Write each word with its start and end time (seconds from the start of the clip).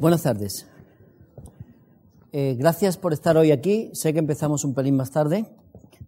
Buenas 0.00 0.22
tardes. 0.22 0.64
Eh, 2.30 2.54
gracias 2.56 2.96
por 2.96 3.12
estar 3.12 3.36
hoy 3.36 3.50
aquí. 3.50 3.90
Sé 3.94 4.12
que 4.12 4.20
empezamos 4.20 4.64
un 4.64 4.72
pelín 4.72 4.94
más 4.94 5.10
tarde. 5.10 5.46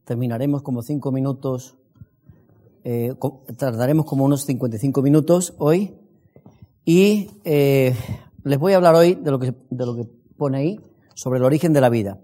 Terminaremos 0.04 0.62
como 0.62 0.82
cinco 0.82 1.10
minutos. 1.10 1.76
Eh, 2.84 3.16
tardaremos 3.56 4.06
como 4.06 4.24
unos 4.24 4.44
55 4.44 5.02
minutos 5.02 5.54
hoy. 5.58 5.96
Y 6.84 7.30
eh, 7.42 7.96
les 8.44 8.58
voy 8.60 8.74
a 8.74 8.76
hablar 8.76 8.94
hoy 8.94 9.16
de 9.16 9.28
lo, 9.32 9.40
que, 9.40 9.56
de 9.70 9.86
lo 9.86 9.96
que 9.96 10.04
pone 10.36 10.58
ahí 10.58 10.80
sobre 11.16 11.40
el 11.40 11.44
origen 11.44 11.72
de 11.72 11.80
la 11.80 11.88
vida. 11.88 12.20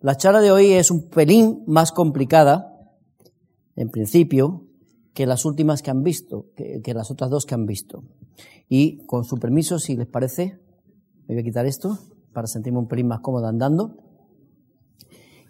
La 0.00 0.16
charla 0.16 0.40
de 0.40 0.52
hoy 0.52 0.70
es 0.70 0.92
un 0.92 1.10
pelín 1.10 1.64
más 1.66 1.90
complicada, 1.90 2.80
en 3.74 3.90
principio, 3.90 4.68
que 5.14 5.26
las 5.26 5.44
últimas 5.46 5.82
que 5.82 5.90
han 5.90 6.04
visto, 6.04 6.46
que, 6.54 6.80
que 6.80 6.94
las 6.94 7.10
otras 7.10 7.28
dos 7.28 7.44
que 7.44 7.54
han 7.56 7.66
visto. 7.66 8.04
Y 8.68 9.04
con 9.06 9.24
su 9.24 9.38
permiso, 9.38 9.80
si 9.80 9.96
les 9.96 10.06
parece, 10.06 10.61
me 11.26 11.34
voy 11.34 11.42
a 11.42 11.44
quitar 11.44 11.66
esto 11.66 11.98
para 12.32 12.46
sentirme 12.46 12.78
un 12.78 12.88
pelín 12.88 13.08
más 13.08 13.20
cómodo 13.20 13.46
andando. 13.46 13.96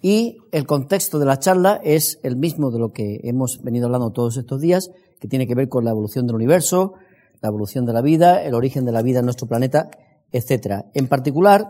Y 0.03 0.39
el 0.51 0.67
contexto 0.67 1.19
de 1.19 1.27
la 1.27 1.39
charla 1.39 1.81
es 1.83 2.19
el 2.25 2.37
mismo 2.37 2.71
de 2.71 2.81
lo 2.81 2.93
que 2.93 3.21
hemos 3.23 3.62
venido 3.62 3.87
hablando 3.87 4.11
todos 4.11 4.37
estos 4.37 4.61
días, 4.61 4.91
que 5.21 5.29
tiene 5.29 5.47
que 5.47 5.55
ver 5.55 5.69
con 5.69 5.85
la 5.85 5.93
evolución 5.93 6.27
del 6.27 6.37
universo, 6.37 6.95
la 7.41 7.48
evolución 7.48 7.87
de 7.87 7.93
la 7.93 8.03
vida, 8.03 8.43
el 8.43 8.55
origen 8.55 8.85
de 8.85 8.93
la 8.93 9.03
vida 9.03 9.21
en 9.21 9.27
nuestro 9.27 9.47
planeta, 9.47 9.91
etcétera. 10.33 10.87
En 10.95 11.07
particular, 11.07 11.69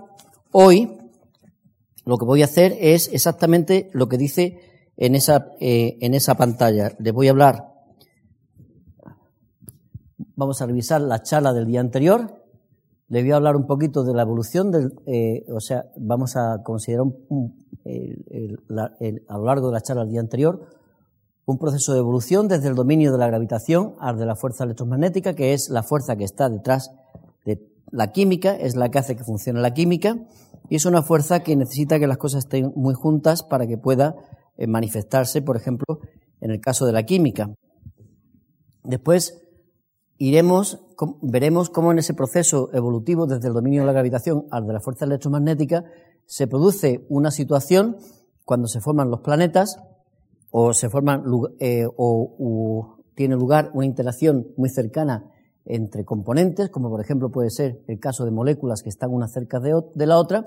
hoy 0.50 0.96
lo 2.04 2.16
que 2.16 2.24
voy 2.24 2.42
a 2.42 2.46
hacer 2.46 2.74
es 2.80 3.10
exactamente 3.12 3.90
lo 3.92 4.08
que 4.08 4.16
dice 4.16 4.60
en 4.96 5.14
esa, 5.14 5.48
eh, 5.60 5.98
en 6.00 6.14
esa 6.14 6.34
pantalla. 6.34 6.92
Les 6.98 7.12
voy 7.12 7.28
a 7.28 7.30
hablar. 7.30 7.68
Vamos 10.36 10.62
a 10.62 10.66
revisar 10.66 11.00
la 11.02 11.22
charla 11.22 11.52
del 11.52 11.66
día 11.66 11.80
anterior, 11.80 12.41
le 13.12 13.20
voy 13.20 13.32
a 13.32 13.36
hablar 13.36 13.56
un 13.56 13.66
poquito 13.66 14.04
de 14.04 14.14
la 14.14 14.22
evolución 14.22 14.70
del, 14.70 14.94
eh, 15.04 15.44
o 15.52 15.60
sea, 15.60 15.84
vamos 15.98 16.34
a 16.34 16.62
considerar 16.64 17.04
a 19.28 19.36
lo 19.36 19.44
largo 19.44 19.66
de 19.66 19.72
la 19.74 19.82
charla 19.82 20.04
del 20.04 20.12
día 20.12 20.20
anterior 20.20 20.66
un 21.44 21.58
proceso 21.58 21.92
de 21.92 21.98
evolución 21.98 22.48
desde 22.48 22.68
el 22.68 22.74
dominio 22.74 23.12
de 23.12 23.18
la 23.18 23.26
gravitación 23.26 23.96
al 24.00 24.16
de 24.16 24.24
la 24.24 24.34
fuerza 24.34 24.64
electromagnética, 24.64 25.34
que 25.34 25.52
es 25.52 25.68
la 25.68 25.82
fuerza 25.82 26.16
que 26.16 26.24
está 26.24 26.48
detrás 26.48 26.90
de 27.44 27.60
la 27.90 28.12
química, 28.12 28.56
es 28.56 28.76
la 28.76 28.90
que 28.90 29.00
hace 29.00 29.14
que 29.14 29.24
funcione 29.24 29.60
la 29.60 29.74
química, 29.74 30.16
y 30.70 30.76
es 30.76 30.86
una 30.86 31.02
fuerza 31.02 31.40
que 31.40 31.54
necesita 31.54 31.98
que 31.98 32.06
las 32.06 32.16
cosas 32.16 32.44
estén 32.44 32.72
muy 32.76 32.94
juntas 32.94 33.42
para 33.42 33.66
que 33.66 33.76
pueda 33.76 34.16
eh, 34.56 34.66
manifestarse, 34.66 35.42
por 35.42 35.58
ejemplo, 35.58 35.98
en 36.40 36.50
el 36.50 36.62
caso 36.62 36.86
de 36.86 36.92
la 36.92 37.02
química. 37.02 37.50
Después 38.84 39.38
iremos, 40.16 40.80
veremos 41.22 41.70
cómo 41.70 41.92
en 41.92 41.98
ese 41.98 42.14
proceso 42.14 42.70
evolutivo 42.72 43.26
desde 43.26 43.48
el 43.48 43.54
dominio 43.54 43.80
de 43.82 43.86
la 43.86 43.92
gravitación 43.92 44.46
al 44.50 44.66
de 44.66 44.72
la 44.72 44.80
fuerza 44.80 45.04
electromagnética 45.04 45.84
se 46.26 46.46
produce 46.46 47.04
una 47.08 47.30
situación 47.30 47.96
cuando 48.44 48.68
se 48.68 48.80
forman 48.80 49.10
los 49.10 49.20
planetas 49.20 49.76
o 50.50 50.72
se 50.74 50.90
forman 50.90 51.24
eh, 51.60 51.86
o, 51.96 52.98
tiene 53.14 53.36
lugar 53.36 53.70
una 53.74 53.86
interacción 53.86 54.48
muy 54.56 54.68
cercana 54.70 55.30
entre 55.64 56.04
componentes, 56.04 56.70
como 56.70 56.88
por 56.90 57.00
ejemplo 57.00 57.30
puede 57.30 57.50
ser 57.50 57.82
el 57.86 57.98
caso 58.00 58.24
de 58.24 58.30
moléculas 58.30 58.82
que 58.82 58.88
están 58.88 59.12
una 59.12 59.28
cerca 59.28 59.60
de, 59.60 60.06
la 60.06 60.18
otra, 60.18 60.44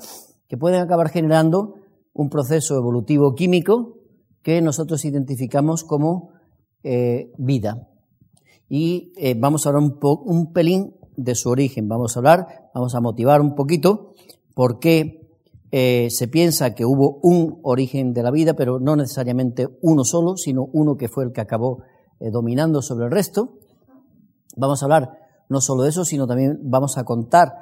que 0.48 0.58
pueden 0.58 0.82
acabar 0.82 1.10
generando 1.10 1.76
un 2.14 2.30
proceso 2.30 2.76
evolutivo 2.76 3.34
químico 3.34 3.98
que 4.42 4.62
nosotros 4.62 5.06
identificamos 5.06 5.84
como 5.84 6.32
eh, 6.84 7.32
vida 7.38 7.88
y 8.70 9.14
eh, 9.18 9.36
vamos 9.38 9.66
a 9.66 9.70
hablar 9.70 9.84
un, 9.84 10.00
un 10.26 10.54
pelín 10.54 10.96
de 11.16 11.36
su 11.36 11.50
origen. 11.50 11.88
Vamos 11.88 12.16
a 12.16 12.20
hablar, 12.20 12.70
vamos 12.74 12.96
a 12.96 13.02
motivar 13.02 13.42
un 13.42 13.56
poquito 13.56 14.14
por 14.54 14.80
qué 14.80 15.26
eh, 15.72 16.08
se 16.10 16.28
piensa 16.28 16.74
que 16.74 16.86
hubo 16.86 17.20
un 17.22 17.60
origen 17.64 18.14
de 18.14 18.24
la 18.24 18.32
vida, 18.32 18.54
pero 18.54 18.80
no 18.80 18.96
necesariamente 18.96 19.68
uno 19.82 20.04
solo, 20.04 20.38
sino 20.38 20.70
uno 20.72 20.96
que 20.96 21.10
fue 21.10 21.26
el 21.26 21.32
que 21.32 21.42
acabó 21.42 21.84
eh, 22.20 22.32
dominando 22.32 22.82
sobre 22.82 23.06
el 23.06 23.12
resto. 23.12 23.60
Vamos 24.56 24.82
a 24.82 24.86
hablar 24.86 25.20
no 25.50 25.62
solo 25.62 25.84
de 25.84 25.90
eso, 25.90 26.06
sino 26.06 26.28
también 26.28 26.60
vamos 26.64 26.98
a 26.98 27.04
contar 27.04 27.54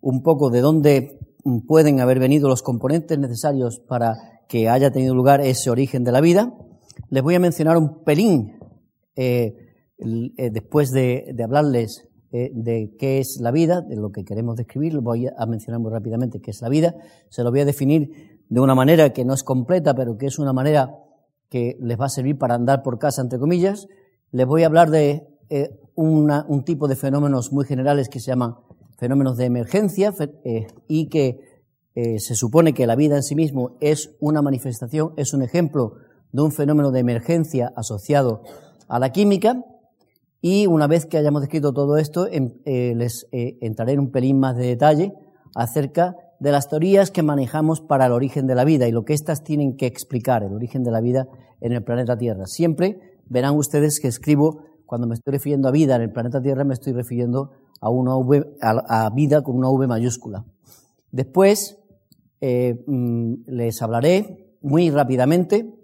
un 0.00 0.22
poco 0.22 0.50
de 0.50 0.60
dónde 0.60 1.18
pueden 1.66 2.00
haber 2.00 2.18
venido 2.18 2.48
los 2.48 2.62
componentes 2.62 3.18
necesarios 3.18 3.80
para 3.80 4.42
que 4.48 4.68
haya 4.68 4.92
tenido 4.92 5.14
lugar 5.14 5.40
ese 5.40 5.70
origen 5.70 6.04
de 6.04 6.12
la 6.12 6.20
vida. 6.20 6.54
Les 7.10 7.22
voy 7.22 7.34
a 7.34 7.40
mencionar 7.40 7.76
un 7.76 8.04
pelín 8.04 8.58
eh, 9.98 10.50
después 10.50 10.90
de, 10.90 11.34
hablarles 11.42 12.06
eh, 12.32 12.50
de 12.52 12.94
qué 12.98 13.18
es 13.18 13.38
la 13.40 13.50
vida, 13.50 13.80
de 13.80 13.96
lo 13.96 14.10
que 14.10 14.24
queremos 14.24 14.56
describir, 14.56 14.98
voy 15.00 15.26
a 15.26 15.46
mencionar 15.46 15.80
muy 15.80 15.90
rápidamente 15.90 16.40
qué 16.40 16.50
es 16.50 16.60
la 16.60 16.68
vida. 16.68 16.94
Se 17.30 17.42
lo 17.42 17.50
voy 17.50 17.60
a 17.60 17.64
definir 17.64 18.40
de 18.48 18.60
una 18.60 18.74
manera 18.74 19.12
que 19.12 19.24
no 19.24 19.32
es 19.32 19.42
completa, 19.42 19.94
pero 19.94 20.18
que 20.18 20.26
es 20.26 20.38
una 20.38 20.52
manera 20.52 20.94
que 21.48 21.78
les 21.80 21.98
va 21.98 22.06
a 22.06 22.10
servir 22.10 22.36
para 22.36 22.54
andar 22.54 22.82
por 22.82 22.98
casa, 22.98 23.22
entre 23.22 23.38
comillas. 23.38 23.86
Les 24.32 24.46
voy 24.46 24.64
a 24.64 24.66
hablar 24.66 24.90
de 24.90 25.26
eh, 25.48 25.70
un 25.94 26.64
tipo 26.64 26.88
de 26.88 26.96
fenómenos 26.96 27.52
muy 27.52 27.64
generales 27.64 28.08
que 28.10 28.20
se 28.20 28.26
llaman 28.26 28.56
fenómenos 28.98 29.38
de 29.38 29.46
emergencia 29.46 30.12
y 30.88 31.08
que 31.08 31.38
se 31.94 32.34
supone 32.34 32.74
que 32.74 32.86
la 32.86 32.96
vida 32.96 33.16
en 33.16 33.22
sí 33.22 33.34
mismo 33.34 33.78
es 33.80 34.14
una 34.20 34.42
manifestación, 34.42 35.14
es 35.16 35.32
un 35.32 35.42
ejemplo 35.42 35.94
de 36.32 36.42
un 36.42 36.52
fenómeno 36.52 36.90
de 36.90 37.00
emergencia 37.00 37.72
asociado 37.74 38.42
a 38.88 38.98
la 38.98 39.10
química. 39.10 39.64
Y 40.48 40.68
una 40.68 40.86
vez 40.86 41.06
que 41.06 41.18
hayamos 41.18 41.42
descrito 41.42 41.72
todo 41.72 41.96
esto, 41.96 42.28
em, 42.30 42.52
eh, 42.66 42.94
les 42.94 43.26
eh, 43.32 43.58
entraré 43.62 43.94
en 43.94 43.98
un 43.98 44.12
pelín 44.12 44.38
más 44.38 44.56
de 44.56 44.64
detalle 44.64 45.12
acerca 45.56 46.14
de 46.38 46.52
las 46.52 46.68
teorías 46.68 47.10
que 47.10 47.24
manejamos 47.24 47.80
para 47.80 48.06
el 48.06 48.12
origen 48.12 48.46
de 48.46 48.54
la 48.54 48.64
vida 48.64 48.86
y 48.86 48.92
lo 48.92 49.04
que 49.04 49.12
éstas 49.12 49.42
tienen 49.42 49.76
que 49.76 49.86
explicar, 49.86 50.44
el 50.44 50.52
origen 50.52 50.84
de 50.84 50.92
la 50.92 51.00
vida 51.00 51.26
en 51.60 51.72
el 51.72 51.82
planeta 51.82 52.16
Tierra. 52.16 52.46
Siempre 52.46 53.18
verán 53.28 53.56
ustedes 53.56 53.98
que 53.98 54.06
escribo, 54.06 54.60
cuando 54.86 55.08
me 55.08 55.14
estoy 55.14 55.32
refiriendo 55.32 55.66
a 55.66 55.72
vida 55.72 55.96
en 55.96 56.02
el 56.02 56.12
planeta 56.12 56.40
Tierra, 56.40 56.62
me 56.62 56.74
estoy 56.74 56.92
refiriendo 56.92 57.50
a, 57.80 57.90
una 57.90 58.12
a, 58.62 59.10
vida 59.10 59.42
con 59.42 59.56
una 59.56 59.68
V 59.68 59.88
mayúscula. 59.88 60.44
Después 61.10 61.76
eh, 62.40 62.84
mm, 62.86 63.48
les 63.48 63.82
hablaré 63.82 64.54
muy 64.60 64.90
rápidamente 64.90 65.75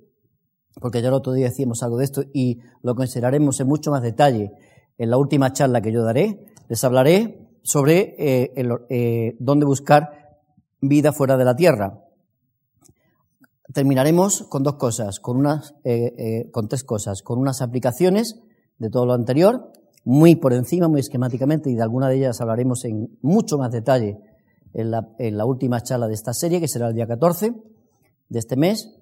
porque 0.80 1.02
ya 1.02 1.08
el 1.08 1.14
otro 1.14 1.32
día 1.32 1.48
decíamos 1.48 1.82
algo 1.82 1.98
de 1.98 2.04
esto 2.04 2.22
y 2.32 2.60
lo 2.82 2.94
consideraremos 2.94 3.60
en 3.60 3.68
mucho 3.68 3.90
más 3.90 4.02
detalle 4.02 4.52
en 4.98 5.10
la 5.10 5.18
última 5.18 5.52
charla 5.52 5.80
que 5.80 5.92
yo 5.92 6.02
daré. 6.02 6.46
Les 6.68 6.82
hablaré 6.84 7.48
sobre 7.62 8.14
eh, 8.18 8.52
eh, 8.88 9.36
dónde 9.38 9.66
buscar 9.66 10.38
vida 10.80 11.12
fuera 11.12 11.36
de 11.36 11.44
la 11.44 11.56
Tierra. 11.56 12.00
Terminaremos 13.72 14.42
con 14.48 14.62
dos 14.62 14.74
cosas, 14.74 15.20
con, 15.20 15.38
unas, 15.38 15.74
eh, 15.84 16.50
con 16.50 16.68
tres 16.68 16.84
cosas, 16.84 17.22
con 17.22 17.38
unas 17.38 17.62
aplicaciones 17.62 18.40
de 18.78 18.90
todo 18.90 19.06
lo 19.06 19.14
anterior, 19.14 19.72
muy 20.04 20.34
por 20.34 20.52
encima, 20.52 20.88
muy 20.88 21.00
esquemáticamente, 21.00 21.70
y 21.70 21.76
de 21.76 21.82
alguna 21.82 22.08
de 22.08 22.16
ellas 22.16 22.40
hablaremos 22.40 22.84
en 22.84 23.16
mucho 23.22 23.56
más 23.56 23.70
detalle 23.70 24.18
en 24.74 24.90
la, 24.90 25.08
en 25.18 25.38
la 25.38 25.46
última 25.46 25.80
charla 25.82 26.08
de 26.08 26.14
esta 26.14 26.34
serie, 26.34 26.60
que 26.60 26.68
será 26.68 26.88
el 26.88 26.94
día 26.94 27.06
14 27.06 27.54
de 28.28 28.38
este 28.38 28.56
mes. 28.56 29.01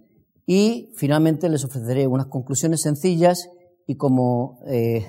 Y 0.52 0.90
finalmente 0.96 1.48
les 1.48 1.64
ofreceré 1.64 2.08
unas 2.08 2.26
conclusiones 2.26 2.82
sencillas 2.82 3.50
y 3.86 3.94
como 3.94 4.58
eh, 4.66 5.06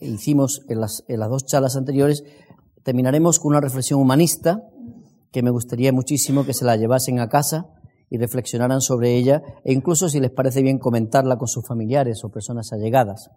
hicimos 0.00 0.62
en 0.70 0.80
las, 0.80 1.04
dos 1.06 1.44
charlas 1.44 1.76
anteriores, 1.76 2.24
terminaremos 2.82 3.40
con 3.40 3.50
una 3.50 3.60
reflexión 3.60 4.00
humanista 4.00 4.62
que 5.32 5.42
me 5.42 5.50
gustaría 5.50 5.92
muchísimo 5.92 6.46
que 6.46 6.54
se 6.54 6.64
la 6.64 6.76
llevasen 6.76 7.20
a 7.20 7.28
casa 7.28 7.66
y 8.08 8.16
reflexionaran 8.16 8.80
sobre 8.80 9.18
ella 9.18 9.42
e 9.66 9.74
incluso 9.74 10.08
si 10.08 10.18
les 10.18 10.30
parece 10.30 10.62
bien 10.62 10.78
comentarla 10.78 11.36
con 11.36 11.48
sus 11.48 11.66
familiares 11.66 12.24
o 12.24 12.30
personas 12.30 12.72
allegadas. 12.72 13.28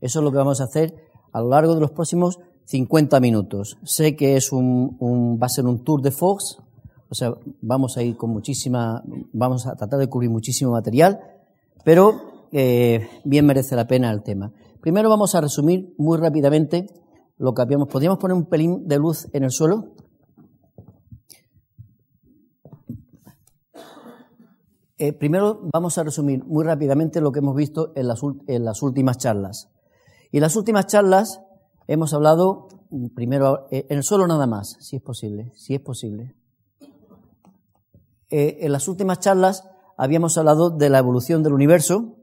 Eso 0.00 0.18
es 0.18 0.24
lo 0.24 0.32
que 0.32 0.38
vamos 0.38 0.60
a 0.60 0.64
hacer 0.64 0.96
a 1.32 1.42
lo 1.42 1.50
largo 1.50 1.76
de 1.76 1.80
los 1.80 1.92
próximos 1.92 2.40
50 2.64 3.20
minutos. 3.20 3.78
Sé 3.84 4.16
que 4.16 4.34
es 4.34 4.50
un, 4.50 4.96
un 4.98 5.38
va 5.40 5.46
a 5.46 5.48
ser 5.48 5.66
un 5.66 5.84
tour 5.84 6.02
de 6.02 6.10
Fox, 6.10 6.58
o 7.10 7.14
sea, 7.14 7.34
vamos 7.60 7.96
a 7.96 8.02
ir 8.02 8.16
con 8.16 8.30
muchísima, 8.30 9.02
vamos 9.32 9.66
a 9.66 9.74
tratar 9.74 9.98
de 9.98 10.08
cubrir 10.08 10.30
muchísimo 10.30 10.70
material, 10.70 11.18
pero 11.84 12.46
eh, 12.52 13.08
bien 13.24 13.46
merece 13.46 13.74
la 13.74 13.88
pena 13.88 14.12
el 14.12 14.22
tema. 14.22 14.52
Primero 14.80 15.10
vamos 15.10 15.34
a 15.34 15.40
resumir 15.40 15.92
muy 15.98 16.18
rápidamente 16.18 16.86
lo 17.36 17.52
que 17.52 17.62
habíamos. 17.62 17.88
¿Podríamos 17.88 18.18
poner 18.20 18.36
un 18.36 18.46
pelín 18.46 18.86
de 18.86 18.98
luz 18.98 19.28
en 19.32 19.42
el 19.42 19.50
suelo? 19.50 19.94
Eh, 24.96 25.12
primero 25.12 25.62
vamos 25.72 25.98
a 25.98 26.04
resumir 26.04 26.44
muy 26.44 26.64
rápidamente 26.64 27.20
lo 27.20 27.32
que 27.32 27.40
hemos 27.40 27.56
visto 27.56 27.92
en 27.96 28.06
las, 28.06 28.20
en 28.46 28.64
las 28.64 28.82
últimas 28.82 29.18
charlas. 29.18 29.68
Y 30.30 30.36
en 30.36 30.42
las 30.42 30.54
últimas 30.54 30.86
charlas 30.86 31.40
hemos 31.88 32.14
hablado 32.14 32.68
primero 33.16 33.66
eh, 33.72 33.86
en 33.88 33.96
el 33.96 34.04
suelo 34.04 34.28
nada 34.28 34.46
más, 34.46 34.76
si 34.78 34.96
es 34.96 35.02
posible, 35.02 35.50
si 35.56 35.74
es 35.74 35.80
posible. 35.80 36.36
Eh, 38.30 38.58
en 38.60 38.72
las 38.72 38.86
últimas 38.86 39.18
charlas 39.18 39.64
habíamos 39.96 40.38
hablado 40.38 40.70
de 40.70 40.88
la 40.88 40.98
evolución 40.98 41.42
del 41.42 41.52
universo, 41.52 42.16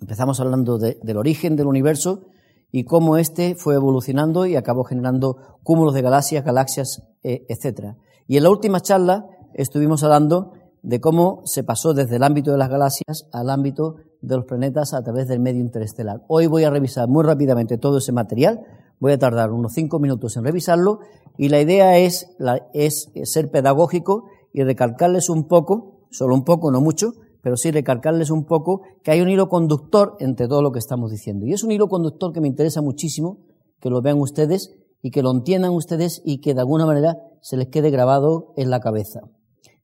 empezamos 0.00 0.40
hablando 0.40 0.78
del 0.78 1.16
origen 1.16 1.54
del 1.54 1.66
universo 1.66 2.28
y 2.72 2.84
cómo 2.84 3.18
éste 3.18 3.54
fue 3.54 3.74
evolucionando 3.74 4.46
y 4.46 4.56
acabó 4.56 4.84
generando 4.84 5.58
cúmulos 5.62 5.94
de 5.94 6.02
galaxias, 6.02 6.44
galaxias, 6.44 7.02
eh, 7.22 7.46
etc. 7.48 7.96
Y 8.26 8.38
en 8.38 8.42
la 8.42 8.50
última 8.50 8.80
charla 8.80 9.26
estuvimos 9.54 10.02
hablando 10.02 10.52
de 10.82 11.00
cómo 11.00 11.42
se 11.44 11.62
pasó 11.62 11.92
desde 11.94 12.16
el 12.16 12.22
ámbito 12.22 12.52
de 12.52 12.58
las 12.58 12.70
galaxias 12.70 13.28
al 13.32 13.50
ámbito 13.50 13.96
de 14.22 14.36
los 14.36 14.44
planetas 14.46 14.94
a 14.94 15.02
través 15.02 15.28
del 15.28 15.40
medio 15.40 15.60
interestelar. 15.60 16.22
Hoy 16.28 16.46
voy 16.46 16.64
a 16.64 16.70
revisar 16.70 17.06
muy 17.06 17.22
rápidamente 17.22 17.76
todo 17.76 17.98
ese 17.98 18.12
material, 18.12 18.60
voy 18.98 19.12
a 19.12 19.18
tardar 19.18 19.52
unos 19.52 19.72
cinco 19.74 19.98
minutos 19.98 20.36
en 20.36 20.44
revisarlo 20.44 21.00
y 21.36 21.48
la 21.50 21.60
idea 21.60 21.98
es, 21.98 22.34
es 22.72 23.10
ser 23.24 23.50
pedagógico 23.50 24.24
y 24.56 24.64
recalcarles 24.64 25.28
un 25.28 25.48
poco, 25.48 26.06
solo 26.10 26.34
un 26.34 26.42
poco, 26.42 26.70
no 26.70 26.80
mucho, 26.80 27.12
pero 27.42 27.58
sí 27.58 27.70
recalcarles 27.70 28.30
un 28.30 28.46
poco 28.46 28.80
que 29.04 29.10
hay 29.10 29.20
un 29.20 29.28
hilo 29.28 29.50
conductor 29.50 30.16
entre 30.18 30.48
todo 30.48 30.62
lo 30.62 30.72
que 30.72 30.78
estamos 30.78 31.10
diciendo. 31.10 31.44
Y 31.44 31.52
es 31.52 31.62
un 31.62 31.72
hilo 31.72 31.88
conductor 31.88 32.32
que 32.32 32.40
me 32.40 32.48
interesa 32.48 32.80
muchísimo 32.80 33.44
que 33.80 33.90
lo 33.90 34.00
vean 34.00 34.18
ustedes 34.18 34.74
y 35.02 35.10
que 35.10 35.22
lo 35.22 35.30
entiendan 35.30 35.72
ustedes 35.72 36.22
y 36.24 36.40
que 36.40 36.54
de 36.54 36.60
alguna 36.60 36.86
manera 36.86 37.18
se 37.42 37.58
les 37.58 37.68
quede 37.68 37.90
grabado 37.90 38.54
en 38.56 38.70
la 38.70 38.80
cabeza. 38.80 39.20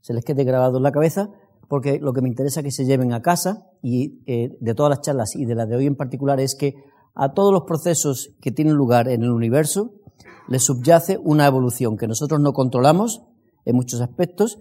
Se 0.01 0.15
les 0.15 0.25
quede 0.25 0.43
grabado 0.43 0.79
en 0.79 0.85
la 0.85 0.91
cabeza 0.91 1.29
porque 1.69 1.99
lo 2.01 2.15
que 2.15 2.23
me 2.23 2.31
interesa 2.31 2.63
que 2.63 2.71
se 2.71 2.87
lleven 2.87 3.13
a 3.13 3.21
casa 3.21 3.67
y 3.83 4.23
eh, 4.25 4.57
de 4.59 4.75
todas 4.75 4.89
las 4.89 5.03
charlas 5.03 5.37
y 5.37 5.45
de 5.45 5.55
la 5.55 5.67
de 5.67 5.77
hoy 5.77 5.85
en 5.85 5.97
particular 5.97 6.41
es 6.41 6.55
que 6.55 6.77
a 7.15 7.35
todos 7.35 7.53
los 7.53 7.65
procesos 7.65 8.31
que 8.41 8.53
tienen 8.53 8.73
lugar 8.73 9.11
en 9.11 9.23
el 9.23 9.33
universo 9.33 9.93
les 10.49 10.65
subyace 10.65 11.19
una 11.23 11.47
evolución 11.47 11.99
que 11.99 12.09
nosotros 12.09 12.41
no 12.41 12.55
controlamos 12.55 13.23
en 13.65 13.77
muchos 13.77 14.01
aspectos 14.01 14.59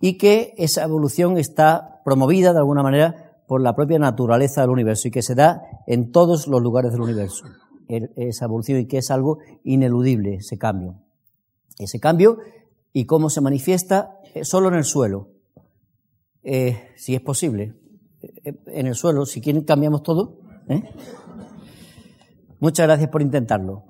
y 0.00 0.18
que 0.18 0.54
esa 0.58 0.82
evolución 0.82 1.38
está 1.38 2.00
promovida 2.04 2.52
de 2.52 2.58
alguna 2.58 2.82
manera 2.82 3.32
por 3.46 3.60
la 3.60 3.74
propia 3.74 3.98
naturaleza 3.98 4.62
del 4.62 4.70
universo 4.70 5.08
y 5.08 5.10
que 5.10 5.22
se 5.22 5.34
da 5.34 5.62
en 5.86 6.10
todos 6.10 6.48
los 6.48 6.60
lugares 6.62 6.92
del 6.92 7.02
universo. 7.02 7.44
Esa 7.88 8.46
evolución 8.46 8.80
y 8.80 8.86
que 8.86 8.98
es 8.98 9.10
algo 9.10 9.38
ineludible, 9.64 10.36
ese 10.36 10.58
cambio. 10.58 10.96
Ese 11.78 12.00
cambio 12.00 12.38
y 12.92 13.06
cómo 13.06 13.30
se 13.30 13.40
manifiesta 13.40 14.18
eh, 14.34 14.44
solo 14.44 14.68
en 14.68 14.74
el 14.74 14.84
suelo, 14.84 15.30
eh, 16.42 16.90
si 16.96 17.14
es 17.14 17.20
posible. 17.20 17.74
Eh, 18.22 18.54
en 18.66 18.86
el 18.86 18.94
suelo, 18.94 19.26
si 19.26 19.40
quieren 19.40 19.64
cambiamos 19.64 20.02
todo. 20.02 20.38
Muchas 22.60 22.86
gracias 22.86 23.10
por 23.10 23.22
intentarlo. 23.22 23.84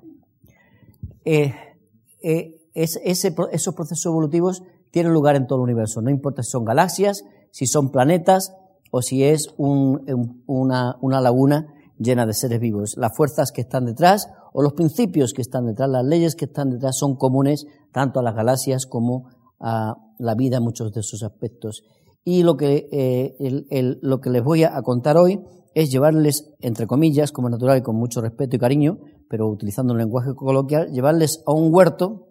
Esos 2.73 3.73
procesos 3.75 4.05
evolutivos 4.05 4.63
tienen 4.91 5.13
lugar 5.13 5.35
en 5.35 5.47
todo 5.47 5.59
el 5.59 5.63
universo. 5.63 6.01
No 6.01 6.09
importa 6.09 6.43
si 6.43 6.51
son 6.51 6.65
galaxias, 6.65 7.23
si 7.51 7.67
son 7.67 7.91
planetas 7.91 8.53
o 8.91 9.01
si 9.01 9.23
es 9.23 9.53
una, 9.57 10.97
una 11.01 11.21
laguna 11.21 11.73
llena 11.97 12.25
de 12.25 12.33
seres 12.33 12.59
vivos. 12.59 12.95
Las 12.97 13.15
fuerzas 13.15 13.51
que 13.51 13.61
están 13.61 13.85
detrás 13.85 14.27
o 14.53 14.61
los 14.61 14.73
principios 14.73 15.33
que 15.33 15.41
están 15.41 15.65
detrás, 15.65 15.89
las 15.89 16.05
leyes 16.05 16.35
que 16.35 16.45
están 16.45 16.69
detrás 16.69 16.97
son 16.97 17.15
comunes 17.15 17.65
tanto 17.91 18.19
a 18.19 18.23
las 18.23 18.35
galaxias 18.35 18.85
como 18.85 19.29
a 19.59 19.95
la 20.19 20.35
vida 20.35 20.57
en 20.57 20.63
muchos 20.63 20.91
de 20.91 21.03
sus 21.03 21.23
aspectos. 21.23 21.83
Y 22.23 22.43
lo 22.43 22.55
que, 22.55 22.87
eh, 22.91 23.97
lo 24.01 24.21
que 24.21 24.29
les 24.29 24.43
voy 24.43 24.63
a 24.63 24.81
contar 24.81 25.17
hoy 25.17 25.41
es 25.73 25.91
llevarles, 25.91 26.53
entre 26.59 26.87
comillas, 26.87 27.31
como 27.31 27.49
natural 27.49 27.79
y 27.79 27.81
con 27.81 27.95
mucho 27.95 28.21
respeto 28.21 28.55
y 28.55 28.59
cariño, 28.59 28.99
pero 29.29 29.49
utilizando 29.49 29.93
un 29.93 29.99
lenguaje 29.99 30.35
coloquial, 30.35 30.91
llevarles 30.91 31.41
a 31.45 31.53
un 31.53 31.73
huerto 31.73 32.27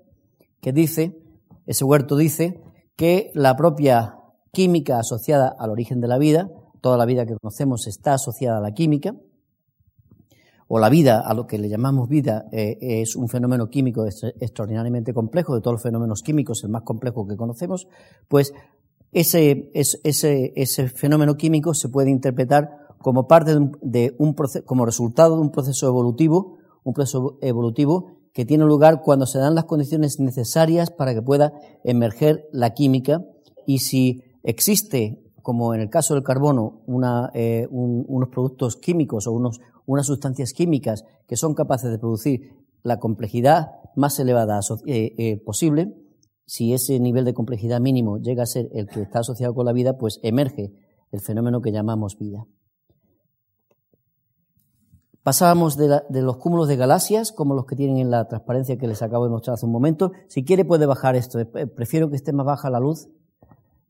que 0.63 0.73
dice, 0.73 1.21
ese 1.67 1.85
huerto 1.85 2.17
dice 2.17 2.63
que 2.97 3.31
la 3.35 3.57
propia 3.57 4.17
química 4.53 4.99
asociada 4.99 5.55
al 5.59 5.71
origen 5.71 6.01
de 6.01 6.09
la 6.09 6.19
vida, 6.19 6.51
toda 6.81 6.97
la 6.97 7.05
vida 7.05 7.27
que 7.27 7.37
conocemos 7.37 7.87
está 7.87 8.15
asociada 8.15 8.59
a 8.59 8.61
la 8.61 8.73
química, 8.73 9.15
o 10.69 10.79
la 10.79 10.89
vida, 10.89 11.21
a 11.21 11.35
lo 11.35 11.47
que 11.47 11.59
le 11.59 11.69
llamamos 11.69 12.09
vida, 12.09 12.47
eh, 12.53 12.79
es 12.81 13.17
un 13.17 13.29
fenómeno 13.29 13.69
químico 13.69 14.07
extraordinariamente 14.07 15.13
complejo, 15.13 15.55
de 15.55 15.61
todos 15.61 15.75
los 15.75 15.83
fenómenos 15.83 16.23
químicos 16.23 16.65
el 16.65 16.71
más 16.71 16.83
complejo 16.83 17.27
que 17.27 17.37
conocemos, 17.37 17.89
pues 18.29 18.55
ese, 19.11 19.71
ese, 19.75 20.53
ese 20.57 20.89
fenómeno 20.89 21.37
químico 21.37 21.75
se 21.75 21.91
puede 21.91 22.11
interpretar 22.11 22.87
como 22.99 23.27
parte 23.27 23.59
de 23.83 24.15
un, 24.19 24.35
proceso, 24.35 24.65
como 24.65 24.87
resultado 24.87 25.35
de 25.35 25.43
un 25.43 25.51
proceso 25.51 25.89
evolutivo, 25.89 26.59
un 26.85 26.95
proceso 26.95 27.37
evolutivo 27.43 28.22
que 28.33 28.45
tiene 28.45 28.65
lugar 28.65 29.03
cuando 29.03 29.27
se 29.27 29.39
dan 29.39 29.55
las 29.55 29.65
condiciones 29.65 30.19
necesarias 30.19 30.91
para 30.91 31.15
que 31.15 31.23
pueda 31.23 31.53
emerger 31.85 32.49
la 32.53 32.75
química 32.75 33.25
y 33.67 33.79
si 33.79 34.23
existe, 34.43 35.23
como 35.43 35.75
en 35.75 35.81
el 35.81 35.91
caso 35.91 36.15
del 36.15 36.23
carbono, 36.23 36.83
eh, 37.35 37.67
unos 37.71 38.29
productos 38.31 38.77
químicos 38.77 39.27
o 39.27 39.33
unas 39.87 40.07
sustancias 40.07 40.53
químicas 40.53 41.05
que 41.27 41.37
son 41.37 41.55
capaces 41.55 41.91
de 41.91 41.99
producir 41.99 42.53
la 42.83 42.99
complejidad 42.99 43.73
más 43.95 44.19
elevada 44.19 44.61
eh, 44.87 45.15
eh, 45.19 45.43
posible, 45.45 45.95
si 46.47 46.73
ese 46.73 46.99
nivel 46.99 47.25
de 47.25 47.35
complejidad 47.35 47.81
mínimo 47.81 48.19
llega 48.19 48.43
a 48.43 48.47
ser 48.47 48.69
el 48.73 48.89
que 48.89 49.03
está 49.03 49.21
asociado 49.21 49.55
con 49.55 49.67
la 49.67 49.73
vida, 49.73 49.97
pues 49.99 50.19
emerge 50.23 50.73
el 51.13 51.21
fenómeno 51.21 51.61
que 51.61 51.73
llamamos 51.73 52.19
vida. 52.19 52.47
Pasábamos 55.23 55.77
de, 55.77 56.03
los 56.21 56.37
cúmulos 56.39 56.67
de 56.67 56.77
galaxias, 56.77 57.31
como 57.31 57.55
los 57.55 57.65
que 57.67 57.77
tienen 57.77 57.99
en 57.99 58.11
la 58.11 58.27
transparencia 58.27 58.77
que 58.77 58.89
les 58.89 59.03
acabo 59.03 59.25
de 59.25 59.31
mostrar 59.31 59.55
hace 59.55 59.67
un 59.67 59.73
momento. 59.73 60.11
Si 60.27 60.45
quiere 60.45 60.65
puede 60.65 60.85
bajar 60.85 61.15
esto. 61.15 61.39
Prefiero 61.77 62.11
que 62.11 62.17
esté 62.17 62.33
más 62.33 62.45
baja 62.45 62.71
la 62.71 62.81
luz 62.81 63.09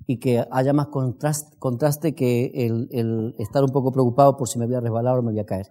y 0.06 0.18
que 0.18 0.44
haya 0.50 0.74
más 0.74 0.88
contraste, 0.88 2.14
que 2.14 2.66
el, 2.66 3.34
estar 3.38 3.64
un 3.64 3.70
poco 3.70 3.92
preocupado 3.92 4.36
por 4.36 4.46
si 4.46 4.58
me 4.58 4.66
voy 4.66 4.74
a 4.74 4.80
resbalar 4.80 5.18
o 5.18 5.22
me 5.22 5.30
voy 5.30 5.40
a 5.40 5.46
caer. 5.46 5.68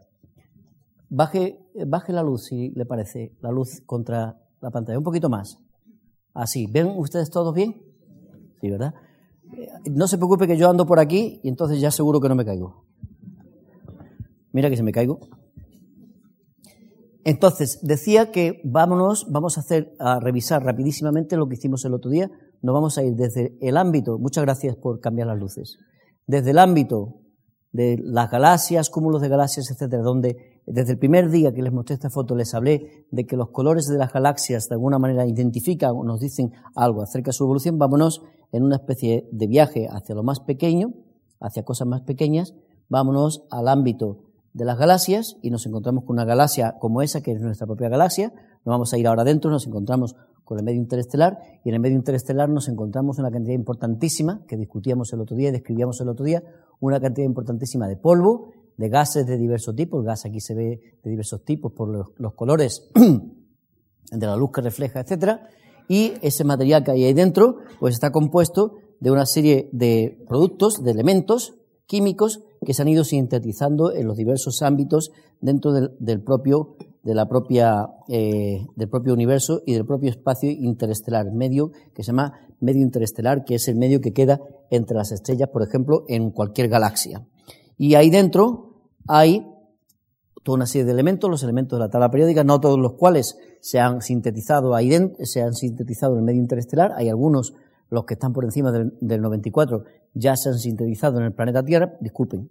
Baje, 1.09 1.59
baje 1.85 2.11
la 2.11 2.23
luz, 2.23 2.45
si 2.45 2.71
le 2.71 2.85
parece, 2.87 3.35
la 3.41 3.51
luz 3.51 3.81
contra 3.85 4.41
la 4.61 4.71
pantalla. 4.71 4.97
Un 4.97 5.03
poquito 5.03 5.29
más. 5.29 5.59
Así. 6.33 6.65
¿Ven 6.65 6.91
ustedes 6.97 7.29
todos 7.29 7.53
bien? 7.53 7.83
Sí, 8.61 8.71
¿verdad? 8.71 8.95
No 9.91 10.07
se 10.07 10.17
preocupe 10.17 10.47
que 10.47 10.57
yo 10.57 10.71
ando 10.71 10.87
por 10.87 10.99
aquí 10.99 11.39
y 11.43 11.49
entonces 11.49 11.79
ya 11.79 11.91
seguro 11.91 12.19
que 12.19 12.29
no 12.29 12.35
me 12.35 12.45
caigo. 12.45 12.85
Mira 14.53 14.67
que 14.67 14.77
se 14.77 14.83
me 14.83 14.91
caigo. 14.91 15.19
Entonces, 17.23 17.79
decía 17.83 18.31
que 18.31 18.61
vámonos, 18.63 19.27
vamos 19.29 19.57
a 19.57 19.61
hacer, 19.61 19.93
a 19.99 20.19
revisar 20.19 20.63
rapidísimamente 20.63 21.37
lo 21.37 21.47
que 21.47 21.55
hicimos 21.55 21.85
el 21.85 21.93
otro 21.93 22.09
día. 22.09 22.31
Nos 22.61 22.73
vamos 22.73 22.97
a 22.97 23.03
ir 23.03 23.15
desde 23.15 23.57
el 23.61 23.77
ámbito, 23.77 24.17
muchas 24.17 24.43
gracias 24.43 24.75
por 24.75 24.99
cambiar 24.99 25.27
las 25.27 25.37
luces, 25.37 25.77
desde 26.27 26.51
el 26.51 26.59
ámbito 26.59 27.21
de 27.71 27.97
las 28.03 28.29
galaxias, 28.29 28.89
cúmulos 28.89 29.21
de 29.21 29.29
galaxias, 29.29 29.71
etcétera, 29.71 30.01
donde 30.01 30.61
desde 30.65 30.93
el 30.93 30.99
primer 30.99 31.29
día 31.29 31.53
que 31.53 31.61
les 31.61 31.71
mostré 31.71 31.95
esta 31.95 32.09
foto 32.09 32.35
les 32.35 32.53
hablé 32.53 33.05
de 33.11 33.25
que 33.25 33.37
los 33.37 33.49
colores 33.49 33.87
de 33.87 33.97
las 33.97 34.11
galaxias 34.11 34.67
de 34.67 34.75
alguna 34.75 34.99
manera 34.99 35.25
identifican 35.25 35.91
o 35.95 36.03
nos 36.03 36.19
dicen 36.19 36.51
algo 36.75 37.01
acerca 37.01 37.29
de 37.29 37.33
su 37.33 37.43
evolución, 37.45 37.77
vámonos 37.77 38.21
en 38.51 38.63
una 38.63 38.75
especie 38.75 39.27
de 39.31 39.47
viaje 39.47 39.87
hacia 39.89 40.15
lo 40.15 40.23
más 40.23 40.39
pequeño, 40.41 40.93
hacia 41.39 41.63
cosas 41.63 41.87
más 41.87 42.01
pequeñas, 42.01 42.53
vámonos 42.89 43.47
al 43.49 43.67
ámbito 43.67 44.30
de 44.53 44.65
las 44.65 44.77
galaxias 44.77 45.37
y 45.41 45.49
nos 45.49 45.65
encontramos 45.65 46.03
con 46.03 46.15
una 46.15 46.25
galaxia 46.25 46.75
como 46.79 47.01
esa, 47.01 47.21
que 47.21 47.31
es 47.31 47.41
nuestra 47.41 47.67
propia 47.67 47.89
galaxia. 47.89 48.33
Nos 48.65 48.73
vamos 48.73 48.93
a 48.93 48.97
ir 48.97 49.07
ahora 49.07 49.21
adentro, 49.21 49.49
nos 49.49 49.65
encontramos 49.65 50.15
con 50.43 50.59
el 50.59 50.65
medio 50.65 50.81
interestelar 50.81 51.39
y 51.63 51.69
en 51.69 51.75
el 51.75 51.81
medio 51.81 51.95
interestelar 51.95 52.49
nos 52.49 52.67
encontramos 52.67 53.19
una 53.19 53.31
cantidad 53.31 53.55
importantísima, 53.55 54.41
que 54.47 54.57
discutíamos 54.57 55.13
el 55.13 55.21
otro 55.21 55.37
día 55.37 55.49
y 55.49 55.51
describíamos 55.53 56.01
el 56.01 56.09
otro 56.09 56.25
día, 56.25 56.43
una 56.79 56.99
cantidad 56.99 57.25
importantísima 57.25 57.87
de 57.87 57.95
polvo, 57.95 58.51
de 58.75 58.89
gases 58.89 59.25
de 59.25 59.37
diversos 59.37 59.75
tipos. 59.75 60.01
El 60.01 60.07
gas 60.07 60.25
aquí 60.25 60.41
se 60.41 60.53
ve 60.53 60.97
de 61.03 61.09
diversos 61.09 61.43
tipos 61.45 61.71
por 61.71 61.87
los, 62.17 62.33
colores 62.33 62.89
de 64.11 64.25
la 64.25 64.35
luz 64.35 64.51
que 64.51 64.61
refleja, 64.61 64.99
etcétera. 64.99 65.47
Y 65.87 66.13
ese 66.21 66.43
material 66.43 66.83
que 66.83 66.91
hay 66.91 67.05
ahí 67.05 67.13
dentro, 67.13 67.59
pues 67.79 67.93
está 67.93 68.11
compuesto 68.11 68.75
de 68.99 69.11
una 69.11 69.25
serie 69.25 69.69
de 69.71 70.23
productos, 70.27 70.83
de 70.83 70.91
elementos 70.91 71.55
químicos 71.85 72.43
que 72.65 72.73
se 72.73 72.81
han 72.81 72.87
ido 72.87 73.03
sintetizando 73.03 73.91
en 73.93 74.07
los 74.07 74.17
diversos 74.17 74.61
ámbitos 74.61 75.11
dentro 75.39 75.71
del, 75.73 76.21
propio, 76.21 76.75
de 77.03 77.15
la 77.15 77.27
propia, 77.27 77.89
eh, 78.07 78.67
del 78.75 78.89
propio 78.89 79.13
universo 79.13 79.61
y 79.65 79.73
del 79.73 79.85
propio 79.85 80.09
espacio 80.09 80.51
interestelar, 80.51 81.31
medio 81.31 81.71
que 81.93 82.03
se 82.03 82.07
llama 82.07 82.33
medio 82.59 82.81
interestelar, 82.81 83.43
que 83.45 83.55
es 83.55 83.67
el 83.67 83.77
medio 83.77 83.99
que 83.99 84.13
queda 84.13 84.41
entre 84.69 84.95
las 84.95 85.11
estrellas, 85.11 85.49
por 85.49 85.63
ejemplo, 85.63 86.05
en 86.07 86.29
cualquier 86.29 86.69
galaxia. 86.69 87.25
Y 87.77 87.95
ahí 87.95 88.11
dentro 88.11 88.75
hay 89.07 89.47
toda 90.43 90.57
una 90.57 90.67
serie 90.67 90.85
de 90.85 90.91
elementos, 90.91 91.29
los 91.29 91.43
elementos 91.43 91.77
de 91.77 91.85
la 91.85 91.89
tabla 91.89 92.11
periódica, 92.11 92.43
no 92.43 92.59
todos 92.59 92.79
los 92.79 92.93
cuales 92.93 93.37
se 93.59 93.79
han 93.79 94.01
sintetizado 94.01 94.75
ahí 94.75 94.89
dentro, 94.89 95.25
se 95.25 95.41
han 95.41 95.53
sintetizado 95.53 96.13
en 96.13 96.19
el 96.19 96.25
medio 96.25 96.41
interestelar, 96.41 96.93
hay 96.95 97.09
algunos 97.09 97.53
los 97.91 98.05
que 98.05 98.15
están 98.15 98.33
por 98.33 98.45
encima 98.45 98.71
del, 98.71 99.21
94 99.21 99.83
ya 100.13 100.35
se 100.35 100.49
han 100.49 100.57
sintetizado 100.57 101.19
en 101.19 101.25
el 101.25 101.33
planeta 101.33 101.63
Tierra, 101.63 101.97
disculpen. 101.99 102.49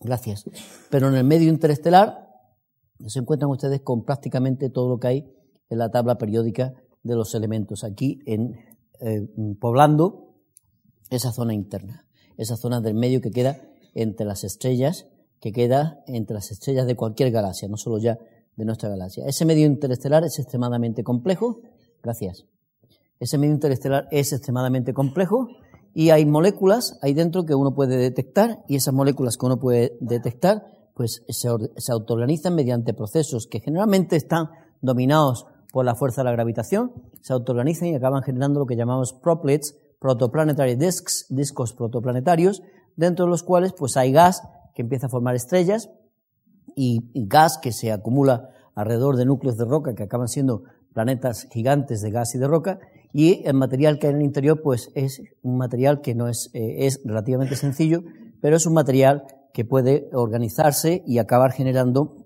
Gracias. 0.00 0.44
Pero 0.90 1.08
en 1.08 1.14
el 1.14 1.24
medio 1.24 1.48
interestelar 1.48 2.28
se 3.06 3.20
encuentran 3.20 3.50
ustedes 3.52 3.80
con 3.82 4.04
prácticamente 4.04 4.68
todo 4.68 4.88
lo 4.88 4.98
que 4.98 5.06
hay 5.06 5.32
en 5.70 5.78
la 5.78 5.90
tabla 5.90 6.18
periódica 6.18 6.74
de 7.04 7.14
los 7.14 7.34
elementos, 7.36 7.84
aquí 7.84 8.20
en, 8.26 8.56
eh, 9.00 9.28
poblando 9.60 10.34
esa 11.08 11.30
zona 11.30 11.54
interna, 11.54 12.04
esa 12.36 12.56
zona 12.56 12.80
del 12.80 12.94
medio 12.94 13.20
que 13.20 13.30
queda 13.30 13.60
entre 13.94 14.26
las 14.26 14.42
estrellas 14.42 15.06
que 15.42 15.50
queda 15.50 16.04
entre 16.06 16.34
las 16.34 16.52
estrellas 16.52 16.86
de 16.86 16.94
cualquier 16.94 17.32
galaxia, 17.32 17.68
no 17.68 17.76
solo 17.76 17.98
ya 17.98 18.16
de 18.56 18.64
nuestra 18.64 18.88
galaxia. 18.88 19.24
Ese 19.26 19.44
medio 19.44 19.66
interestelar 19.66 20.24
es 20.24 20.38
extremadamente 20.38 21.02
complejo. 21.02 21.60
Gracias. 22.02 22.44
Ese 23.18 23.38
medio 23.38 23.54
interestelar 23.54 24.08
es 24.10 24.32
extremadamente 24.32 24.92
complejo 24.92 25.48
y 25.94 26.10
hay 26.10 26.26
moléculas 26.26 26.98
ahí 27.02 27.14
dentro 27.14 27.44
que 27.44 27.54
uno 27.54 27.74
puede 27.74 27.96
detectar 27.96 28.64
y 28.68 28.76
esas 28.76 28.94
moléculas 28.94 29.36
que 29.36 29.46
uno 29.46 29.58
puede 29.58 29.96
detectar 30.00 30.64
pues 30.94 31.22
se, 31.28 31.48
se 31.76 31.92
autoorganizan 31.92 32.54
mediante 32.54 32.94
procesos 32.94 33.46
que 33.46 33.60
generalmente 33.60 34.16
están 34.16 34.50
dominados 34.80 35.46
por 35.72 35.84
la 35.84 35.94
fuerza 35.94 36.20
de 36.20 36.26
la 36.26 36.32
gravitación, 36.32 36.92
se 37.22 37.32
autoorganizan 37.32 37.88
y 37.88 37.94
acaban 37.94 38.22
generando 38.22 38.60
lo 38.60 38.66
que 38.66 38.76
llamamos 38.76 39.14
proplets, 39.14 39.74
protoplanetary 40.00 40.74
disks, 40.74 41.26
discos 41.30 41.72
protoplanetarios, 41.72 42.62
dentro 42.96 43.24
de 43.24 43.30
los 43.30 43.42
cuales 43.42 43.72
pues 43.72 43.96
hay 43.96 44.12
gas 44.12 44.42
que 44.74 44.82
empieza 44.82 45.06
a 45.06 45.10
formar 45.10 45.34
estrellas 45.34 45.88
y, 46.74 47.00
gas 47.14 47.58
que 47.60 47.72
se 47.72 47.92
acumula 47.92 48.50
alrededor 48.74 49.16
de 49.16 49.24
núcleos 49.24 49.56
de 49.56 49.64
roca 49.64 49.94
que 49.94 50.04
acaban 50.04 50.28
siendo 50.28 50.64
planetas 50.94 51.48
gigantes 51.50 52.00
de 52.00 52.10
gas 52.10 52.34
y 52.34 52.38
de 52.38 52.48
roca 52.48 52.78
y 53.12 53.46
el 53.46 53.54
material 53.54 53.98
que 53.98 54.06
hay 54.06 54.12
en 54.12 54.20
el 54.20 54.24
interior 54.24 54.60
pues 54.62 54.90
es 54.94 55.22
un 55.42 55.58
material 55.58 56.00
que 56.00 56.14
no 56.14 56.28
es, 56.28 56.50
eh, 56.54 56.86
es 56.86 57.00
relativamente 57.04 57.56
sencillo, 57.56 58.02
pero 58.40 58.56
es 58.56 58.66
un 58.66 58.74
material 58.74 59.24
que 59.52 59.64
puede 59.64 60.08
organizarse 60.12 61.02
y 61.06 61.18
acabar 61.18 61.52
generando 61.52 62.24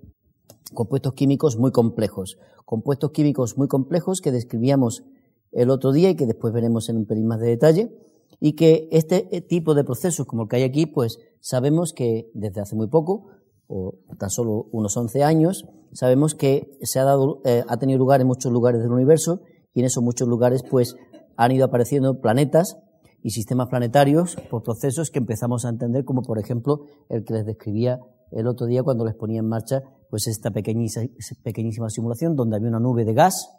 compuestos 0.73 1.13
químicos 1.13 1.57
muy 1.57 1.71
complejos. 1.71 2.37
Compuestos 2.65 3.11
químicos 3.11 3.57
muy 3.57 3.67
complejos 3.67 4.21
que 4.21 4.31
describíamos 4.31 5.03
el 5.51 5.69
otro 5.69 5.91
día 5.91 6.09
y 6.09 6.15
que 6.15 6.25
después 6.25 6.53
veremos 6.53 6.89
en 6.89 6.97
un 6.97 7.05
pelín 7.05 7.27
más 7.27 7.39
de 7.39 7.49
detalle. 7.49 7.91
Y 8.39 8.53
que 8.53 8.87
este 8.91 9.35
eh, 9.35 9.41
tipo 9.41 9.73
de 9.73 9.83
procesos 9.83 10.25
como 10.27 10.43
el 10.43 10.49
que 10.49 10.57
hay 10.57 10.63
aquí, 10.63 10.85
pues 10.85 11.19
sabemos 11.39 11.93
que 11.93 12.29
desde 12.33 12.61
hace 12.61 12.75
muy 12.75 12.87
poco, 12.87 13.29
o 13.67 13.95
tan 14.17 14.29
solo 14.29 14.67
unos 14.71 14.95
11 14.95 15.23
años, 15.23 15.65
sabemos 15.93 16.35
que 16.35 16.77
se 16.81 16.99
ha, 16.99 17.03
dado, 17.03 17.41
eh, 17.45 17.63
ha 17.67 17.77
tenido 17.77 17.99
lugar 17.99 18.21
en 18.21 18.27
muchos 18.27 18.51
lugares 18.51 18.81
del 18.81 18.91
universo 18.91 19.41
y 19.73 19.81
en 19.81 19.85
esos 19.85 20.03
muchos 20.03 20.27
lugares 20.27 20.63
pues 20.69 20.95
han 21.35 21.51
ido 21.51 21.65
apareciendo 21.65 22.19
planetas 22.19 22.77
y 23.21 23.31
sistemas 23.31 23.67
planetarios 23.67 24.35
por 24.49 24.63
procesos 24.63 25.11
que 25.11 25.19
empezamos 25.19 25.65
a 25.65 25.69
entender, 25.69 26.05
como 26.05 26.21
por 26.21 26.39
ejemplo 26.39 26.85
el 27.09 27.23
que 27.23 27.33
les 27.33 27.45
describía 27.45 27.99
el 28.31 28.47
otro 28.47 28.67
día 28.67 28.83
cuando 28.83 29.05
les 29.05 29.15
ponía 29.15 29.39
en 29.39 29.47
marcha 29.47 29.81
pues 30.09 30.27
esta 30.27 30.51
pequeñísima, 30.51 31.05
pequeñísima 31.43 31.89
simulación 31.89 32.35
donde 32.35 32.57
había 32.57 32.69
una 32.69 32.79
nube 32.79 33.05
de 33.05 33.13
gas 33.13 33.49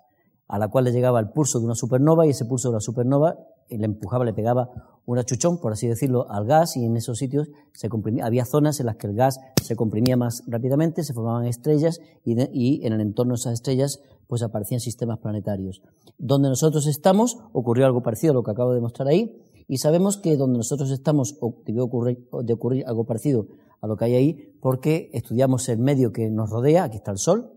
a 0.46 0.58
la 0.58 0.68
cual 0.68 0.84
le 0.84 0.92
llegaba 0.92 1.20
el 1.20 1.30
pulso 1.30 1.58
de 1.58 1.66
una 1.66 1.74
supernova 1.74 2.26
y 2.26 2.30
ese 2.30 2.46
pulso 2.46 2.68
de 2.68 2.74
la 2.74 2.80
supernova 2.80 3.36
le 3.76 3.84
empujaba, 3.84 4.24
le 4.24 4.32
pegaba 4.32 4.98
un 5.08 5.16
achuchón, 5.16 5.58
por 5.58 5.72
así 5.72 5.88
decirlo, 5.88 6.30
al 6.30 6.44
gas 6.44 6.76
y 6.76 6.84
en 6.84 6.94
esos 6.94 7.16
sitios 7.16 7.48
se 7.72 7.88
comprimía. 7.88 8.26
Había 8.26 8.44
zonas 8.44 8.78
en 8.78 8.84
las 8.84 8.96
que 8.96 9.06
el 9.06 9.14
gas 9.14 9.40
se 9.62 9.74
comprimía 9.74 10.18
más 10.18 10.42
rápidamente, 10.46 11.02
se 11.02 11.14
formaban 11.14 11.46
estrellas 11.46 11.98
y, 12.26 12.86
en 12.86 12.92
el 12.92 13.00
entorno 13.00 13.32
de 13.32 13.36
esas 13.36 13.54
estrellas 13.54 14.02
pues 14.26 14.42
aparecían 14.42 14.80
sistemas 14.80 15.18
planetarios. 15.20 15.80
Donde 16.18 16.50
nosotros 16.50 16.86
estamos 16.86 17.38
ocurrió 17.54 17.86
algo 17.86 18.02
parecido 18.02 18.32
a 18.32 18.34
lo 18.34 18.42
que 18.42 18.50
acabo 18.50 18.74
de 18.74 18.82
mostrar 18.82 19.08
ahí 19.08 19.34
y 19.66 19.78
sabemos 19.78 20.18
que 20.18 20.36
donde 20.36 20.58
nosotros 20.58 20.90
estamos 20.90 21.38
debió 21.64 21.84
ocurrir, 21.84 22.28
de 22.42 22.52
ocurrir 22.52 22.84
algo 22.86 23.06
parecido 23.06 23.46
a 23.80 23.86
lo 23.86 23.96
que 23.96 24.04
hay 24.04 24.14
ahí 24.14 24.58
porque 24.60 25.08
estudiamos 25.14 25.70
el 25.70 25.78
medio 25.78 26.12
que 26.12 26.28
nos 26.28 26.50
rodea, 26.50 26.84
aquí 26.84 26.98
está 26.98 27.12
el 27.12 27.18
Sol, 27.18 27.50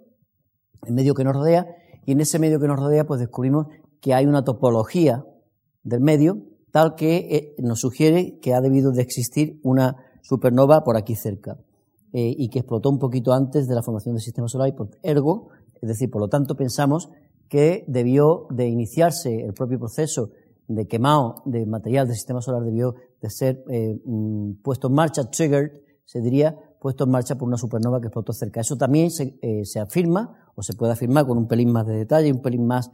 el 0.88 0.94
medio 0.94 1.14
que 1.16 1.26
nos 1.26 1.34
rodea 1.36 1.68
y 2.06 2.14
en 2.14 2.22
ese 2.22 2.40
medio 2.40 2.62
que 2.62 2.68
nos 2.68 2.80
rodea 2.80 3.06
pues 3.06 3.20
descubrimos 3.20 3.68
que 4.00 4.14
hay 4.14 4.26
una 4.26 4.46
topología 4.46 5.26
del 5.84 6.02
medio 6.02 6.52
tal 6.72 6.96
que 6.96 7.18
eh, 7.18 7.56
nos 7.60 7.82
sugiere 7.82 8.40
que 8.40 8.54
ha 8.54 8.62
debido 8.62 8.92
de 8.92 9.02
existir 9.02 9.60
una 9.64 9.98
supernova 10.22 10.84
por 10.84 10.98
aquí 10.98 11.16
cerca 11.16 11.58
eh, 12.14 12.34
y 12.38 12.50
que 12.50 12.60
explotó 12.60 12.90
un 12.90 13.00
poquito 13.00 13.34
antes 13.34 13.68
de 13.68 13.76
la 13.76 13.84
formación 13.84 14.16
del 14.16 14.22
sistema 14.22 14.48
solar 14.48 14.70
y 14.70 14.74
por 14.74 14.90
ergo, 15.04 15.50
es 15.82 15.90
decir, 15.90 16.10
por 16.10 16.22
lo 16.22 16.30
tanto 16.30 16.56
pensamos 16.56 17.10
que 17.50 17.84
debió 17.88 18.48
de 18.50 18.68
iniciarse 18.68 19.44
el 19.44 19.54
propio 19.54 19.80
proceso 19.80 20.32
de 20.68 20.88
quemado 20.88 21.36
de 21.46 21.66
material 21.66 22.08
del 22.08 22.16
sistema 22.16 22.42
solar 22.42 22.64
debió 22.64 22.96
de 23.22 23.30
ser 23.30 23.64
eh, 23.70 24.00
mm, 24.06 24.62
puesto 24.64 24.88
en 24.88 24.94
marcha, 24.94 25.30
triggered, 25.30 25.72
se 26.06 26.22
diría, 26.22 26.56
puesto 26.80 27.04
en 27.04 27.12
marcha 27.12 27.36
por 27.36 27.48
una 27.48 27.58
supernova 27.58 28.00
que 28.00 28.08
explotó 28.08 28.32
cerca. 28.32 28.62
Eso 28.62 28.78
también 28.78 29.12
se, 29.12 29.38
se 29.64 29.80
afirma, 29.80 30.52
o 30.56 30.64
se 30.64 30.74
puede 30.74 30.94
afirmar 30.94 31.26
con 31.26 31.38
un 31.38 31.48
pelín 31.48 31.72
más 31.72 31.86
de 31.86 31.96
detalle, 31.96 32.32
un 32.32 32.42
pelín 32.42 32.66
más, 32.66 32.90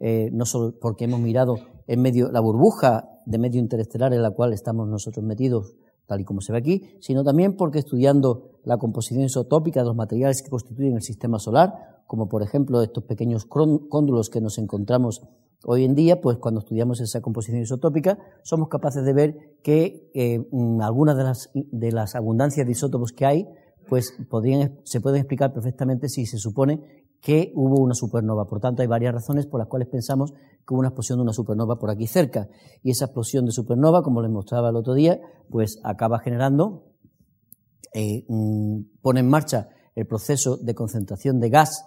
no 0.00 0.46
solo 0.46 0.74
porque 0.80 1.04
hemos 1.04 1.20
mirado 1.20 1.56
en 1.86 2.00
medio, 2.00 2.30
la 2.30 2.40
burbuja 2.40 3.08
de 3.26 3.38
medio 3.38 3.60
interestelar 3.60 4.12
en 4.12 4.22
la 4.22 4.30
cual 4.30 4.52
estamos 4.52 4.88
nosotros 4.88 5.24
metidos, 5.24 5.74
tal 6.06 6.20
y 6.20 6.24
como 6.24 6.40
se 6.40 6.52
ve 6.52 6.58
aquí, 6.58 6.82
sino 7.00 7.24
también 7.24 7.56
porque 7.56 7.78
estudiando 7.78 8.60
la 8.64 8.78
composición 8.78 9.24
isotópica 9.24 9.80
de 9.80 9.86
los 9.86 9.96
materiales 9.96 10.42
que 10.42 10.50
constituyen 10.50 10.94
el 10.94 11.02
sistema 11.02 11.38
solar, 11.38 12.02
como 12.06 12.28
por 12.28 12.42
ejemplo 12.42 12.82
estos 12.82 13.04
pequeños 13.04 13.46
cóndulos 13.46 14.30
que 14.30 14.40
nos 14.40 14.58
encontramos 14.58 15.22
hoy 15.64 15.84
en 15.84 15.94
día, 15.94 16.20
pues 16.20 16.38
cuando 16.38 16.60
estudiamos 16.60 17.00
esa 17.00 17.20
composición 17.20 17.62
isotópica, 17.62 18.18
somos 18.42 18.68
capaces 18.68 19.04
de 19.04 19.12
ver 19.12 19.58
que 19.62 20.10
eh, 20.14 20.46
mm, 20.50 20.80
algunas 20.80 21.16
de 21.16 21.24
las, 21.24 21.50
de 21.54 21.92
las 21.92 22.14
abundancias 22.14 22.66
de 22.66 22.72
isótopos 22.72 23.12
que 23.12 23.26
hay, 23.26 23.48
pues 23.88 24.14
podrían, 24.28 24.80
se 24.84 25.00
pueden 25.00 25.20
explicar 25.20 25.52
perfectamente 25.52 26.08
si 26.08 26.26
se 26.26 26.38
supone 26.38 27.05
que 27.20 27.52
hubo 27.54 27.80
una 27.80 27.94
supernova. 27.94 28.46
Por 28.46 28.60
tanto, 28.60 28.82
hay 28.82 28.88
varias 28.88 29.14
razones 29.14 29.46
por 29.46 29.60
las 29.60 29.68
cuales 29.68 29.88
pensamos 29.88 30.32
que 30.32 30.74
hubo 30.74 30.80
una 30.80 30.88
explosión 30.88 31.18
de 31.18 31.22
una 31.22 31.32
supernova 31.32 31.76
por 31.78 31.90
aquí 31.90 32.06
cerca. 32.06 32.48
Y 32.82 32.90
esa 32.90 33.06
explosión 33.06 33.44
de 33.46 33.52
supernova, 33.52 34.02
como 34.02 34.22
les 34.22 34.30
mostraba 34.30 34.70
el 34.70 34.76
otro 34.76 34.94
día, 34.94 35.20
pues 35.50 35.80
acaba 35.84 36.18
generando, 36.18 36.84
eh, 37.94 38.24
mm, 38.28 39.00
pone 39.00 39.20
en 39.20 39.28
marcha 39.28 39.68
el 39.94 40.06
proceso 40.06 40.56
de 40.56 40.74
concentración 40.74 41.40
de 41.40 41.50
gas 41.50 41.84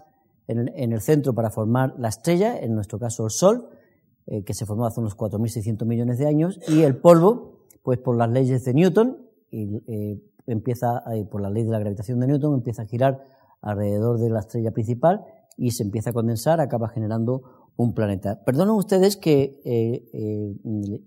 en 0.47 0.93
el, 0.93 1.01
centro 1.01 1.33
para 1.35 1.51
formar 1.51 1.93
la 1.99 2.09
estrella, 2.09 2.59
en 2.59 2.73
nuestro 2.73 2.97
caso 2.97 3.23
el 3.23 3.29
Sol, 3.29 3.69
eh, 4.25 4.43
que 4.43 4.55
se 4.55 4.65
formó 4.65 4.87
hace 4.87 4.99
unos 4.99 5.15
4.600 5.15 5.85
millones 5.85 6.17
de 6.17 6.25
años, 6.25 6.59
y 6.67 6.81
el 6.81 6.97
polvo, 6.97 7.67
pues 7.83 7.99
por 7.99 8.17
las 8.17 8.31
leyes 8.31 8.63
de 8.63 8.73
Newton, 8.73 9.29
y, 9.51 9.77
eh, 9.85 10.19
empieza, 10.47 11.03
por 11.29 11.41
la 11.41 11.51
ley 11.51 11.63
de 11.65 11.69
la 11.69 11.77
gravitación 11.77 12.19
de 12.19 12.25
Newton, 12.25 12.55
empieza 12.55 12.81
a 12.81 12.85
girar 12.87 13.23
alrededor 13.61 14.19
de 14.19 14.29
la 14.29 14.39
estrella 14.39 14.71
principal 14.71 15.21
y 15.57 15.71
se 15.71 15.83
empieza 15.83 16.11
a 16.11 16.13
condensar, 16.13 16.61
acaba 16.61 16.89
generando 16.89 17.71
un 17.75 17.93
planeta. 17.93 18.43
Perdonen 18.43 18.75
ustedes 18.75 19.17
que 19.17 19.61
eh, 19.65 20.09
eh, 20.13 20.55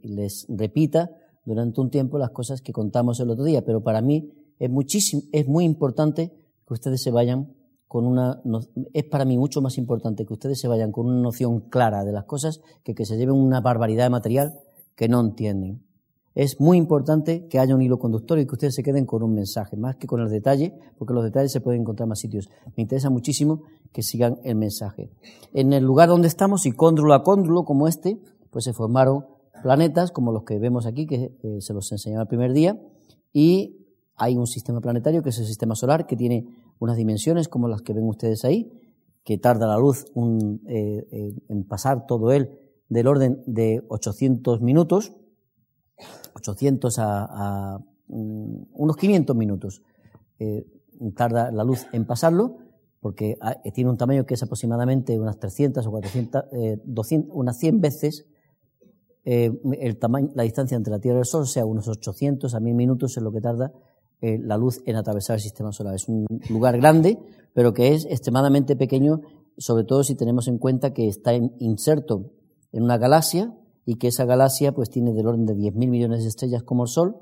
les 0.02 0.46
repita 0.48 1.10
durante 1.44 1.80
un 1.80 1.90
tiempo 1.90 2.18
las 2.18 2.30
cosas 2.30 2.60
que 2.62 2.72
contamos 2.72 3.20
el 3.20 3.30
otro 3.30 3.44
día, 3.44 3.64
pero 3.64 3.82
para 3.82 4.00
mí 4.00 4.32
es 4.58 4.70
muchísimo, 4.70 5.22
es 5.32 5.48
muy 5.48 5.64
importante 5.64 6.32
que 6.66 6.74
ustedes 6.74 7.02
se 7.02 7.10
vayan 7.10 7.54
con 7.88 8.06
una, 8.06 8.40
es 8.94 9.04
para 9.04 9.26
mí 9.26 9.36
mucho 9.36 9.60
más 9.60 9.76
importante 9.76 10.24
que 10.24 10.32
ustedes 10.32 10.58
se 10.58 10.68
vayan 10.68 10.92
con 10.92 11.06
una 11.06 11.20
noción 11.20 11.60
clara 11.60 12.04
de 12.04 12.12
las 12.12 12.24
cosas 12.24 12.62
que 12.84 12.94
que 12.94 13.04
se 13.04 13.18
lleven 13.18 13.34
una 13.34 13.60
barbaridad 13.60 14.04
de 14.04 14.10
material 14.10 14.54
que 14.94 15.08
no 15.08 15.20
entienden 15.20 15.82
es 16.34 16.60
muy 16.60 16.78
importante 16.78 17.46
que 17.48 17.58
haya 17.58 17.74
un 17.74 17.82
hilo 17.82 17.98
conductor 17.98 18.38
y 18.38 18.46
que 18.46 18.52
ustedes 18.52 18.74
se 18.74 18.82
queden 18.82 19.04
con 19.06 19.22
un 19.22 19.34
mensaje, 19.34 19.76
más 19.76 19.96
que 19.96 20.06
con 20.06 20.20
el 20.20 20.30
detalle, 20.30 20.74
porque 20.98 21.14
los 21.14 21.24
detalles 21.24 21.52
se 21.52 21.60
pueden 21.60 21.82
encontrar 21.82 22.06
en 22.06 22.10
más 22.10 22.20
sitios. 22.20 22.48
Me 22.76 22.82
interesa 22.82 23.10
muchísimo 23.10 23.62
que 23.92 24.02
sigan 24.02 24.38
el 24.44 24.56
mensaje. 24.56 25.10
En 25.52 25.72
el 25.72 25.84
lugar 25.84 26.08
donde 26.08 26.28
estamos, 26.28 26.64
y 26.66 26.72
cóndrulo 26.72 27.14
a 27.14 27.22
cóndrulo 27.22 27.64
como 27.64 27.88
este, 27.88 28.18
pues 28.50 28.64
se 28.64 28.72
formaron 28.72 29.26
planetas 29.62 30.10
como 30.10 30.32
los 30.32 30.44
que 30.44 30.58
vemos 30.58 30.86
aquí, 30.86 31.06
que 31.06 31.32
se 31.60 31.72
los 31.74 31.90
enseñaba 31.92 32.22
el 32.22 32.28
primer 32.28 32.52
día, 32.52 32.80
y 33.32 33.78
hay 34.16 34.36
un 34.36 34.46
sistema 34.46 34.80
planetario 34.80 35.22
que 35.22 35.30
es 35.30 35.38
el 35.38 35.46
sistema 35.46 35.74
solar, 35.74 36.06
que 36.06 36.16
tiene 36.16 36.46
unas 36.78 36.96
dimensiones 36.96 37.48
como 37.48 37.68
las 37.68 37.82
que 37.82 37.92
ven 37.92 38.04
ustedes 38.04 38.44
ahí, 38.44 38.70
que 39.24 39.38
tarda 39.38 39.66
la 39.66 39.78
luz 39.78 40.04
eh, 40.66 41.06
eh, 41.10 41.34
en 41.48 41.64
pasar 41.64 42.06
todo 42.06 42.32
él 42.32 42.58
del 42.88 43.06
orden 43.06 43.42
de 43.46 43.82
800 43.88 44.60
minutos, 44.60 45.12
800 46.34 46.98
a, 46.98 47.78
mm, 48.08 48.62
unos 48.74 48.96
500 48.96 49.36
minutos 49.36 49.82
eh, 50.38 50.66
tarda 51.14 51.50
la 51.50 51.64
luz 51.64 51.86
en 51.92 52.04
pasarlo, 52.04 52.58
porque 53.00 53.36
eh, 53.64 53.72
tiene 53.72 53.90
un 53.90 53.96
tamaño 53.96 54.24
que 54.24 54.34
es 54.34 54.42
aproximadamente 54.42 55.18
unas 55.18 55.38
300 55.38 55.86
o 55.86 55.90
400, 55.90 56.44
200, 56.84 57.28
eh, 57.28 57.32
unas 57.34 57.58
100 57.58 57.80
veces 57.80 58.26
el 59.24 59.98
tamaño, 60.00 60.30
la 60.34 60.42
distancia 60.42 60.76
entre 60.76 60.90
la 60.90 60.98
Tierra 60.98 61.18
y 61.18 61.20
el 61.20 61.26
Sol, 61.26 61.42
o 61.42 61.46
sea, 61.46 61.64
unos 61.64 61.86
800 61.86 62.56
a 62.56 62.60
1000 62.60 62.74
minutos 62.74 63.16
es 63.16 63.22
lo 63.22 63.30
que 63.30 63.40
tarda 63.40 63.72
la 64.20 64.56
luz 64.56 64.82
en 64.84 64.96
atravesar 64.96 65.36
el 65.36 65.42
sistema 65.42 65.70
solar. 65.70 65.94
Es 65.94 66.08
un 66.08 66.26
lugar 66.50 66.76
grande, 66.78 67.20
pero 67.54 67.72
que 67.72 67.94
es 67.94 68.04
extremadamente 68.06 68.74
pequeño, 68.74 69.20
sobre 69.58 69.84
todo 69.84 70.02
si 70.02 70.16
tenemos 70.16 70.48
en 70.48 70.58
cuenta 70.58 70.92
que 70.92 71.06
está 71.06 71.34
inserto 71.34 72.32
en 72.72 72.82
una 72.82 72.98
galaxia 72.98 73.54
y 73.84 73.96
que 73.96 74.08
esa 74.08 74.24
galaxia 74.24 74.72
pues 74.72 74.90
tiene 74.90 75.12
del 75.12 75.26
orden 75.26 75.46
de 75.46 75.54
10.000 75.54 75.88
millones 75.88 76.22
de 76.22 76.28
estrellas 76.28 76.62
como 76.62 76.84
el 76.84 76.88
Sol 76.88 77.16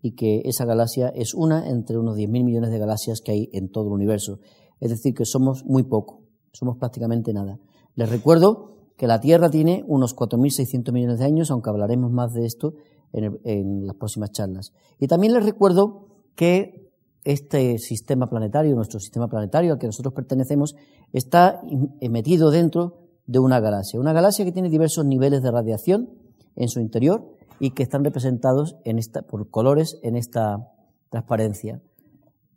y 0.00 0.12
que 0.12 0.42
esa 0.44 0.64
galaxia 0.64 1.08
es 1.08 1.34
una 1.34 1.68
entre 1.68 1.98
unos 1.98 2.16
10.000 2.16 2.44
millones 2.44 2.70
de 2.70 2.78
galaxias 2.78 3.20
que 3.20 3.32
hay 3.32 3.48
en 3.52 3.70
todo 3.70 3.86
el 3.88 3.92
universo. 3.92 4.38
Es 4.80 4.90
decir, 4.90 5.14
que 5.14 5.24
somos 5.24 5.64
muy 5.64 5.84
poco, 5.84 6.22
somos 6.52 6.76
prácticamente 6.76 7.32
nada. 7.32 7.58
Les 7.94 8.08
recuerdo 8.08 8.74
que 8.96 9.06
la 9.06 9.20
Tierra 9.20 9.50
tiene 9.50 9.84
unos 9.88 10.14
4.600 10.14 10.92
millones 10.92 11.18
de 11.18 11.24
años, 11.24 11.50
aunque 11.50 11.70
hablaremos 11.70 12.12
más 12.12 12.32
de 12.32 12.44
esto 12.44 12.74
en, 13.12 13.40
en, 13.44 13.86
las 13.86 13.96
próximas 13.96 14.30
charlas. 14.30 14.72
Y 14.98 15.08
también 15.08 15.32
les 15.32 15.44
recuerdo 15.44 16.06
que 16.36 16.92
este 17.24 17.78
sistema 17.78 18.26
planetario, 18.26 18.74
nuestro 18.76 19.00
sistema 19.00 19.28
planetario 19.28 19.72
al 19.72 19.78
que 19.78 19.86
nosotros 19.86 20.12
pertenecemos, 20.14 20.76
está 21.12 21.62
metido 22.02 22.50
dentro 22.50 23.03
de 23.26 23.38
una 23.38 23.60
galaxia. 23.60 24.00
Una 24.00 24.12
galaxia 24.12 24.44
que 24.44 24.52
tiene 24.52 24.68
diversos 24.68 25.04
niveles 25.04 25.42
de 25.42 25.50
radiación 25.50 26.10
en 26.56 26.68
su 26.68 26.80
interior 26.80 27.26
y 27.58 27.70
que 27.70 27.82
están 27.82 28.04
representados 28.04 28.76
en 28.84 28.98
esta, 28.98 29.22
por 29.22 29.50
colores 29.50 29.98
en 30.02 30.16
esta 30.16 30.70
transparencia. 31.10 31.80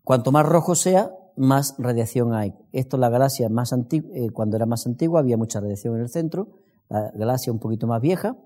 Cuanto 0.03 0.31
más 0.31 0.45
rojo 0.45 0.75
sea, 0.75 1.11
más 1.35 1.75
radiación 1.77 2.33
hay. 2.33 2.55
Esto 2.71 2.97
la 2.97 3.09
galaxia 3.09 3.49
más 3.49 3.71
antigua, 3.73 4.09
eh, 4.13 4.29
cuando 4.31 4.57
era 4.57 4.65
más 4.65 4.85
antigua 4.87 5.19
había 5.19 5.37
mucha 5.37 5.59
radiación 5.59 5.95
en 5.95 6.01
el 6.01 6.09
centro, 6.09 6.49
la 6.89 7.11
galaxia 7.11 7.53
un 7.53 7.59
poquito 7.59 7.87
más 7.87 8.01
vieja, 8.01 8.37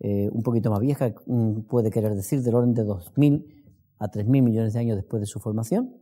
eh, 0.00 0.28
un 0.32 0.42
poquito 0.42 0.70
más 0.70 0.80
vieja, 0.80 1.14
mm, 1.26 1.62
puede 1.62 1.90
querer 1.90 2.14
decir 2.14 2.42
del 2.42 2.54
orden 2.54 2.74
de 2.74 2.84
2.000 2.84 3.44
a 3.98 4.08
3.000 4.08 4.42
millones 4.42 4.72
de 4.74 4.80
años 4.80 4.96
después 4.96 5.20
de 5.20 5.26
su 5.26 5.38
formación. 5.40 5.96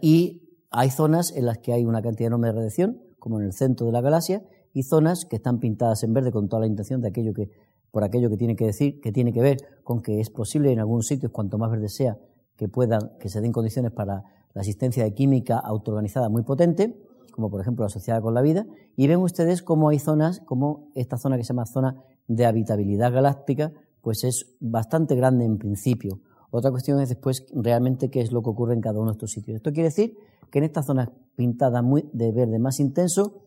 Y 0.00 0.56
hay 0.70 0.90
zonas 0.90 1.32
en 1.34 1.46
las 1.46 1.58
que 1.58 1.72
hay 1.72 1.84
una 1.84 2.02
cantidad 2.02 2.28
enorme 2.28 2.48
de 2.48 2.52
radiación, 2.54 3.00
como 3.24 3.40
en 3.40 3.46
el 3.46 3.54
centro 3.54 3.86
de 3.86 3.92
la 3.92 4.02
galaxia, 4.02 4.42
y 4.74 4.82
zonas 4.82 5.24
que 5.24 5.36
están 5.36 5.58
pintadas 5.58 6.02
en 6.02 6.12
verde 6.12 6.30
con 6.30 6.46
toda 6.46 6.60
la 6.60 6.66
intención 6.66 7.00
de 7.00 7.08
aquello 7.08 7.32
que, 7.32 7.48
por 7.90 8.04
aquello 8.04 8.28
que 8.28 8.36
tiene 8.36 8.54
que 8.54 8.66
decir, 8.66 9.00
que 9.00 9.12
tiene 9.12 9.32
que 9.32 9.40
ver 9.40 9.56
con 9.82 10.02
que 10.02 10.20
es 10.20 10.28
posible 10.28 10.70
en 10.70 10.78
algunos 10.78 11.06
sitios, 11.06 11.32
cuanto 11.32 11.56
más 11.56 11.70
verde 11.70 11.88
sea, 11.88 12.18
que 12.54 12.68
puedan, 12.68 13.12
que 13.18 13.30
se 13.30 13.40
den 13.40 13.50
condiciones 13.50 13.92
para 13.92 14.24
la 14.52 14.60
existencia 14.60 15.04
de 15.04 15.14
química 15.14 15.56
autoorganizada 15.56 16.28
muy 16.28 16.42
potente, 16.42 17.00
como 17.32 17.48
por 17.48 17.62
ejemplo 17.62 17.86
asociada 17.86 18.20
con 18.20 18.34
la 18.34 18.42
vida, 18.42 18.66
y 18.94 19.06
ven 19.06 19.20
ustedes 19.20 19.62
cómo 19.62 19.88
hay 19.88 20.00
zonas, 20.00 20.40
como 20.40 20.90
esta 20.94 21.16
zona 21.16 21.38
que 21.38 21.44
se 21.44 21.54
llama 21.54 21.64
zona 21.64 22.04
de 22.28 22.44
habitabilidad 22.44 23.10
galáctica, 23.10 23.72
pues 24.02 24.22
es 24.24 24.54
bastante 24.60 25.16
grande 25.16 25.46
en 25.46 25.56
principio. 25.56 26.20
Otra 26.50 26.70
cuestión 26.70 27.00
es 27.00 27.08
después 27.08 27.46
realmente 27.54 28.10
qué 28.10 28.20
es 28.20 28.32
lo 28.32 28.42
que 28.42 28.50
ocurre 28.50 28.74
en 28.74 28.82
cada 28.82 28.98
uno 28.98 29.12
de 29.12 29.14
estos 29.14 29.30
sitios. 29.30 29.56
Esto 29.56 29.72
quiere 29.72 29.88
decir 29.88 30.14
que 30.50 30.58
en 30.58 30.64
estas 30.64 30.84
zonas 30.84 31.08
pintadas 31.36 31.82
muy 31.82 32.08
de 32.12 32.32
verde 32.32 32.58
más 32.58 32.80
intenso, 32.80 33.42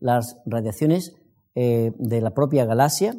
las 0.00 0.40
radiaciones 0.46 1.14
eh, 1.54 1.92
de 1.98 2.20
la 2.20 2.30
propia 2.30 2.64
galaxia 2.64 3.16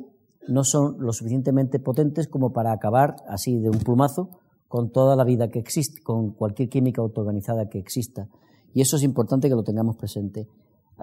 no 0.47 0.63
son 0.63 0.97
lo 0.99 1.13
suficientemente 1.13 1.79
potentes 1.79 2.27
como 2.27 2.51
para 2.51 2.71
acabar 2.71 3.17
así 3.27 3.59
de 3.59 3.69
un 3.69 3.79
plumazo 3.79 4.29
con 4.67 4.89
toda 4.89 5.15
la 5.15 5.23
vida 5.23 5.49
que 5.49 5.59
existe, 5.59 6.01
con 6.01 6.31
cualquier 6.31 6.69
química 6.69 7.01
autoorganizada 7.01 7.69
que 7.69 7.77
exista. 7.77 8.27
Y 8.73 8.81
eso 8.81 8.95
es 8.95 9.03
importante 9.03 9.49
que 9.49 9.55
lo 9.55 9.63
tengamos 9.63 9.97
presente. 9.97 10.47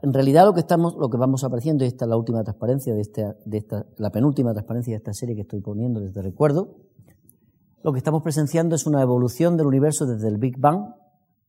En 0.02 0.12
realidad 0.12 0.46
lo 0.46 0.54
que 0.54 0.60
estamos, 0.60 0.96
lo 0.96 1.10
que 1.10 1.16
vamos 1.16 1.44
apareciendo, 1.44 1.84
y 1.84 1.88
esta 1.88 2.04
es 2.04 2.08
la 2.08 2.16
última 2.16 2.42
transparencia 2.42 2.94
de 2.94 3.00
esta, 3.00 3.36
de 3.44 3.58
esta, 3.58 3.86
la 3.98 4.10
penúltima 4.10 4.52
transparencia 4.52 4.92
de 4.92 4.98
esta 4.98 5.12
serie 5.12 5.34
que 5.34 5.42
estoy 5.42 5.60
poniendo 5.60 6.00
desde 6.00 6.22
recuerdo, 6.22 6.76
lo 7.82 7.92
que 7.92 7.98
estamos 7.98 8.22
presenciando 8.22 8.74
es 8.74 8.86
una 8.86 9.02
evolución 9.02 9.56
del 9.56 9.66
universo 9.66 10.06
desde 10.06 10.28
el 10.28 10.38
Big 10.38 10.58
Bang 10.58 10.94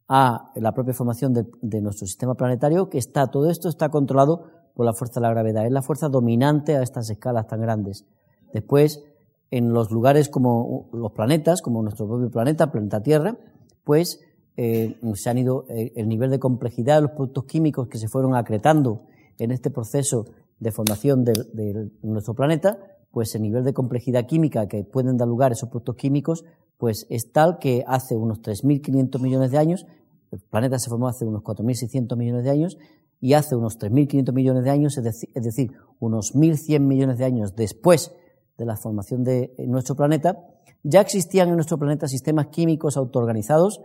a 0.10 0.52
la 0.56 0.74
propia 0.74 0.94
formación 0.94 1.34
de, 1.34 1.82
nuestro 1.82 2.08
sistema 2.08 2.34
planetario, 2.34 2.90
que 2.90 2.98
está, 2.98 3.28
todo 3.28 3.50
esto 3.50 3.70
está 3.70 3.90
controlado 3.90 4.44
por 4.74 4.86
la 4.86 4.94
fuerza 4.94 5.20
de 5.20 5.28
la 5.28 5.30
gravedad. 5.30 5.66
Es 5.66 5.72
la 5.72 5.84
fuerza 5.84 6.10
dominante 6.10 6.76
a 6.76 6.82
estas 6.82 7.10
escalas 7.12 7.48
tan 7.48 7.62
grandes. 7.62 8.06
Después, 8.52 9.04
en 9.52 9.72
los 9.72 9.92
lugares 9.92 10.28
como 10.30 10.90
los 10.92 11.12
planetas, 11.12 11.62
como 11.62 11.84
nuestro 11.84 12.08
propio 12.08 12.32
planeta, 12.32 12.72
planeta 12.72 13.02
Tierra, 13.02 13.38
pues 13.84 14.20
eh, 14.58 14.98
se 15.14 15.30
han 15.30 15.38
ido, 15.38 15.66
eh, 15.70 15.94
el 15.96 16.10
nivel 16.10 16.32
de 16.32 16.40
complejidad 16.40 16.96
de 16.96 17.02
los 17.04 17.12
productos 17.12 17.46
químicos 17.46 17.88
que 17.88 18.00
se 18.00 18.08
fueron 18.08 18.36
acretando 18.36 19.04
en 19.38 19.52
este 19.52 19.70
proceso 19.70 20.26
de 20.60 20.72
formación 20.72 21.24
de, 21.24 21.92
nuestro 22.02 22.34
planeta, 22.34 22.78
pues 23.12 23.34
el 23.36 23.44
nivel 23.44 23.64
de 23.64 23.74
complejidad 23.74 24.26
química 24.26 24.68
que 24.68 24.84
pueden 24.84 25.18
dar 25.18 25.28
lugar 25.28 25.52
esos 25.52 25.70
productos 25.70 25.96
químicos, 25.96 26.46
pues 26.78 27.06
es 27.10 27.32
tal 27.32 27.60
que 27.60 27.84
hace 27.88 28.16
unos 28.16 28.42
3.500 28.42 29.22
millones 29.22 29.52
de 29.52 29.58
años, 29.58 29.86
el 30.32 30.40
planeta 30.40 30.80
se 30.80 30.90
formó 30.90 31.08
hace 31.08 31.26
unos 31.26 31.44
4.600 31.44 32.16
millones 32.18 32.44
de 32.44 32.50
años, 32.52 32.78
y 33.22 33.34
hace 33.34 33.56
unos 33.56 33.78
3.500 33.80 34.34
millones 34.34 34.64
de 34.64 34.70
años, 34.70 34.98
es 34.98 35.44
decir, 35.44 35.74
unos 36.00 36.34
1.100 36.34 36.80
millones 36.80 37.18
de 37.18 37.26
años 37.26 37.56
después 37.56 38.14
de 38.58 38.66
la 38.66 38.78
formación 38.78 39.24
de 39.24 39.54
nuestro 39.68 39.96
planeta, 39.96 40.38
ya 40.84 41.02
existían 41.02 41.50
en 41.50 41.56
nuestro 41.56 41.78
planeta 41.78 42.08
sistemas 42.08 42.48
químicos 42.48 42.96
autoorganizados 42.96 43.82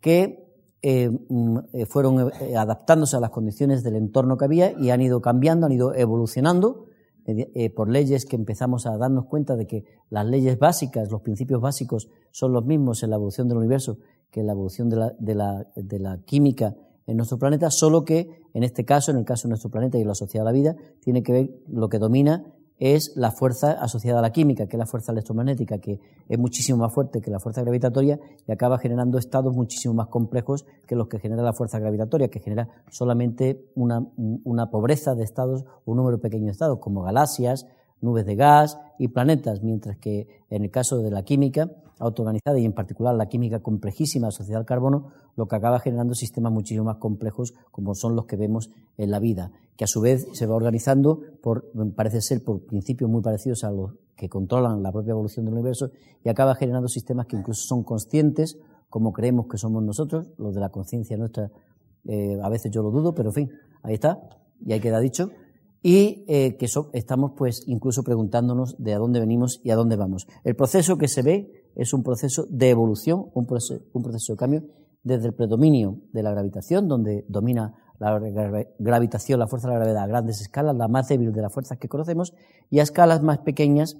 que 0.00 0.44
eh, 0.82 1.08
mm, 1.10 1.58
eh, 1.72 1.86
fueron 1.86 2.30
eh, 2.40 2.56
adaptándose 2.56 3.16
a 3.16 3.20
las 3.20 3.30
condiciones 3.30 3.82
del 3.82 3.96
entorno 3.96 4.36
que 4.36 4.44
había 4.44 4.72
y 4.78 4.90
han 4.90 5.00
ido 5.00 5.20
cambiando, 5.20 5.66
han 5.66 5.72
ido 5.72 5.94
evolucionando 5.94 6.86
por 7.74 7.88
leyes 7.88 8.26
que 8.26 8.36
empezamos 8.36 8.84
a 8.84 8.98
darnos 8.98 9.24
cuenta 9.24 9.56
de 9.56 9.66
que 9.66 9.84
las 10.10 10.26
leyes 10.26 10.58
básicas, 10.58 11.10
los 11.10 11.22
principios 11.22 11.58
básicos 11.62 12.10
son 12.32 12.52
los 12.52 12.66
mismos 12.66 13.02
en 13.02 13.08
la 13.08 13.16
evolución 13.16 13.48
del 13.48 13.56
universo 13.56 13.96
que 14.34 14.42
la 14.42 14.50
evolución 14.50 14.90
de 14.90 14.96
la, 14.96 15.12
de 15.16 15.36
la, 15.36 15.64
de 15.76 15.98
la 16.00 16.18
química 16.24 16.74
en 17.06 17.16
nuestro 17.16 17.38
planeta, 17.38 17.70
solo 17.70 18.04
que 18.04 18.42
en 18.52 18.64
este 18.64 18.84
caso, 18.84 19.12
en 19.12 19.18
el 19.18 19.24
caso 19.24 19.46
de 19.46 19.50
nuestro 19.50 19.70
planeta 19.70 19.96
y 19.96 20.02
lo 20.02 20.10
asociado 20.10 20.44
a 20.48 20.50
la 20.50 20.58
vida, 20.58 20.74
tiene 20.98 21.22
que 21.22 21.32
ver 21.32 21.50
lo 21.68 21.88
que 21.88 22.00
domina 22.00 22.44
es 22.80 23.12
la 23.14 23.30
fuerza 23.30 23.70
asociada 23.80 24.18
a 24.18 24.22
la 24.22 24.32
química, 24.32 24.66
que 24.66 24.74
es 24.74 24.78
la 24.78 24.86
fuerza 24.86 25.12
electromagnética, 25.12 25.78
que 25.78 26.00
es 26.28 26.36
muchísimo 26.36 26.78
más 26.78 26.92
fuerte 26.92 27.20
que 27.20 27.30
la 27.30 27.38
fuerza 27.38 27.62
gravitatoria 27.62 28.18
y 28.44 28.50
acaba 28.50 28.78
generando 28.78 29.18
estados 29.18 29.54
muchísimo 29.54 29.94
más 29.94 30.08
complejos 30.08 30.66
que 30.88 30.96
los 30.96 31.06
que 31.06 31.20
genera 31.20 31.44
la 31.44 31.52
fuerza 31.52 31.78
gravitatoria, 31.78 32.26
que 32.26 32.40
genera 32.40 32.68
solamente 32.90 33.70
una, 33.76 34.04
una 34.16 34.68
pobreza 34.68 35.14
de 35.14 35.22
estados, 35.22 35.64
un 35.84 35.98
número 35.98 36.18
pequeño 36.18 36.46
de 36.46 36.50
estados, 36.50 36.80
como 36.80 37.02
galaxias, 37.02 37.68
nubes 38.00 38.26
de 38.26 38.34
gas 38.34 38.80
y 38.98 39.06
planetas, 39.06 39.62
mientras 39.62 39.96
que 39.98 40.26
en 40.50 40.64
el 40.64 40.72
caso 40.72 40.98
de 40.98 41.12
la 41.12 41.22
química 41.22 41.70
autoorganizada 41.98 42.58
y 42.58 42.64
en 42.64 42.72
particular 42.72 43.14
la 43.14 43.26
química 43.26 43.60
complejísima 43.60 44.28
asociada 44.28 44.60
al 44.60 44.66
carbono, 44.66 45.12
lo 45.36 45.46
que 45.46 45.56
acaba 45.56 45.80
generando 45.80 46.14
sistemas 46.14 46.52
muchísimo 46.52 46.84
más 46.84 46.96
complejos 46.96 47.54
como 47.70 47.94
son 47.94 48.16
los 48.16 48.26
que 48.26 48.36
vemos 48.36 48.70
en 48.96 49.10
la 49.10 49.18
vida, 49.18 49.52
que 49.76 49.84
a 49.84 49.86
su 49.86 50.00
vez 50.00 50.26
se 50.32 50.46
va 50.46 50.54
organizando 50.54 51.20
por, 51.42 51.70
parece 51.94 52.20
ser 52.20 52.42
por 52.42 52.64
principios 52.64 53.10
muy 53.10 53.22
parecidos 53.22 53.64
a 53.64 53.70
los 53.70 53.92
que 54.16 54.28
controlan 54.28 54.82
la 54.82 54.92
propia 54.92 55.12
evolución 55.12 55.44
del 55.44 55.54
universo 55.54 55.90
y 56.22 56.28
acaba 56.28 56.54
generando 56.54 56.88
sistemas 56.88 57.26
que 57.26 57.36
incluso 57.36 57.66
son 57.66 57.82
conscientes, 57.82 58.58
como 58.88 59.12
creemos 59.12 59.46
que 59.48 59.58
somos 59.58 59.82
nosotros, 59.82 60.30
los 60.38 60.54
de 60.54 60.60
la 60.60 60.68
conciencia 60.68 61.16
nuestra, 61.16 61.50
eh, 62.06 62.38
a 62.42 62.48
veces 62.48 62.70
yo 62.70 62.82
lo 62.82 62.90
dudo, 62.90 63.14
pero 63.14 63.30
en 63.30 63.34
fin, 63.34 63.50
ahí 63.82 63.94
está, 63.94 64.20
y 64.64 64.72
ahí 64.72 64.80
queda 64.80 65.00
dicho, 65.00 65.30
y 65.82 66.24
eh, 66.28 66.56
que 66.56 66.66
estamos 66.94 67.32
pues 67.36 67.64
incluso 67.66 68.02
preguntándonos 68.04 68.76
de 68.78 68.94
a 68.94 68.98
dónde 68.98 69.20
venimos 69.20 69.60
y 69.62 69.70
a 69.70 69.76
dónde 69.76 69.96
vamos. 69.96 70.26
El 70.42 70.56
proceso 70.56 70.96
que 70.96 71.08
se 71.08 71.22
ve 71.22 71.63
es 71.76 71.92
un 71.92 72.02
proceso 72.02 72.46
de 72.48 72.70
evolución, 72.70 73.26
un 73.34 73.46
proceso, 73.46 74.32
de 74.32 74.36
cambio 74.36 74.64
desde 75.02 75.26
el 75.26 75.34
predominio 75.34 75.98
de 76.12 76.22
la 76.22 76.30
gravitación, 76.30 76.88
donde 76.88 77.24
domina 77.28 77.74
la 77.98 78.18
gravitación, 78.78 79.38
la 79.38 79.46
fuerza 79.46 79.68
de 79.68 79.74
la 79.74 79.80
gravedad 79.80 80.02
a 80.04 80.06
grandes 80.06 80.40
escalas, 80.40 80.74
la 80.76 80.88
más 80.88 81.08
débil 81.08 81.32
de 81.32 81.42
las 81.42 81.52
fuerzas 81.52 81.78
que 81.78 81.88
conocemos, 81.88 82.32
y 82.70 82.80
a 82.80 82.82
escalas 82.82 83.22
más 83.22 83.38
pequeñas 83.38 83.96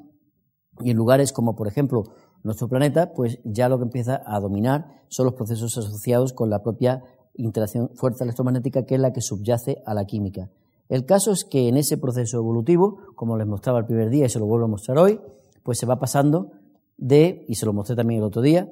y 0.80 0.90
en 0.90 0.96
lugares 0.96 1.32
como, 1.32 1.54
por 1.54 1.68
ejemplo, 1.68 2.04
nuestro 2.42 2.68
planeta, 2.68 3.12
pues 3.12 3.38
ya 3.44 3.68
lo 3.68 3.78
que 3.78 3.84
empieza 3.84 4.22
a 4.26 4.40
dominar 4.40 4.86
son 5.08 5.26
los 5.26 5.34
procesos 5.34 5.76
asociados 5.78 6.32
con 6.32 6.50
la 6.50 6.62
propia 6.62 7.02
interacción 7.34 7.90
fuerza 7.94 8.24
electromagnética, 8.24 8.84
que 8.84 8.96
es 8.96 9.00
la 9.00 9.12
que 9.12 9.20
subyace 9.20 9.82
a 9.86 9.94
la 9.94 10.04
química. 10.04 10.50
El 10.88 11.06
caso 11.06 11.32
es 11.32 11.44
que 11.44 11.68
en 11.68 11.76
ese 11.76 11.96
proceso 11.96 12.36
evolutivo, 12.36 12.98
como 13.14 13.38
les 13.38 13.46
mostraba 13.46 13.78
el 13.78 13.86
primer 13.86 14.10
día 14.10 14.26
y 14.26 14.28
se 14.28 14.38
lo 14.38 14.46
vuelvo 14.46 14.66
a 14.66 14.68
mostrar 14.68 14.98
hoy, 14.98 15.20
pues 15.62 15.78
se 15.78 15.86
va 15.86 15.98
pasando 15.98 16.52
de, 16.96 17.44
y 17.48 17.54
se 17.54 17.66
lo 17.66 17.72
mostré 17.72 17.96
también 17.96 18.20
el 18.20 18.26
otro 18.26 18.42
día, 18.42 18.68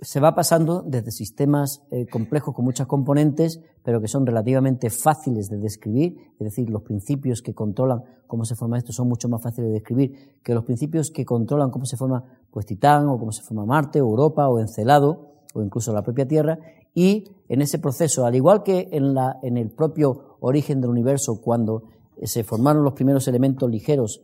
se 0.00 0.20
va 0.20 0.34
pasando 0.34 0.82
desde 0.86 1.10
sistemas 1.10 1.82
eh, 1.90 2.06
complejos 2.06 2.54
con 2.54 2.64
muchas 2.64 2.86
componentes, 2.86 3.60
pero 3.82 4.00
que 4.00 4.06
son 4.06 4.26
relativamente 4.26 4.90
fáciles 4.90 5.48
de 5.48 5.58
describir, 5.58 6.16
es 6.38 6.44
decir, 6.44 6.70
los 6.70 6.82
principios 6.82 7.42
que 7.42 7.52
controlan 7.52 8.04
cómo 8.28 8.44
se 8.44 8.54
forma 8.54 8.78
esto 8.78 8.92
son 8.92 9.08
mucho 9.08 9.28
más 9.28 9.42
fáciles 9.42 9.68
de 9.70 9.74
describir 9.74 10.38
que 10.44 10.54
los 10.54 10.64
principios 10.64 11.10
que 11.10 11.24
controlan 11.24 11.70
cómo 11.70 11.84
se 11.84 11.96
forma 11.96 12.22
pues 12.52 12.66
Titán 12.66 13.08
o 13.08 13.18
cómo 13.18 13.32
se 13.32 13.42
forma 13.42 13.64
Marte 13.64 14.00
o 14.00 14.06
Europa 14.06 14.48
o 14.48 14.60
Encelado 14.60 15.32
o 15.54 15.62
incluso 15.62 15.92
la 15.92 16.02
propia 16.02 16.28
Tierra. 16.28 16.58
Y 16.94 17.24
en 17.48 17.62
ese 17.62 17.78
proceso, 17.78 18.24
al 18.24 18.36
igual 18.36 18.62
que 18.62 18.88
en, 18.92 19.14
la, 19.14 19.38
en 19.42 19.56
el 19.56 19.70
propio 19.70 20.36
origen 20.40 20.80
del 20.80 20.90
universo, 20.90 21.40
cuando 21.40 21.84
se 22.22 22.44
formaron 22.44 22.84
los 22.84 22.92
primeros 22.92 23.26
elementos 23.28 23.70
ligeros, 23.70 24.22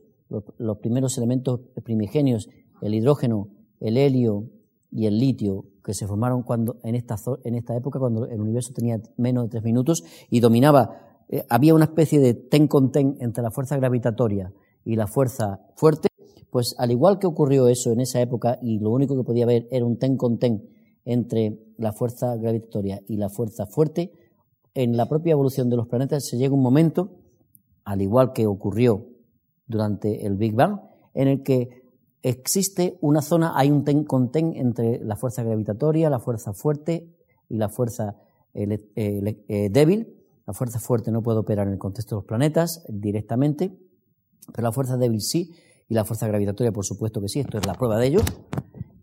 los 0.59 0.79
primeros 0.79 1.17
elementos 1.19 1.61
primigenios 1.83 2.49
el 2.85 2.95
hidrógeno, 2.95 3.49
el 3.81 3.97
helio 3.97 4.51
y 4.91 5.07
el 5.07 5.19
litio, 5.19 5.65
que 5.83 5.95
se 5.95 6.07
formaron 6.07 6.43
cuando, 6.43 6.77
en, 6.83 6.95
esta, 6.95 7.17
en 7.45 7.55
esta 7.55 7.77
época, 7.77 7.99
cuando 7.99 8.27
el 8.27 8.41
universo 8.41 8.73
tenía 8.75 9.01
menos 9.17 9.45
de 9.45 9.51
tres 9.51 9.65
minutos 9.65 10.05
y 10.31 10.41
dominaba, 10.41 11.25
eh, 11.29 11.45
había 11.49 11.75
una 11.75 11.87
especie 11.87 12.21
de 12.21 12.35
ten 12.35 12.69
con 12.69 12.93
ten 12.93 13.17
entre 13.21 13.43
la 13.43 13.51
fuerza 13.51 13.77
gravitatoria 13.77 14.53
y 14.85 14.97
la 14.97 15.07
fuerza 15.07 15.61
fuerte, 15.77 16.09
pues 16.51 16.75
al 16.79 16.91
igual 16.91 17.19
que 17.19 17.27
ocurrió 17.27 17.69
eso 17.69 17.91
en 17.91 18.01
esa 18.01 18.21
época 18.21 18.59
y 18.63 18.79
lo 18.79 18.91
único 18.91 19.17
que 19.17 19.25
podía 19.25 19.45
haber 19.45 19.67
era 19.71 19.85
un 19.85 19.99
ten 19.99 20.17
con 20.17 20.39
ten 20.39 20.69
entre 21.07 21.59
la 21.79 21.93
fuerza 21.93 22.37
gravitatoria 22.37 23.01
y 23.09 23.17
la 23.17 23.31
fuerza 23.31 23.67
fuerte, 23.67 24.13
en 24.75 24.97
la 24.97 25.07
propia 25.07 25.33
evolución 25.33 25.71
de 25.71 25.77
los 25.77 25.89
planetas 25.89 26.27
se 26.27 26.37
llega 26.37 26.55
un 26.55 26.63
momento, 26.63 27.13
al 27.85 28.03
igual 28.03 28.33
que 28.33 28.47
ocurrió 28.47 29.07
durante 29.67 30.27
el 30.27 30.37
Big 30.37 30.55
Bang, 30.55 30.81
en 31.15 31.29
el 31.29 31.43
que 31.43 31.84
existe 32.25 32.99
una 33.03 33.21
zona, 33.21 33.53
hay 33.55 33.71
un 33.71 33.85
ten 33.85 34.05
con 34.05 34.33
ten 34.33 34.55
entre 34.57 34.99
la 35.05 35.15
fuerza 35.15 35.43
gravitatoria, 35.43 36.09
la 36.09 36.19
fuerza 36.19 36.55
fuerte 36.55 37.07
y 37.51 37.59
la 37.59 37.69
fuerza 37.69 38.17
eh, 38.55 39.69
débil. 39.71 40.17
La 40.47 40.55
fuerza 40.55 40.79
fuerte 40.79 41.11
no 41.11 41.23
puede 41.23 41.39
operar 41.39 41.67
en 41.67 41.75
el 41.75 41.79
contexto 41.79 42.17
de 42.17 42.21
los 42.21 42.27
planetas 42.27 42.85
directamente, 42.89 43.79
pero 44.53 44.63
la 44.63 44.73
fuerza 44.73 44.97
débil 44.97 45.21
sí, 45.21 45.53
y 45.89 45.95
la 45.95 46.05
fuerza 46.05 46.27
gravitatoria, 46.27 46.73
por 46.73 46.85
supuesto 46.85 47.21
que 47.21 47.29
sí, 47.29 47.41
esto 47.41 47.59
es 47.59 47.67
la 47.67 47.75
prueba 47.75 47.99
de 47.99 48.07
ello. 48.07 48.21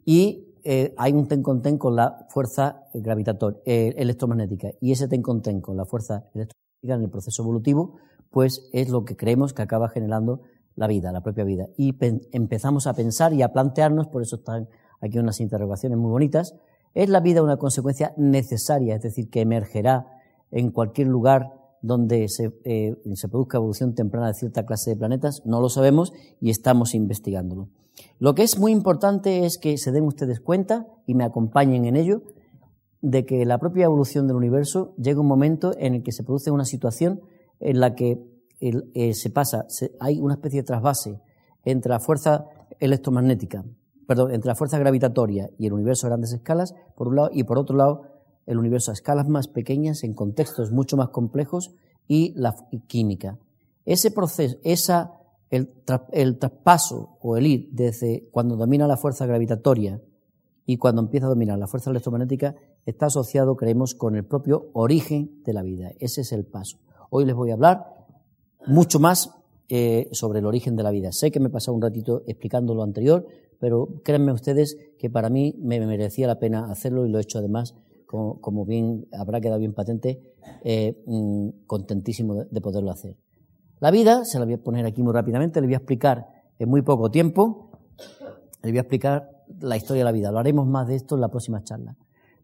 Y 0.03 0.55
eh, 0.63 0.93
hay 0.97 1.13
un 1.13 1.27
ten 1.27 1.41
con 1.41 1.61
ten 1.61 1.77
con 1.77 1.95
la 1.95 2.25
fuerza 2.29 2.87
gravitatoria, 2.93 3.59
eh, 3.65 3.93
electromagnética, 3.97 4.69
y 4.79 4.91
ese 4.91 5.07
ten 5.07 5.21
con 5.21 5.41
ten 5.41 5.61
con 5.61 5.77
la 5.77 5.85
fuerza 5.85 6.29
electromagnética 6.33 6.95
en 6.95 7.01
el 7.03 7.09
proceso 7.09 7.43
evolutivo, 7.43 7.97
pues 8.31 8.69
es 8.73 8.89
lo 8.89 9.03
que 9.05 9.15
creemos 9.15 9.53
que 9.53 9.61
acaba 9.61 9.89
generando 9.89 10.41
la 10.81 10.87
vida, 10.87 11.11
la 11.11 11.21
propia 11.21 11.45
vida. 11.45 11.67
Y 11.77 11.95
empezamos 12.31 12.87
a 12.87 12.93
pensar 12.93 13.33
y 13.33 13.43
a 13.43 13.53
plantearnos, 13.53 14.07
por 14.07 14.23
eso 14.23 14.37
están 14.37 14.67
aquí 14.99 15.19
unas 15.19 15.39
interrogaciones 15.39 15.97
muy 15.97 16.09
bonitas, 16.09 16.55
¿es 16.93 17.07
la 17.07 17.21
vida 17.21 17.41
una 17.41 17.57
consecuencia 17.57 18.13
necesaria, 18.17 18.95
es 18.95 19.03
decir, 19.03 19.29
que 19.29 19.41
emergerá 19.41 20.07
en 20.49 20.71
cualquier 20.71 21.07
lugar 21.07 21.53
donde 21.81 22.27
se, 22.27 22.51
eh, 22.63 22.95
se, 23.13 23.29
produzca 23.29 23.57
evolución 23.57 23.95
temprana 23.95 24.27
de 24.27 24.33
cierta 24.33 24.65
clase 24.65 24.91
de 24.91 24.97
planetas, 24.97 25.43
no 25.45 25.61
lo 25.61 25.69
sabemos 25.69 26.13
y 26.39 26.49
estamos 26.49 26.93
investigándolo. 26.93 27.69
Lo 28.19 28.35
que 28.35 28.43
es 28.43 28.57
muy 28.59 28.71
importante 28.71 29.45
es 29.45 29.57
que 29.57 29.77
se 29.77 29.91
den 29.91 30.03
ustedes 30.03 30.39
cuenta 30.39 30.87
y 31.07 31.15
me 31.15 31.23
acompañen 31.23 31.85
en 31.85 31.95
ello 31.95 32.23
de 33.01 33.25
que 33.25 33.45
la 33.45 33.57
propia 33.57 33.85
evolución 33.85 34.27
del 34.27 34.37
universo 34.37 34.93
llega 34.97 35.21
un 35.21 35.27
momento 35.27 35.73
en 35.77 35.95
el 35.95 36.03
que 36.03 36.11
se 36.11 36.23
produce 36.23 36.51
una 36.51 36.65
situación 36.65 37.21
en 37.59 37.79
la 37.79 37.95
que 37.95 38.30
eh, 38.61 39.13
se 39.13 39.29
pasa, 39.31 39.65
hay 39.99 40.19
una 40.19 40.35
especie 40.35 40.61
de 40.61 40.67
trasvase 40.67 41.19
entre 41.65 41.89
la 41.89 41.99
fuerza 41.99 42.45
electromagnética, 42.79 43.65
perdón, 44.07 44.33
entre 44.33 44.49
la 44.49 44.55
fuerza 44.55 44.77
gravitatoria 44.79 45.49
y 45.57 45.67
el 45.67 45.73
universo 45.73 46.05
a 46.05 46.09
grandes 46.09 46.31
escalas, 46.33 46.75
por 46.95 47.07
un 47.07 47.15
lado, 47.15 47.29
y 47.33 47.43
por 47.43 47.57
otro 47.57 47.75
lado, 47.75 48.03
el 48.45 48.57
universo 48.57 48.91
a 48.91 48.93
escalas 48.93 49.27
más 49.27 49.47
pequeñas, 49.47 50.03
en 50.03 50.13
contextos 50.13 50.71
mucho 50.71 50.97
más 50.97 51.09
complejos, 51.09 51.71
y 52.07 52.33
la 52.35 52.55
química. 52.87 53.37
Ese 53.85 54.11
proceso, 54.11 54.57
esa, 54.63 55.13
el, 55.49 55.73
el 56.11 56.37
traspaso 56.37 57.17
o 57.21 57.37
el 57.37 57.47
ir 57.47 57.69
desde 57.71 58.27
cuando 58.31 58.55
domina 58.55 58.87
la 58.87 58.97
fuerza 58.97 59.25
gravitatoria 59.25 60.01
y 60.65 60.77
cuando 60.77 61.01
empieza 61.01 61.25
a 61.25 61.29
dominar 61.29 61.57
la 61.57 61.67
fuerza 61.67 61.89
electromagnética 61.89 62.55
está 62.85 63.07
asociado, 63.07 63.55
creemos, 63.55 63.95
con 63.95 64.15
el 64.15 64.25
propio 64.25 64.69
origen 64.73 65.41
de 65.43 65.53
la 65.53 65.63
vida. 65.63 65.91
Ese 65.99 66.21
es 66.21 66.31
el 66.31 66.45
paso. 66.45 66.77
Hoy 67.09 67.25
les 67.25 67.35
voy 67.35 67.51
a 67.51 67.53
hablar 67.53 68.00
mucho 68.67 68.99
más 68.99 69.31
eh, 69.69 70.09
sobre 70.11 70.39
el 70.39 70.45
origen 70.45 70.75
de 70.75 70.83
la 70.83 70.91
vida. 70.91 71.11
Sé 71.11 71.31
que 71.31 71.39
me 71.39 71.47
he 71.47 71.51
pasado 71.51 71.75
un 71.75 71.81
ratito 71.81 72.23
explicando 72.27 72.75
lo 72.75 72.83
anterior, 72.83 73.25
pero 73.59 74.01
créanme 74.03 74.31
ustedes 74.31 74.77
que 74.97 75.09
para 75.09 75.29
mí 75.29 75.55
me 75.59 75.79
merecía 75.85 76.27
la 76.27 76.39
pena 76.39 76.71
hacerlo 76.71 77.05
y 77.05 77.09
lo 77.09 77.19
he 77.19 77.21
hecho 77.21 77.39
además 77.39 77.75
como, 78.41 78.65
bien 78.65 79.07
habrá 79.13 79.39
quedado 79.39 79.59
bien 79.59 79.73
patente, 79.73 80.21
eh, 80.63 81.01
mm, 81.05 81.65
contentísimo 81.65 82.43
de, 82.43 82.61
poderlo 82.61 82.91
hacer. 82.91 83.15
La 83.79 83.89
vida, 83.89 84.25
se 84.25 84.37
la 84.37 84.45
voy 84.45 84.55
a 84.55 84.57
poner 84.61 84.85
aquí 84.85 85.01
muy 85.01 85.13
rápidamente, 85.13 85.61
le 85.61 85.67
voy 85.67 85.75
a 85.75 85.77
explicar 85.77 86.27
en 86.59 86.69
muy 86.69 86.81
poco 86.81 87.09
tiempo, 87.09 87.71
le 88.61 88.71
voy 88.71 88.77
a 88.77 88.81
explicar 88.81 89.29
la 89.59 89.77
historia 89.77 90.01
de 90.01 90.05
la 90.05 90.11
vida. 90.11 90.27
Hablaremos 90.27 90.67
más 90.67 90.87
de 90.87 90.95
esto 90.95 91.15
en 91.15 91.21
la 91.21 91.29
próxima 91.29 91.63
charla. 91.63 91.95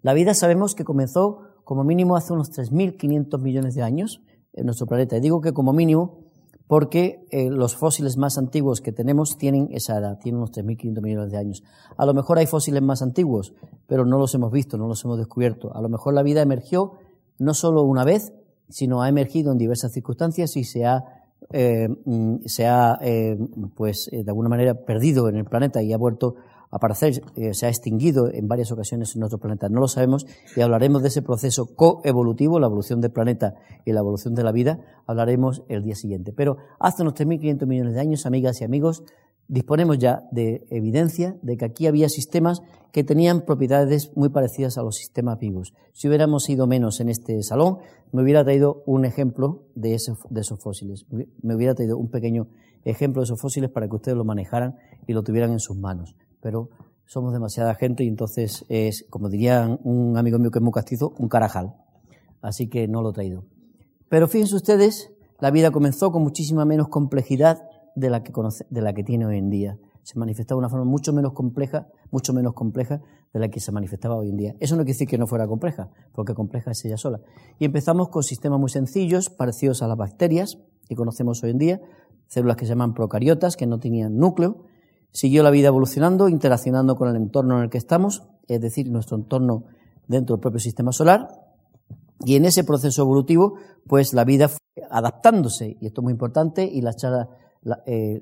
La 0.02 0.14
vida 0.14 0.34
sabemos 0.34 0.74
que 0.74 0.84
comenzó 0.84 1.42
como 1.64 1.84
mínimo 1.84 2.16
hace 2.16 2.34
unos 2.34 2.52
3.500 2.52 3.40
millones 3.42 3.76
de 3.76 3.84
años 3.84 4.22
en 4.58 4.66
nuestro 4.66 4.88
planeta. 4.88 5.16
Y 5.18 5.22
digo 5.22 5.40
que 5.42 5.54
como 5.54 5.74
mínimo 5.74 6.28
porque 6.68 7.26
eh, 7.32 7.50
los 7.50 7.76
fósiles 7.76 8.18
más 8.18 8.38
antiguos 8.38 8.82
que 8.82 8.92
tenemos 8.92 9.38
tienen 9.38 9.70
esa 9.72 9.98
edad, 9.98 10.20
tienen 10.20 10.40
unos 10.40 10.52
3.500 10.52 11.02
millones 11.02 11.32
de 11.32 11.38
años. 11.38 11.64
A 11.96 12.06
lo 12.06 12.14
mejor 12.14 12.38
hay 12.38 12.46
fósiles 12.46 12.82
más 12.82 13.02
antiguos, 13.02 13.54
pero 13.88 14.06
no 14.06 14.20
los 14.20 14.36
hemos 14.36 14.52
visto, 14.52 14.78
no 14.78 14.88
los 14.88 15.04
hemos 15.06 15.18
descubierto. 15.18 15.74
A 15.74 15.82
lo 15.82 15.88
mejor 15.88 16.14
la 16.14 16.24
vida 16.24 16.42
emergió 16.42 16.94
no 17.40 17.54
solo 17.54 17.84
una 17.84 18.04
vez, 18.04 18.34
sino 18.70 19.02
ha 19.02 19.08
emergido 19.08 19.54
en 19.54 19.58
diversas 19.58 19.94
circunstancias 19.94 20.58
y 20.58 20.66
se 20.66 20.86
ha, 20.86 21.06
eh, 21.52 21.88
mm, 22.04 22.40
se 22.46 22.68
ha 22.68 22.98
eh, 23.02 23.38
pues, 23.74 24.10
de 24.12 24.26
alguna 24.28 24.50
manera 24.50 24.74
perdido 24.74 25.30
en 25.30 25.38
el 25.38 25.46
planeta 25.46 25.82
y 25.82 25.94
ha 25.94 25.98
vuelto 25.98 26.36
aparecer, 26.72 27.22
eh, 27.36 27.54
se 27.54 27.66
ha 27.66 27.70
extinguido 27.70 28.32
en 28.32 28.48
varias 28.48 28.72
ocasiones 28.72 29.16
en 29.16 29.22
nuestro 29.22 29.40
planeta. 29.40 29.70
No 29.70 29.80
lo 29.80 29.88
sabemos 29.88 30.26
y 30.56 30.62
hablaremos 30.62 31.02
de 31.02 31.10
ese 31.10 31.22
proceso 31.22 31.76
coevolutivo, 31.76 32.60
la 32.60 32.68
evolución 32.68 33.02
del 33.02 33.12
planeta 33.12 33.56
y 33.86 33.94
la 33.94 34.02
evolución 34.02 34.36
de 34.36 34.44
la 34.44 34.52
vida, 34.52 34.80
hablaremos 35.06 35.64
el 35.70 35.84
día 35.84 35.96
siguiente. 35.96 36.34
Pero 36.34 36.58
hace 36.80 37.04
unos 37.04 37.16
3.500 37.16 37.66
millones 37.66 37.94
de 37.94 38.02
años, 38.02 38.26
amigas 38.26 38.62
y 38.62 38.66
amigos, 38.66 39.04
disponemos 39.48 39.98
ya 39.98 40.24
de 40.32 40.68
evidencia 40.70 41.38
de 41.42 41.56
que 41.56 41.66
aquí 41.66 41.88
había 41.88 42.10
sistemas 42.10 42.62
que 42.92 43.04
tenían 43.04 43.42
propiedades 43.42 44.12
muy 44.16 44.30
parecidas 44.30 44.78
a 44.78 44.84
los 44.84 44.98
sistemas 44.98 45.40
vivos. 45.40 45.74
Si 45.94 46.08
hubiéramos 46.08 46.50
ido 46.50 46.68
menos 46.68 47.00
en 47.00 47.10
este 47.10 47.42
salón, 47.44 47.78
me 48.12 48.24
hubiera 48.24 48.44
traído 48.44 48.84
un 48.86 49.06
ejemplo 49.06 49.64
de, 49.76 49.98
de 50.30 50.42
esos 50.42 50.60
fósiles. 50.60 51.06
Me 51.42 51.56
hubiera 51.56 51.76
traído 51.76 51.98
un 51.98 52.10
pequeño 52.10 52.48
ejemplo 52.84 53.22
de 53.22 53.26
esos 53.26 53.40
fósiles 53.40 53.70
para 53.70 53.88
que 53.88 53.96
ustedes 53.96 54.18
lo 54.18 54.26
manejaran 54.26 54.78
y 55.08 55.14
lo 55.14 55.24
tuvieran 55.24 55.52
en 55.52 55.60
sus 55.60 55.78
manos 55.78 56.16
pero 56.42 56.70
somos 57.06 57.34
demasiada 57.34 57.74
gente 57.76 58.04
y 58.04 58.08
entonces 58.08 58.66
es, 58.70 59.06
como 59.10 59.30
diría 59.30 59.80
un 59.84 60.18
amigo 60.18 60.40
mío 60.40 60.52
que 60.52 60.60
es 60.60 60.64
muy 60.64 60.74
castizo, 60.74 61.14
un 61.18 61.30
carajal. 61.30 61.76
Así 62.42 62.68
que 62.68 62.88
no 62.88 63.02
lo 63.02 63.12
he 63.12 63.14
traído. 63.14 63.46
Pero 64.10 64.28
fíjense 64.28 64.56
ustedes, 64.56 65.12
la 65.40 65.52
vida 65.52 65.72
comenzó 65.72 66.12
con 66.12 66.24
muchísima 66.24 66.66
menos 66.66 66.90
complejidad 66.90 67.64
de 67.96 68.10
la 68.10 68.24
que, 68.24 68.34
de 68.70 68.82
la 68.82 68.94
que 68.94 69.04
tiene 69.04 69.26
hoy 69.26 69.38
en 69.38 69.50
día. 69.50 69.80
Se 70.04 70.18
manifestaba 70.18 70.58
de 70.58 70.60
una 70.60 70.70
forma 70.70 70.86
mucho 70.86 71.12
menos 71.12 71.34
compleja, 71.34 71.88
mucho 72.12 72.34
menos 72.34 72.54
compleja 72.54 73.02
de 73.34 73.40
la 73.40 73.50
que 73.50 73.60
se 73.60 73.72
manifestaba 73.72 74.16
hoy 74.16 74.30
en 74.30 74.38
día. 74.38 74.56
Eso 74.60 74.76
no 74.76 74.84
quiere 74.84 74.94
decir 74.94 75.08
que 75.08 75.18
no 75.18 75.28
fuera 75.28 75.48
compleja, 75.48 75.90
porque 76.14 76.34
compleja 76.34 76.72
es 76.72 76.86
ella 76.86 76.98
sola. 76.98 77.20
Y 77.60 77.66
empezamos 77.66 78.10
con 78.10 78.24
sistemas 78.24 78.60
muy 78.60 78.70
sencillos, 78.70 79.30
parecidos 79.30 79.82
a 79.82 79.88
las 79.88 79.98
bacterias 79.98 80.60
que 80.88 80.96
conocemos 80.96 81.44
hoy 81.44 81.52
en 81.52 81.58
día, 81.58 81.82
células 82.28 82.56
que 82.56 82.66
se 82.66 82.70
llaman 82.70 82.94
procariotas, 82.94 83.58
que 83.58 83.68
no 83.68 83.80
tenían 83.80 84.18
núcleo, 84.18 84.67
Siguió 85.12 85.44
la 85.44 85.50
vida 85.50 85.70
evolucionando, 85.70 86.30
interaccionando 86.30 86.96
con 86.96 87.10
el 87.10 87.16
entorno 87.16 87.58
en 87.58 87.64
el 87.64 87.70
que 87.70 87.78
estamos, 87.78 88.24
es 88.48 88.62
decir, 88.62 88.90
nuestro 88.90 89.18
entorno 89.18 89.66
dentro 90.08 90.36
del 90.36 90.42
propio 90.42 90.60
sistema 90.60 90.92
solar. 90.92 91.28
Y 92.26 92.36
en 92.36 92.46
ese 92.46 92.64
proceso 92.64 93.02
evolutivo, 93.02 93.56
pues 93.88 94.14
la 94.14 94.24
vida 94.24 94.50
fue 94.50 94.60
adaptándose, 94.90 95.78
y 95.80 95.88
esto 95.88 96.02
es 96.02 96.04
muy 96.04 96.12
importante, 96.12 96.66
y 96.66 96.82
la 96.82 96.94
charla, 96.94 97.30
la, 97.62 97.84
eh, 97.86 98.22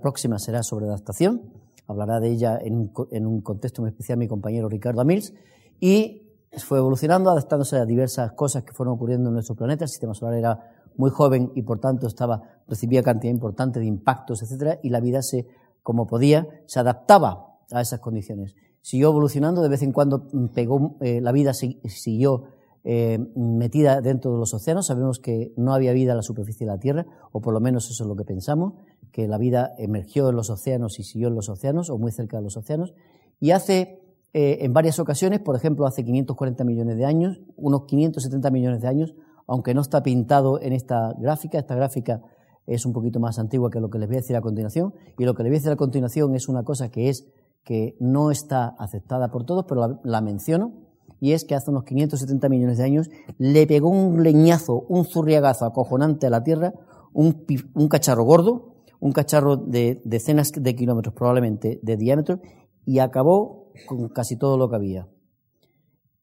próxima 0.00 0.38
será 0.38 0.62
sobre 0.62 0.86
adaptación. 0.86 1.42
Hablará 1.86 2.20
de 2.20 2.30
ella 2.30 2.58
en 2.62 2.76
un, 2.76 2.92
en 3.10 3.26
un 3.26 3.40
contexto 3.40 3.82
muy 3.82 3.90
especial 3.90 4.18
mi 4.18 4.28
compañero 4.28 4.68
Ricardo 4.68 5.00
Amils. 5.00 5.32
Y 5.80 6.22
fue 6.58 6.78
evolucionando, 6.78 7.30
adaptándose 7.30 7.76
a 7.76 7.84
diversas 7.84 8.32
cosas 8.32 8.64
que 8.64 8.72
fueron 8.72 8.94
ocurriendo 8.94 9.28
en 9.28 9.34
nuestro 9.34 9.54
planeta. 9.54 9.84
El 9.84 9.88
sistema 9.88 10.14
solar 10.14 10.34
era 10.34 10.58
muy 10.96 11.10
joven 11.10 11.52
y 11.54 11.62
por 11.62 11.78
tanto 11.78 12.06
estaba, 12.06 12.42
recibía 12.68 13.02
cantidad 13.02 13.32
importante 13.32 13.78
de 13.80 13.86
impactos, 13.86 14.42
etcétera, 14.42 14.78
y 14.82 14.90
la 14.90 15.00
vida 15.00 15.22
se 15.22 15.46
como 15.82 16.06
podía, 16.06 16.48
se 16.66 16.80
adaptaba 16.80 17.58
a 17.70 17.80
esas 17.80 18.00
condiciones. 18.00 18.54
Siguió 18.82 19.08
evolucionando, 19.08 19.62
de 19.62 19.68
vez 19.68 19.82
en 19.82 19.92
cuando 19.92 20.28
mm, 20.32 20.46
pegó, 20.48 20.96
eh, 21.00 21.20
la 21.20 21.32
vida 21.32 21.52
siguió 21.52 22.44
eh, 22.82 23.18
metida 23.36 24.00
dentro 24.00 24.32
de 24.32 24.38
los 24.38 24.54
océanos. 24.54 24.86
Sabemos 24.86 25.18
que 25.18 25.52
no 25.56 25.74
había 25.74 25.92
vida 25.92 26.12
en 26.12 26.16
la 26.16 26.22
superficie 26.22 26.66
de 26.66 26.72
la 26.72 26.78
Tierra, 26.78 27.06
o 27.32 27.40
por 27.40 27.52
lo 27.52 27.60
menos 27.60 27.90
eso 27.90 28.04
es 28.04 28.08
lo 28.08 28.16
que 28.16 28.24
pensamos, 28.24 28.74
que 29.12 29.28
la 29.28 29.36
vida 29.36 29.74
emergió 29.78 30.30
en 30.30 30.36
los 30.36 30.48
océanos 30.48 30.98
y 30.98 31.04
siguió 31.04 31.28
en 31.28 31.34
los 31.34 31.48
océanos, 31.48 31.90
o 31.90 31.98
muy 31.98 32.10
cerca 32.10 32.38
de 32.38 32.42
los 32.42 32.56
océanos. 32.56 32.94
Y 33.38 33.50
hace, 33.50 34.00
eh, 34.32 34.58
en 34.62 34.72
varias 34.72 34.98
ocasiones, 34.98 35.40
por 35.40 35.56
ejemplo, 35.56 35.86
hace 35.86 36.04
540 36.04 36.64
millones 36.64 36.96
de 36.96 37.04
años, 37.04 37.40
unos 37.56 37.84
570 37.84 38.50
millones 38.50 38.80
de 38.80 38.88
años, 38.88 39.14
aunque 39.46 39.74
no 39.74 39.82
está 39.82 40.02
pintado 40.02 40.60
en 40.62 40.72
esta 40.72 41.12
gráfica, 41.18 41.58
esta 41.58 41.74
gráfica 41.74 42.22
es 42.70 42.86
un 42.86 42.92
poquito 42.92 43.18
más 43.18 43.38
antigua 43.40 43.68
que 43.68 43.80
lo 43.80 43.90
que 43.90 43.98
les 43.98 44.08
voy 44.08 44.16
a 44.16 44.20
decir 44.20 44.36
a 44.36 44.40
continuación. 44.40 44.94
Y 45.18 45.24
lo 45.24 45.34
que 45.34 45.42
les 45.42 45.50
voy 45.50 45.56
a 45.56 45.58
decir 45.58 45.72
a 45.72 45.76
continuación 45.76 46.36
es 46.36 46.48
una 46.48 46.62
cosa 46.62 46.88
que 46.88 47.08
es 47.08 47.26
que 47.64 47.96
no 47.98 48.30
está 48.30 48.76
aceptada 48.78 49.30
por 49.30 49.44
todos, 49.44 49.64
pero 49.68 50.00
la, 50.04 50.20
menciono, 50.20 50.72
y 51.18 51.32
es 51.32 51.44
que 51.44 51.56
hace 51.56 51.70
unos 51.70 51.82
570 51.84 52.48
millones 52.48 52.78
de 52.78 52.84
años 52.84 53.10
le 53.38 53.66
pegó 53.66 53.90
un 53.90 54.22
leñazo, 54.22 54.86
un 54.88 55.04
zurriagazo 55.04 55.66
acojonante 55.66 56.28
a 56.28 56.30
la 56.30 56.44
Tierra, 56.44 56.72
un, 57.12 57.44
cacharro 57.90 58.22
gordo, 58.22 58.76
un 59.00 59.12
cacharro 59.12 59.56
de 59.56 60.00
decenas 60.04 60.52
de 60.52 60.74
kilómetros 60.76 61.12
probablemente 61.12 61.80
de 61.82 61.96
diámetro, 61.96 62.38
y 62.86 63.00
acabó 63.00 63.72
con 63.88 64.08
casi 64.10 64.36
todo 64.36 64.56
lo 64.56 64.70
que 64.70 64.76
había. 64.76 65.08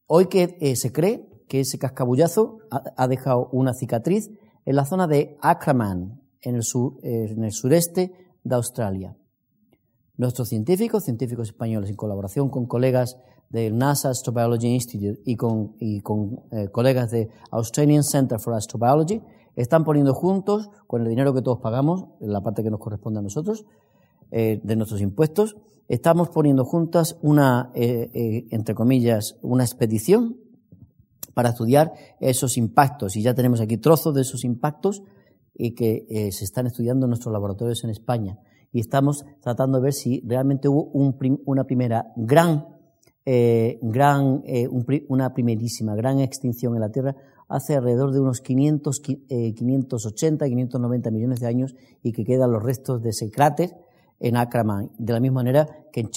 Hoy 0.06 0.26
que 0.26 0.56
eh, 0.60 0.76
se 0.76 0.92
cree 0.92 1.28
que 1.46 1.60
ese 1.60 1.78
cascabullazo 1.78 2.60
ha, 2.70 2.82
ha, 2.96 3.06
dejado 3.06 3.50
una 3.52 3.74
cicatriz 3.74 4.30
en 4.64 4.76
la 4.76 4.86
zona 4.86 5.06
de 5.06 5.36
Acraman, 5.40 6.20
en 6.42 6.56
el, 6.56 6.62
en 7.02 7.44
el 7.44 7.52
sureste 7.52 8.12
de 8.44 8.54
Australia. 8.54 9.16
Nuestros 10.16 10.48
científicos, 10.48 11.04
científicos 11.04 11.48
españoles, 11.48 11.90
en 11.90 11.96
colaboración 11.96 12.50
con 12.50 12.66
colegas 12.66 13.16
del 13.50 13.78
NASA 13.78 14.10
Astrobiology 14.10 14.66
Institute 14.66 15.20
y 15.24 15.36
con, 15.36 15.76
y 15.78 16.00
con 16.00 16.40
eh, 16.50 16.68
colegas 16.70 17.10
de 17.10 17.30
Australian 17.50 18.02
Center 18.02 18.38
for 18.38 18.54
Astrobiology, 18.54 19.22
están 19.56 19.84
poniendo 19.84 20.14
juntos, 20.14 20.70
con 20.86 21.02
el 21.02 21.08
dinero 21.08 21.34
que 21.34 21.42
todos 21.42 21.58
pagamos, 21.60 22.04
en 22.20 22.32
la 22.32 22.40
parte 22.42 22.62
que 22.62 22.70
nos 22.70 22.78
corresponde 22.78 23.18
a 23.20 23.22
nosotros, 23.22 23.64
eh, 24.30 24.60
de 24.62 24.76
nuestros 24.76 25.00
impuestos, 25.00 25.56
estamos 25.88 26.28
poniendo 26.28 26.64
juntas 26.64 27.16
una, 27.22 27.70
eh, 27.74 28.10
eh, 28.14 28.46
entre 28.50 28.74
comillas, 28.74 29.36
una 29.42 29.64
expedición 29.64 30.36
para 31.34 31.50
estudiar 31.50 31.92
esos 32.20 32.56
impactos. 32.56 33.16
Y 33.16 33.22
ya 33.22 33.34
tenemos 33.34 33.60
aquí 33.60 33.78
trozos 33.78 34.14
de 34.14 34.20
esos 34.20 34.44
impactos 34.44 35.02
y 35.58 35.74
que 35.74 36.30
se 36.32 36.44
están 36.44 36.66
estudiando 36.66 37.04
en 37.04 37.10
nuestros 37.10 37.32
laboratorios 37.32 37.84
en 37.84 37.90
España. 37.90 38.38
Y 38.72 38.80
estamos 38.80 39.26
tratando 39.42 39.78
de 39.78 39.84
ver 39.84 39.92
si 39.92 40.22
realmente 40.26 40.68
hubo 40.68 40.84
una 40.92 41.64
primera 41.64 42.12
gran, 42.16 42.64
gran 43.82 44.42
una 45.08 45.34
primerísima 45.34 45.94
gran 45.94 46.20
extinción 46.20 46.74
en 46.74 46.80
la 46.80 46.90
Tierra 46.90 47.16
hace 47.48 47.74
alrededor 47.74 48.12
de 48.12 48.20
unos 48.20 48.40
500, 48.40 49.00
580, 49.00 50.46
590 50.46 51.10
millones 51.10 51.40
de 51.40 51.46
años 51.46 51.74
y 52.02 52.12
que 52.12 52.24
quedan 52.24 52.52
los 52.52 52.62
restos 52.62 53.02
de 53.02 53.10
ese 53.10 53.30
cráter 53.30 53.74
en 54.20 54.36
Acraman. 54.36 54.90
De 54.98 55.12
la 55.12 55.20
misma 55.20 55.36
manera 55.36 55.66
que 55.92 56.00
en 56.00 56.10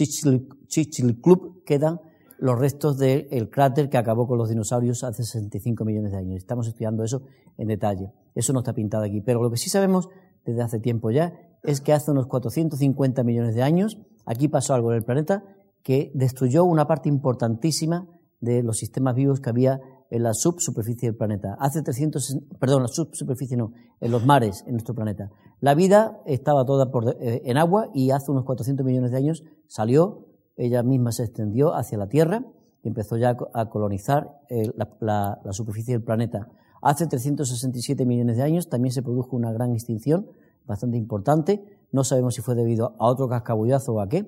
Club 1.21 1.63
quedan 1.65 1.99
los 2.41 2.57
restos 2.57 2.97
del 2.97 3.51
cráter 3.51 3.87
que 3.87 3.99
acabó 3.99 4.27
con 4.27 4.39
los 4.39 4.49
dinosaurios 4.49 5.03
hace 5.03 5.23
65 5.23 5.85
millones 5.85 6.11
de 6.11 6.17
años. 6.17 6.37
Estamos 6.37 6.67
estudiando 6.67 7.03
eso 7.03 7.21
en 7.59 7.67
detalle. 7.67 8.11
Eso 8.33 8.51
no 8.51 8.59
está 8.59 8.73
pintado 8.73 9.03
aquí. 9.03 9.21
Pero 9.21 9.43
lo 9.43 9.51
que 9.51 9.57
sí 9.57 9.69
sabemos 9.69 10.09
desde 10.43 10.63
hace 10.63 10.79
tiempo 10.79 11.11
ya 11.11 11.33
es 11.61 11.81
que 11.81 11.93
hace 11.93 12.09
unos 12.09 12.25
450 12.25 13.23
millones 13.23 13.53
de 13.53 13.61
años 13.61 13.99
aquí 14.25 14.47
pasó 14.47 14.73
algo 14.73 14.91
en 14.91 14.97
el 14.97 15.03
planeta 15.03 15.43
que 15.83 16.11
destruyó 16.15 16.63
una 16.63 16.87
parte 16.87 17.09
importantísima 17.09 18.07
de 18.39 18.63
los 18.63 18.77
sistemas 18.77 19.13
vivos 19.13 19.39
que 19.39 19.51
había 19.51 19.79
en 20.09 20.23
la 20.23 20.33
subsuperficie 20.33 21.09
del 21.09 21.17
planeta. 21.17 21.55
Hace 21.59 21.83
300, 21.83 22.39
perdón, 22.59 22.81
la 22.81 22.87
subsuperficie 22.87 23.55
no, 23.55 23.71
en 23.99 24.11
los 24.11 24.25
mares 24.25 24.63
en 24.65 24.73
nuestro 24.73 24.95
planeta. 24.95 25.29
La 25.59 25.75
vida 25.75 26.19
estaba 26.25 26.65
toda 26.65 26.89
por, 26.89 27.17
eh, 27.21 27.43
en 27.45 27.57
agua 27.57 27.91
y 27.93 28.09
hace 28.09 28.31
unos 28.31 28.45
400 28.45 28.83
millones 28.83 29.11
de 29.11 29.17
años 29.17 29.43
salió, 29.67 30.25
ella 30.61 30.83
misma 30.83 31.11
se 31.11 31.23
extendió 31.23 31.73
hacia 31.73 31.97
la 31.97 32.07
Tierra 32.07 32.43
y 32.83 32.87
empezó 32.87 33.17
ya 33.17 33.35
a 33.53 33.69
colonizar 33.69 34.39
eh, 34.49 34.71
la, 34.75 35.39
superficie 35.51 35.93
del 35.93 36.03
planeta. 36.03 36.49
Hace 36.81 37.07
367 37.07 38.05
millones 38.05 38.37
de 38.37 38.43
años 38.43 38.69
también 38.69 38.91
se 38.93 39.01
produjo 39.01 39.35
una 39.35 39.51
gran 39.51 39.71
extinción 39.73 40.27
bastante 40.65 40.97
importante. 40.97 41.63
No 41.91 42.03
sabemos 42.03 42.35
si 42.35 42.41
fue 42.41 42.55
debido 42.55 42.95
a 42.99 43.07
otro 43.07 43.27
cascabullazo 43.27 43.93
o 43.93 44.01
a 44.01 44.09
qué, 44.09 44.27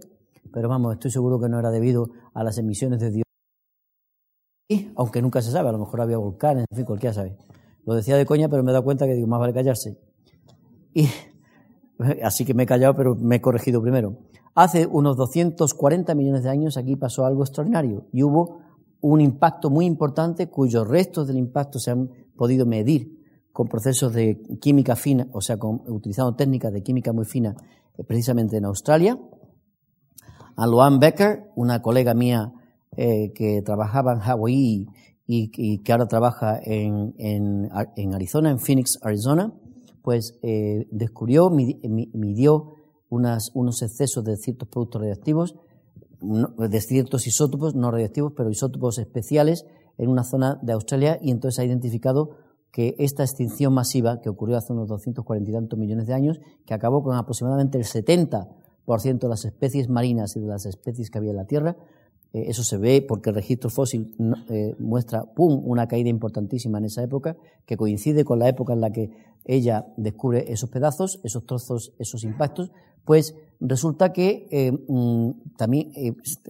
pero 0.51 0.69
vamos, 0.69 0.93
estoy 0.93 1.11
seguro 1.11 1.39
que 1.39 1.49
no 1.49 1.59
era 1.59 1.71
debido 1.71 2.09
a 2.33 2.43
las 2.43 2.57
emisiones 2.57 2.99
de 2.99 3.11
dióxido 3.11 3.23
aunque 4.95 5.21
nunca 5.21 5.41
se 5.41 5.51
sabe, 5.51 5.69
a 5.69 5.71
lo 5.71 5.79
mejor 5.79 6.01
había 6.01 6.17
volcanes, 6.17 6.65
en 6.69 6.77
fin, 6.77 6.85
cualquiera 6.85 7.13
sabe. 7.13 7.37
Lo 7.85 7.93
decía 7.95 8.15
de 8.17 8.25
coña, 8.25 8.49
pero 8.49 8.63
me 8.63 8.71
he 8.71 8.73
dado 8.73 8.83
cuenta 8.83 9.05
que 9.05 9.13
digo, 9.13 9.27
más 9.27 9.39
vale 9.39 9.53
callarse. 9.53 9.97
Y 10.93 11.07
así 12.23 12.45
que 12.45 12.53
me 12.53 12.63
he 12.63 12.65
callado, 12.65 12.95
pero 12.95 13.15
me 13.15 13.35
he 13.35 13.41
corregido 13.41 13.81
primero. 13.81 14.17
Hace 14.55 14.85
unos 14.85 15.17
240 15.17 16.13
millones 16.13 16.43
de 16.43 16.49
años 16.49 16.77
aquí 16.77 16.95
pasó 16.95 17.25
algo 17.25 17.41
extraordinario 17.41 18.05
y 18.11 18.21
hubo 18.21 18.59
un 19.01 19.19
impacto 19.19 19.69
muy 19.69 19.85
importante 19.85 20.47
cuyos 20.47 20.87
restos 20.87 21.27
del 21.27 21.37
impacto 21.37 21.79
se 21.79 21.91
han 21.91 22.09
podido 22.35 22.65
medir 22.65 23.19
con 23.51 23.67
procesos 23.67 24.13
de 24.13 24.41
química 24.61 24.95
fina, 24.95 25.27
o 25.31 25.41
sea, 25.41 25.57
utilizando 25.87 26.35
técnicas 26.35 26.71
de 26.71 26.81
química 26.81 27.13
muy 27.13 27.25
fina, 27.25 27.55
eh, 27.97 28.03
precisamente 28.03 28.57
en 28.57 28.65
Australia. 28.65 29.19
A 30.55 30.67
Luan 30.67 30.99
Becker, 30.99 31.51
una 31.55 31.81
colega 31.81 32.13
mía 32.13 32.53
eh, 32.95 33.31
que 33.33 33.61
trabajaba 33.63 34.13
en 34.13 34.21
Hawaii 34.21 34.87
y, 35.25 35.79
que 35.79 35.91
ahora 35.91 36.07
trabaja 36.07 36.59
en, 36.63 37.15
en, 37.17 38.13
Arizona, 38.13 38.51
en 38.51 38.59
Phoenix, 38.59 38.99
Arizona, 39.01 39.51
pues 40.03 40.37
eh, 40.43 40.87
descubrió, 40.91 41.49
midió 41.49 42.73
unas, 43.13 43.51
unos 43.53 43.81
excesos 43.81 44.23
de 44.23 44.37
ciertos 44.37 44.67
productos 44.67 45.01
radiactivos, 45.01 45.55
de 46.21 46.81
ciertos 46.81 47.27
isótopos, 47.27 47.75
no 47.75 47.91
radiactivos, 47.91 48.33
pero 48.35 48.49
isótopos 48.49 48.97
especiales 48.97 49.65
en 49.97 50.09
una 50.09 50.23
zona 50.23 50.57
de 50.61 50.73
Australia 50.73 51.19
y 51.21 51.31
entonces 51.31 51.59
ha 51.59 51.65
identificado 51.65 52.37
que 52.71 52.95
esta 52.97 53.23
extinción 53.23 53.73
masiva 53.73 54.19
que 54.21 54.29
ocurrió 54.29 54.57
hace 54.57 54.73
unos 54.73 54.87
240 54.87 55.51
y 55.51 55.53
tantos 55.53 55.77
millones 55.77 56.07
de 56.07 56.13
años, 56.13 56.39
que 56.65 56.73
acabó 56.73 57.03
con 57.03 57.15
aproximadamente 57.15 57.77
el 57.77 57.83
70% 57.83 59.19
de 59.19 59.27
las 59.27 59.45
especies 59.45 59.89
marinas 59.89 60.35
y 60.35 60.39
de 60.39 60.47
las 60.47 60.65
especies 60.65 61.11
que 61.11 61.19
había 61.19 61.31
en 61.31 61.37
la 61.37 61.45
Tierra, 61.45 61.77
eh, 62.33 62.45
eso 62.47 62.63
se 62.63 62.77
ve 62.77 63.05
porque 63.07 63.29
el 63.29 63.35
registro 63.35 63.69
fósil 63.69 64.15
eh, 64.49 64.75
muestra 64.79 65.23
pum, 65.23 65.61
una 65.63 65.87
caída 65.87 66.09
importantísima 66.09 66.79
en 66.79 66.85
esa 66.85 67.03
época, 67.03 67.37
que 67.67 67.77
coincide 67.77 68.25
con 68.25 68.39
la 68.39 68.49
época 68.49 68.73
en 68.73 68.81
la 68.81 68.89
que 68.89 69.11
ella 69.45 69.85
descubre 69.97 70.51
esos 70.51 70.69
pedazos, 70.69 71.19
esos 71.23 71.45
trozos, 71.45 71.93
esos 71.99 72.23
impactos, 72.23 72.71
pues 73.05 73.35
resulta 73.59 74.13
que 74.13 74.47
eh, 74.51 74.71
mm, 74.71 75.55
también 75.57 75.91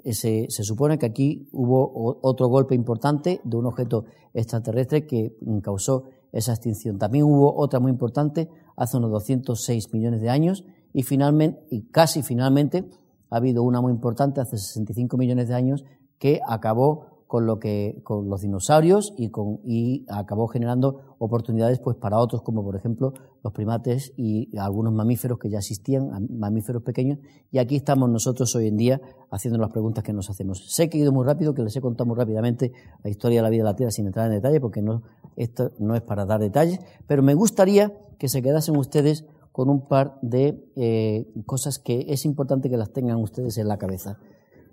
se, 0.05 0.47
se, 0.49 0.63
supone 0.63 0.97
que 0.97 1.07
aquí 1.07 1.47
hubo 1.51 2.19
otro 2.21 2.47
golpe 2.47 2.75
importante 2.75 3.41
de 3.43 3.57
un 3.57 3.65
objeto 3.65 4.05
extraterrestre 4.33 5.05
que 5.07 5.35
mm, 5.41 5.59
causó 5.59 6.05
esa 6.31 6.53
extinción. 6.53 6.97
También 6.97 7.25
hubo 7.25 7.55
otra 7.55 7.79
muy 7.79 7.91
importante 7.91 8.49
hace 8.75 8.97
unos 8.97 9.11
206 9.11 9.93
millones 9.93 10.21
de 10.21 10.29
años 10.29 10.65
y 10.93 11.03
finalmente, 11.03 11.65
y 11.69 11.83
casi 11.83 12.23
finalmente, 12.23 12.89
ha 13.29 13.37
habido 13.37 13.63
una 13.63 13.81
muy 13.81 13.91
importante 13.91 14.41
hace 14.41 14.57
65 14.57 15.17
millones 15.17 15.47
de 15.47 15.55
años 15.55 15.85
que 16.19 16.39
acabó 16.47 17.12
con 17.33 17.47
lo 17.47 17.57
que 17.57 17.99
con 18.03 18.29
los 18.29 18.41
dinosaurios 18.41 19.11
y 19.17 19.29
con 19.29 19.59
y 19.65 20.05
acabó 20.07 20.47
generando 20.47 21.15
oportunidades 21.17 21.79
pues 21.79 21.97
para 21.97 22.19
otros 22.19 22.43
como 22.43 22.63
por 22.63 22.75
ejemplo 22.75 23.11
los 23.43 23.51
primates 23.51 24.13
y 24.15 24.55
algunos 24.55 24.93
mamíferos 24.93 25.39
que 25.39 25.49
ya 25.49 25.57
existían 25.57 26.27
mamíferos 26.29 26.83
pequeños 26.83 27.17
y 27.49 27.57
aquí 27.57 27.75
estamos 27.75 28.07
nosotros 28.07 28.55
hoy 28.55 28.67
en 28.67 28.77
día 28.77 29.01
haciendo 29.31 29.57
las 29.57 29.71
preguntas 29.71 30.03
que 30.03 30.13
nos 30.13 30.29
hacemos 30.29 30.63
sé 30.75 30.91
que 30.91 30.99
he 30.99 31.01
ido 31.01 31.11
muy 31.11 31.25
rápido 31.25 31.55
que 31.55 31.63
les 31.63 31.75
he 31.75 31.81
contado 31.81 32.05
muy 32.05 32.15
rápidamente 32.15 32.71
la 33.03 33.09
historia 33.09 33.39
de 33.39 33.41
la 33.41 33.49
vida 33.49 33.63
de 33.63 33.69
la 33.71 33.75
Tierra 33.75 33.89
sin 33.89 34.05
entrar 34.05 34.27
en 34.27 34.33
detalle 34.33 34.61
porque 34.61 34.83
no 34.83 35.01
esto 35.35 35.71
no 35.79 35.95
es 35.95 36.03
para 36.03 36.27
dar 36.27 36.39
detalles 36.39 36.81
pero 37.07 37.23
me 37.23 37.33
gustaría 37.33 37.97
que 38.19 38.29
se 38.29 38.43
quedasen 38.43 38.77
ustedes 38.77 39.25
con 39.51 39.71
un 39.71 39.87
par 39.87 40.19
de 40.21 40.63
eh, 40.75 41.25
cosas 41.47 41.79
que 41.79 42.05
es 42.09 42.25
importante 42.25 42.69
que 42.69 42.77
las 42.77 42.93
tengan 42.93 43.17
ustedes 43.17 43.57
en 43.57 43.67
la 43.67 43.77
cabeza. 43.77 44.17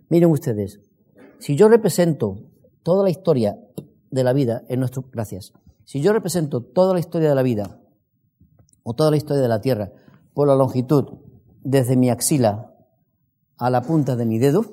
Miren 0.08 0.30
ustedes, 0.30 0.80
si 1.38 1.56
yo 1.56 1.68
represento 1.68 2.49
toda 2.90 3.04
la 3.04 3.10
historia 3.10 3.56
de 4.10 4.24
la 4.24 4.32
vida 4.32 4.64
en 4.68 4.80
nuestro... 4.80 5.04
Gracias. 5.12 5.52
Si 5.84 6.00
yo 6.00 6.12
represento 6.12 6.60
toda 6.60 6.92
la 6.92 6.98
historia 6.98 7.28
de 7.28 7.36
la 7.36 7.44
vida 7.44 7.78
o 8.82 8.94
toda 8.94 9.12
la 9.12 9.16
historia 9.16 9.40
de 9.40 9.46
la 9.46 9.60
Tierra 9.60 9.92
por 10.34 10.48
la 10.48 10.56
longitud 10.56 11.04
desde 11.62 11.96
mi 11.96 12.10
axila 12.10 12.74
a 13.56 13.70
la 13.70 13.82
punta 13.82 14.16
de 14.16 14.26
mi 14.26 14.40
dedo, 14.40 14.64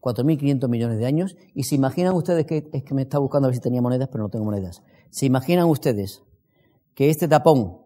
4.500 0.00 0.68
millones 0.68 0.98
de 0.98 1.06
años, 1.06 1.36
y 1.54 1.64
se 1.64 1.74
imaginan 1.74 2.14
ustedes 2.14 2.46
que 2.46 2.70
es 2.72 2.84
que 2.84 2.94
me 2.94 3.02
está 3.02 3.18
buscando 3.18 3.46
a 3.46 3.50
ver 3.50 3.56
si 3.56 3.60
tenía 3.60 3.82
monedas, 3.82 4.10
pero 4.12 4.22
no 4.22 4.30
tengo 4.30 4.44
monedas. 4.44 4.84
Se 5.10 5.26
imaginan 5.26 5.66
ustedes 5.66 6.22
que 6.94 7.10
este 7.10 7.26
tapón 7.26 7.78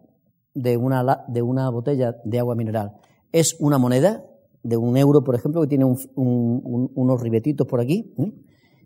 de 0.53 0.77
una, 0.77 1.25
de 1.27 1.41
una 1.41 1.71
botella 1.71 2.17
de 2.23 2.37
agua 2.37 2.53
mineral 2.53 2.97
es 3.31 3.55
una 3.59 3.79
moneda 3.79 4.23
de 4.61 4.77
un 4.77 4.95
euro, 4.95 5.23
por 5.23 5.33
ejemplo, 5.33 5.59
que 5.61 5.67
tiene 5.69 5.85
unos 5.85 7.19
ribetitos 7.19 7.65
por 7.65 7.81
aquí. 7.81 8.13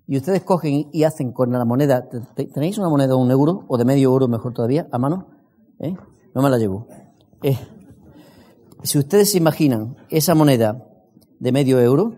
Y 0.08 0.18
ustedes 0.18 0.44
cogen 0.44 0.90
y 0.92 1.04
hacen 1.04 1.32
con 1.32 1.52
la 1.52 1.64
moneda, 1.66 2.10
¿tenéis 2.10 2.78
una 2.78 2.90
moneda 2.90 3.10
de 3.10 3.16
un 3.16 3.32
euro 3.32 3.66
o 3.68 3.78
de 3.78 3.86
medio 3.86 4.12
euro, 4.12 4.28
mejor 4.28 4.54
todavía, 4.54 4.88
a 4.92 4.98
mano? 4.98 5.28
¿Eh? 5.80 5.96
No 6.36 6.42
me 6.42 6.50
la 6.50 6.58
llevo. 6.58 6.88
Eh, 7.42 7.58
si 8.84 8.98
ustedes 8.98 9.32
se 9.32 9.38
imaginan 9.38 9.96
esa 10.10 10.36
moneda 10.36 10.88
de 11.40 11.52
medio 11.52 11.80
euro 11.80 12.16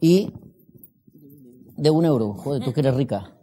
y 0.00 0.32
de 1.76 1.90
un 1.90 2.04
euro, 2.04 2.34
joder, 2.34 2.62
tú 2.62 2.72
que 2.72 2.80
eres 2.80 2.94
rica, 2.94 3.34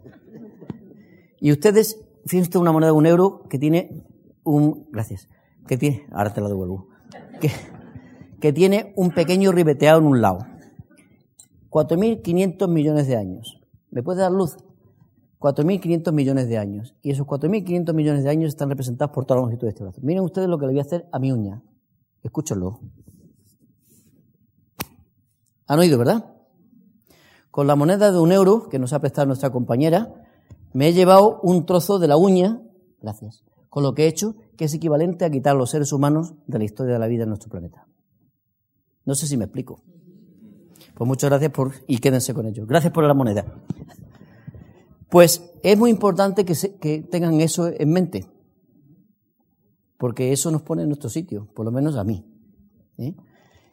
y 1.40 1.50
ustedes 1.52 2.00
fíjense 2.26 2.58
una 2.58 2.72
moneda 2.72 2.92
de 2.92 2.96
un 2.96 3.06
euro 3.06 3.42
que 3.48 3.58
tiene 3.58 4.04
un, 4.44 4.88
gracias, 4.92 5.28
que 5.66 5.76
tiene, 5.76 6.06
ahora 6.12 6.32
te 6.32 6.40
la 6.40 6.48
devuelvo, 6.48 6.88
que, 7.40 7.50
que 8.40 8.52
tiene 8.52 8.92
un 8.96 9.10
pequeño 9.10 9.50
ribeteado 9.50 9.98
en 9.98 10.06
un 10.06 10.20
lado. 10.20 10.46
4.500 11.76 12.68
millones 12.68 13.06
de 13.06 13.16
años. 13.16 13.60
¿Me 13.90 14.02
puede 14.02 14.22
dar 14.22 14.32
luz? 14.32 14.56
4.500 15.40 16.10
millones 16.10 16.48
de 16.48 16.56
años. 16.56 16.94
Y 17.02 17.10
esos 17.10 17.26
4.500 17.26 17.92
millones 17.92 18.24
de 18.24 18.30
años 18.30 18.48
están 18.48 18.70
representados 18.70 19.12
por 19.12 19.26
toda 19.26 19.40
la 19.40 19.42
longitud 19.42 19.66
de 19.66 19.72
este 19.72 19.82
brazo. 19.82 20.00
Miren 20.02 20.24
ustedes 20.24 20.48
lo 20.48 20.58
que 20.58 20.64
le 20.64 20.72
voy 20.72 20.78
a 20.78 20.84
hacer 20.84 21.06
a 21.12 21.18
mi 21.18 21.32
uña. 21.32 21.62
Escúchenlo. 22.22 22.80
¿Han 25.66 25.78
oído, 25.78 25.98
verdad? 25.98 26.34
Con 27.50 27.66
la 27.66 27.76
moneda 27.76 28.10
de 28.10 28.20
un 28.20 28.32
euro 28.32 28.70
que 28.70 28.78
nos 28.78 28.94
ha 28.94 29.00
prestado 29.00 29.26
nuestra 29.26 29.50
compañera, 29.50 30.14
me 30.72 30.88
he 30.88 30.92
llevado 30.94 31.40
un 31.42 31.66
trozo 31.66 31.98
de 31.98 32.08
la 32.08 32.16
uña, 32.16 32.62
gracias, 33.02 33.44
con 33.68 33.82
lo 33.82 33.92
que 33.92 34.04
he 34.04 34.08
hecho, 34.08 34.34
que 34.56 34.64
es 34.64 34.72
equivalente 34.72 35.26
a 35.26 35.30
quitar 35.30 35.54
los 35.54 35.72
seres 35.72 35.92
humanos 35.92 36.32
de 36.46 36.58
la 36.58 36.64
historia 36.64 36.94
de 36.94 37.00
la 37.00 37.06
vida 37.06 37.24
en 37.24 37.28
nuestro 37.28 37.50
planeta. 37.50 37.86
No 39.04 39.14
sé 39.14 39.26
si 39.26 39.36
me 39.36 39.44
explico. 39.44 39.82
Pues 40.96 41.06
muchas 41.06 41.28
gracias 41.28 41.52
por, 41.52 41.72
y 41.86 41.98
quédense 41.98 42.32
con 42.32 42.46
ello. 42.46 42.64
Gracias 42.66 42.90
por 42.90 43.04
la 43.04 43.12
moneda. 43.12 43.44
Pues 45.10 45.52
es 45.62 45.76
muy 45.76 45.90
importante 45.90 46.46
que, 46.46 46.54
que 46.80 47.02
tengan 47.02 47.38
eso 47.42 47.68
en 47.68 47.90
mente, 47.90 48.26
porque 49.98 50.32
eso 50.32 50.50
nos 50.50 50.62
pone 50.62 50.84
en 50.84 50.88
nuestro 50.88 51.10
sitio, 51.10 51.48
por 51.54 51.66
lo 51.66 51.70
menos 51.70 51.96
a 51.96 52.04
mí. 52.04 52.24
¿eh? 52.96 53.14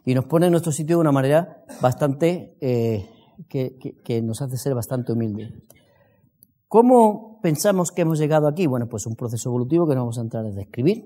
Y 0.03 0.13
nos 0.13 0.25
pone 0.25 0.47
en 0.47 0.51
nuestro 0.51 0.73
sitio 0.73 0.97
de 0.97 1.01
una 1.01 1.13
manera 1.13 1.63
bastante, 1.81 2.57
eh, 2.59 3.09
que, 3.47 3.77
que, 4.03 4.21
nos 4.21 4.41
hace 4.41 4.57
ser 4.57 4.75
bastante 4.75 5.13
humildes. 5.13 5.53
¿Cómo 6.67 7.39
pensamos 7.41 7.91
que 7.91 8.01
hemos 8.01 8.19
llegado 8.19 8.49
aquí? 8.49 8.67
Bueno, 8.67 8.89
pues 8.89 9.05
un 9.05 9.15
proceso 9.15 9.47
evolutivo 9.47 9.87
que 9.87 9.95
no 9.95 10.01
vamos 10.01 10.17
a 10.17 10.21
entrar 10.21 10.45
a 10.45 10.51
describir, 10.51 11.05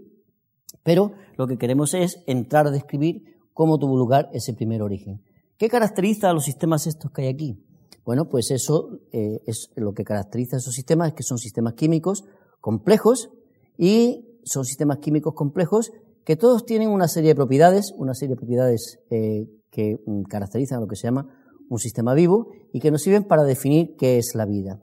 pero 0.81 1.11
lo 1.37 1.45
que 1.45 1.59
queremos 1.59 1.93
es 1.93 2.23
entrar 2.25 2.65
a 2.65 2.71
describir 2.71 3.37
cómo 3.53 3.77
tuvo 3.77 3.95
lugar 3.99 4.31
ese 4.33 4.55
primer 4.55 4.81
origen. 4.81 5.21
¿Qué 5.57 5.69
caracteriza 5.69 6.29
a 6.29 6.33
los 6.33 6.45
sistemas 6.45 6.85
estos 6.85 7.11
que 7.11 7.23
hay 7.23 7.27
aquí? 7.29 7.63
Bueno, 8.05 8.29
pues 8.29 8.51
eso 8.51 8.99
eh, 9.11 9.41
es 9.47 9.71
lo 9.75 9.93
que 9.93 10.03
caracteriza 10.03 10.55
a 10.55 10.59
esos 10.59 10.73
sistemas, 10.73 11.09
es 11.09 11.13
que 11.15 11.23
son 11.23 11.39
sistemas 11.39 11.73
químicos 11.73 12.25
complejos 12.61 13.29
y 13.77 14.39
son 14.43 14.65
sistemas 14.65 14.99
químicos 14.99 15.33
complejos 15.33 15.91
que 16.23 16.35
todos 16.35 16.65
tienen 16.65 16.89
una 16.89 17.07
serie 17.07 17.29
de 17.29 17.35
propiedades, 17.35 17.93
una 17.97 18.13
serie 18.13 18.35
de 18.35 18.39
propiedades 18.39 18.99
eh, 19.09 19.47
que 19.71 19.97
mm, 20.05 20.23
caracterizan 20.23 20.79
lo 20.79 20.87
que 20.87 20.95
se 20.95 21.07
llama 21.07 21.27
un 21.69 21.79
sistema 21.79 22.13
vivo 22.13 22.51
y 22.71 22.79
que 22.79 22.91
nos 22.91 23.01
sirven 23.01 23.23
para 23.23 23.43
definir 23.43 23.95
qué 23.97 24.17
es 24.17 24.35
la 24.35 24.45
vida. 24.45 24.81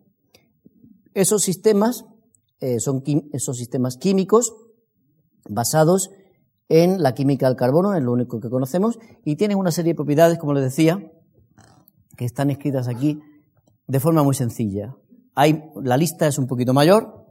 Esos 1.15 1.43
sistemas 1.43 2.05
eh, 2.61 2.81
son, 2.81 3.03
esos 3.33 3.57
sistemas 3.57 3.97
químicos 3.97 4.53
basados 5.49 6.11
en 6.69 7.03
la 7.03 7.15
química 7.15 7.47
del 7.47 7.57
carbono, 7.57 7.95
es 7.95 8.03
lo 8.03 8.13
único 8.13 8.41
que 8.41 8.49
conocemos, 8.51 8.99
y 9.25 9.37
tienen 9.37 9.59
una 9.59 9.71
serie 9.71 9.93
de 9.93 9.97
propiedades, 9.97 10.39
como 10.39 10.55
les 10.55 10.65
decía, 10.65 11.11
que 12.17 12.25
están 12.25 12.51
escritas 12.51 12.89
aquí 12.89 13.21
de 13.87 14.01
forma 14.01 14.23
muy 14.23 14.35
sencilla. 14.35 14.97
Hay, 15.35 15.65
la 15.83 15.97
lista 15.97 16.27
es 16.27 16.39
un 16.39 16.47
poquito 16.47 16.73
mayor, 16.73 17.27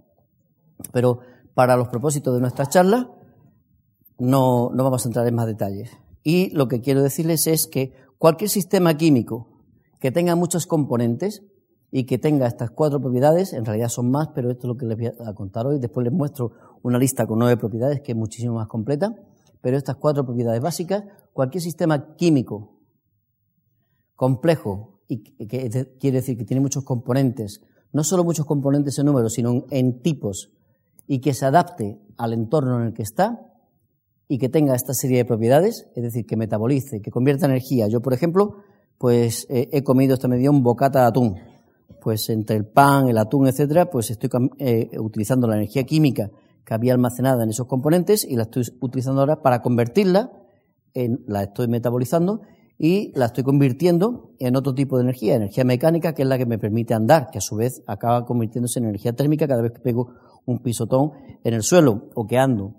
pero 0.92 1.20
para 1.54 1.78
los 1.78 1.88
propósitos 1.88 2.34
de 2.34 2.42
nuestra 2.42 2.66
charla 2.68 3.10
no, 4.20 4.70
no 4.74 4.84
vamos 4.84 5.06
a 5.06 5.10
entrar 5.10 5.28
en 5.28 5.36
más 5.36 5.48
detalles. 5.48 5.92
Y 6.24 6.50
lo 6.52 6.68
que 6.68 6.82
quiero 6.82 7.02
decirles 7.02 7.48
es 7.48 7.68
que 7.68 7.94
cualquier 8.18 8.50
sistema 8.50 8.96
químico 8.96 9.48
que 10.00 10.12
tenga 10.12 10.36
muchos 10.36 10.68
componentes 10.68 11.44
y 11.96 12.06
que 12.06 12.18
tenga 12.18 12.48
estas 12.48 12.72
cuatro 12.72 13.00
propiedades, 13.00 13.54
en 13.54 13.66
realidad 13.66 13.88
son 13.88 14.10
más, 14.10 14.30
pero 14.34 14.50
esto 14.50 14.64
es 14.64 14.68
lo 14.68 14.78
que 14.78 14.88
les 14.88 14.98
voy 14.98 15.28
a 15.28 15.34
contar 15.36 15.68
hoy. 15.68 15.78
Después 15.78 16.04
les 16.04 16.12
muestro 16.12 16.52
una 16.82 16.98
lista 16.98 17.28
con 17.28 17.38
nueve 17.38 17.56
propiedades 17.56 18.02
que 18.02 18.14
es 18.14 18.18
muchísimo 18.18 18.56
más 18.56 18.68
completa, 18.68 19.14
pero 19.62 19.78
estas 19.78 19.98
cuatro 19.98 20.26
propiedades 20.26 20.60
básicas, 20.60 21.04
cualquier 21.34 21.62
sistema 21.62 22.16
químico 22.16 22.80
complejo, 24.16 25.02
y 25.08 25.20
que 25.20 25.70
quiere 26.00 26.18
decir 26.18 26.36
que 26.36 26.46
tiene 26.46 26.62
muchos 26.62 26.84
componentes, 26.84 27.62
no 27.92 28.04
solo 28.04 28.24
muchos 28.24 28.48
componentes 28.48 28.98
en 28.98 29.06
número, 29.06 29.30
sino 29.30 29.66
en 29.70 30.02
tipos, 30.02 30.50
y 31.06 31.20
que 31.20 31.36
se 31.36 31.46
adapte 31.46 32.02
al 32.18 32.34
entorno 32.34 32.82
en 32.82 32.88
el 32.88 32.94
que 32.96 33.04
está 33.04 33.40
y 34.28 34.40
que 34.40 34.50
tenga 34.50 34.74
esta 34.74 34.96
serie 34.96 35.18
de 35.18 35.26
propiedades, 35.26 35.88
es 35.96 36.02
decir, 36.02 36.26
que 36.26 36.38
metabolice, 36.38 37.02
que 37.02 37.12
convierta 37.12 37.46
energía. 37.46 37.88
Yo, 37.88 38.02
por 38.02 38.14
ejemplo, 38.14 38.56
pues 38.98 39.46
eh, 39.52 39.70
he 39.72 39.84
comido 39.84 40.16
esta 40.16 40.28
medida 40.28 40.50
un 40.50 40.64
bocata 40.64 41.02
de 41.02 41.06
atún. 41.06 41.53
Pues 42.02 42.30
entre 42.30 42.56
el 42.56 42.66
pan, 42.66 43.08
el 43.08 43.18
atún, 43.18 43.48
etcétera, 43.48 43.90
pues 43.90 44.12
estoy 44.12 44.30
eh, 44.60 44.90
utilizando 45.00 45.48
la 45.48 45.56
energía 45.56 45.84
química 45.84 46.30
que 46.66 46.74
había 46.74 46.94
almacenada 46.94 47.44
en 47.44 47.50
esos 47.50 47.68
componentes 47.68 48.24
y 48.24 48.36
la 48.36 48.44
estoy 48.44 48.64
utilizando 48.80 49.22
ahora 49.22 49.42
para 49.42 49.62
convertirla 49.62 50.32
en, 50.94 51.24
la 51.28 51.44
estoy 51.44 51.68
metabolizando 51.68 52.42
y 52.78 53.12
la 53.16 53.26
estoy 53.28 53.44
convirtiendo 53.44 54.32
en 54.40 54.56
otro 54.56 54.74
tipo 54.74 54.98
de 54.98 55.04
energía, 55.04 55.36
energía 55.36 55.64
mecánica, 55.64 56.14
que 56.14 56.24
es 56.24 56.28
la 56.28 56.38
que 56.38 56.46
me 56.46 56.58
permite 56.58 56.94
andar, 56.94 57.30
que 57.32 57.38
a 57.38 57.42
su 57.42 57.56
vez 57.56 57.84
acaba 57.88 58.26
convirtiéndose 58.26 58.80
en 58.80 58.86
energía 58.86 59.14
térmica 59.14 59.48
cada 59.48 59.62
vez 59.62 59.74
que 59.74 59.80
pego 59.80 60.14
un 60.46 60.60
pisotón 60.60 61.12
en 61.44 61.54
el 61.54 61.64
suelo 61.64 62.10
o 62.16 62.28
que 62.28 62.38
ando. 62.38 62.76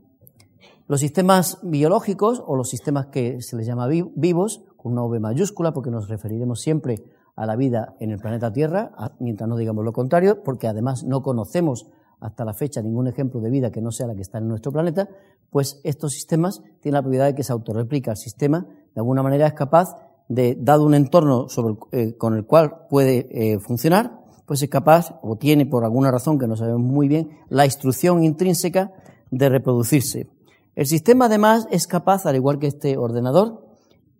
Los 0.87 1.00
sistemas 1.00 1.59
biológicos 1.62 2.42
o 2.46 2.57
los 2.57 2.68
sistemas 2.68 3.07
que 3.07 3.40
se 3.40 3.57
les 3.57 3.66
llama 3.66 3.88
vivos, 3.88 4.64
con 4.77 4.92
una 4.92 5.05
V 5.05 5.18
mayúscula, 5.18 5.72
porque 5.72 5.90
nos 5.90 6.09
referiremos 6.09 6.61
siempre 6.61 7.03
a 7.37 7.47
la 7.47 7.57
vida 7.57 7.94
en 8.01 8.11
el 8.11 8.18
planeta 8.18 8.53
Tierra, 8.53 8.92
mientras 9.18 9.49
no 9.49 9.57
digamos 9.57 9.85
lo 9.85 9.92
contrario, 9.92 10.42
porque 10.42 10.68
además 10.68 11.05
no 11.05 11.23
conocemos 11.23 11.87
hasta 12.20 12.44
la 12.44 12.55
fecha 12.55 12.81
ningún 12.81 13.09
ejemplo 13.09 13.40
de 13.40 13.51
vida 13.51 13.70
que 13.70 13.83
no 13.83 13.90
sea 13.90 14.07
la 14.07 14.14
que 14.14 14.23
está 14.23 14.38
en 14.38 14.49
nuestro 14.49 14.73
planeta, 14.73 15.09
pues 15.51 15.81
estos 15.85 16.12
sistemas 16.12 16.62
tienen 16.81 16.94
la 16.94 17.03
propiedad 17.03 17.27
de 17.27 17.35
que 17.35 17.42
se 17.42 17.53
autorreplica 17.53 18.12
el 18.12 18.16
sistema 18.16 18.66
de 18.94 19.01
alguna 19.01 19.23
manera 19.23 19.47
es 19.47 19.55
capaz 19.55 19.97
de, 20.29 20.57
dado 20.59 20.87
un 20.87 20.94
entorno 20.94 21.47
eh, 21.92 22.16
con 22.16 22.35
el 22.35 22.47
cual 22.47 22.87
puede 22.88 23.29
eh, 23.31 23.59
funcionar, 23.59 24.20
pues 24.47 24.62
es 24.62 24.68
capaz, 24.68 25.18
o 25.23 25.37
tiene 25.37 25.66
por 25.66 25.85
alguna 25.85 26.11
razón 26.11 26.38
que 26.38 26.47
no 26.47 26.57
sabemos 26.57 26.83
muy 26.83 27.09
bien, 27.09 27.31
la 27.49 27.64
instrucción 27.64 28.23
intrínseca 28.23 28.92
de 29.31 29.49
reproducirse. 29.49 30.29
El 30.77 30.87
sistema 30.87 31.27
además 31.27 31.66
es 31.70 31.87
capaz, 31.87 32.27
al 32.27 32.37
igual 32.37 32.59
que 32.59 32.66
este 32.66 32.97
ordenador, 32.97 33.66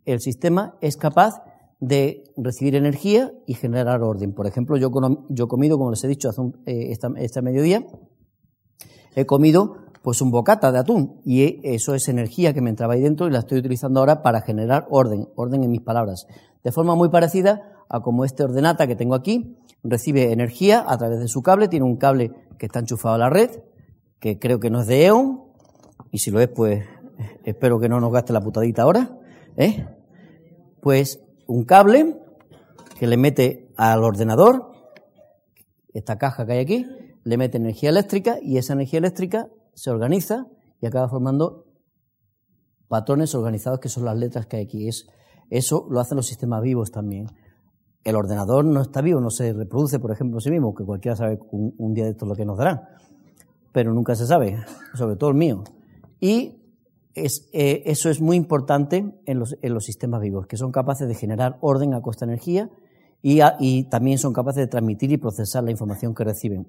el 0.05 0.21
sistema 0.21 0.77
es 0.81 0.97
capaz 0.97 1.43
de 1.87 2.25
recibir 2.37 2.75
energía 2.75 3.33
y 3.47 3.55
generar 3.55 4.03
orden. 4.03 4.33
Por 4.33 4.47
ejemplo, 4.47 4.77
yo, 4.77 4.91
yo 5.29 5.45
he 5.45 5.49
comido, 5.49 5.77
como 5.77 5.91
les 5.91 6.03
he 6.05 6.09
dicho 6.09 6.29
hace 6.31 6.43
eh, 6.67 6.91
esta, 6.91 7.09
este 7.17 7.43
mediodía, 7.43 7.85
he 9.15 9.27
comido 9.27 9.77
pues 10.03 10.21
un 10.21 10.31
bocata 10.31 10.73
de 10.73 10.79
atún. 10.79 11.21
Y 11.25 11.61
eso 11.63 11.95
es 11.95 12.09
energía 12.09 12.55
que 12.55 12.61
me 12.61 12.71
entraba 12.71 12.95
ahí 12.95 13.03
dentro 13.03 13.27
y 13.27 13.31
la 13.31 13.41
estoy 13.41 13.59
utilizando 13.59 14.01
ahora 14.01 14.23
para 14.23 14.41
generar 14.41 14.87
orden, 14.91 15.29
orden 15.37 15.63
en 15.63 15.71
mis 15.71 15.83
palabras. 15.83 16.27
De 16.63 16.73
forma 16.73 16.95
muy 16.95 17.11
parecida 17.11 17.85
a 17.89 18.01
como 18.01 18.25
este 18.25 18.43
ordenata 18.43 18.87
que 18.87 18.97
tengo 18.97 19.15
aquí 19.15 19.59
recibe 19.83 20.33
energía 20.33 20.85
a 20.87 20.97
través 20.97 21.21
de 21.21 21.29
su 21.29 21.43
cable, 21.43 21.69
tiene 21.69 21.85
un 21.85 21.97
cable 21.97 22.33
que 22.59 22.67
está 22.67 22.79
enchufado 22.79 23.17
a 23.17 23.19
la 23.19 23.31
red, 23.31 23.51
que 24.19 24.39
creo 24.39 24.59
que 24.59 24.71
no 24.71 24.81
es 24.81 24.87
de 24.87 25.07
EON, 25.07 25.43
y 26.11 26.19
si 26.19 26.31
lo 26.31 26.41
es, 26.41 26.49
pues 26.49 26.85
espero 27.45 27.79
que 27.79 27.89
no 27.89 28.01
nos 28.01 28.11
gaste 28.11 28.33
la 28.33 28.41
putadita 28.41 28.83
ahora, 28.83 29.19
¿eh? 29.57 29.87
Pues 30.81 31.21
un 31.47 31.65
cable 31.65 32.17
que 32.99 33.07
le 33.07 33.17
mete 33.17 33.73
al 33.77 34.03
ordenador, 34.05 34.73
esta 35.93 36.19
caja 36.19 36.47
que 36.47 36.53
hay 36.53 36.59
aquí, 36.61 36.87
le 37.25 37.39
mete 37.39 37.57
energía 37.57 37.91
eléctrica 37.91 38.39
y 38.43 38.59
esa 38.59 38.75
energía 38.75 38.99
eléctrica 38.99 39.49
se 39.75 39.91
organiza 39.91 40.47
y 40.81 40.87
acaba 40.87 41.09
formando 41.09 41.65
patrones 42.89 43.35
organizados 43.35 43.81
que 43.81 43.89
son 43.89 44.05
las 44.05 44.17
letras 44.17 44.47
que 44.47 44.59
hay 44.59 44.65
aquí. 44.65 44.89
Es, 44.89 45.07
eso 45.51 45.87
lo 45.91 46.01
hacen 46.01 46.17
los 46.17 46.27
sistemas 46.27 46.63
vivos 46.63 46.91
también. 46.91 47.27
El 48.05 48.17
ordenador 48.17 48.65
no 48.65 48.83
está 48.83 49.01
vivo, 49.01 49.21
no 49.21 49.31
se 49.31 49.53
reproduce, 49.53 49.99
por 49.99 50.13
ejemplo, 50.13 50.39
sí 50.41 50.51
mismo, 50.51 50.75
que 50.75 50.85
cualquiera 50.85 51.17
sabe 51.17 51.39
un, 51.51 51.95
día 51.95 52.05
de 52.05 52.11
esto 52.11 52.27
lo 52.27 52.35
que 52.35 52.45
nos 52.45 52.59
dará, 52.59 52.89
pero 53.73 53.95
nunca 53.95 54.15
se 54.15 54.27
sabe, 54.27 54.59
sobre 54.95 55.17
todo 55.17 55.31
el 55.31 55.37
mío. 55.37 55.65
Y 56.21 56.64
es, 57.15 57.49
eh, 57.53 57.83
eso 57.87 58.11
es 58.11 58.21
muy 58.21 58.37
importante 58.37 59.15
en 59.27 59.39
los, 59.39 59.57
en 59.63 59.75
los, 59.75 59.85
sistemas 59.85 60.21
vivos, 60.21 60.47
que 60.47 60.57
son 60.57 60.73
capaces 60.73 61.09
de 61.09 61.15
generar 61.15 61.59
orden 61.61 61.95
a 61.95 62.03
costa 62.03 62.27
de 62.27 62.33
energía 62.33 62.71
y, 63.23 63.85
también 63.85 64.19
son 64.19 64.35
capaces 64.35 64.61
de 64.61 64.67
transmitir 64.67 65.11
y 65.11 65.17
procesar 65.17 65.65
la 65.65 65.71
información 65.71 66.15
que 66.15 66.25
reciben. 66.25 66.69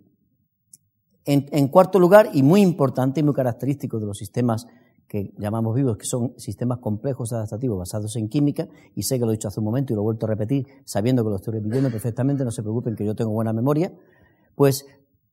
En, 1.25 1.67
cuarto 1.69 1.99
lugar, 1.99 2.29
y 2.33 2.43
muy 2.43 2.61
importante 2.61 3.19
y 3.19 3.23
muy 3.23 3.33
característico 3.33 3.99
de 3.99 4.05
los 4.05 4.17
sistemas 4.17 4.67
que 5.07 5.33
llamamos 5.37 5.75
vivos, 5.75 5.97
que 5.97 6.05
son 6.05 6.33
sistemas 6.37 6.77
complejos 6.79 7.33
adaptativos 7.33 7.77
basados 7.77 8.15
en 8.15 8.29
química, 8.29 8.69
y 8.93 9.03
sé 9.03 9.19
que 9.19 9.25
lo 9.25 9.31
he 9.31 9.33
dicho 9.33 9.47
hace 9.47 9.59
un 9.59 9.65
momento 9.65 9.91
y 9.91 9.95
lo 9.95 10.03
he 10.03 10.05
vuelto 10.05 10.27
a 10.27 10.29
repetir, 10.29 10.67
sabiendo 10.85 11.23
que 11.23 11.31
lo 11.31 11.35
estoy 11.35 11.55
repitiendo 11.55 11.89
perfectamente, 11.89 12.45
no 12.45 12.51
se 12.51 12.61
preocupen 12.61 12.95
que 12.95 13.03
yo 13.03 13.15
tengo 13.15 13.31
buena 13.31 13.51
memoria, 13.51 13.91
pues 14.55 14.85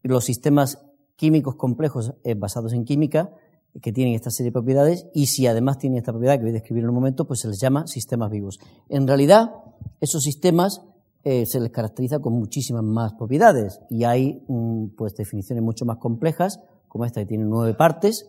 los 0.03 0.25
sistemas 0.25 0.85
químicos 1.15 1.55
complejos 1.55 2.15
eh, 2.25 2.35
basados 2.35 2.73
en 2.73 2.85
química, 2.85 3.31
que 3.81 3.93
tienen 3.93 4.15
esta 4.15 4.31
serie 4.31 4.51
de 4.51 4.53
propiedades, 4.53 5.07
y 5.15 5.27
si 5.27 5.47
además 5.47 5.79
tienen 5.79 5.99
esta 5.99 6.13
propiedad 6.13 6.35
que 6.35 6.43
voy 6.43 6.51
a 6.51 6.55
describir 6.55 6.85
en 6.85 6.91
un 6.91 6.95
momento, 6.95 7.27
pues 7.27 7.41
se 7.41 7.49
les 7.49 7.61
llama 7.61 7.87
sistemas 7.87 8.31
vivos. 8.31 8.59
En 8.89 9.07
realidad, 9.07 9.53
esos 10.01 10.23
sistemas 10.23 10.83
eh, 11.25 11.47
se 11.47 11.61
les 11.61 11.71
caracteriza 11.71 12.19
con 12.19 12.35
muchísimas 12.35 12.83
más 12.83 13.15
propiedades 13.15 13.81
y 13.89 14.05
hay 14.05 14.45
mm, 14.49 14.89
pues 14.97 15.15
definiciones 15.15 15.63
mucho 15.63 15.85
más 15.85 15.99
complejas, 15.99 16.61
como 16.89 17.05
esta 17.05 17.21
que 17.21 17.27
tiene 17.27 17.45
nueve 17.45 17.75
partes, 17.75 18.29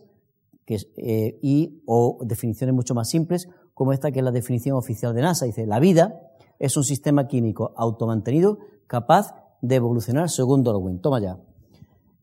que 0.64 0.78
eh, 0.96 1.38
y 1.42 1.82
o 1.86 2.18
definiciones 2.24 2.74
mucho 2.74 2.94
más 2.94 3.10
simples, 3.10 3.48
como 3.74 3.92
esta 3.92 4.12
que 4.12 4.20
es 4.20 4.24
la 4.24 4.30
definición 4.30 4.76
oficial 4.76 5.14
de 5.14 5.22
NASA. 5.22 5.44
Dice, 5.44 5.66
la 5.66 5.80
vida 5.80 6.20
es 6.58 6.76
un 6.76 6.84
sistema 6.84 7.26
químico 7.26 7.74
automantenido 7.76 8.58
capaz 8.86 9.34
de 9.60 9.74
evolucionar 9.74 10.30
según 10.30 10.62
Darwin. 10.62 11.00
Toma 11.00 11.20
ya. 11.20 11.38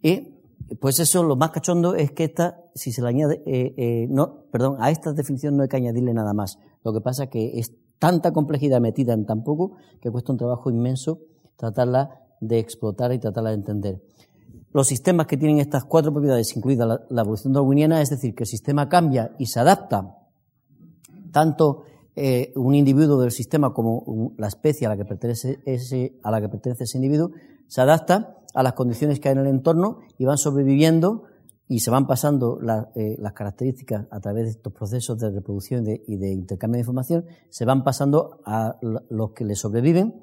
Y 0.02 0.41
pues 0.80 1.00
eso, 1.00 1.24
lo 1.24 1.36
más 1.36 1.52
cachondo 1.52 1.96
es 1.96 2.12
que 2.12 2.24
esta, 2.24 2.64
si 2.76 2.92
se 2.92 3.02
le 3.02 3.10
añade, 3.10 3.44
eh, 3.46 4.08
no, 4.10 4.46
perdón, 4.52 4.78
a 4.80 4.90
esta 4.90 5.12
definición 5.14 5.58
no 5.58 5.64
hay 5.64 5.70
que 5.70 5.78
añadirle 5.78 6.14
nada 6.14 6.34
más. 6.34 6.58
Lo 6.84 6.94
que 6.94 7.02
pasa 7.02 7.26
es 7.26 7.30
que 7.30 7.60
es 7.60 7.74
tanta 8.00 8.32
complejidad 8.32 8.82
metida 8.82 9.14
en 9.14 9.26
tan 9.26 9.44
poco 9.44 9.78
que 10.02 10.10
cuesta 10.10 10.32
un 10.32 10.38
trabajo 10.38 10.72
inmenso 10.72 11.20
tratarla 11.56 12.22
de 12.40 12.58
explotar 12.58 13.14
y 13.14 13.20
tratarla 13.20 13.52
de 13.52 13.56
entender. 13.58 14.02
Los 14.74 14.88
sistemas 14.88 15.28
que 15.28 15.38
tienen 15.38 15.60
estas 15.60 15.86
cuatro 15.86 16.12
propiedades, 16.12 16.56
incluida 16.56 16.86
la, 16.86 17.22
evolución 17.22 17.54
darwiniana, 17.54 18.02
es 18.02 18.10
decir, 18.10 18.34
que 18.34 18.44
el 18.44 18.48
sistema 18.48 18.90
cambia 18.90 19.36
y 19.38 19.46
se 19.46 19.60
adapta 19.60 20.18
tanto 21.32 21.84
eh, 22.16 22.52
un 22.56 22.74
individuo 22.74 23.22
del 23.22 23.32
sistema 23.32 23.74
como 23.74 24.34
la 24.38 24.48
especie 24.48 24.88
a 24.88 24.90
la 24.90 24.98
que 24.98 25.06
pertenece 25.06 25.60
ese, 25.66 26.18
a 26.24 26.32
la 26.32 26.42
que 26.42 26.50
pertenece 26.50 26.86
ese 26.86 26.98
individuo, 26.98 27.32
se 27.72 27.80
adapta 27.80 28.36
a 28.54 28.64
las 28.64 28.74
condiciones 28.74 29.22
que 29.22 29.30
hay 29.30 29.32
en 29.32 29.40
el 29.40 29.48
entorno 29.48 30.00
y 30.18 30.26
van 30.26 30.38
sobreviviendo 30.38 31.24
y 31.70 31.80
se 31.80 31.90
van 31.90 32.06
pasando 32.06 32.60
eh, 32.96 33.16
las 33.18 33.32
características 33.32 34.08
a 34.12 34.20
través 34.20 34.44
de 34.44 34.50
estos 34.52 34.74
procesos 34.74 35.18
de 35.20 35.32
reproducción 35.32 35.86
y 35.88 36.18
de, 36.18 36.34
intercambio 36.34 36.76
de 36.76 36.82
información, 36.82 37.26
se 37.50 37.64
van 37.64 37.86
pasando 37.86 38.42
a 38.46 38.78
los 38.82 39.32
que 39.32 39.46
le 39.46 39.56
sobreviven 39.56 40.22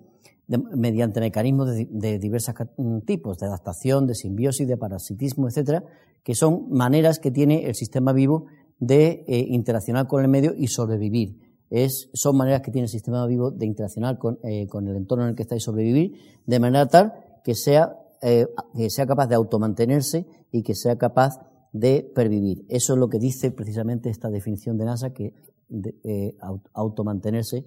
mediante 0.76 1.20
mecanismos 1.20 1.70
de, 1.70 2.18
diversos 2.18 2.54
mm, 2.76 2.98
tipos, 3.06 3.38
de 3.38 3.46
adaptación, 3.46 4.06
de 4.06 4.14
simbiosis, 4.14 4.68
de 4.68 4.76
parasitismo, 4.76 5.48
etcétera, 5.48 5.84
que 6.22 6.34
son 6.34 6.68
maneras 6.68 7.18
que 7.18 7.30
tiene 7.30 7.64
el 7.64 7.74
sistema 7.74 8.12
vivo 8.12 8.44
de 8.78 9.24
eh, 9.26 9.46
interaccionar 9.48 10.06
con 10.06 10.22
el 10.22 10.28
medio 10.28 10.52
y 10.54 10.66
sobrevivir. 10.66 11.48
Es, 11.70 12.10
son 12.12 12.36
maneras 12.36 12.60
que 12.60 12.70
tiene 12.70 12.84
el 12.84 12.90
sistema 12.90 13.26
vivo 13.26 13.50
de 13.50 13.64
interaccionar 13.64 14.18
con, 14.18 14.38
eh, 14.42 14.66
con 14.66 14.86
el 14.86 14.96
entorno 14.96 15.24
en 15.24 15.30
el 15.30 15.34
que 15.34 15.44
está 15.44 15.56
y 15.56 15.60
sobrevivir, 15.60 16.12
de 16.44 16.60
manera 16.60 16.86
tal 16.88 17.24
que 17.42 17.54
sea 17.54 17.96
eh, 18.20 18.46
que 18.74 18.90
sea 18.90 19.06
capaz 19.06 19.28
de 19.28 19.36
automantenerse 19.36 20.26
y 20.50 20.62
que 20.62 20.74
sea 20.74 20.98
capaz 20.98 21.38
de 21.72 22.10
pervivir. 22.14 22.64
Eso 22.68 22.94
es 22.94 22.98
lo 22.98 23.08
que 23.08 23.20
dice 23.20 23.52
precisamente 23.52 24.10
esta 24.10 24.28
definición 24.28 24.76
de 24.76 24.84
NASA, 24.86 25.10
que 25.10 25.34
eh, 26.02 26.36
automantenerse, 26.72 27.64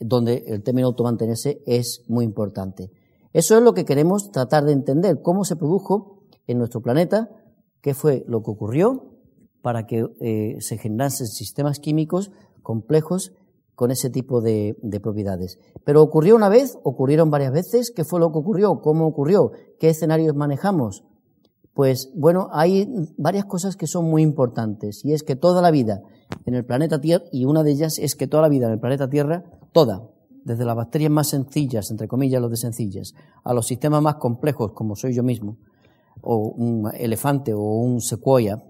donde 0.00 0.44
el 0.48 0.64
término 0.64 0.88
automantenerse 0.88 1.62
es 1.66 2.04
muy 2.08 2.24
importante. 2.24 2.90
Eso 3.32 3.56
es 3.56 3.62
lo 3.62 3.72
que 3.72 3.84
queremos 3.84 4.32
tratar 4.32 4.64
de 4.64 4.72
entender, 4.72 5.22
cómo 5.22 5.44
se 5.44 5.54
produjo 5.54 6.24
en 6.48 6.58
nuestro 6.58 6.82
planeta, 6.82 7.30
qué 7.80 7.94
fue 7.94 8.24
lo 8.26 8.42
que 8.42 8.50
ocurrió 8.50 9.12
para 9.62 9.86
que 9.86 10.08
eh, 10.20 10.56
se 10.58 10.76
generasen 10.76 11.28
sistemas 11.28 11.78
químicos 11.78 12.32
complejos 12.62 13.32
con 13.74 13.90
ese 13.90 14.10
tipo 14.10 14.40
de, 14.40 14.76
propiedades. 15.02 15.58
Pero 15.84 16.02
ocurrió 16.02 16.36
una 16.36 16.48
vez, 16.48 16.78
ocurrieron 16.82 17.30
varias 17.30 17.52
veces, 17.52 17.92
¿qué 17.94 18.04
fue 18.04 18.20
lo 18.20 18.30
que 18.32 18.38
ocurrió? 18.38 18.80
¿Cómo 18.80 19.06
ocurrió? 19.06 19.52
¿Qué 19.78 19.88
escenarios 19.88 20.34
manejamos? 20.34 21.04
Pues 21.74 22.10
bueno, 22.14 22.48
hay 22.52 22.88
varias 23.16 23.46
cosas 23.46 23.76
que 23.76 23.88
son 23.88 24.04
muy 24.04 24.22
importantes 24.22 25.04
y 25.04 25.12
es 25.12 25.24
que 25.24 25.34
toda 25.34 25.60
la 25.60 25.72
vida 25.72 26.02
en 26.46 26.54
el 26.54 26.64
planeta 26.64 27.00
Tierra, 27.00 27.24
y 27.32 27.46
una 27.46 27.64
de 27.64 27.72
ellas 27.72 27.98
es 27.98 28.14
que 28.14 28.28
toda 28.28 28.44
la 28.44 28.48
vida 28.48 28.66
en 28.66 28.74
el 28.74 28.80
planeta 28.80 29.10
Tierra, 29.10 29.44
toda, 29.72 30.08
desde 30.44 30.64
las 30.64 30.76
bacterias 30.76 31.10
más 31.10 31.28
sencillas, 31.28 31.90
entre 31.90 32.06
comillas, 32.06 32.40
los 32.40 32.50
de 32.50 32.56
sencillas, 32.58 33.14
a 33.42 33.54
los 33.54 33.66
sistemas 33.66 34.02
más 34.02 34.16
complejos, 34.16 34.72
como 34.72 34.94
soy 34.94 35.14
yo 35.14 35.24
mismo, 35.24 35.56
o 36.20 36.36
un 36.36 36.90
elefante 36.94 37.52
o 37.54 37.60
un 37.60 38.00
secuoya, 38.00 38.62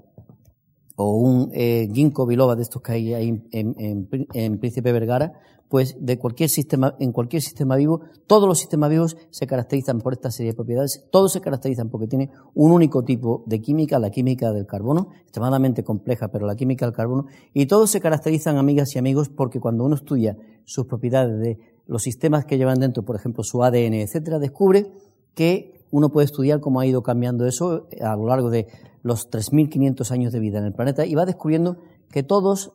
o 0.96 1.16
un 1.16 1.50
eh, 1.52 1.88
ginkgo 1.92 2.26
biloba 2.26 2.56
de 2.56 2.62
estos 2.62 2.82
que 2.82 2.92
hay 2.92 3.14
ahí 3.14 3.42
en, 3.50 4.58
Príncipe 4.58 4.92
Vergara, 4.92 5.32
pues 5.68 5.96
de 5.98 6.18
cualquier 6.18 6.48
sistema, 6.50 6.94
en 7.00 7.10
cualquier 7.10 7.42
sistema 7.42 7.74
vivo, 7.74 8.02
todos 8.26 8.46
los 8.46 8.58
sistemas 8.58 8.90
vivos 8.90 9.16
se 9.30 9.46
caracterizan 9.46 10.00
por 10.00 10.12
esta 10.12 10.30
serie 10.30 10.52
de 10.52 10.56
propiedades, 10.56 11.04
todos 11.10 11.32
se 11.32 11.40
caracterizan 11.40 11.88
porque 11.88 12.06
tienen 12.06 12.30
un 12.54 12.70
único 12.70 13.02
tipo 13.02 13.42
de 13.46 13.60
química, 13.60 13.98
la 13.98 14.10
química 14.10 14.52
del 14.52 14.66
carbono, 14.66 15.08
extremadamente 15.22 15.82
compleja, 15.82 16.28
pero 16.28 16.46
la 16.46 16.54
química 16.54 16.86
del 16.86 16.94
carbono, 16.94 17.26
y 17.52 17.66
todos 17.66 17.90
se 17.90 18.00
caracterizan, 18.00 18.56
amigas 18.56 18.94
y 18.94 18.98
amigos, 18.98 19.30
porque 19.30 19.58
cuando 19.58 19.84
uno 19.84 19.96
estudia 19.96 20.36
sus 20.64 20.86
propiedades 20.86 21.40
de 21.40 21.58
los 21.86 22.02
sistemas 22.02 22.44
que 22.44 22.56
llevan 22.56 22.78
dentro, 22.78 23.04
por 23.04 23.16
ejemplo, 23.16 23.42
su 23.42 23.64
ADN, 23.64 23.94
etcétera, 23.94 24.38
descubre 24.38 24.92
que 25.34 25.74
uno 25.90 26.10
puede 26.10 26.26
estudiar 26.26 26.60
cómo 26.60 26.80
ha 26.80 26.86
ido 26.86 27.02
cambiando 27.02 27.46
eso 27.46 27.86
a 28.00 28.16
lo 28.16 28.26
largo 28.26 28.50
de 28.50 28.66
los 29.04 29.30
3.500 29.30 30.10
años 30.10 30.32
de 30.32 30.40
vida 30.40 30.58
en 30.58 30.64
el 30.64 30.72
planeta 30.72 31.04
y 31.04 31.14
va 31.14 31.26
descubriendo 31.26 31.76
que 32.10 32.22
todos 32.22 32.72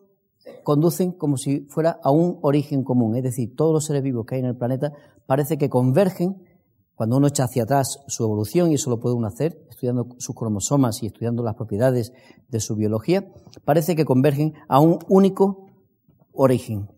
conducen 0.64 1.12
como 1.12 1.38
si 1.38 1.62
fuera 1.62 2.00
a 2.04 2.12
un 2.12 2.38
origen 2.44 2.84
común, 2.84 3.16
es 3.16 3.24
decir, 3.24 3.56
todos 3.56 3.74
los 3.74 3.86
seres 3.86 4.04
vivos 4.04 4.26
que 4.26 4.36
hay 4.36 4.42
en 4.42 4.48
el 4.48 4.56
planeta 4.56 4.94
parece 5.26 5.58
que 5.58 5.70
convergen 5.70 6.44
cuando 6.94 7.18
uno 7.18 7.28
echa 7.28 7.46
hacia 7.46 7.64
atrás 7.64 8.00
su 8.08 8.24
evolución, 8.26 8.72
y 8.72 8.76
eso 8.76 8.90
lo 8.90 9.00
puede 9.00 9.16
uno 9.16 9.28
hacer 9.28 9.58
estudiando 9.70 10.10
sus 10.18 10.36
cromosomas 10.36 11.02
y 11.02 11.08
estudiando 11.08 11.42
las 11.44 11.56
propiedades 11.56 12.12
de 12.50 12.60
su 12.60 12.76
biología, 12.76 13.26
parece 13.64 13.96
que 13.96 14.04
convergen 14.06 14.54
a 14.68 14.80
un 14.82 15.00
único 15.08 15.66
origen. 16.34 16.90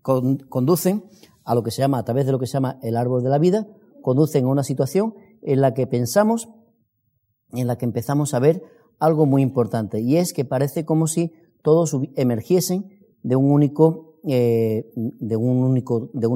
conducen 0.00 1.04
a 1.44 1.54
lo 1.54 1.62
que 1.62 1.72
se 1.72 1.82
llama, 1.82 1.98
a 1.98 2.04
través 2.04 2.24
de 2.24 2.32
lo 2.32 2.38
que 2.38 2.46
se 2.46 2.52
llama 2.52 2.78
el 2.82 2.96
árbol 2.96 3.22
de 3.22 3.30
la 3.30 3.38
vida, 3.38 3.66
conducen 4.00 4.44
a 4.44 4.48
una 4.48 4.62
situación 4.62 5.14
en 5.42 5.60
la 5.60 5.74
que 5.74 5.86
pensamos, 5.88 6.48
en 7.50 7.66
la 7.66 7.76
que 7.76 7.84
empezamos 7.84 8.34
a 8.34 8.38
ver 8.38 8.62
algo 8.98 9.26
muy 9.26 9.42
importante 9.42 10.00
y 10.00 10.16
es 10.16 10.32
que 10.32 10.44
parece 10.44 10.84
como 10.84 11.06
si 11.06 11.32
todos 11.62 11.96
emergiesen 12.16 12.86
de 13.22 13.36
un 13.36 13.50
único, 13.50 14.20
eh, 14.24 14.90
de 14.94 15.36
un 15.36 15.62
único, 15.62 16.10
de 16.12 16.26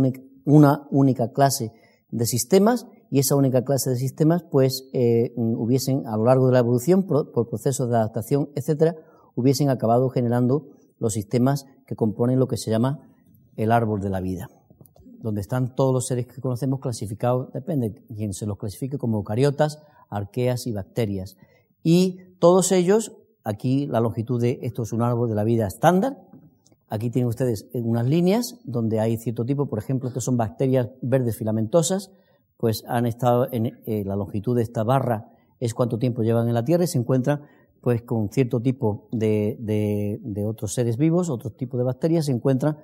una 0.45 0.89
única 0.91 1.33
clase 1.33 1.73
de 2.11 2.27
sistemas 2.27 2.87
y 3.11 3.19
esa 3.19 3.37
única 3.37 3.65
clase 3.65 3.91
de 3.91 3.97
sistemas 3.97 4.45
pues 4.51 4.89
eh, 4.93 5.33
hubiesen 5.37 6.07
a 6.07 6.17
lo 6.17 6.25
largo 6.25 6.47
de 6.47 6.53
la 6.53 6.59
evolución 6.61 7.05
por, 7.05 7.33
procesos 7.49 7.89
de 7.89 7.97
adaptación 7.97 8.51
etcétera 8.55 8.97
hubiesen 9.35 9.71
acabado 9.71 10.09
generando 10.11 10.69
los 10.99 11.15
sistemas 11.15 11.67
que 11.87 11.97
componen 11.97 12.39
lo 12.39 12.49
que 12.49 12.57
se 12.57 12.71
llama 12.71 13.09
el 13.57 13.73
árbol 13.73 14.01
de 14.01 14.11
la 14.11 14.21
vida 14.21 14.49
donde 15.23 15.41
están 15.41 15.75
todos 15.75 15.95
los 15.95 16.07
seres 16.07 16.27
que 16.27 16.41
conocemos 16.41 16.81
clasificados, 16.81 17.53
depende 17.53 17.91
de 17.91 18.15
quién 18.15 18.35
se 18.35 18.45
los 18.45 18.59
clasifique 18.59 18.99
como 18.99 19.19
eucariotas, 19.19 19.79
arqueas 20.11 20.67
y 20.67 20.73
bacterias. 20.73 21.37
Y 21.83 22.19
todos 22.39 22.73
ellos, 22.73 23.13
aquí 23.45 23.87
la 23.87 24.01
longitud 24.01 24.41
de 24.41 24.61
esto 24.63 24.83
es 24.83 24.93
un 24.93 25.03
árbol 25.03 25.29
de 25.29 25.35
la 25.35 25.45
vida 25.45 25.67
estándar. 25.67 26.19
Aquí 26.89 27.11
tienen 27.11 27.29
ustedes 27.29 27.69
unas 27.73 28.07
líneas 28.07 28.61
donde 28.65 29.01
hay 29.01 29.17
cierto 29.17 29.45
tipo, 29.45 29.67
por 29.67 29.79
ejemplo, 29.79 30.13
que 30.13 30.21
son 30.21 30.37
bacterias 30.37 30.91
verdes 31.01 31.37
filamentosas, 31.37 32.11
pues 32.57 32.85
han 32.87 33.07
estado 33.07 33.49
en 33.51 33.81
eh, 33.87 34.05
la 34.05 34.15
longitud 34.15 34.57
de 34.57 34.63
esta 34.63 34.85
barra 34.85 35.33
es 35.63 35.75
cuánto 35.75 35.97
tiempo 35.97 36.23
llevan 36.23 36.49
en 36.49 36.55
la 36.55 36.65
Tierra 36.65 36.83
y 36.83 36.89
se 36.89 36.99
encuentran 36.99 37.43
pues 37.81 38.03
con 38.03 38.31
cierto 38.31 38.61
tipo 38.61 39.09
de, 39.13 39.57
de, 39.61 40.45
otros 40.45 40.75
seres 40.75 40.97
vivos, 40.97 41.31
otro 41.31 41.51
tipo 41.51 41.79
de 41.79 41.85
bacterias, 41.85 42.27
se 42.27 42.33
encuentran 42.33 42.79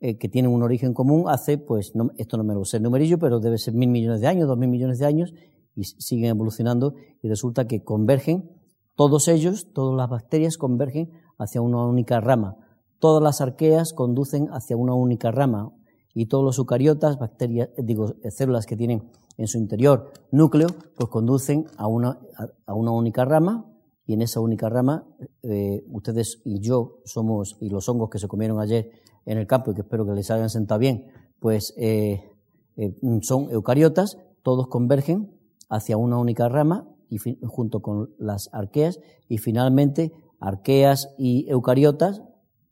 eh, 0.00 0.16
que 0.16 0.28
tienen 0.28 0.50
un 0.50 0.62
origen 0.62 0.92
común 0.94 1.24
hace, 1.28 1.58
pues, 1.58 1.92
esto 2.16 2.36
no 2.36 2.44
me 2.44 2.54
lo 2.54 2.64
sé 2.64 2.78
el 2.78 2.82
numerillo, 2.82 3.18
pero 3.18 3.40
debe 3.40 3.58
ser 3.58 3.74
mil 3.74 3.88
millones 3.90 4.20
de 4.20 4.26
años, 4.26 4.46
dos 4.46 4.56
mil 4.56 4.68
millones 4.68 4.98
de 4.98 5.06
años, 5.06 5.34
y 5.78 5.84
siguen 5.84 6.30
evolucionando 6.30 6.94
y 7.22 7.28
resulta 7.28 7.68
que 7.68 7.84
convergen, 7.84 8.50
todos 8.96 9.28
ellos, 9.28 9.68
todas 9.72 9.96
las 9.96 10.10
bacterias 10.10 10.56
convergen 10.58 11.12
hacia 11.38 11.60
una 11.60 11.86
única 11.86 12.20
rama. 12.20 12.56
Todas 12.98 13.22
las 13.22 13.40
arqueas 13.40 13.92
conducen 13.92 14.48
hacia 14.50 14.76
una 14.76 14.94
única 14.94 15.30
rama 15.30 15.72
y 16.14 16.26
todos 16.26 16.44
los 16.44 16.58
eucariotas, 16.58 17.16
bacterias, 17.16 17.68
digo, 17.78 18.16
células 18.28 18.66
que 18.66 18.76
tienen 18.76 19.08
en 19.36 19.46
su 19.46 19.58
interior 19.58 20.10
núcleo, 20.32 20.66
pues 20.96 21.08
conducen 21.10 21.66
a 21.76 21.86
una, 21.86 22.18
a, 22.66 22.74
una 22.74 22.90
única 22.90 23.24
rama 23.24 23.64
y 24.04 24.14
en 24.14 24.22
esa 24.22 24.40
única 24.40 24.68
rama 24.68 25.06
eh, 25.44 25.84
ustedes 25.92 26.42
y 26.44 26.58
yo 26.58 26.98
somos, 27.04 27.56
y 27.60 27.68
los 27.68 27.88
hongos 27.88 28.10
que 28.10 28.18
se 28.18 28.26
comieron 28.26 28.58
ayer 28.58 28.90
en 29.26 29.38
el 29.38 29.46
campo 29.46 29.70
y 29.70 29.74
que 29.74 29.82
espero 29.82 30.04
que 30.04 30.12
les 30.14 30.28
hayan 30.32 30.50
sentado 30.50 30.80
bien, 30.80 31.06
pues 31.38 31.72
eh, 31.76 32.32
eh, 32.76 32.96
son 33.22 33.48
eucariotas, 33.52 34.18
todos 34.42 34.66
convergen 34.66 35.37
hacia 35.68 35.96
una 35.96 36.18
única 36.18 36.48
rama 36.48 36.88
y 37.10 37.18
junto 37.46 37.80
con 37.80 38.10
las 38.18 38.50
arqueas 38.52 39.00
y 39.28 39.38
finalmente 39.38 40.12
arqueas 40.40 41.14
y 41.18 41.46
eucariotas, 41.48 42.22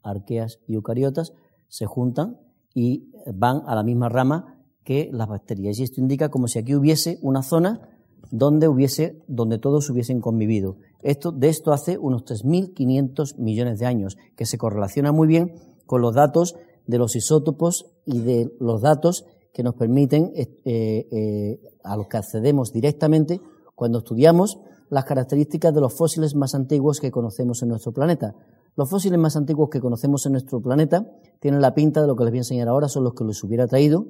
arqueas 0.02 0.60
y 0.66 0.74
eucariotas 0.74 1.32
se 1.68 1.86
juntan 1.86 2.38
y 2.74 3.10
van 3.32 3.62
a 3.66 3.74
la 3.74 3.82
misma 3.82 4.08
rama 4.08 4.56
que 4.84 5.10
las 5.12 5.28
bacterias. 5.28 5.78
Y 5.78 5.82
esto 5.82 6.00
indica 6.00 6.28
como 6.28 6.48
si 6.48 6.58
aquí 6.58 6.74
hubiese 6.74 7.18
una 7.22 7.42
zona 7.42 7.88
donde 8.30 8.68
hubiese, 8.68 9.22
donde 9.28 9.58
todos 9.58 9.88
hubiesen 9.90 10.20
convivido. 10.20 10.76
Esto, 11.02 11.32
de 11.32 11.48
esto 11.48 11.72
hace 11.72 11.98
unos 11.98 12.24
3.500 12.24 13.38
millones 13.38 13.78
de 13.78 13.86
años, 13.86 14.16
que 14.36 14.46
se 14.46 14.58
correlaciona 14.58 15.12
muy 15.12 15.28
bien 15.28 15.54
con 15.86 16.00
los 16.00 16.14
datos 16.14 16.56
de 16.86 16.98
los 16.98 17.16
isótopos 17.16 17.86
y 18.04 18.20
de 18.20 18.52
los 18.60 18.80
datos 18.80 19.26
que 19.56 19.62
nos 19.62 19.74
permiten, 19.74 20.32
eh, 20.34 20.60
eh, 20.66 21.60
a 21.82 21.96
los 21.96 22.08
que 22.08 22.18
accedemos 22.18 22.74
directamente 22.74 23.40
cuando 23.74 24.00
estudiamos 24.00 24.58
las 24.90 25.06
características 25.06 25.72
de 25.72 25.80
los 25.80 25.94
fósiles 25.94 26.34
más 26.34 26.54
antiguos 26.54 27.00
que 27.00 27.10
conocemos 27.10 27.62
en 27.62 27.70
nuestro 27.70 27.90
planeta. 27.90 28.34
Los 28.76 28.90
fósiles 28.90 29.18
más 29.18 29.34
antiguos 29.34 29.70
que 29.70 29.80
conocemos 29.80 30.26
en 30.26 30.32
nuestro 30.32 30.60
planeta 30.60 31.10
tienen 31.40 31.62
la 31.62 31.72
pinta 31.72 32.02
de 32.02 32.06
lo 32.06 32.16
que 32.16 32.24
les 32.24 32.32
voy 32.32 32.38
a 32.40 32.40
enseñar 32.40 32.68
ahora, 32.68 32.86
son 32.88 33.04
los 33.04 33.14
que 33.14 33.24
les 33.24 33.42
hubiera 33.42 33.66
traído 33.66 34.08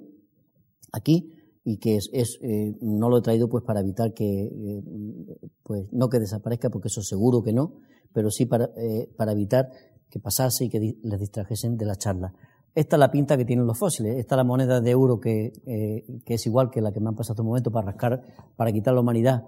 aquí 0.93 1.33
y 1.63 1.79
que 1.79 1.95
es, 1.95 2.11
eh, 2.43 2.75
no 2.81 3.09
lo 3.09 3.19
he 3.19 3.23
traído 3.23 3.49
pues 3.49 3.63
para 3.63 3.79
evitar 3.79 4.15
que 4.15 4.51
pues 5.63 5.87
no 5.93 6.09
que 6.09 6.19
desaparezca 6.19 6.71
porque 6.71 6.89
eso 6.89 7.03
seguro 7.03 7.45
que 7.45 7.53
no, 7.53 7.75
pero 8.13 8.33
sí 8.33 8.47
para, 8.47 8.71
para 9.17 9.31
evitar 9.31 9.71
que 10.11 10.19
pasase 10.19 10.65
y 10.65 10.71
que 10.71 10.81
les 11.01 11.21
distrajesen 11.21 11.77
de 11.77 11.87
la 11.87 11.95
charla. 11.95 12.35
Esta 12.77 12.97
es 12.97 13.01
la 13.01 13.11
pinta 13.11 13.39
que 13.39 13.47
tienen 13.47 13.67
los 13.67 13.79
fósiles. 13.79 14.19
Esta 14.19 14.35
es 14.35 14.37
la 14.37 14.45
moneda 14.45 14.83
de 14.83 14.91
euro 14.91 15.19
que, 15.19 15.51
eh, 15.65 16.05
es 16.27 16.47
igual 16.47 16.71
que 16.71 16.83
la 16.83 16.93
que 16.93 17.01
me 17.01 17.09
han 17.09 17.17
pasado 17.17 17.43
un 17.43 17.49
momento 17.49 17.71
para 17.71 17.87
rascar, 17.87 18.21
para 18.55 18.71
quitar 18.71 18.93
la 18.93 19.01
humanidad 19.01 19.45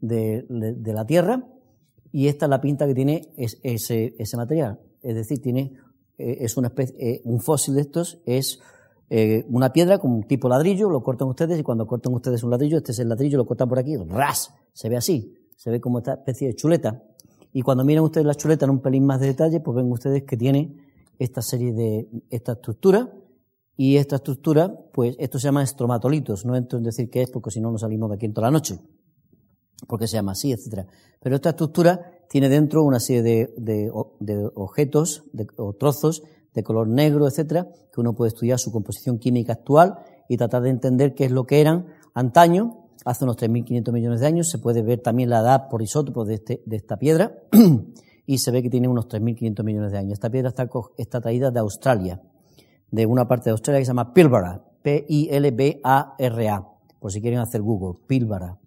de, 0.00 0.44
la 0.48 1.06
Tierra. 1.06 1.46
Y 2.10 2.26
esta 2.26 2.46
es 2.46 2.50
la 2.50 2.60
pinta 2.60 2.84
que 2.88 2.94
tiene 2.94 3.32
ese, 3.36 4.16
ese 4.18 4.36
material. 4.36 4.80
Es 5.00 5.14
decir, 5.14 5.40
tiene, 5.40 5.74
eh, 6.18 6.38
es 6.40 6.56
una 6.56 6.68
especie, 6.68 6.96
eh, 6.98 7.22
un 7.24 7.40
fósil 7.40 7.76
de 7.76 7.82
estos 7.82 8.20
es 8.26 8.58
una 9.48 9.74
piedra 9.74 9.98
con 9.98 10.10
un 10.10 10.22
tipo 10.22 10.48
ladrillo, 10.48 10.88
lo 10.88 11.02
cortan 11.02 11.28
ustedes 11.28 11.60
y 11.60 11.62
cuando 11.62 11.86
cortan 11.86 12.14
ustedes 12.14 12.42
un 12.44 12.50
ladrillo, 12.50 12.78
este 12.78 12.92
es 12.92 12.98
el 12.98 13.10
ladrillo, 13.10 13.36
lo 13.36 13.44
cortan 13.44 13.68
por 13.68 13.78
aquí, 13.78 13.94
ras, 14.08 14.54
se 14.72 14.88
ve 14.88 14.96
así, 14.96 15.34
se 15.54 15.70
ve 15.70 15.82
como 15.82 15.98
esta 15.98 16.14
especie 16.14 16.48
de 16.48 16.54
chuleta. 16.54 17.02
Y 17.52 17.60
cuando 17.60 17.84
miren 17.84 18.04
ustedes 18.04 18.26
la 18.26 18.34
chuleta 18.34 18.64
en 18.64 18.70
un 18.70 18.80
pelín 18.80 19.04
más 19.04 19.20
de 19.20 19.26
detalle, 19.26 19.60
pues 19.60 19.76
ven 19.76 19.92
ustedes 19.92 20.22
que 20.22 20.38
tiene 20.38 20.81
esta 21.22 21.42
serie 21.42 21.72
de, 21.72 22.08
esta 22.30 22.52
estructura, 22.52 23.12
y 23.76 23.96
esta 23.96 24.16
estructura, 24.16 24.72
pues 24.92 25.16
esto 25.18 25.38
se 25.38 25.44
llama 25.48 25.62
estromatolitos, 25.62 26.44
no 26.44 26.54
entro 26.56 26.78
en 26.78 26.84
decir 26.84 27.10
qué 27.10 27.22
es 27.22 27.30
porque 27.30 27.50
si 27.50 27.60
no 27.60 27.70
nos 27.70 27.80
salimos 27.80 28.10
de 28.10 28.16
aquí 28.16 28.26
en 28.26 28.34
toda 28.34 28.48
la 28.48 28.52
noche, 28.52 28.78
porque 29.88 30.06
se 30.06 30.16
llama 30.16 30.32
así, 30.32 30.52
etcétera. 30.52 30.86
Pero 31.20 31.36
esta 31.36 31.50
estructura 31.50 32.00
tiene 32.28 32.48
dentro 32.48 32.82
una 32.82 33.00
serie 33.00 33.22
de, 33.22 33.54
de, 33.56 33.90
de 34.20 34.50
objetos 34.54 35.24
o 35.56 35.72
trozos 35.72 36.22
de 36.54 36.62
color 36.62 36.86
negro, 36.86 37.26
etcétera, 37.26 37.68
que 37.92 38.00
uno 38.00 38.14
puede 38.14 38.28
estudiar 38.28 38.58
su 38.58 38.70
composición 38.70 39.18
química 39.18 39.54
actual 39.54 39.98
y 40.28 40.36
tratar 40.36 40.62
de 40.62 40.70
entender 40.70 41.14
qué 41.14 41.24
es 41.24 41.30
lo 41.30 41.44
que 41.44 41.60
eran 41.60 41.86
antaño, 42.14 42.88
hace 43.04 43.24
unos 43.24 43.36
3.500 43.36 43.92
millones 43.92 44.20
de 44.20 44.26
años. 44.26 44.50
Se 44.50 44.58
puede 44.58 44.82
ver 44.82 45.00
también 45.00 45.30
la 45.30 45.40
edad 45.40 45.68
por 45.68 45.82
isótopos 45.82 46.28
de, 46.28 46.34
este, 46.34 46.62
de 46.66 46.76
esta 46.76 46.98
piedra 46.98 47.42
y 48.32 48.38
se 48.38 48.50
ve 48.50 48.62
que 48.62 48.70
tiene 48.70 48.88
unos 48.88 49.08
3.500 49.08 49.62
millones 49.62 49.92
de 49.92 49.98
años. 49.98 50.14
Esta 50.14 50.30
piedra 50.30 50.54
está, 50.96 51.20
traída 51.20 51.50
de 51.50 51.60
Australia, 51.60 52.22
de 52.90 53.04
una 53.04 53.28
parte 53.28 53.44
de 53.44 53.50
Australia 53.50 53.78
que 53.80 53.84
se 53.84 53.90
llama 53.90 54.14
Pilbara, 54.14 54.64
P-I-L-B-A-R-A, 54.80 56.68
por 56.98 57.12
si 57.12 57.20
quieren 57.20 57.40
hacer 57.40 57.60
Google, 57.60 58.00
Pilbara, 58.06 58.58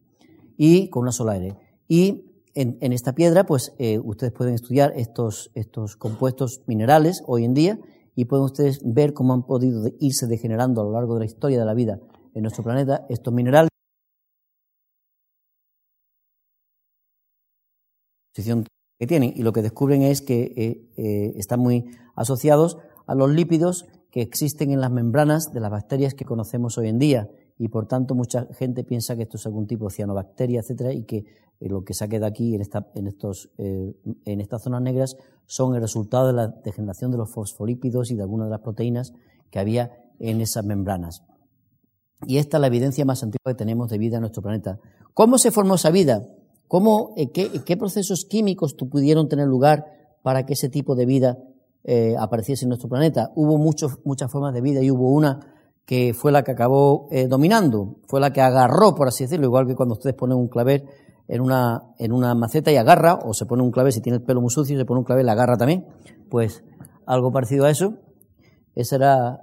y 0.56 0.92
con 0.92 1.02
una 1.02 1.12
sola 1.12 1.36
R. 1.36 1.56
Y 1.88 2.26
en, 2.54 2.78
en 2.80 2.94
esta 2.94 3.16
piedra, 3.16 3.48
pues 3.48 3.74
eh, 3.80 3.98
ustedes 3.98 4.34
pueden 4.34 4.54
estudiar 4.54 4.94
estos, 4.98 5.50
estos 5.56 5.96
compuestos 5.96 6.62
minerales 6.68 7.24
hoy 7.26 7.44
en 7.44 7.56
día 7.56 7.80
y 8.14 8.26
pueden 8.26 8.46
ustedes 8.46 8.82
ver 8.84 9.14
cómo 9.14 9.34
han 9.34 9.48
podido 9.48 9.90
irse 10.00 10.28
degenerando 10.28 10.82
a 10.82 10.84
lo 10.84 10.92
largo 10.92 11.16
de 11.16 11.22
la 11.22 11.26
historia 11.26 11.58
de 11.58 11.66
la 11.66 11.74
vida 11.74 12.00
en 12.36 12.44
nuestro 12.44 12.64
planeta 12.64 13.08
estos 13.10 13.34
minerales. 13.34 13.70
Que 18.98 19.08
tienen 19.08 19.34
y 19.36 19.44
lo 19.44 19.54
que 19.54 19.62
descubren 19.62 20.02
es 20.02 20.22
que 20.22 20.54
eh, 20.56 20.90
eh, 20.98 21.34
están 21.38 21.60
muy 21.60 21.86
asociados 22.16 22.78
a 23.08 23.16
los 23.16 23.30
lípidos 23.30 23.86
que 24.12 24.22
existen 24.22 24.72
en 24.72 24.80
las 24.80 24.92
membranas 24.92 25.52
de 25.54 25.60
las 25.60 25.72
bacterias 25.72 26.14
que 26.14 26.26
conocemos 26.26 26.78
hoy 26.78 26.88
en 26.88 27.00
día 27.00 27.30
y 27.58 27.68
por 27.68 27.88
tanto 27.88 28.16
mucha 28.16 28.48
gente 28.54 28.84
piensa 28.84 29.16
que 29.16 29.24
esto 29.24 29.38
es 29.38 29.46
algún 29.46 29.68
tipo 29.68 29.88
de 29.88 29.96
cianobacteria, 29.96 30.62
etcétera, 30.62 30.94
y 30.94 31.04
que 31.04 31.18
eh, 31.18 31.70
lo 31.70 31.84
que 31.84 31.94
se 31.94 32.08
queda 32.08 32.28
aquí 32.28 32.56
en, 32.56 32.62
esta, 32.62 32.90
en, 32.96 33.08
estos, 33.08 33.50
en 33.58 34.42
estas 34.42 34.64
zonas 34.64 34.82
negras 34.82 35.18
son 35.46 35.76
el 35.76 35.82
resultado 35.82 36.28
de 36.28 36.34
la 36.34 36.48
degeneración 36.48 37.12
de 37.12 37.18
los 37.18 37.32
fosfolípidos 37.32 38.12
y 38.12 38.16
de 38.16 38.22
algunas 38.24 38.48
de 38.48 38.52
las 38.52 38.62
proteínas 38.62 39.14
que 39.52 39.60
había 39.60 39.92
en 40.20 40.42
esas 40.42 40.66
membranas. 40.66 41.24
Y 42.28 42.38
esta 42.38 42.58
es 42.58 42.62
la 42.62 42.68
evidencia 42.68 43.06
más 43.06 43.24
antigua 43.24 43.52
que 43.52 43.56
tenemos 43.56 43.90
de 43.90 43.98
vida 43.98 44.18
en 44.18 44.22
nuestro 44.22 44.42
planeta. 44.42 44.80
¿Cómo 45.14 45.38
se 45.38 45.52
formó 45.52 45.76
esa 45.76 45.92
vida? 45.92 46.28
¿Cómo, 46.68 47.14
eh, 47.16 47.32
qué, 47.32 47.78
procesos 47.78 48.26
químicos 48.26 48.74
pudieron 48.74 49.30
tener 49.30 49.48
lugar 49.48 49.86
para 50.24 50.46
que 50.46 50.54
ese 50.54 50.70
tipo 50.70 50.96
de 50.96 51.06
vida 51.06 51.38
eh, 51.84 52.16
apareciese 52.20 52.66
en 52.66 52.70
nuestro 52.70 52.90
planeta? 52.90 53.32
Hubo 53.36 53.58
muchas 53.58 54.32
formas 54.32 54.54
de 54.54 54.62
vida 54.62 54.82
y 54.82 54.90
hubo 54.90 55.12
una 55.12 55.56
que 55.86 56.14
fue 56.14 56.32
la 56.32 56.44
que 56.44 56.52
acabó 56.52 57.08
eh, 57.12 57.28
dominando, 57.28 57.98
fue 58.08 58.20
la 58.20 58.34
que 58.34 58.42
agarró, 58.42 58.96
por 58.96 59.08
así 59.08 59.26
decirlo, 59.26 59.46
igual 59.46 59.68
que 59.68 59.76
cuando 59.76 59.94
ustedes 59.94 60.16
ponen 60.16 60.38
un 60.38 60.48
claver 60.48 60.84
en 61.28 61.42
una, 61.42 61.94
en 62.00 62.12
una 62.12 62.34
maceta 62.34 62.72
y 62.72 62.78
agarra, 62.78 63.20
o 63.24 63.34
se 63.34 63.46
pone 63.46 63.62
un 63.62 63.72
clavel, 63.72 63.94
si 63.94 64.02
tiene 64.02 64.18
el 64.18 64.24
pelo 64.24 64.42
muy 64.42 64.50
sucio, 64.50 64.78
se 64.78 64.86
pone 64.86 65.00
un 65.00 65.06
clavel, 65.06 65.26
la 65.26 65.34
agarra 65.34 65.58
también, 65.58 65.86
pues 66.30 66.64
algo 67.06 67.32
parecido 67.32 67.66
a 67.66 67.70
eso. 67.70 67.94
Esa 68.74 68.96
era 68.96 69.42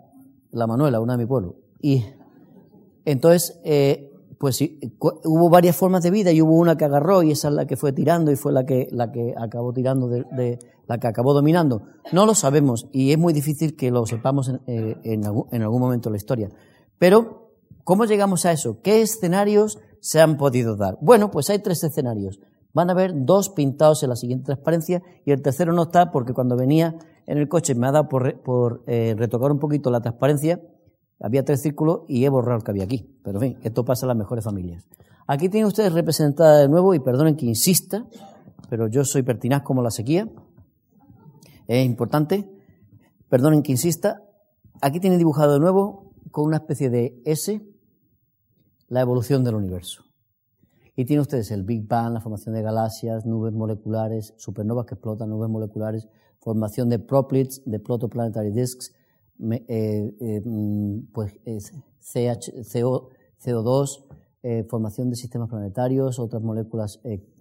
la 0.50 0.66
Manuela, 0.66 1.00
una 1.00 1.16
de 1.16 1.18
mi 1.18 1.26
pueblo. 1.26 1.56
Y 1.80 2.04
entonces, 3.04 3.60
eh, 3.64 4.11
pues 4.42 4.60
hubo 4.98 5.50
varias 5.50 5.76
formas 5.76 6.02
de 6.02 6.10
vida 6.10 6.32
y 6.32 6.42
hubo 6.42 6.56
una 6.56 6.76
que 6.76 6.84
agarró 6.84 7.22
y 7.22 7.30
esa 7.30 7.46
es 7.46 7.54
la 7.54 7.64
que 7.64 7.76
fue 7.76 7.92
tirando 7.92 8.32
y 8.32 8.34
fue 8.34 8.52
la 8.52 8.66
que, 8.66 8.88
la 8.90 9.12
que 9.12 9.32
acabó 9.38 9.72
tirando, 9.72 10.08
de, 10.08 10.58
la 10.88 10.98
que 10.98 11.06
acabó 11.06 11.32
dominando. 11.32 11.82
No 12.10 12.26
lo 12.26 12.34
sabemos 12.34 12.88
y 12.90 13.12
es 13.12 13.18
muy 13.18 13.32
difícil 13.34 13.76
que 13.76 13.92
lo 13.92 14.04
sepamos 14.04 14.48
en, 14.48 14.60
eh, 14.66 14.96
en, 15.04 15.24
algún, 15.24 15.46
en 15.52 15.62
algún 15.62 15.80
momento 15.80 16.08
de 16.08 16.14
la 16.14 16.16
historia. 16.16 16.48
Pero, 16.98 17.52
¿cómo 17.84 18.04
llegamos 18.04 18.44
a 18.44 18.50
eso? 18.50 18.80
¿Qué 18.82 19.00
escenarios 19.00 19.78
se 20.00 20.20
han 20.20 20.36
podido 20.36 20.74
dar? 20.74 20.98
Bueno, 21.00 21.30
pues 21.30 21.48
hay 21.48 21.60
tres 21.60 21.84
escenarios. 21.84 22.40
Van 22.72 22.90
a 22.90 22.94
ver 22.94 23.12
dos 23.14 23.48
pintados 23.48 24.02
en 24.02 24.08
la 24.08 24.16
siguiente 24.16 24.46
transparencia 24.46 25.04
y 25.24 25.30
el 25.30 25.40
tercero 25.40 25.72
no 25.72 25.84
está 25.84 26.10
porque 26.10 26.32
cuando 26.32 26.56
venía 26.56 26.96
en 27.28 27.38
el 27.38 27.48
coche 27.48 27.76
me 27.76 27.86
ha 27.86 27.92
dado 27.92 28.08
por, 28.08 28.42
por 28.42 28.82
eh, 28.88 29.14
retocar 29.16 29.52
un 29.52 29.60
poquito 29.60 29.88
la 29.92 30.00
transparencia 30.00 30.60
había 31.22 31.44
tres 31.44 31.62
círculos 31.62 32.00
y 32.08 32.24
he 32.24 32.28
borrado 32.28 32.58
el 32.58 32.64
que 32.64 32.70
había 32.72 32.84
aquí. 32.84 33.18
Pero 33.22 33.40
en 33.40 33.54
fin, 33.54 33.58
esto 33.62 33.84
pasa 33.84 34.06
en 34.06 34.08
las 34.08 34.16
mejores 34.16 34.44
familias. 34.44 34.86
Aquí 35.26 35.48
tienen 35.48 35.68
ustedes 35.68 35.92
representada 35.92 36.58
de 36.58 36.68
nuevo, 36.68 36.94
y 36.94 37.00
perdonen 37.00 37.36
que 37.36 37.46
insista, 37.46 38.06
pero 38.68 38.88
yo 38.88 39.04
soy 39.04 39.22
pertinaz 39.22 39.62
como 39.62 39.82
la 39.82 39.90
sequía. 39.90 40.28
Es 41.68 41.86
importante. 41.86 42.50
Perdonen 43.28 43.62
que 43.62 43.72
insista. 43.72 44.22
Aquí 44.80 44.98
tienen 44.98 45.18
dibujado 45.18 45.54
de 45.54 45.60
nuevo 45.60 46.12
con 46.30 46.46
una 46.46 46.56
especie 46.56 46.90
de 46.90 47.22
S 47.24 47.62
la 48.88 49.00
evolución 49.00 49.44
del 49.44 49.54
universo. 49.54 50.04
Y 50.96 51.06
tienen 51.06 51.22
ustedes 51.22 51.50
el 51.50 51.62
Big 51.62 51.86
Bang, 51.88 52.12
la 52.12 52.20
formación 52.20 52.54
de 52.54 52.62
galaxias, 52.62 53.24
nubes 53.24 53.54
moleculares, 53.54 54.34
supernovas 54.36 54.84
que 54.84 54.94
explotan, 54.94 55.30
nubes 55.30 55.48
moleculares, 55.48 56.08
formación 56.40 56.90
de 56.90 56.98
proplets, 56.98 57.62
de 57.64 57.78
protoplanetary 57.78 58.50
disks, 58.50 58.92
eh, 59.50 60.14
eh, 60.20 60.40
mm, 60.44 61.10
pues 61.12 61.34
CH, 61.98 62.52
CO, 62.72 63.10
CO2, 63.44 64.04
eh, 64.44 64.64
formación 64.68 65.10
de 65.10 65.16
sistemas 65.16 65.48
planetarios, 65.48 66.20
otras 66.20 66.42
moléculas 66.42 67.00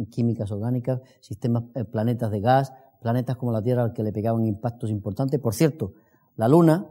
químicas 0.09 0.51
orgánicas, 0.51 1.01
sistemas, 1.19 1.63
planetas 1.91 2.31
de 2.31 2.41
gas, 2.41 2.73
planetas 3.01 3.37
como 3.37 3.51
la 3.51 3.61
Tierra 3.61 3.83
al 3.83 3.93
que 3.93 4.03
le 4.03 4.11
pegaban 4.11 4.45
impactos 4.45 4.89
importantes. 4.89 5.39
Por 5.39 5.53
cierto, 5.53 5.93
la 6.37 6.47
Luna, 6.47 6.89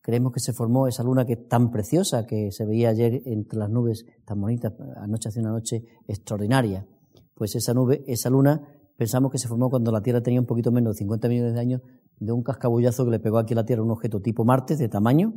creemos 0.00 0.32
que 0.32 0.40
se 0.40 0.52
formó 0.52 0.86
esa 0.86 1.02
Luna 1.02 1.26
que 1.26 1.34
es 1.34 1.48
tan 1.48 1.70
preciosa, 1.70 2.26
que 2.26 2.52
se 2.52 2.64
veía 2.64 2.88
ayer 2.88 3.22
entre 3.26 3.58
las 3.58 3.68
nubes, 3.68 4.06
tan 4.24 4.40
bonita, 4.40 4.74
anoche 4.96 5.28
hace 5.28 5.40
una 5.40 5.50
noche 5.50 5.84
extraordinaria. 6.06 6.86
Pues 7.34 7.54
esa 7.54 7.74
nube, 7.74 8.02
esa 8.06 8.30
Luna, 8.30 8.66
pensamos 8.96 9.30
que 9.30 9.38
se 9.38 9.48
formó 9.48 9.68
cuando 9.68 9.92
la 9.92 10.02
Tierra 10.02 10.22
tenía 10.22 10.40
un 10.40 10.46
poquito 10.46 10.72
menos 10.72 10.94
de 10.94 10.98
50 11.00 11.28
millones 11.28 11.54
de 11.54 11.60
años 11.60 11.82
de 12.24 12.32
un 12.32 12.42
cascabullazo 12.42 13.04
que 13.04 13.10
le 13.10 13.18
pegó 13.18 13.38
aquí 13.38 13.54
a 13.54 13.56
la 13.56 13.64
Tierra 13.64 13.82
un 13.82 13.90
objeto 13.90 14.20
tipo 14.20 14.44
Marte 14.44 14.76
de 14.76 14.88
tamaño, 14.88 15.34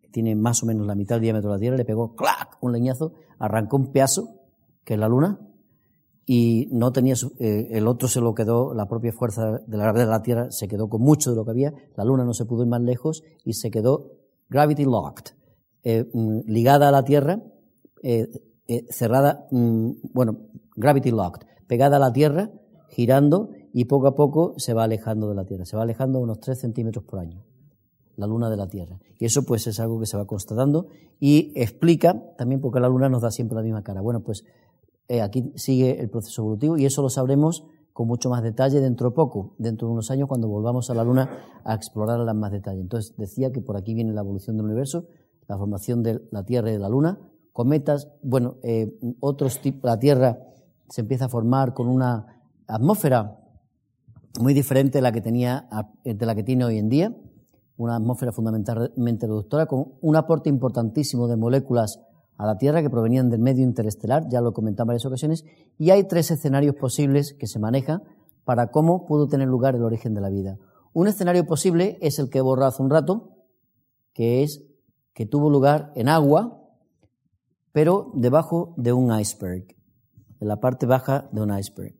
que 0.00 0.08
tiene 0.08 0.36
más 0.36 0.62
o 0.62 0.66
menos 0.66 0.86
la 0.86 0.94
mitad 0.94 1.16
del 1.16 1.22
diámetro 1.22 1.50
de 1.50 1.56
la 1.56 1.60
Tierra, 1.60 1.76
le 1.76 1.84
pegó 1.84 2.14
¡clac! 2.14 2.58
un 2.60 2.72
leñazo, 2.72 3.14
arrancó 3.38 3.76
un 3.76 3.90
pedazo, 3.90 4.36
que 4.84 4.94
es 4.94 5.00
la 5.00 5.08
Luna, 5.08 5.40
y 6.26 6.68
no 6.70 6.92
tenía, 6.92 7.14
eh, 7.40 7.68
el 7.72 7.88
otro 7.88 8.06
se 8.06 8.20
lo 8.20 8.34
quedó, 8.34 8.72
la 8.72 8.86
propia 8.86 9.12
fuerza 9.12 9.58
de 9.66 9.76
la 9.76 9.84
gravedad 9.84 10.06
de 10.06 10.10
la 10.10 10.22
Tierra 10.22 10.50
se 10.50 10.68
quedó 10.68 10.88
con 10.88 11.02
mucho 11.02 11.30
de 11.30 11.36
lo 11.36 11.44
que 11.44 11.50
había, 11.50 11.74
la 11.96 12.04
Luna 12.04 12.24
no 12.24 12.34
se 12.34 12.44
pudo 12.44 12.62
ir 12.62 12.68
más 12.68 12.82
lejos 12.82 13.24
y 13.44 13.54
se 13.54 13.70
quedó 13.70 14.12
gravity 14.48 14.84
locked, 14.84 15.32
eh, 15.82 16.08
mm, 16.12 16.40
ligada 16.46 16.88
a 16.88 16.92
la 16.92 17.02
Tierra, 17.02 17.42
eh, 18.02 18.28
cerrada, 18.90 19.48
mm, 19.50 19.90
bueno, 20.12 20.38
gravity 20.76 21.10
locked, 21.10 21.48
pegada 21.66 21.96
a 21.96 22.00
la 22.00 22.12
Tierra, 22.12 22.50
girando 22.90 23.50
y 23.78 23.84
poco 23.84 24.08
a 24.08 24.16
poco 24.16 24.54
se 24.56 24.74
va 24.74 24.82
alejando 24.82 25.28
de 25.28 25.36
la 25.36 25.44
Tierra, 25.44 25.64
se 25.64 25.76
va 25.76 25.84
alejando 25.84 26.18
unos 26.18 26.40
3 26.40 26.58
centímetros 26.58 27.04
por 27.04 27.20
año, 27.20 27.44
la 28.16 28.26
Luna 28.26 28.50
de 28.50 28.56
la 28.56 28.66
Tierra. 28.66 28.98
Y 29.20 29.24
eso 29.24 29.44
pues 29.44 29.68
es 29.68 29.78
algo 29.78 30.00
que 30.00 30.06
se 30.06 30.16
va 30.16 30.26
constatando 30.26 30.88
y 31.20 31.52
explica 31.54 32.34
también 32.36 32.60
por 32.60 32.72
qué 32.72 32.80
la 32.80 32.88
Luna 32.88 33.08
nos 33.08 33.22
da 33.22 33.30
siempre 33.30 33.54
la 33.54 33.62
misma 33.62 33.84
cara. 33.84 34.00
Bueno, 34.00 34.24
pues 34.24 34.42
eh, 35.06 35.22
aquí 35.22 35.52
sigue 35.54 36.00
el 36.00 36.10
proceso 36.10 36.42
evolutivo 36.42 36.76
y 36.76 36.86
eso 36.86 37.02
lo 37.02 37.08
sabremos 37.08 37.68
con 37.92 38.08
mucho 38.08 38.28
más 38.30 38.42
detalle 38.42 38.80
dentro 38.80 39.10
de 39.10 39.14
poco, 39.14 39.54
dentro 39.58 39.86
de 39.86 39.92
unos 39.92 40.10
años 40.10 40.26
cuando 40.26 40.48
volvamos 40.48 40.90
a 40.90 40.94
la 40.94 41.04
Luna 41.04 41.30
a 41.62 41.72
explorarla 41.76 42.32
en 42.32 42.38
más 42.40 42.50
detalle. 42.50 42.80
Entonces 42.80 43.14
decía 43.16 43.52
que 43.52 43.60
por 43.60 43.76
aquí 43.76 43.94
viene 43.94 44.12
la 44.12 44.22
evolución 44.22 44.56
del 44.56 44.66
universo, 44.66 45.06
la 45.46 45.56
formación 45.56 46.02
de 46.02 46.20
la 46.32 46.42
Tierra 46.44 46.70
y 46.70 46.72
de 46.72 46.80
la 46.80 46.88
Luna, 46.88 47.20
cometas, 47.52 48.10
bueno, 48.24 48.56
eh, 48.64 48.98
otros 49.20 49.60
tipos, 49.60 49.84
la 49.84 50.00
Tierra 50.00 50.40
se 50.88 51.02
empieza 51.02 51.26
a 51.26 51.28
formar 51.28 51.74
con 51.74 51.86
una 51.86 52.42
atmósfera 52.66 53.38
muy 54.40 54.54
diferente 54.54 54.98
de 54.98 55.02
la 55.02 55.12
que 55.12 55.20
tenía, 55.20 55.68
de 56.04 56.26
la 56.26 56.34
que 56.34 56.42
tiene 56.42 56.64
hoy 56.64 56.78
en 56.78 56.88
día, 56.88 57.16
una 57.76 57.96
atmósfera 57.96 58.32
fundamentalmente 58.32 59.26
reductora, 59.26 59.66
con 59.66 59.94
un 60.00 60.16
aporte 60.16 60.48
importantísimo 60.48 61.28
de 61.28 61.36
moléculas 61.36 62.00
a 62.36 62.46
la 62.46 62.56
Tierra 62.56 62.82
que 62.82 62.90
provenían 62.90 63.30
del 63.30 63.40
medio 63.40 63.64
interestelar, 63.64 64.28
ya 64.28 64.40
lo 64.40 64.52
comentado 64.52 64.84
en 64.84 64.88
varias 64.88 65.06
ocasiones, 65.06 65.44
y 65.76 65.90
hay 65.90 66.04
tres 66.04 66.30
escenarios 66.30 66.76
posibles 66.76 67.34
que 67.38 67.46
se 67.46 67.58
manejan 67.58 68.02
para 68.44 68.70
cómo 68.70 69.06
pudo 69.06 69.26
tener 69.26 69.48
lugar 69.48 69.74
el 69.74 69.82
origen 69.82 70.14
de 70.14 70.20
la 70.20 70.30
vida. 70.30 70.56
Un 70.92 71.08
escenario 71.08 71.46
posible 71.46 71.98
es 72.00 72.18
el 72.18 72.30
que 72.30 72.38
he 72.38 72.42
borrado 72.42 72.68
hace 72.68 72.82
un 72.82 72.90
rato, 72.90 73.30
que 74.12 74.42
es 74.42 74.64
que 75.14 75.26
tuvo 75.26 75.50
lugar 75.50 75.92
en 75.96 76.08
agua, 76.08 76.62
pero 77.72 78.12
debajo 78.14 78.74
de 78.76 78.92
un 78.92 79.12
iceberg, 79.18 79.66
en 80.40 80.48
la 80.48 80.60
parte 80.60 80.86
baja 80.86 81.28
de 81.32 81.42
un 81.42 81.56
iceberg. 81.56 81.97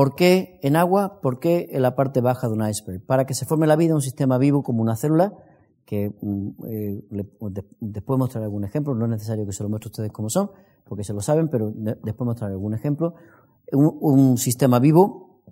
¿Por 0.00 0.14
qué 0.14 0.58
en 0.62 0.76
agua? 0.76 1.20
¿Por 1.20 1.40
qué 1.40 1.68
en 1.72 1.82
la 1.82 1.94
parte 1.94 2.22
baja 2.22 2.48
de 2.48 2.54
un 2.54 2.66
iceberg? 2.66 3.04
Para 3.04 3.26
que 3.26 3.34
se 3.34 3.44
forme 3.44 3.66
la 3.66 3.76
vida 3.76 3.94
un 3.94 4.00
sistema 4.00 4.38
vivo 4.38 4.62
como 4.62 4.80
una 4.80 4.96
célula, 4.96 5.34
que 5.84 6.14
mm, 6.22 6.48
eh, 6.66 7.02
después 7.80 8.18
mostraré 8.18 8.46
algún 8.46 8.64
ejemplo, 8.64 8.94
no 8.94 9.04
es 9.04 9.10
necesario 9.10 9.44
que 9.44 9.52
se 9.52 9.62
lo 9.62 9.68
muestre 9.68 9.88
a 9.88 9.90
ustedes 9.90 10.10
como 10.10 10.30
son, 10.30 10.52
porque 10.86 11.04
se 11.04 11.12
lo 11.12 11.20
saben, 11.20 11.48
pero 11.48 11.70
después 11.70 12.24
mostraré 12.24 12.54
algún 12.54 12.72
ejemplo. 12.72 13.12
Un, 13.72 14.38
sistema 14.38 14.78
vivo 14.78 15.42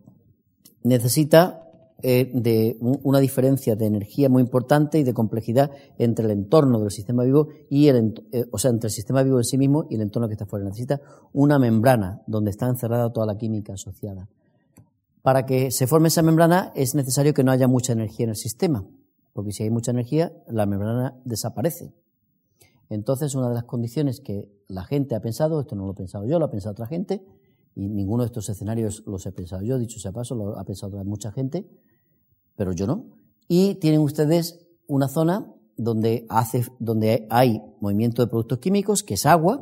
necesita 0.82 1.68
eh, 2.02 2.30
de 2.32 2.78
una 2.80 3.18
diferencia 3.18 3.76
de 3.76 3.84
energía 3.84 4.30
muy 4.30 4.40
importante 4.40 4.98
y 4.98 5.02
de 5.02 5.12
complejidad 5.12 5.72
entre 5.98 6.24
el 6.24 6.30
entorno 6.30 6.80
del 6.80 6.90
sistema 6.90 7.22
vivo 7.22 7.48
y 7.68 7.88
el, 7.88 8.14
eh, 8.32 8.46
o 8.50 8.56
sea, 8.56 8.70
entre 8.70 8.88
el 8.88 8.92
sistema 8.92 9.22
vivo 9.22 9.36
en 9.36 9.44
sí 9.44 9.58
mismo 9.58 9.84
y 9.90 9.96
el 9.96 10.00
entorno 10.00 10.26
que 10.26 10.36
está 10.36 10.46
fuera. 10.46 10.64
Necesita 10.64 11.02
una 11.34 11.58
membrana 11.58 12.22
donde 12.26 12.50
está 12.50 12.66
encerrada 12.66 13.12
toda 13.12 13.26
la 13.26 13.36
química 13.36 13.74
asociada. 13.74 14.26
Para 15.22 15.46
que 15.46 15.70
se 15.70 15.86
forme 15.86 16.08
esa 16.08 16.22
membrana 16.22 16.72
es 16.74 16.94
necesario 16.94 17.34
que 17.34 17.44
no 17.44 17.50
haya 17.50 17.68
mucha 17.68 17.92
energía 17.92 18.24
en 18.24 18.30
el 18.30 18.36
sistema, 18.36 18.86
porque 19.32 19.52
si 19.52 19.62
hay 19.62 19.70
mucha 19.70 19.90
energía, 19.90 20.32
la 20.48 20.66
membrana 20.66 21.20
desaparece. 21.24 21.92
Entonces, 22.88 23.34
una 23.34 23.48
de 23.48 23.54
las 23.54 23.64
condiciones 23.64 24.20
que 24.20 24.48
la 24.68 24.84
gente 24.84 25.14
ha 25.14 25.20
pensado, 25.20 25.60
esto 25.60 25.76
no 25.76 25.84
lo 25.84 25.92
he 25.92 25.96
pensado 25.96 26.26
yo, 26.26 26.38
lo 26.38 26.46
ha 26.46 26.50
pensado 26.50 26.72
otra 26.72 26.86
gente, 26.86 27.22
y 27.74 27.88
ninguno 27.88 28.22
de 28.22 28.26
estos 28.26 28.48
escenarios 28.48 29.02
los 29.06 29.26
he 29.26 29.32
pensado 29.32 29.62
yo, 29.62 29.78
dicho 29.78 30.00
sea 30.00 30.12
paso, 30.12 30.34
lo 30.34 30.58
ha 30.58 30.64
pensado 30.64 31.04
mucha 31.04 31.30
gente, 31.30 31.68
pero 32.56 32.72
yo 32.72 32.86
no. 32.86 33.06
Y 33.46 33.76
tienen 33.76 34.00
ustedes 34.00 34.66
una 34.86 35.08
zona 35.08 35.54
donde, 35.76 36.26
hace, 36.28 36.64
donde 36.80 37.26
hay 37.30 37.62
movimiento 37.80 38.22
de 38.22 38.28
productos 38.28 38.58
químicos, 38.58 39.02
que 39.02 39.14
es 39.14 39.26
agua, 39.26 39.60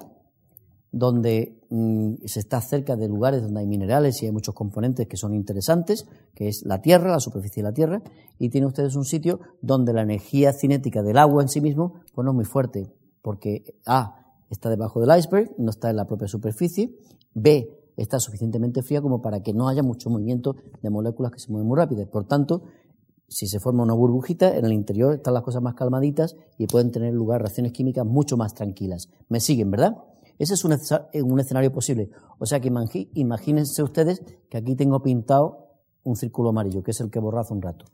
donde 0.92 1.60
mm, 1.68 2.14
se 2.24 2.40
está 2.40 2.60
cerca 2.60 2.96
de 2.96 3.08
lugares 3.08 3.42
donde 3.42 3.60
hay 3.60 3.66
minerales 3.66 4.22
y 4.22 4.26
hay 4.26 4.32
muchos 4.32 4.54
componentes 4.54 5.06
que 5.06 5.16
son 5.16 5.34
interesantes, 5.34 6.06
que 6.34 6.48
es 6.48 6.64
la 6.64 6.80
Tierra, 6.80 7.10
la 7.10 7.20
superficie 7.20 7.62
de 7.62 7.68
la 7.68 7.74
Tierra, 7.74 8.02
y 8.38 8.48
tienen 8.48 8.68
ustedes 8.68 8.96
un 8.96 9.04
sitio 9.04 9.40
donde 9.60 9.92
la 9.92 10.02
energía 10.02 10.52
cinética 10.52 11.02
del 11.02 11.18
agua 11.18 11.42
en 11.42 11.48
sí 11.48 11.60
mismo 11.60 11.94
pues 12.14 12.24
no 12.24 12.30
es 12.30 12.36
muy 12.36 12.44
fuerte, 12.44 12.92
porque 13.22 13.74
A 13.84 14.26
está 14.50 14.70
debajo 14.70 15.00
del 15.00 15.18
iceberg, 15.18 15.54
no 15.58 15.70
está 15.70 15.90
en 15.90 15.96
la 15.96 16.06
propia 16.06 16.28
superficie, 16.28 16.96
B 17.34 17.68
está 17.96 18.20
suficientemente 18.20 18.82
fría 18.82 19.00
como 19.00 19.22
para 19.22 19.40
que 19.40 19.52
no 19.52 19.68
haya 19.68 19.82
mucho 19.82 20.10
movimiento 20.10 20.56
de 20.82 20.90
moléculas 20.90 21.32
que 21.32 21.38
se 21.38 21.50
mueven 21.50 21.66
muy 21.66 21.76
rápido. 21.76 22.06
Por 22.06 22.26
tanto, 22.26 22.62
si 23.28 23.48
se 23.48 23.58
forma 23.58 23.82
una 23.82 23.94
burbujita, 23.94 24.56
en 24.56 24.64
el 24.64 24.72
interior 24.72 25.14
están 25.14 25.34
las 25.34 25.42
cosas 25.42 25.62
más 25.62 25.74
calmaditas 25.74 26.36
y 26.58 26.66
pueden 26.66 26.92
tener 26.92 27.12
lugar 27.14 27.40
reacciones 27.40 27.72
químicas 27.72 28.06
mucho 28.06 28.36
más 28.36 28.54
tranquilas. 28.54 29.08
¿Me 29.28 29.40
siguen, 29.40 29.70
verdad? 29.70 29.96
Ese 30.38 30.54
es 30.54 30.64
un, 30.64 30.72
escenario 31.40 31.72
posible. 31.72 32.10
O 32.38 32.46
sea 32.46 32.60
que 32.60 32.70
imagínense 33.14 33.82
ustedes 33.82 34.22
que 34.50 34.58
aquí 34.58 34.76
tengo 34.76 35.02
pintado 35.02 35.66
un 36.04 36.16
círculo 36.16 36.50
amarillo, 36.50 36.82
que 36.82 36.90
es 36.90 37.00
el 37.00 37.10
que 37.10 37.18
borra 37.18 37.40
hace 37.40 37.54
un 37.54 37.62
rato. 37.62 37.86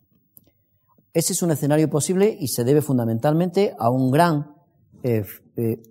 Ese 1.14 1.34
es 1.34 1.42
un 1.42 1.50
escenario 1.50 1.88
posible 1.88 2.36
y 2.38 2.48
se 2.48 2.64
debe 2.64 2.80
fundamentalmente 2.80 3.74
a 3.78 3.90
un 3.90 4.10
gran, 4.10 4.54
eh, 5.02 5.24
eh, 5.56 5.82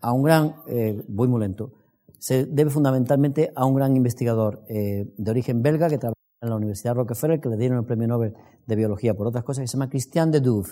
a 0.00 0.12
un 0.12 0.22
gran, 0.22 0.56
eh, 0.68 1.02
voy 1.08 1.28
muy 1.28 1.40
lento, 1.40 1.72
se 2.18 2.44
debe 2.46 2.70
fundamentalmente 2.70 3.52
a 3.54 3.64
un 3.64 3.74
gran 3.74 3.96
investigador 3.96 4.64
de 4.66 5.30
origen 5.30 5.62
belga 5.62 5.88
que 5.88 5.98
trabaja 5.98 6.18
en 6.40 6.50
la 6.50 6.56
Universidad 6.56 6.94
Rockefeller, 6.94 7.40
que 7.40 7.48
le 7.48 7.56
dieron 7.56 7.78
el 7.78 7.84
premio 7.84 8.08
Nobel 8.08 8.34
de 8.66 8.76
Biología 8.76 9.14
por 9.14 9.28
otras 9.28 9.44
cosas, 9.44 9.62
que 9.62 9.68
se 9.68 9.76
llama 9.76 9.88
Christian 9.88 10.30
de 10.32 10.40
Duve. 10.40 10.68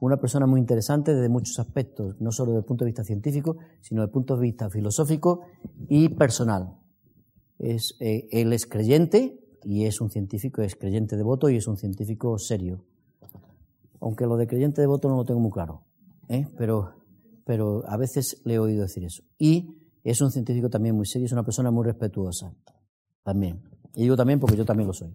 Una 0.00 0.16
persona 0.16 0.46
muy 0.46 0.60
interesante 0.60 1.14
desde 1.14 1.28
muchos 1.28 1.58
aspectos, 1.58 2.20
no 2.20 2.30
solo 2.30 2.52
desde 2.52 2.60
el 2.60 2.64
punto 2.66 2.84
de 2.84 2.90
vista 2.90 3.04
científico, 3.04 3.56
sino 3.80 4.02
desde 4.02 4.10
el 4.10 4.12
punto 4.12 4.36
de 4.36 4.42
vista 4.42 4.70
filosófico 4.70 5.40
y 5.88 6.08
personal. 6.10 6.78
Es, 7.58 7.96
eh, 8.00 8.28
él 8.30 8.52
es 8.52 8.66
creyente 8.66 9.40
y 9.64 9.86
es 9.86 10.00
un 10.00 10.10
científico, 10.10 10.62
es 10.62 10.76
creyente 10.76 11.16
devoto 11.16 11.48
y 11.50 11.56
es 11.56 11.66
un 11.66 11.76
científico 11.76 12.38
serio. 12.38 12.84
Aunque 14.00 14.26
lo 14.26 14.36
de 14.36 14.46
creyente 14.46 14.80
devoto 14.80 15.08
no 15.08 15.16
lo 15.16 15.24
tengo 15.24 15.40
muy 15.40 15.50
claro, 15.50 15.82
¿eh? 16.28 16.46
pero, 16.56 16.94
pero 17.44 17.82
a 17.88 17.96
veces 17.96 18.40
le 18.44 18.54
he 18.54 18.58
oído 18.60 18.82
decir 18.82 19.04
eso. 19.04 19.24
Y 19.36 19.76
es 20.04 20.20
un 20.20 20.30
científico 20.30 20.70
también 20.70 20.94
muy 20.94 21.06
serio, 21.06 21.26
es 21.26 21.32
una 21.32 21.42
persona 21.42 21.72
muy 21.72 21.84
respetuosa 21.84 22.54
también. 23.24 23.62
Y 23.94 24.02
digo 24.02 24.16
también 24.16 24.38
porque 24.38 24.56
yo 24.56 24.64
también 24.64 24.86
lo 24.86 24.92
soy. 24.92 25.12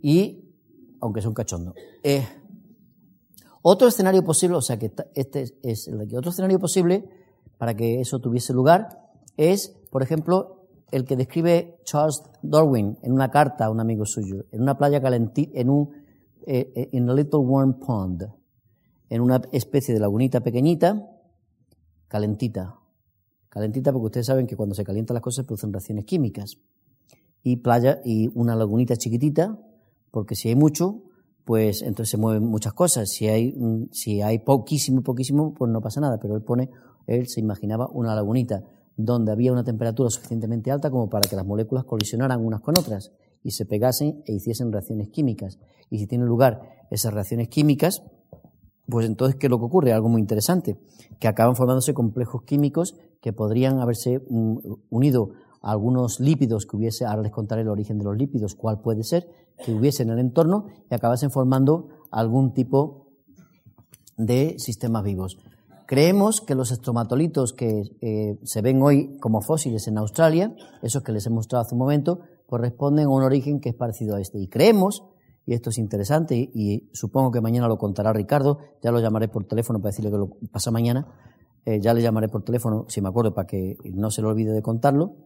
Y, 0.00 0.54
aunque 1.00 1.20
sea 1.20 1.28
un 1.28 1.34
cachondo. 1.34 1.74
Eh, 2.02 2.24
otro 3.62 3.88
escenario 3.88 4.22
posible, 4.24 4.56
o 4.56 4.62
sea 4.62 4.78
que 4.78 4.92
este 5.14 5.44
es 5.62 5.88
el 5.88 5.98
de. 6.08 6.16
Otro 6.16 6.30
escenario 6.30 6.58
posible 6.58 7.04
para 7.58 7.74
que 7.74 8.00
eso 8.00 8.18
tuviese 8.18 8.52
lugar 8.52 8.88
es, 9.36 9.76
por 9.90 10.02
ejemplo, 10.02 10.68
el 10.90 11.04
que 11.04 11.16
describe 11.16 11.78
Charles 11.84 12.22
Darwin 12.42 12.98
en 13.02 13.12
una 13.12 13.30
carta 13.30 13.66
a 13.66 13.70
un 13.70 13.80
amigo 13.80 14.06
suyo, 14.06 14.46
en 14.50 14.62
una 14.62 14.76
playa 14.76 15.00
calentita, 15.00 15.60
en 15.60 15.70
un, 15.70 15.90
eh, 16.46 16.88
en 16.92 17.08
a 17.08 17.14
little 17.14 17.40
warm 17.40 17.78
pond, 17.78 18.26
en 19.08 19.20
una 19.20 19.42
especie 19.52 19.94
de 19.94 20.00
lagunita 20.00 20.40
pequeñita, 20.40 21.06
calentita. 22.08 22.76
Calentita 23.48 23.92
porque 23.92 24.06
ustedes 24.06 24.26
saben 24.26 24.46
que 24.46 24.56
cuando 24.56 24.74
se 24.74 24.84
calientan 24.84 25.14
las 25.14 25.22
cosas 25.22 25.44
producen 25.44 25.72
reacciones 25.72 26.04
químicas 26.04 26.56
y 27.42 27.56
playa 27.56 28.00
y 28.04 28.28
una 28.34 28.54
lagunita 28.54 28.96
chiquitita, 28.96 29.58
porque 30.10 30.34
si 30.34 30.48
hay 30.48 30.54
mucho, 30.54 31.02
pues 31.50 31.82
entonces 31.82 32.10
se 32.10 32.16
mueven 32.16 32.44
muchas 32.44 32.72
cosas. 32.74 33.10
Si 33.10 33.26
hay, 33.26 33.52
si 33.90 34.22
hay 34.22 34.38
poquísimo, 34.38 35.02
poquísimo, 35.02 35.52
pues 35.52 35.68
no 35.68 35.80
pasa 35.80 36.00
nada. 36.00 36.16
Pero 36.22 36.36
él 36.36 36.42
pone, 36.44 36.70
él 37.08 37.26
se 37.26 37.40
imaginaba 37.40 37.88
una 37.92 38.14
lagunita 38.14 38.62
donde 38.96 39.32
había 39.32 39.50
una 39.50 39.64
temperatura 39.64 40.10
suficientemente 40.10 40.70
alta 40.70 40.92
como 40.92 41.10
para 41.10 41.28
que 41.28 41.34
las 41.34 41.44
moléculas 41.44 41.82
colisionaran 41.82 42.38
unas 42.46 42.60
con 42.60 42.78
otras 42.78 43.10
y 43.42 43.50
se 43.50 43.66
pegasen 43.66 44.22
e 44.26 44.34
hiciesen 44.34 44.70
reacciones 44.70 45.08
químicas. 45.08 45.58
Y 45.90 45.98
si 45.98 46.06
tienen 46.06 46.28
lugar 46.28 46.86
esas 46.88 47.12
reacciones 47.12 47.48
químicas, 47.48 48.04
pues 48.86 49.04
entonces, 49.04 49.34
¿qué 49.34 49.48
es 49.48 49.50
lo 49.50 49.58
que 49.58 49.64
ocurre? 49.64 49.92
Algo 49.92 50.08
muy 50.08 50.20
interesante, 50.20 50.78
que 51.18 51.26
acaban 51.26 51.56
formándose 51.56 51.94
complejos 51.94 52.44
químicos 52.44 52.94
que 53.20 53.32
podrían 53.32 53.80
haberse 53.80 54.20
mm, 54.20 54.58
unido 54.88 55.30
algunos 55.60 56.20
lípidos 56.20 56.66
que 56.66 56.76
hubiese, 56.76 57.04
ahora 57.04 57.22
les 57.22 57.32
contaré 57.32 57.62
el 57.62 57.68
origen 57.68 57.98
de 57.98 58.04
los 58.04 58.16
lípidos, 58.16 58.54
cuál 58.54 58.80
puede 58.80 59.04
ser, 59.04 59.28
que 59.64 59.72
hubiese 59.72 60.02
en 60.02 60.10
el 60.10 60.18
entorno 60.18 60.66
y 60.90 60.94
acabasen 60.94 61.30
formando 61.30 61.88
algún 62.10 62.52
tipo 62.54 63.08
de 64.16 64.56
sistemas 64.58 65.04
vivos. 65.04 65.38
Creemos 65.86 66.40
que 66.40 66.54
los 66.54 66.70
estromatolitos 66.70 67.52
que 67.52 67.82
eh, 68.00 68.38
se 68.44 68.62
ven 68.62 68.80
hoy 68.80 69.16
como 69.18 69.40
fósiles 69.40 69.88
en 69.88 69.98
Australia, 69.98 70.54
esos 70.82 71.02
que 71.02 71.12
les 71.12 71.26
he 71.26 71.30
mostrado 71.30 71.64
hace 71.64 71.74
un 71.74 71.80
momento, 71.80 72.20
corresponden 72.46 73.06
a 73.06 73.08
un 73.08 73.22
origen 73.22 73.60
que 73.60 73.70
es 73.70 73.74
parecido 73.74 74.16
a 74.16 74.20
este. 74.20 74.38
Y 74.38 74.46
creemos, 74.46 75.02
y 75.46 75.54
esto 75.54 75.70
es 75.70 75.78
interesante, 75.78 76.36
y, 76.36 76.88
supongo 76.92 77.32
que 77.32 77.40
mañana 77.40 77.66
lo 77.66 77.76
contará 77.76 78.12
Ricardo, 78.12 78.58
ya 78.82 78.92
lo 78.92 79.00
llamaré 79.00 79.28
por 79.28 79.44
teléfono 79.46 79.80
para 79.80 79.90
decirle 79.90 80.12
que 80.12 80.18
lo 80.18 80.30
pasa 80.52 80.70
mañana, 80.70 81.08
eh, 81.64 81.80
ya 81.80 81.92
le 81.92 82.02
llamaré 82.02 82.28
por 82.28 82.44
teléfono, 82.44 82.86
si 82.88 83.00
me 83.00 83.08
acuerdo, 83.08 83.34
para 83.34 83.48
que 83.48 83.76
no 83.92 84.10
se 84.10 84.22
le 84.22 84.28
olvide 84.28 84.52
de 84.52 84.62
contarlo, 84.62 85.16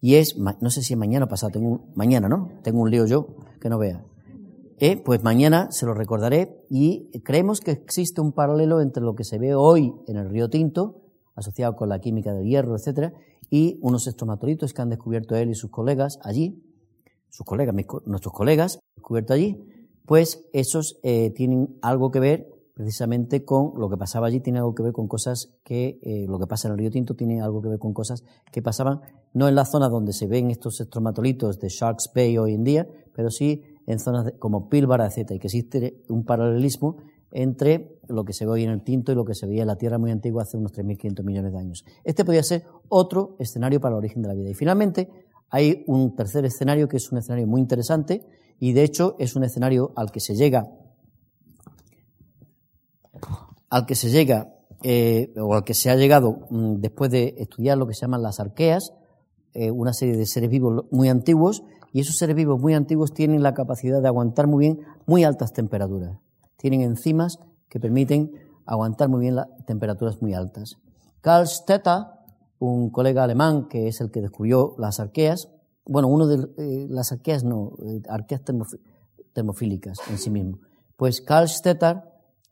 y 0.00 0.16
es, 0.16 0.36
no 0.36 0.70
sé 0.70 0.82
si 0.82 0.94
es 0.94 0.98
mañana 0.98 1.26
o 1.26 1.28
pasado, 1.28 1.52
tengo 1.52 1.86
mañana, 1.94 2.28
¿no? 2.28 2.50
Tengo 2.62 2.80
un 2.80 2.90
lío 2.90 3.06
yo 3.06 3.28
que 3.60 3.68
no 3.68 3.78
vea. 3.78 4.04
Eh, 4.78 4.98
pues 5.02 5.22
mañana 5.22 5.68
se 5.70 5.86
lo 5.86 5.94
recordaré 5.94 6.64
y 6.68 7.08
creemos 7.20 7.60
que 7.60 7.70
existe 7.70 8.20
un 8.20 8.32
paralelo 8.32 8.82
entre 8.82 9.02
lo 9.02 9.14
que 9.14 9.24
se 9.24 9.38
ve 9.38 9.54
hoy 9.54 9.94
en 10.06 10.16
el 10.16 10.28
río 10.28 10.50
Tinto, 10.50 11.00
asociado 11.34 11.76
con 11.76 11.88
la 11.88 11.98
química 11.98 12.34
del 12.34 12.46
hierro, 12.46 12.76
etcétera, 12.76 13.14
y 13.48 13.78
unos 13.80 14.06
estomatolitos 14.06 14.74
que 14.74 14.82
han 14.82 14.90
descubierto 14.90 15.34
él 15.34 15.50
y 15.50 15.54
sus 15.54 15.70
colegas 15.70 16.18
allí, 16.22 16.62
sus 17.30 17.46
colegas, 17.46 17.74
nuestros 18.04 18.34
colegas, 18.34 18.80
descubierto 18.96 19.32
allí, 19.32 19.62
pues 20.04 20.46
esos 20.52 20.98
eh, 21.02 21.30
tienen 21.30 21.78
algo 21.80 22.10
que 22.10 22.20
ver 22.20 22.55
precisamente 22.76 23.42
con 23.42 23.72
lo 23.80 23.88
que 23.88 23.96
pasaba 23.96 24.26
allí, 24.26 24.40
tiene 24.40 24.58
algo 24.58 24.74
que 24.74 24.82
ver 24.82 24.92
con 24.92 25.08
cosas 25.08 25.48
que, 25.64 25.98
eh, 26.02 26.26
lo 26.28 26.38
que 26.38 26.46
pasa 26.46 26.68
en 26.68 26.72
el 26.72 26.78
río 26.78 26.90
Tinto 26.90 27.16
tiene 27.16 27.40
algo 27.40 27.62
que 27.62 27.70
ver 27.70 27.78
con 27.78 27.94
cosas 27.94 28.22
que 28.52 28.60
pasaban 28.60 29.00
no 29.32 29.48
en 29.48 29.54
la 29.54 29.64
zona 29.64 29.88
donde 29.88 30.12
se 30.12 30.26
ven 30.26 30.50
estos 30.50 30.78
estromatolitos 30.82 31.58
de 31.58 31.70
Sharks 31.70 32.10
Bay 32.14 32.36
hoy 32.36 32.52
en 32.52 32.64
día, 32.64 32.86
pero 33.14 33.30
sí 33.30 33.62
en 33.86 33.98
zonas 33.98 34.34
como 34.38 34.68
Pilbara, 34.68 35.06
etc. 35.06 35.30
Y 35.30 35.38
que 35.38 35.46
existe 35.46 36.02
un 36.10 36.26
paralelismo 36.26 36.98
entre 37.30 37.98
lo 38.08 38.26
que 38.26 38.34
se 38.34 38.44
ve 38.44 38.52
hoy 38.52 38.64
en 38.64 38.70
el 38.70 38.82
Tinto 38.82 39.10
y 39.10 39.14
lo 39.14 39.24
que 39.24 39.34
se 39.34 39.46
veía 39.46 39.62
en 39.62 39.68
la 39.68 39.76
Tierra 39.76 39.96
muy 39.96 40.10
antigua 40.10 40.42
hace 40.42 40.58
unos 40.58 40.74
3.500 40.74 41.24
millones 41.24 41.52
de 41.54 41.58
años. 41.58 41.84
Este 42.04 42.26
podría 42.26 42.42
ser 42.42 42.64
otro 42.90 43.36
escenario 43.38 43.80
para 43.80 43.94
el 43.94 44.00
origen 44.00 44.20
de 44.20 44.28
la 44.28 44.34
vida. 44.34 44.50
Y 44.50 44.54
finalmente, 44.54 45.08
hay 45.48 45.82
un 45.86 46.14
tercer 46.14 46.44
escenario 46.44 46.88
que 46.88 46.98
es 46.98 47.10
un 47.10 47.16
escenario 47.16 47.46
muy 47.46 47.62
interesante 47.62 48.26
y 48.58 48.74
de 48.74 48.82
hecho 48.82 49.16
es 49.18 49.34
un 49.34 49.44
escenario 49.44 49.92
al 49.96 50.10
que 50.10 50.20
se 50.20 50.34
llega 50.34 50.68
al 53.70 53.86
que 53.86 53.94
se 53.94 54.10
llega 54.10 54.56
eh, 54.82 55.32
o 55.36 55.54
al 55.54 55.64
que 55.64 55.74
se 55.74 55.90
ha 55.90 55.96
llegado 55.96 56.46
mm, 56.50 56.76
después 56.76 57.10
de 57.10 57.34
estudiar 57.38 57.78
lo 57.78 57.86
que 57.86 57.94
se 57.94 58.02
llaman 58.02 58.22
las 58.22 58.40
arqueas, 58.40 58.92
eh, 59.54 59.70
una 59.70 59.92
serie 59.92 60.16
de 60.16 60.26
seres 60.26 60.50
vivos 60.50 60.84
muy 60.90 61.08
antiguos, 61.08 61.62
y 61.92 62.00
esos 62.00 62.16
seres 62.16 62.36
vivos 62.36 62.60
muy 62.60 62.74
antiguos 62.74 63.12
tienen 63.14 63.42
la 63.42 63.54
capacidad 63.54 64.02
de 64.02 64.08
aguantar 64.08 64.46
muy 64.46 64.66
bien 64.66 64.80
muy 65.06 65.24
altas 65.24 65.52
temperaturas. 65.52 66.18
Tienen 66.58 66.82
enzimas 66.82 67.38
que 67.68 67.80
permiten 67.80 68.32
aguantar 68.66 69.08
muy 69.08 69.20
bien 69.20 69.36
las 69.36 69.46
temperaturas 69.66 70.20
muy 70.20 70.34
altas. 70.34 70.76
Karl 71.20 71.46
Stetter, 71.46 72.02
un 72.58 72.90
colega 72.90 73.24
alemán 73.24 73.66
que 73.68 73.88
es 73.88 74.00
el 74.00 74.10
que 74.10 74.20
descubrió 74.20 74.74
las 74.78 75.00
arqueas, 75.00 75.48
bueno, 75.86 76.08
uno 76.08 76.26
de 76.26 76.48
eh, 76.58 76.86
las 76.90 77.12
arqueas 77.12 77.44
no, 77.44 77.72
arqueas 78.08 78.42
termofílicas 79.32 79.98
en 80.10 80.18
sí 80.18 80.30
mismo. 80.30 80.58
Pues 80.96 81.20
Karl 81.20 81.48
Stetter 81.48 82.02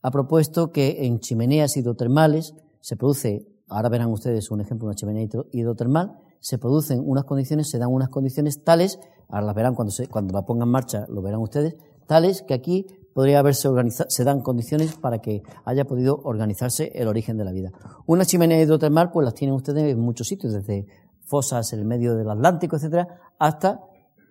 ha 0.04 0.10
propuesto 0.10 0.70
que 0.70 1.06
en 1.06 1.18
chimeneas 1.18 1.78
hidrotermales 1.78 2.54
se 2.80 2.94
produce, 2.94 3.48
ahora 3.68 3.88
verán 3.88 4.10
ustedes 4.12 4.50
un 4.50 4.60
ejemplo 4.60 4.86
una 4.86 4.94
chimenea 4.94 5.26
hidrotermal, 5.50 6.18
se 6.40 6.58
producen 6.58 7.02
unas 7.02 7.24
condiciones, 7.24 7.70
se 7.70 7.78
dan 7.78 7.88
unas 7.90 8.10
condiciones 8.10 8.62
tales, 8.62 8.98
ahora 9.30 9.46
las 9.46 9.54
verán 9.54 9.74
cuando, 9.74 9.92
se, 9.92 10.06
cuando 10.06 10.34
la 10.34 10.44
pongan 10.44 10.68
en 10.68 10.72
marcha, 10.72 11.06
lo 11.08 11.22
verán 11.22 11.40
ustedes, 11.40 11.76
tales 12.06 12.42
que 12.42 12.52
aquí 12.52 12.84
podría 13.14 13.38
haberse 13.38 13.66
organizado, 13.66 14.10
se 14.10 14.24
dan 14.24 14.42
condiciones 14.42 14.94
para 14.94 15.20
que 15.20 15.42
haya 15.64 15.86
podido 15.86 16.20
organizarse 16.22 16.92
el 16.94 17.08
origen 17.08 17.38
de 17.38 17.44
la 17.46 17.52
vida. 17.52 17.70
Una 18.04 18.26
chimenea 18.26 18.60
hidrotermal, 18.60 19.10
pues 19.10 19.24
las 19.24 19.32
tienen 19.32 19.54
ustedes 19.54 19.90
en 19.90 20.00
muchos 20.00 20.28
sitios, 20.28 20.52
desde 20.52 20.84
fosas 21.24 21.72
en 21.72 21.78
el 21.78 21.86
medio 21.86 22.14
del 22.14 22.28
Atlántico, 22.28 22.76
etcétera, 22.76 23.08
hasta 23.38 23.80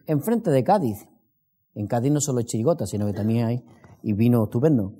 enfrente 0.05 0.51
de 0.51 0.63
Cádiz. 0.63 1.07
En 1.73 1.87
Cádiz 1.87 2.11
no 2.11 2.21
solo 2.21 2.37
hay 2.37 2.45
chirigotas, 2.45 2.91
sino 2.91 3.07
que 3.07 3.13
también 3.13 3.47
hay 3.47 3.63
y 4.03 4.13
vino 4.13 4.43
estupendo 4.43 4.93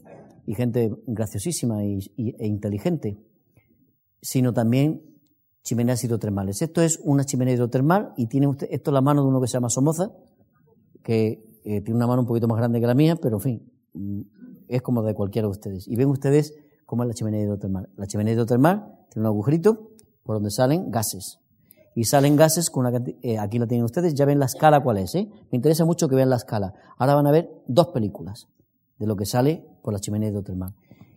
y 0.46 0.56
gente 0.56 0.92
graciosísima 1.08 1.84
y, 1.86 2.00
e 2.18 2.48
inteligente, 2.48 3.18
sino 4.22 4.54
también 4.54 5.02
chimeneas 5.64 6.04
hidrotermales. 6.04 6.62
Esto 6.62 6.82
es 6.82 7.00
una 7.04 7.24
chimenea 7.24 7.54
hidrotermal 7.54 8.14
y 8.18 8.28
tiene 8.28 8.48
usted, 8.48 8.68
esto 8.70 8.92
es 8.92 8.94
la 8.94 9.02
mano 9.02 9.24
de 9.24 9.30
uno 9.30 9.42
que 9.42 9.48
se 9.48 9.54
llama 9.54 9.70
Somoza, 9.70 10.12
que 11.04 11.46
eh, 11.64 11.82
tiene 11.82 11.96
una 11.96 12.08
mano 12.08 12.22
un 12.22 12.28
poquito 12.28 12.48
más 12.48 12.58
grande 12.58 12.80
que 12.80 12.88
la 12.88 12.94
mía, 12.94 13.16
pero 13.16 13.38
en 13.38 13.42
fin, 13.42 13.72
es 14.68 14.82
como 14.82 15.04
de 15.04 15.14
cualquiera 15.14 15.48
de 15.48 15.52
ustedes. 15.52 15.88
Y 15.88 15.96
ven 15.96 16.10
ustedes 16.10 16.54
cómo 16.86 17.04
es 17.04 17.08
la 17.08 17.14
chimenea 17.14 17.42
hidrotermal. 17.42 17.90
La 17.96 18.08
chimenea 18.08 18.34
hidrotermal 18.34 19.06
tiene 19.10 19.28
un 19.28 19.34
agujerito 19.34 19.92
por 20.24 20.36
donde 20.36 20.52
salen 20.52 20.92
gases. 20.92 21.40
Y 21.96 22.06
salen 22.06 22.36
gases 22.36 22.70
con 22.70 22.86
una 22.86 23.04
eh, 23.22 23.38
aquí 23.38 23.60
lo 23.60 23.68
tienen 23.68 23.86
ustedes, 23.86 24.16
ya 24.16 24.26
ven 24.26 24.40
la 24.40 24.46
escala 24.46 24.82
cuál 24.82 24.98
es, 24.98 25.14
¿eh? 25.14 25.30
Me 25.52 25.58
interesa 25.58 25.86
mucho 25.86 26.08
que 26.08 26.16
vean 26.16 26.30
la 26.30 26.38
escala. 26.38 26.74
Ahora 26.98 27.14
van 27.14 27.28
a 27.28 27.32
ver 27.32 27.52
dos 27.68 27.90
películas 27.90 28.48
de 28.98 29.06
lo 29.06 29.16
que 29.16 29.26
sale 29.26 29.64
por 29.84 29.94
la 29.94 30.00
chimenea 30.00 30.30
hidrotermal. 30.30 30.74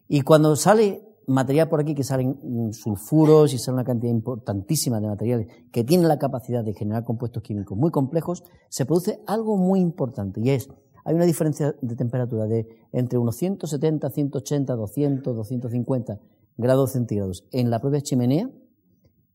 Y 0.08 0.20
cuando 0.20 0.54
sale 0.56 1.06
material 1.26 1.68
por 1.68 1.80
aquí, 1.80 1.94
que 1.94 2.04
salen 2.04 2.38
mm, 2.42 2.72
sulfuros 2.72 3.52
y 3.52 3.58
sale 3.58 3.74
una 3.74 3.84
cantidad 3.84 4.12
importantísima 4.12 5.00
de 5.00 5.08
materiales 5.08 5.48
que 5.72 5.84
tienen 5.84 6.08
la 6.08 6.18
capacidad 6.18 6.64
de 6.64 6.74
generar 6.74 7.04
compuestos 7.04 7.42
químicos 7.42 7.76
muy 7.76 7.90
complejos, 7.90 8.44
se 8.68 8.86
produce 8.86 9.20
algo 9.26 9.56
muy 9.56 9.80
importante 9.80 10.40
y 10.40 10.50
es, 10.50 10.68
hay 11.04 11.14
una 11.14 11.24
diferencia 11.24 11.74
de 11.80 11.96
temperatura 11.96 12.46
de 12.46 12.66
entre 12.92 13.18
unos 13.18 13.36
170, 13.36 14.10
180, 14.10 14.74
200, 14.74 15.36
250 15.36 16.20
grados 16.56 16.92
centígrados 16.92 17.46
en 17.52 17.70
la 17.70 17.80
propia 17.80 18.00
chimenea 18.00 18.50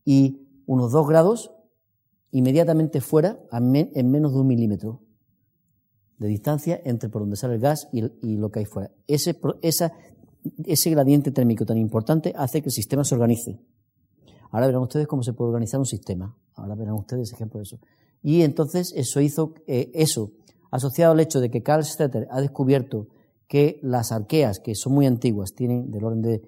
y 0.04 0.48
unos 0.66 0.92
2 0.92 1.08
grados 1.08 1.52
inmediatamente 2.30 3.00
fuera 3.00 3.38
en 3.52 4.10
menos 4.10 4.32
de 4.32 4.40
un 4.40 4.46
milímetro 4.46 5.02
de 6.22 6.28
distancia 6.28 6.80
entre 6.84 7.08
por 7.08 7.22
donde 7.22 7.36
sale 7.36 7.54
el 7.54 7.60
gas 7.60 7.88
y, 7.92 8.02
lo 8.36 8.50
que 8.50 8.60
hay 8.60 8.64
fuera. 8.64 8.90
Ese, 9.06 9.38
ese 9.62 10.90
gradiente 10.90 11.30
térmico 11.30 11.66
tan 11.66 11.78
importante 11.78 12.32
hace 12.36 12.62
que 12.62 12.68
el 12.68 12.72
sistema 12.72 13.04
se 13.04 13.14
organice. 13.14 13.58
Ahora 14.50 14.66
verán 14.66 14.82
ustedes 14.82 15.06
cómo 15.06 15.22
se 15.22 15.32
puede 15.32 15.48
organizar 15.48 15.80
un 15.80 15.86
sistema. 15.86 16.36
Ahora 16.54 16.74
verán 16.74 16.94
ustedes 16.94 17.32
ejemplo 17.32 17.58
de 17.58 17.64
eso. 17.64 17.78
Y 18.22 18.42
entonces 18.42 18.92
eso 18.96 19.20
hizo, 19.20 19.54
eh, 19.66 19.90
eso, 19.94 20.32
asociado 20.70 21.12
al 21.12 21.20
hecho 21.20 21.40
de 21.40 21.50
que 21.50 21.62
Carl 21.62 21.84
Stetter 21.84 22.28
ha 22.30 22.40
descubierto 22.40 23.08
que 23.48 23.78
las 23.82 24.12
arqueas, 24.12 24.60
que 24.60 24.74
son 24.74 24.94
muy 24.94 25.06
antiguas, 25.06 25.54
tienen 25.54 25.90
del 25.90 26.04
orden 26.04 26.22
de 26.22 26.42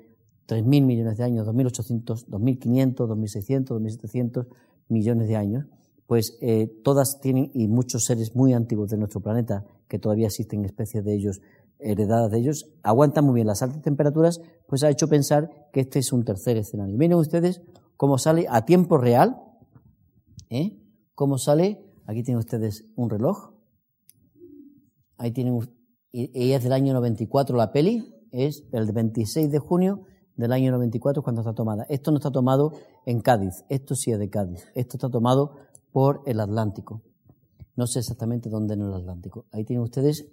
3.000 0.49 0.65
millones 0.65 1.19
de 1.19 1.25
años, 1.25 1.47
2.800, 1.47 2.27
2.500, 2.27 2.95
2.600, 2.95 3.67
2.700 3.79 4.47
millones 4.89 5.29
de 5.29 5.37
años, 5.37 5.67
pues 6.07 6.37
eh, 6.41 6.69
todas 6.83 7.21
tienen, 7.21 7.51
y 7.55 7.69
muchos 7.69 8.05
seres 8.05 8.35
muy 8.35 8.53
antiguos 8.53 8.91
de 8.91 8.99
nuestro 8.99 9.21
planeta, 9.21 9.65
que 9.89 9.99
todavía 9.99 10.27
existen 10.27 10.65
especies 10.65 11.05
de 11.05 11.15
ellos, 11.15 11.41
heredadas 11.79 12.31
de 12.31 12.39
ellos, 12.39 12.67
aguantan 12.83 13.25
muy 13.25 13.35
bien 13.35 13.47
las 13.47 13.63
altas 13.63 13.83
temperaturas, 13.83 14.41
pues 14.67 14.83
ha 14.83 14.91
hecho 14.91 15.09
pensar 15.09 15.51
que 15.73 15.81
este 15.81 15.99
es 15.99 16.13
un 16.13 16.25
tercer 16.25 16.57
escenario. 16.57 16.97
Miren 16.97 17.19
ustedes 17.19 17.63
cómo 17.97 18.19
sale 18.19 18.47
a 18.49 18.65
tiempo 18.65 18.99
real, 18.99 19.43
¿eh? 20.51 20.79
cómo 21.15 21.39
sale, 21.39 21.85
aquí 22.07 22.23
tienen 22.23 22.39
ustedes 22.39 22.87
un 22.97 23.11
reloj, 23.11 23.55
ahí 25.17 25.33
tienen, 25.33 25.59
y 26.13 26.53
es 26.53 26.63
del 26.63 26.73
año 26.73 26.93
94 26.95 27.57
la 27.57 27.73
peli, 27.73 28.15
es 28.31 28.65
el 28.73 28.93
26 28.93 29.51
de 29.51 29.59
junio 29.59 30.03
del 30.37 30.53
año 30.53 30.73
94 30.73 31.23
cuando 31.23 31.43
está 31.43 31.55
tomada. 31.55 31.87
Esto 31.89 32.11
no 32.11 32.19
está 32.19 32.31
tomado 32.31 32.73
en 33.07 33.21
Cádiz, 33.21 33.65
esto 33.69 33.95
sí 33.95 34.11
es 34.11 34.19
de 34.19 34.29
Cádiz, 34.29 34.65
esto 34.75 34.97
está 34.97 35.09
tomado 35.09 35.57
por 35.95 36.23
el 36.27 36.41
Atlántico. 36.41 37.03
No 37.77 37.87
sé 37.87 38.01
exactamente 38.01 38.51
dónde 38.51 38.75
en 38.75 38.81
el 38.83 38.93
Atlántico. 38.93 39.47
Ahí 39.53 39.65
tienen 39.65 39.85
ustedes 39.85 40.27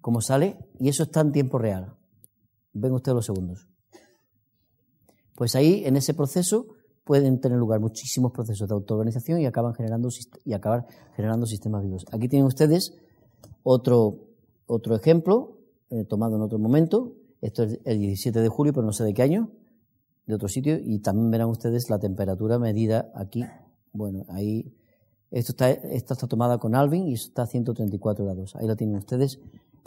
cómo 0.00 0.22
sale 0.22 0.56
y 0.78 0.88
eso 0.88 1.02
está 1.02 1.20
en 1.20 1.32
tiempo 1.32 1.58
real. 1.58 1.94
Ven 2.72 2.92
ustedes 2.92 3.14
los 3.14 3.26
segundos. 3.26 3.68
Pues 5.34 5.54
ahí, 5.54 5.82
en 5.84 5.96
ese 5.96 6.14
proceso, 6.14 6.66
pueden 7.04 7.40
tener 7.40 7.58
lugar 7.58 7.80
muchísimos 7.80 8.32
procesos 8.32 8.66
de 8.66 8.74
autoorganización 8.74 9.40
y 9.40 9.46
acaban 9.46 9.74
generando 9.74 10.08
y 10.46 10.54
acabar 10.54 10.86
generando 11.14 11.44
sistemas 11.44 11.82
vivos. 11.82 12.06
Aquí 12.12 12.28
tienen 12.28 12.46
ustedes 12.46 12.94
otro, 13.62 14.30
otro 14.64 14.96
ejemplo 14.96 15.58
eh, 15.90 16.04
tomado 16.04 16.36
en 16.36 16.42
otro 16.42 16.58
momento 16.58 17.16
esto 17.40 17.64
es 17.64 17.80
el 17.84 17.98
17 17.98 18.40
de 18.40 18.48
julio, 18.48 18.72
pero 18.72 18.84
no 18.84 18.92
sé 18.92 19.04
de 19.04 19.14
qué 19.14 19.22
año, 19.22 19.50
de 20.26 20.34
otro 20.34 20.48
sitio, 20.48 20.78
y 20.78 21.00
también 21.00 21.30
verán 21.30 21.48
ustedes 21.48 21.88
la 21.88 21.98
temperatura 21.98 22.58
medida 22.58 23.10
aquí. 23.14 23.44
Bueno, 23.92 24.24
ahí, 24.28 24.74
esto 25.30 25.52
está, 25.52 25.70
esta 25.70 26.14
está 26.14 26.26
tomada 26.26 26.58
con 26.58 26.74
Alvin 26.74 27.08
y 27.08 27.14
está 27.14 27.42
a 27.42 27.46
134 27.46 28.24
grados. 28.24 28.56
Ahí 28.56 28.66
la 28.66 28.76
tienen 28.76 28.96
ustedes, 28.96 29.38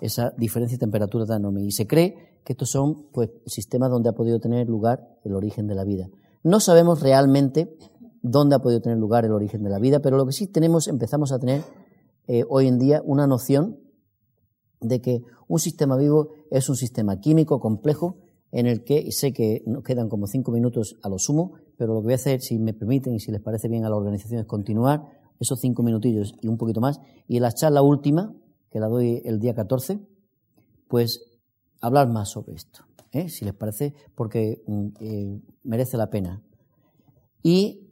esa 0.01 0.31
diferencia 0.37 0.77
de 0.77 0.79
temperatura 0.79 1.25
tan 1.25 1.41
enorme. 1.41 1.63
Y 1.63 1.71
se 1.71 1.87
cree 1.87 2.39
que 2.43 2.53
estos 2.53 2.69
son, 2.69 3.07
pues, 3.11 3.29
sistemas 3.45 3.89
donde 3.89 4.09
ha 4.09 4.13
podido 4.13 4.39
tener 4.39 4.67
lugar 4.67 5.17
el 5.23 5.33
origen 5.33 5.67
de 5.67 5.75
la 5.75 5.83
vida. 5.83 6.09
No 6.43 6.59
sabemos 6.59 7.01
realmente 7.01 7.77
dónde 8.21 8.55
ha 8.55 8.59
podido 8.59 8.81
tener 8.81 8.97
lugar 8.97 9.25
el 9.25 9.31
origen 9.31 9.63
de 9.63 9.69
la 9.69 9.79
vida, 9.79 9.99
pero 9.99 10.17
lo 10.17 10.25
que 10.25 10.33
sí 10.33 10.47
tenemos, 10.47 10.87
empezamos 10.87 11.31
a 11.31 11.39
tener 11.39 11.63
eh, 12.27 12.43
hoy 12.49 12.67
en 12.67 12.79
día 12.79 13.01
una 13.05 13.27
noción 13.27 13.79
de 14.81 15.01
que 15.01 15.23
un 15.47 15.59
sistema 15.59 15.97
vivo 15.97 16.29
es 16.51 16.69
un 16.69 16.75
sistema 16.75 17.19
químico 17.19 17.59
complejo 17.59 18.17
en 18.51 18.67
el 18.67 18.83
que 18.83 19.11
sé 19.11 19.33
que 19.33 19.63
nos 19.65 19.83
quedan 19.83 20.09
como 20.09 20.27
cinco 20.27 20.51
minutos 20.51 20.97
a 21.01 21.09
lo 21.09 21.17
sumo, 21.19 21.53
pero 21.77 21.93
lo 21.93 22.01
que 22.01 22.05
voy 22.05 22.13
a 22.13 22.15
hacer, 22.15 22.41
si 22.41 22.59
me 22.59 22.73
permiten 22.73 23.15
y 23.15 23.19
si 23.19 23.31
les 23.31 23.41
parece 23.41 23.67
bien 23.67 23.85
a 23.85 23.89
la 23.89 23.95
organización, 23.95 24.41
es 24.41 24.45
continuar 24.45 25.03
esos 25.39 25.59
cinco 25.59 25.83
minutillos 25.83 26.35
y 26.41 26.47
un 26.47 26.57
poquito 26.57 26.81
más. 26.81 26.99
Y 27.27 27.37
en 27.37 27.43
la 27.43 27.51
charla 27.51 27.81
última, 27.81 28.33
que 28.69 28.79
la 28.79 28.87
doy 28.87 29.21
el 29.25 29.39
día 29.39 29.53
14, 29.53 29.99
pues 30.87 31.23
hablar 31.81 32.09
más 32.09 32.29
sobre 32.29 32.53
esto, 32.55 32.85
¿eh? 33.11 33.29
si 33.29 33.45
les 33.45 33.53
parece, 33.53 33.93
porque 34.15 34.63
mm, 34.67 34.87
eh, 34.99 35.41
merece 35.63 35.97
la 35.97 36.09
pena. 36.09 36.41
Y 37.41 37.89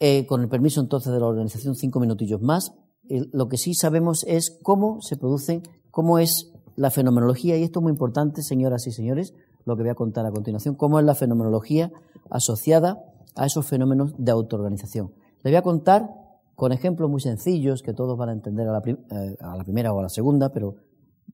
eh, 0.00 0.26
con 0.26 0.40
el 0.42 0.48
permiso 0.48 0.80
entonces 0.80 1.12
de 1.12 1.20
la 1.20 1.26
organización, 1.26 1.76
cinco 1.76 2.00
minutillos 2.00 2.40
más. 2.42 2.72
lo 3.08 3.48
que 3.48 3.58
sí 3.58 3.74
sabemos 3.74 4.24
es 4.26 4.58
cómo 4.62 5.00
se 5.00 5.16
producen 5.16 5.62
cómo 5.92 6.18
es 6.18 6.50
la 6.74 6.90
fenomenología, 6.90 7.56
y 7.56 7.62
esto 7.62 7.78
es 7.78 7.82
muy 7.84 7.92
importante, 7.92 8.42
señoras 8.42 8.88
y 8.88 8.92
señores, 8.92 9.34
lo 9.64 9.76
que 9.76 9.82
voy 9.82 9.90
a 9.90 9.94
contar 9.94 10.26
a 10.26 10.30
continuación, 10.30 10.74
cómo 10.74 10.98
es 10.98 11.04
la 11.04 11.14
fenomenología 11.14 11.92
asociada 12.30 13.04
a 13.36 13.46
esos 13.46 13.66
fenómenos 13.66 14.14
de 14.18 14.30
autoorganización. 14.30 15.12
Les 15.42 15.52
voy 15.52 15.56
a 15.56 15.62
contar 15.62 16.08
con 16.54 16.72
ejemplos 16.72 17.10
muy 17.10 17.20
sencillos 17.20 17.82
que 17.82 17.92
todos 17.92 18.16
van 18.18 18.28
a 18.28 18.32
entender 18.32 18.68
a 18.68 18.72
la, 18.72 18.82
eh, 18.86 19.64
primera 19.64 19.92
o 19.92 19.98
a 19.98 20.02
la 20.02 20.08
segunda, 20.08 20.50
pero 20.50 20.76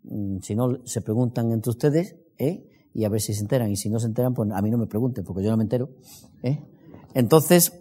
mm, 0.05 0.39
si 0.41 0.55
no 0.55 0.79
se 0.85 1.01
preguntan 1.01 1.53
entre 1.53 1.71
ustedes, 1.71 2.17
¿eh? 2.39 2.65
y 2.95 3.05
a 3.05 3.09
ver 3.09 3.21
si 3.21 3.35
se 3.35 3.43
enteran, 3.43 3.71
y 3.71 3.77
si 3.77 3.91
no 3.91 3.99
se 3.99 4.07
enteran, 4.07 4.35
pues 4.35 4.51
a 4.51 4.63
mí 4.63 4.71
no 4.71 4.79
me 4.79 4.87
pregunten, 4.87 5.25
porque 5.25 5.43
yo 5.45 5.51
no 5.51 5.57
me 5.57 5.65
entero. 5.65 5.91
¿eh? 6.43 6.65
Entonces, 7.15 7.73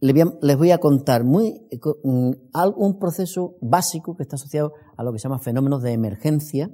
les 0.00 0.56
voy 0.56 0.70
a 0.70 0.78
contar 0.78 1.24
muy, 1.24 1.66
mm, 2.04 2.30
un 2.76 2.98
proceso 2.98 3.56
básico 3.60 4.16
que 4.16 4.22
está 4.22 4.36
asociado 4.36 4.72
a 4.96 5.02
lo 5.02 5.12
que 5.12 5.18
se 5.18 5.24
llama 5.24 5.40
fenómenos 5.40 5.82
de 5.82 5.92
emergencia 5.92 6.70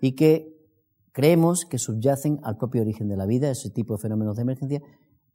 y 0.00 0.14
que 0.14 0.57
creemos 1.18 1.64
que 1.64 1.78
subyacen 1.78 2.38
al 2.44 2.58
propio 2.58 2.82
origen 2.82 3.08
de 3.08 3.16
la 3.16 3.26
vida, 3.26 3.50
ese 3.50 3.70
tipo 3.70 3.94
de 3.94 3.98
fenómenos 3.98 4.36
de 4.36 4.42
emergencia, 4.42 4.82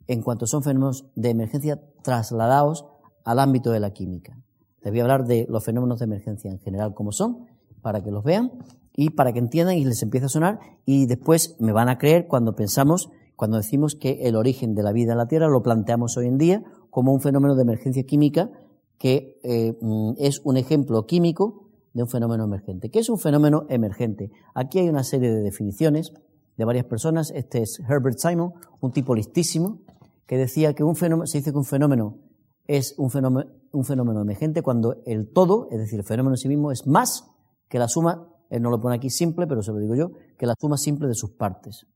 en 0.08 0.22
cuanto 0.22 0.48
son 0.48 0.64
fenómenos 0.64 1.08
de 1.14 1.32
emergencia 1.32 1.82
trasladados 2.02 2.86
al 3.26 3.38
ámbito 3.38 3.70
de 3.70 3.82
la 3.82 3.92
química. 3.92 4.42
Les 4.82 4.94
voy 4.94 5.02
a 5.02 5.04
hablar 5.04 5.26
de 5.26 5.46
los 5.50 5.62
fenómenos 5.66 6.00
de 6.00 6.06
emergencia 6.06 6.50
en 6.50 6.60
general 6.60 6.94
como 6.94 7.12
son, 7.12 7.48
para 7.82 8.02
que 8.02 8.12
los 8.12 8.24
vean 8.24 8.54
y 8.96 9.10
para 9.10 9.34
que 9.34 9.40
entiendan 9.40 9.76
y 9.76 9.84
les 9.84 10.02
empiece 10.02 10.28
a 10.28 10.30
sonar 10.30 10.62
y 10.86 11.06
después 11.06 11.58
me 11.60 11.74
van 11.74 11.90
a 11.90 11.98
creer 11.98 12.28
cuando 12.28 12.56
pensamos, 12.56 13.10
cuando 13.36 13.58
decimos 13.58 13.96
que 13.96 14.26
el 14.26 14.38
origen 14.38 14.76
de 14.76 14.84
la 14.84 14.94
vida 14.94 15.12
en 15.12 15.18
la 15.18 15.28
Tierra 15.28 15.50
lo 15.50 15.64
planteamos 15.64 16.16
hoy 16.16 16.28
en 16.28 16.38
día 16.38 16.64
como 16.92 17.12
un 17.12 17.20
fenómeno 17.20 17.56
de 17.56 17.64
emergencia 17.64 18.04
química 18.04 18.52
que 18.98 19.38
eh, 19.44 19.78
mm, 19.82 20.14
es 20.18 20.40
un 20.46 20.56
ejemplo 20.56 21.06
químico 21.06 21.63
de 21.94 22.04
un 22.04 22.10
fenómeno 22.10 22.44
emergente. 22.44 22.90
¿Qué 22.90 23.00
es 23.00 23.10
un 23.10 23.20
fenómeno 23.20 23.66
emergente? 23.70 24.32
Aquí 24.56 24.80
hay 24.80 24.90
una 24.90 25.04
serie 25.04 25.32
de 25.32 25.42
definiciones 25.42 26.12
de 26.58 26.66
varias 26.66 26.86
personas. 26.86 27.32
Este 27.32 27.62
es 27.62 27.80
Herbert 27.88 28.18
Simon, 28.18 28.54
un 28.82 28.92
tipo 28.92 29.16
listísimo, 29.16 29.82
que 30.26 30.38
decía 30.38 30.74
que 30.74 30.84
un 30.84 30.96
fenómeno, 30.96 31.28
se 31.28 31.38
dice 31.38 31.52
que 31.52 31.58
un 31.58 31.66
fenómeno 31.66 32.20
es 32.66 32.96
un 32.98 33.12
fenómeno, 33.12 33.52
un 33.72 33.86
fenómeno 33.86 34.22
emergente 34.22 34.62
cuando 34.62 35.02
el 35.06 35.32
todo, 35.32 35.68
es 35.72 35.80
decir, 35.80 36.00
el 36.00 36.06
fenómeno 36.06 36.34
en 36.34 36.38
sí 36.38 36.48
mismo, 36.48 36.72
es 36.72 36.88
más 36.88 37.26
que 37.70 37.78
la 37.78 37.88
suma, 37.88 38.30
él 38.50 38.62
no 38.62 38.70
lo 38.70 38.80
pone 38.80 38.96
aquí 38.96 39.10
simple, 39.10 39.48
pero 39.48 39.62
se 39.62 39.72
lo 39.72 39.80
digo 39.80 39.96
yo, 39.96 40.12
que 40.38 40.46
la 40.46 40.56
suma 40.60 40.78
simple 40.78 41.08
de 41.08 41.16
sus 41.16 41.32
partes. 41.32 41.88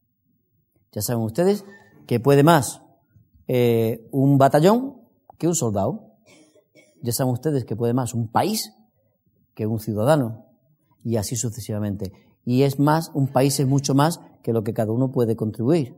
Ya 0.91 1.01
saben 1.01 1.23
ustedes 1.23 1.65
que 2.05 2.19
puede 2.19 2.43
más 2.43 2.81
eh, 3.47 4.07
un 4.11 4.37
batallón 4.37 5.01
que 5.37 5.47
un 5.47 5.55
soldado. 5.55 6.15
Ya 7.01 7.11
saben 7.11 7.33
ustedes 7.33 7.65
que 7.65 7.75
puede 7.75 7.93
más 7.93 8.13
un 8.13 8.31
país 8.31 8.73
que 9.57 9.65
un 9.65 9.79
ciudadano 9.79 10.45
y 11.03 11.17
así 11.17 11.35
sucesivamente. 11.35 12.13
Y 12.45 12.61
es 12.61 12.79
más, 12.79 13.09
un 13.15 13.27
país 13.27 13.59
es 13.59 13.67
mucho 13.67 13.95
más 13.95 14.21
que 14.43 14.53
lo 14.53 14.63
que 14.63 14.71
cada 14.71 14.91
uno 14.91 15.11
puede 15.11 15.35
contribuir. 15.35 15.97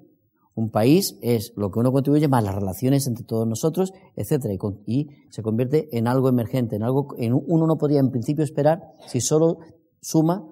Un 0.55 0.72
país 0.72 1.18
es 1.22 1.51
lo 1.57 1.70
que 1.70 1.80
uno 1.80 1.91
contribuye 1.91 2.30
más 2.30 2.41
las 2.43 2.55
relaciones 2.55 3.05
entre 3.05 3.26
todos 3.26 3.45
nosotros, 3.45 3.91
etcétera, 4.16 4.53
y, 4.86 5.10
se 5.30 5.43
convierte 5.43 5.89
en 5.97 6.07
algo 6.07 6.30
emergente, 6.30 6.78
en 6.78 6.84
algo 6.84 7.16
en 7.18 7.34
uno 7.34 7.68
no 7.68 7.78
podría 7.78 7.99
en 7.99 8.12
principio 8.12 8.45
esperar 8.45 8.82
si 9.07 9.20
solo 9.20 9.60
suma 10.01 10.47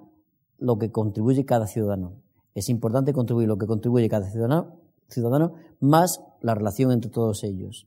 lo 0.58 0.76
que 0.76 0.90
contribuye 0.90 1.46
cada 1.46 1.66
ciudadano. 1.66 2.12
Es 2.54 2.68
importante 2.68 3.14
contribuir 3.14 3.48
lo 3.48 3.56
que 3.56 3.66
contribuye 3.66 4.08
cada 4.10 4.30
ciudadano, 4.30 4.76
ciudadano 5.08 5.54
más 5.80 6.20
la 6.42 6.54
relación 6.54 6.92
entre 6.92 7.10
todos 7.10 7.42
ellos. 7.42 7.86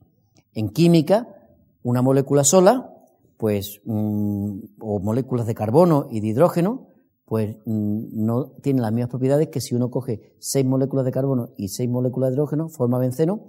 En 0.52 0.70
química, 0.70 1.28
una 1.84 2.02
molécula 2.02 2.42
sola, 2.42 2.91
pues, 3.42 3.80
o 3.84 5.00
moléculas 5.00 5.48
de 5.48 5.56
carbono 5.56 6.06
y 6.08 6.20
de 6.20 6.28
hidrógeno, 6.28 6.86
pues 7.24 7.56
mm, 7.66 8.24
no 8.24 8.52
tiene 8.62 8.80
las 8.80 8.92
mismas 8.92 9.10
propiedades 9.10 9.48
que 9.48 9.60
si 9.60 9.74
uno 9.74 9.90
coge 9.90 10.36
seis 10.38 10.64
moléculas 10.64 11.04
de 11.04 11.10
carbono 11.10 11.48
y 11.56 11.66
seis 11.66 11.90
moléculas 11.90 12.30
de 12.30 12.34
hidrógeno, 12.34 12.68
forma 12.68 13.00
benceno, 13.00 13.48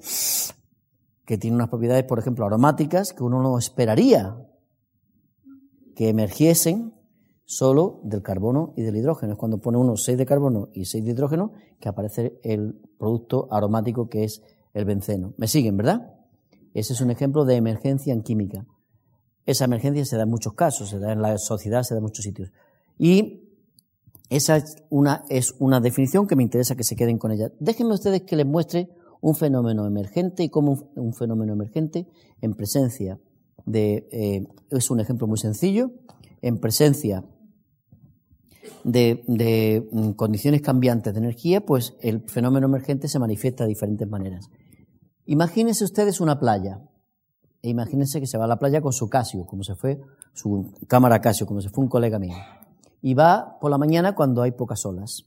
que 1.25 1.37
tiene 1.37 1.57
unas 1.57 1.69
propiedades, 1.69 2.05
por 2.05 2.17
ejemplo, 2.17 2.43
aromáticas, 2.43 3.13
que 3.13 3.23
uno 3.23 3.43
no 3.43 3.59
esperaría 3.59 4.35
que 5.95 6.09
emergiesen 6.09 6.95
solo 7.45 8.01
del 8.03 8.23
carbono 8.23 8.73
y 8.75 8.81
del 8.81 8.97
hidrógeno. 8.97 9.33
Es 9.33 9.37
cuando 9.37 9.61
pone 9.61 9.77
uno 9.77 9.95
seis 9.95 10.17
de 10.17 10.25
carbono 10.25 10.69
y 10.73 10.85
seis 10.85 11.05
de 11.05 11.11
hidrógeno 11.11 11.51
que 11.79 11.89
aparece 11.89 12.39
el 12.41 12.81
producto 12.97 13.47
aromático 13.51 14.09
que 14.09 14.23
es 14.23 14.41
el 14.73 14.85
benceno. 14.85 15.35
¿Me 15.37 15.47
siguen, 15.47 15.77
verdad? 15.77 16.15
Ese 16.73 16.93
es 16.93 17.01
un 17.01 17.11
ejemplo 17.11 17.45
de 17.45 17.57
emergencia 17.57 18.11
en 18.11 18.23
química. 18.23 18.65
Esa 19.45 19.65
emergencia 19.65 20.05
se 20.05 20.15
da 20.15 20.23
en 20.23 20.29
muchos 20.29 20.53
casos, 20.53 20.89
se 20.89 20.99
da 20.99 21.11
en 21.11 21.21
la 21.21 21.37
sociedad, 21.37 21.83
se 21.83 21.93
da 21.93 21.99
en 21.99 22.03
muchos 22.03 22.23
sitios. 22.23 22.51
Y 22.97 23.43
esa 24.29 24.57
es 24.57 24.77
una, 24.89 25.25
es 25.29 25.55
una 25.59 25.79
definición 25.79 26.27
que 26.27 26.35
me 26.35 26.43
interesa 26.43 26.75
que 26.75 26.83
se 26.83 26.95
queden 26.95 27.17
con 27.17 27.31
ella. 27.31 27.51
Déjenme 27.59 27.93
ustedes 27.93 28.21
que 28.21 28.35
les 28.35 28.45
muestre 28.45 28.89
un 29.21 29.35
fenómeno 29.35 29.85
emergente 29.85 30.43
y 30.43 30.49
cómo 30.49 30.91
un, 30.95 31.13
fenómeno 31.13 31.53
emergente 31.53 32.07
en 32.41 32.55
presencia 32.55 33.19
de, 33.65 34.07
eh, 34.11 34.47
es 34.69 34.91
un 34.91 34.99
ejemplo 34.99 35.27
muy 35.27 35.37
sencillo, 35.37 35.91
en 36.41 36.59
presencia 36.59 37.23
de, 38.83 39.23
de, 39.27 39.87
mm, 39.91 40.11
condiciones 40.11 40.61
cambiantes 40.61 41.13
de 41.13 41.19
energía, 41.19 41.65
pues 41.65 41.95
el 42.01 42.29
fenómeno 42.29 42.67
emergente 42.67 43.07
se 43.07 43.19
manifiesta 43.19 43.63
de 43.63 43.69
diferentes 43.69 44.07
maneras. 44.07 44.49
Imagínense 45.25 45.85
ustedes 45.85 46.19
una 46.19 46.39
playa, 46.39 46.81
e 47.63 47.69
imagínense 47.69 48.19
que 48.19 48.27
se 48.27 48.37
va 48.37 48.45
a 48.45 48.47
la 48.47 48.59
playa 48.59 48.81
con 48.81 48.93
su 48.93 49.09
Casio, 49.09 49.47
como 49.47 49.63
se 49.63 49.73
fue, 49.73 49.99
su 50.33 50.71
cámara 50.87 51.19
Casio, 51.21 51.47
como 51.47 51.61
se 51.61 51.69
fue 51.69 51.83
un 51.83 51.89
colega 51.89 52.19
mío 52.19 52.35
y 53.03 53.15
va 53.15 53.57
por 53.59 53.69
la 53.69 53.77
mañana 53.77 54.15
cuando 54.15 54.41
hay 54.41 54.51
pocas 54.51 54.85
olas. 54.85 55.25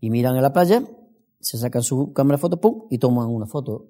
Y 0.00 0.10
miran 0.10 0.36
en 0.36 0.42
la 0.42 0.52
playa, 0.52 0.84
se 1.40 1.56
sacan 1.56 1.82
su 1.82 2.12
cámara 2.12 2.36
foto, 2.36 2.60
¡pum! 2.60 2.82
y 2.90 2.98
toman 2.98 3.28
una 3.28 3.46
foto. 3.46 3.86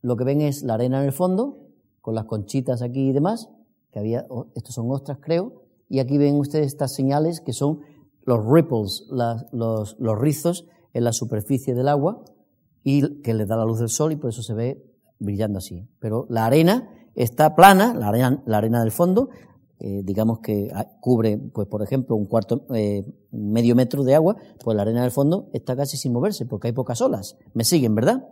Lo 0.00 0.16
que 0.16 0.22
ven 0.22 0.40
es 0.40 0.62
la 0.62 0.74
arena 0.74 1.00
en 1.00 1.06
el 1.06 1.12
fondo, 1.12 1.58
con 2.00 2.14
las 2.14 2.26
conchitas 2.26 2.82
aquí 2.82 3.08
y 3.08 3.12
demás, 3.12 3.50
que 3.90 3.98
había, 3.98 4.26
estos 4.54 4.76
son 4.76 4.90
ostras 4.92 5.18
creo, 5.20 5.64
y 5.88 5.98
aquí 5.98 6.16
ven 6.16 6.36
ustedes 6.36 6.68
estas 6.68 6.94
señales 6.94 7.40
que 7.40 7.52
son 7.52 7.80
los 8.22 8.46
ripples, 8.46 9.08
los, 9.10 9.96
los 9.98 10.18
rizos 10.18 10.66
en 10.92 11.02
la 11.02 11.12
superficie 11.12 11.74
del 11.74 11.88
agua 11.88 12.24
y 12.84 13.22
que 13.22 13.34
le 13.34 13.44
da 13.44 13.56
la 13.56 13.64
luz 13.64 13.80
del 13.80 13.88
sol 13.88 14.12
y 14.12 14.16
por 14.16 14.30
eso 14.30 14.42
se 14.42 14.54
ve 14.54 14.93
brillando 15.24 15.58
así. 15.58 15.88
Pero 15.98 16.26
la 16.28 16.46
arena 16.46 16.88
está 17.14 17.54
plana, 17.54 17.94
la 17.94 18.08
arena, 18.08 18.42
la 18.46 18.58
arena 18.58 18.80
del 18.80 18.92
fondo, 18.92 19.30
eh, 19.80 20.02
digamos 20.04 20.38
que 20.38 20.70
ah, 20.72 20.86
cubre, 21.00 21.36
pues 21.52 21.68
por 21.68 21.82
ejemplo, 21.82 22.16
un 22.16 22.26
cuarto, 22.26 22.64
eh, 22.74 23.04
medio 23.32 23.74
metro 23.74 24.04
de 24.04 24.14
agua, 24.14 24.36
pues 24.62 24.76
la 24.76 24.82
arena 24.82 25.02
del 25.02 25.10
fondo 25.10 25.50
está 25.52 25.76
casi 25.76 25.96
sin 25.96 26.12
moverse 26.12 26.46
porque 26.46 26.68
hay 26.68 26.72
pocas 26.72 27.00
olas. 27.00 27.36
¿Me 27.54 27.64
siguen, 27.64 27.94
verdad? 27.94 28.28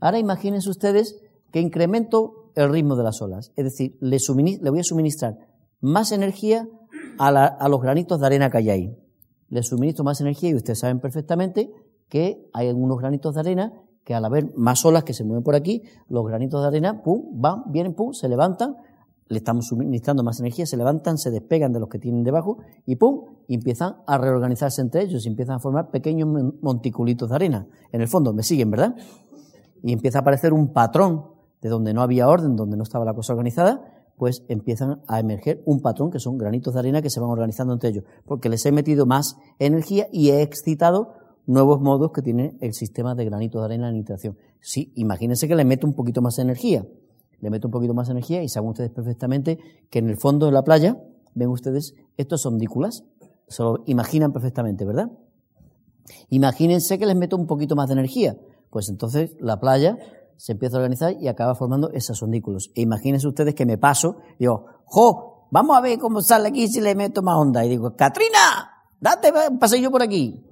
Ahora 0.00 0.18
imagínense 0.18 0.68
ustedes 0.68 1.20
que 1.52 1.60
incremento 1.60 2.50
el 2.54 2.70
ritmo 2.70 2.96
de 2.96 3.04
las 3.04 3.20
olas. 3.22 3.52
Es 3.56 3.64
decir, 3.64 3.96
le, 4.00 4.18
voy 4.70 4.80
a 4.80 4.84
suministrar 4.84 5.38
más 5.80 6.10
energía 6.10 6.66
a, 7.18 7.28
a, 7.28 7.68
los 7.68 7.80
granitos 7.80 8.18
de 8.18 8.26
arena 8.26 8.50
que 8.50 8.58
hay 8.58 8.70
ahí. 8.70 8.96
Le 9.48 9.62
suministro 9.62 10.04
más 10.04 10.20
energía 10.20 10.50
y 10.50 10.54
ustedes 10.54 10.80
saben 10.80 11.00
perfectamente 11.00 11.70
que 12.08 12.48
hay 12.52 12.68
algunos 12.68 12.98
granitos 12.98 13.34
de 13.34 13.40
arena 13.40 13.72
que 14.06 14.14
al 14.14 14.24
haber 14.24 14.56
más 14.56 14.86
olas 14.86 15.04
que 15.04 15.12
se 15.12 15.24
mueven 15.24 15.44
por 15.44 15.54
aquí, 15.54 15.82
los 16.08 16.24
granitos 16.24 16.62
de 16.62 16.68
arena, 16.68 17.02
pum, 17.02 17.22
van, 17.32 17.64
vienen, 17.70 17.92
pum, 17.92 18.14
se 18.14 18.28
levantan 18.28 18.76
le 19.28 19.38
estamos 19.38 19.66
suministrando 19.66 20.22
más 20.22 20.38
energía, 20.40 20.66
se 20.66 20.76
levantan, 20.76 21.18
se 21.18 21.30
despegan 21.30 21.72
de 21.72 21.80
los 21.80 21.88
que 21.88 21.98
tienen 21.98 22.22
debajo 22.22 22.58
y 22.84 22.96
¡pum! 22.96 23.24
Empiezan 23.48 23.96
a 24.06 24.18
reorganizarse 24.18 24.80
entre 24.80 25.02
ellos 25.02 25.24
y 25.24 25.28
empiezan 25.28 25.56
a 25.56 25.58
formar 25.58 25.90
pequeños 25.90 26.28
monticulitos 26.60 27.28
de 27.30 27.34
arena. 27.34 27.66
En 27.92 28.00
el 28.00 28.08
fondo, 28.08 28.32
me 28.32 28.42
siguen, 28.42 28.70
¿verdad? 28.70 28.94
Y 29.82 29.92
empieza 29.92 30.18
a 30.18 30.20
aparecer 30.20 30.52
un 30.52 30.72
patrón 30.72 31.26
de 31.60 31.68
donde 31.68 31.92
no 31.92 32.02
había 32.02 32.28
orden, 32.28 32.56
donde 32.56 32.76
no 32.76 32.82
estaba 32.82 33.04
la 33.04 33.14
cosa 33.14 33.32
organizada, 33.32 33.80
pues 34.16 34.44
empiezan 34.48 35.02
a 35.08 35.20
emerger 35.20 35.62
un 35.66 35.80
patrón 35.80 36.10
que 36.10 36.20
son 36.20 36.38
granitos 36.38 36.74
de 36.74 36.80
arena 36.80 37.02
que 37.02 37.10
se 37.10 37.20
van 37.20 37.30
organizando 37.30 37.74
entre 37.74 37.90
ellos, 37.90 38.04
porque 38.24 38.48
les 38.48 38.64
he 38.64 38.72
metido 38.72 39.06
más 39.06 39.36
energía 39.58 40.06
y 40.12 40.30
he 40.30 40.42
excitado 40.42 41.14
nuevos 41.46 41.80
modos 41.80 42.10
que 42.12 42.22
tiene 42.22 42.56
el 42.60 42.74
sistema 42.74 43.14
de 43.14 43.24
granitos 43.24 43.60
de 43.60 43.64
arena 43.64 43.88
en 43.88 43.96
interacción. 43.96 44.36
Sí, 44.60 44.92
imagínense 44.96 45.48
que 45.48 45.54
le 45.54 45.64
meto 45.64 45.86
un 45.86 45.94
poquito 45.94 46.20
más 46.20 46.36
de 46.36 46.42
energía 46.42 46.84
le 47.40 47.50
meto 47.50 47.68
un 47.68 47.72
poquito 47.72 47.94
más 47.94 48.08
de 48.08 48.12
energía 48.12 48.42
y 48.42 48.48
saben 48.48 48.70
ustedes 48.70 48.90
perfectamente 48.90 49.58
que 49.90 49.98
en 49.98 50.08
el 50.08 50.16
fondo 50.16 50.46
de 50.46 50.52
la 50.52 50.62
playa, 50.62 50.96
ven 51.34 51.48
ustedes, 51.48 51.94
estos 52.16 52.40
son 52.40 52.58
dículas, 52.58 53.04
se 53.48 53.62
lo 53.62 53.82
imaginan 53.86 54.32
perfectamente, 54.32 54.84
¿verdad? 54.84 55.10
Imagínense 56.30 56.98
que 56.98 57.06
les 57.06 57.16
meto 57.16 57.36
un 57.36 57.46
poquito 57.46 57.76
más 57.76 57.88
de 57.88 57.94
energía, 57.94 58.36
pues 58.70 58.88
entonces 58.88 59.36
la 59.40 59.60
playa 59.60 59.98
se 60.36 60.52
empieza 60.52 60.76
a 60.76 60.80
organizar 60.80 61.14
y 61.20 61.28
acaba 61.28 61.54
formando 61.54 61.90
esos 61.90 62.18
sondículos. 62.18 62.70
E 62.74 62.82
imagínense 62.82 63.26
ustedes 63.26 63.54
que 63.54 63.66
me 63.66 63.78
paso, 63.78 64.16
digo, 64.38 64.66
¡jo! 64.84 65.48
Vamos 65.50 65.76
a 65.76 65.80
ver 65.80 65.98
cómo 65.98 66.20
sale 66.22 66.48
aquí 66.48 66.66
si 66.68 66.80
le 66.80 66.94
meto 66.94 67.22
más 67.22 67.36
onda. 67.36 67.64
Y 67.64 67.68
digo, 67.68 67.94
¡Katrina! 67.94 68.82
¡Date 69.00 69.32
pasé 69.60 69.80
yo 69.80 69.90
por 69.90 70.02
aquí! 70.02 70.44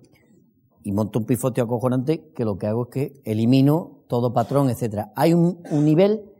Y 0.84 0.92
monto 0.92 1.18
un 1.18 1.24
pifote 1.24 1.60
acojonante 1.60 2.30
que 2.36 2.44
lo 2.44 2.56
que 2.56 2.68
hago 2.68 2.84
es 2.84 2.88
que 2.90 3.20
elimino 3.24 4.04
todo 4.06 4.32
patrón, 4.32 4.70
etcétera. 4.70 5.12
Hay 5.16 5.32
un, 5.32 5.62
un 5.70 5.84
nivel 5.84 6.30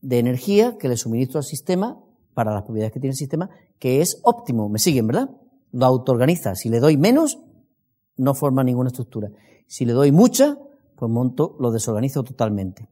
de 0.00 0.18
energía 0.18 0.78
que 0.78 0.88
le 0.88 0.96
suministro 0.96 1.38
al 1.38 1.44
sistema 1.44 2.00
para 2.32 2.54
las 2.54 2.62
propiedades 2.62 2.92
que 2.92 3.00
tiene 3.00 3.12
el 3.12 3.16
sistema, 3.16 3.50
que 3.78 4.00
es 4.00 4.20
óptimo. 4.22 4.68
¿Me 4.68 4.78
siguen, 4.78 5.08
verdad? 5.08 5.30
Lo 5.72 5.86
autoorganiza. 5.86 6.54
Si 6.54 6.68
le 6.68 6.78
doy 6.78 6.96
menos, 6.96 7.38
no 8.16 8.34
forma 8.34 8.62
ninguna 8.62 8.88
estructura. 8.88 9.30
Si 9.66 9.84
le 9.84 9.92
doy 9.92 10.12
mucha, 10.12 10.56
pues 10.96 11.10
monto, 11.10 11.56
lo 11.58 11.70
desorganizo 11.72 12.22
totalmente. 12.22 12.88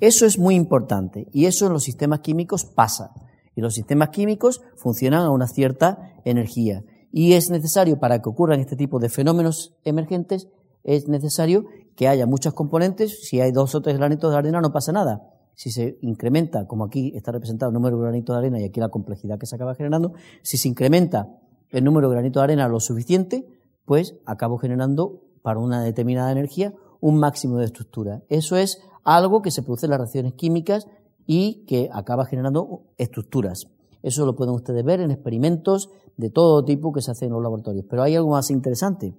Eso 0.00 0.24
es 0.26 0.38
muy 0.38 0.54
importante 0.54 1.26
y 1.32 1.46
eso 1.46 1.66
en 1.66 1.72
los 1.72 1.84
sistemas 1.84 2.20
químicos 2.20 2.64
pasa. 2.64 3.12
Y 3.54 3.60
los 3.60 3.74
sistemas 3.74 4.10
químicos 4.10 4.62
funcionan 4.76 5.24
a 5.24 5.30
una 5.30 5.46
cierta 5.46 6.14
energía. 6.24 6.82
Y 7.12 7.32
es 7.32 7.50
necesario, 7.50 7.98
para 7.98 8.20
que 8.22 8.28
ocurran 8.28 8.60
este 8.60 8.76
tipo 8.76 8.98
de 8.98 9.08
fenómenos 9.08 9.74
emergentes, 9.84 10.48
es 10.84 11.08
necesario 11.08 11.66
que 11.96 12.08
haya 12.08 12.26
muchos 12.26 12.54
componentes. 12.54 13.26
Si 13.28 13.40
hay 13.40 13.52
dos 13.52 13.74
o 13.74 13.82
tres 13.82 13.98
granitos 13.98 14.30
de 14.30 14.38
arena, 14.38 14.60
no 14.60 14.72
pasa 14.72 14.92
nada 14.92 15.30
si 15.60 15.70
se 15.70 15.98
incrementa, 16.00 16.66
como 16.66 16.84
aquí 16.84 17.12
está 17.14 17.32
representado 17.32 17.68
el 17.68 17.74
número 17.74 17.98
de 17.98 18.04
granitos 18.04 18.34
de 18.34 18.38
arena 18.38 18.60
y 18.60 18.64
aquí 18.64 18.80
la 18.80 18.88
complejidad 18.88 19.38
que 19.38 19.44
se 19.44 19.56
acaba 19.56 19.74
generando, 19.74 20.14
si 20.40 20.56
se 20.56 20.68
incrementa 20.68 21.28
el 21.68 21.84
número 21.84 22.08
de 22.08 22.14
granitos 22.14 22.40
de 22.40 22.44
arena 22.44 22.66
lo 22.66 22.80
suficiente, 22.80 23.46
pues 23.84 24.16
acabo 24.24 24.56
generando 24.56 25.22
para 25.42 25.58
una 25.58 25.82
determinada 25.82 26.32
energía 26.32 26.72
un 27.00 27.18
máximo 27.18 27.58
de 27.58 27.66
estructura. 27.66 28.22
Eso 28.30 28.56
es 28.56 28.80
algo 29.04 29.42
que 29.42 29.50
se 29.50 29.62
produce 29.62 29.84
en 29.84 29.90
las 29.90 30.00
reacciones 30.00 30.32
químicas 30.32 30.86
y 31.26 31.66
que 31.66 31.90
acaba 31.92 32.24
generando 32.24 32.84
estructuras. 32.96 33.66
Eso 34.02 34.24
lo 34.26 34.36
pueden 34.36 34.54
ustedes 34.54 34.84
ver 34.84 35.00
en 35.00 35.10
experimentos 35.10 35.90
de 36.16 36.30
todo 36.30 36.64
tipo 36.64 36.92
que 36.92 37.02
se 37.02 37.10
hacen 37.10 37.28
en 37.28 37.34
los 37.34 37.42
laboratorios. 37.42 37.84
Pero 37.88 38.02
hay 38.02 38.16
algo 38.16 38.30
más 38.30 38.50
interesante 38.50 39.14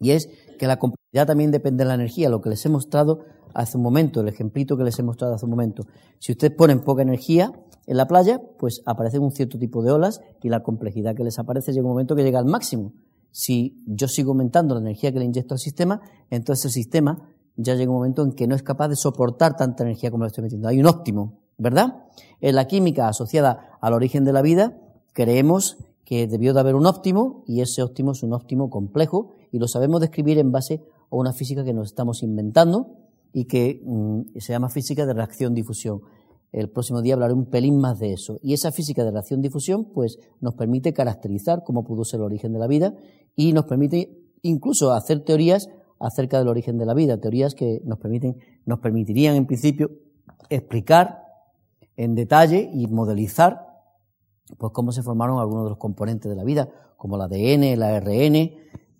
y 0.00 0.10
es 0.10 0.28
que 0.58 0.66
la 0.66 0.78
complejidad 0.78 1.26
también 1.26 1.50
depende 1.50 1.84
de 1.84 1.88
la 1.88 1.94
energía. 1.94 2.28
Lo 2.28 2.40
que 2.40 2.50
les 2.50 2.64
he 2.64 2.68
mostrado 2.68 3.20
hace 3.54 3.76
un 3.76 3.82
momento, 3.82 4.20
el 4.20 4.28
ejemplito 4.28 4.76
que 4.76 4.84
les 4.84 4.98
he 4.98 5.02
mostrado 5.02 5.34
hace 5.34 5.44
un 5.44 5.50
momento. 5.50 5.84
Si 6.18 6.32
ustedes 6.32 6.54
ponen 6.54 6.80
poca 6.80 7.02
energía 7.02 7.52
en 7.86 7.96
la 7.96 8.06
playa, 8.06 8.40
pues 8.58 8.82
aparecen 8.86 9.22
un 9.22 9.32
cierto 9.32 9.58
tipo 9.58 9.82
de 9.82 9.90
olas 9.90 10.20
y 10.42 10.48
la 10.48 10.62
complejidad 10.62 11.14
que 11.14 11.24
les 11.24 11.38
aparece 11.38 11.72
llega 11.72 11.84
un 11.84 11.92
momento 11.92 12.14
que 12.14 12.22
llega 12.22 12.38
al 12.38 12.44
máximo. 12.44 12.92
Si 13.30 13.84
yo 13.86 14.08
sigo 14.08 14.32
aumentando 14.32 14.74
la 14.74 14.80
energía 14.80 15.12
que 15.12 15.18
le 15.18 15.24
inyecto 15.24 15.54
al 15.54 15.58
sistema, 15.58 16.00
entonces 16.30 16.66
el 16.66 16.70
sistema 16.72 17.28
ya 17.56 17.74
llega 17.74 17.90
un 17.90 17.96
momento 17.96 18.22
en 18.22 18.32
que 18.32 18.46
no 18.46 18.54
es 18.54 18.62
capaz 18.62 18.88
de 18.88 18.96
soportar 18.96 19.56
tanta 19.56 19.82
energía 19.82 20.10
como 20.10 20.24
le 20.24 20.28
estoy 20.28 20.44
metiendo. 20.44 20.68
Hay 20.68 20.78
un 20.78 20.86
óptimo, 20.86 21.40
¿verdad? 21.58 22.04
En 22.40 22.54
la 22.54 22.66
química 22.66 23.08
asociada 23.08 23.78
al 23.80 23.92
origen 23.92 24.24
de 24.24 24.32
la 24.32 24.42
vida, 24.42 24.78
creemos 25.12 25.76
que 26.04 26.26
debió 26.26 26.54
de 26.54 26.60
haber 26.60 26.74
un 26.74 26.86
óptimo 26.86 27.42
y 27.46 27.60
ese 27.60 27.82
óptimo 27.82 28.12
es 28.12 28.22
un 28.22 28.32
óptimo 28.32 28.70
complejo 28.70 29.34
y 29.52 29.58
lo 29.58 29.68
sabemos 29.68 30.00
describir 30.00 30.38
en 30.38 30.52
base 30.52 30.80
a 31.10 31.16
una 31.16 31.32
física 31.32 31.64
que 31.64 31.74
nos 31.74 31.88
estamos 31.88 32.22
inventando 32.22 32.96
y 33.32 33.44
que 33.44 33.82
mm, 33.84 34.38
se 34.38 34.52
llama 34.52 34.70
física 34.70 35.04
de 35.04 35.12
reacción-difusión. 35.12 36.00
El 36.50 36.70
próximo 36.70 37.02
día 37.02 37.14
hablaré 37.14 37.34
un 37.34 37.46
pelín 37.46 37.78
más 37.78 37.98
de 37.98 38.14
eso. 38.14 38.38
Y 38.42 38.54
esa 38.54 38.72
física 38.72 39.04
de 39.04 39.10
reacción-difusión, 39.10 39.84
pues, 39.92 40.18
nos 40.40 40.54
permite 40.54 40.94
caracterizar 40.94 41.62
cómo 41.62 41.84
pudo 41.84 42.04
ser 42.04 42.20
el 42.20 42.24
origen 42.24 42.54
de 42.54 42.58
la 42.58 42.66
vida 42.66 42.94
y 43.36 43.52
nos 43.52 43.66
permite 43.66 44.18
incluso 44.40 44.92
hacer 44.92 45.24
teorías 45.24 45.68
acerca 46.00 46.38
del 46.38 46.48
origen 46.48 46.78
de 46.78 46.86
la 46.86 46.94
vida, 46.94 47.20
teorías 47.20 47.54
que 47.54 47.82
nos 47.84 47.98
permiten, 47.98 48.38
nos 48.64 48.78
permitirían 48.78 49.36
en 49.36 49.46
principio 49.46 49.90
explicar 50.48 51.27
en 51.98 52.14
detalle 52.14 52.70
y 52.72 52.86
modelizar 52.86 53.66
pues 54.56 54.72
cómo 54.72 54.92
se 54.92 55.02
formaron 55.02 55.40
algunos 55.40 55.64
de 55.64 55.70
los 55.70 55.78
componentes 55.78 56.30
de 56.30 56.36
la 56.36 56.44
vida, 56.44 56.70
como 56.96 57.16
el 57.16 57.22
ADN, 57.22 57.64
el 57.64 57.82
ARN, 57.82 58.34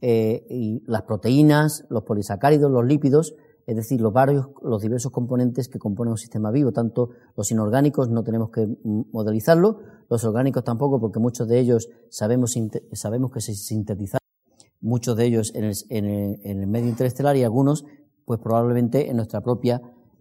eh, 0.01 0.47
y 0.51 0.83
las 0.87 1.03
proteínas, 1.03 1.87
los 1.89 2.03
polisacáridos, 2.03 2.71
los 2.71 2.85
lípidos, 2.85 3.35
es 3.67 3.77
decir, 3.77 4.01
los 4.01 4.13
varios, 4.13 4.49
los 4.63 4.83
diversos 4.83 5.13
componentes 5.13 5.69
que 5.69 5.79
componen 5.79 6.13
un 6.13 6.19
sistema 6.19 6.51
vivo. 6.51 6.73
Tanto 6.73 7.11
los 7.37 7.51
inorgánicos 7.51 8.11
no 8.11 8.25
tenemos 8.25 8.51
que 8.51 8.67
modelizarlo, 8.85 9.79
los 10.11 10.25
orgánicos 10.25 10.65
tampoco, 10.65 11.01
porque 11.01 11.19
muchos 11.19 11.49
de 11.49 11.61
ellos 11.61 11.89
sabemos, 12.11 12.55
sabemos 12.93 13.31
que 13.31 13.41
se 13.41 13.55
sintetizan, 13.55 14.21
muchos 14.81 15.17
de 15.17 15.25
ellos 15.25 15.53
en 15.55 15.65
el, 15.65 15.75
en 15.89 16.61
el 16.61 16.67
medio 16.67 16.89
interestelar 16.89 17.37
y 17.37 17.45
algunos, 17.45 17.85
pues 18.25 18.41
probablemente 18.41 19.09
en 19.09 19.17
nuestra 19.17 19.41
propia 19.41 19.81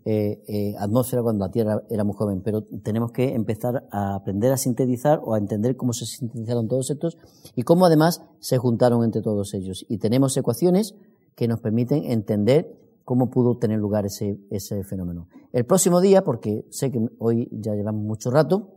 eh, 0.10 0.42
eh, 0.48 0.74
atmósfera 0.80 1.22
cuando 1.22 1.44
la 1.44 1.52
Tierra 1.52 1.84
era 1.90 2.06
muy 2.06 2.16
joven, 2.16 2.40
pero 2.42 2.62
tenemos 2.64 3.12
que 3.12 3.36
empezar 3.36 3.90
a 3.92 4.16
aprender 4.16 4.54
a 4.54 4.58
sintetizar 4.58 5.20
o 5.22 5.34
a 5.34 5.38
entender 5.38 5.76
cómo 5.76 5.92
se 5.92 6.06
sintetizaron 6.06 6.70
todos 6.70 6.90
estos 6.90 7.18
y 7.58 7.64
cómo 7.64 7.86
además 7.86 8.22
se 8.40 8.58
juntaron 8.58 9.04
entre 9.04 9.22
todos 9.22 9.54
ellos. 9.54 9.86
Y 9.90 9.98
tenemos 9.98 10.38
ecuaciones 10.38 10.96
que 11.36 11.50
nos 11.50 11.60
permiten 11.60 12.06
entender 12.06 12.74
cómo 13.04 13.30
pudo 13.30 13.58
tener 13.58 13.80
lugar 13.80 14.06
ese, 14.06 14.40
ese 14.50 14.82
fenómeno. 14.86 15.28
El 15.52 15.66
próximo 15.66 16.00
día, 16.00 16.24
porque 16.24 16.66
sé 16.70 16.90
que 16.90 17.06
hoy 17.20 17.50
ya 17.52 17.76
llevamos 17.76 18.06
mucho 18.06 18.32
rato, 18.32 18.76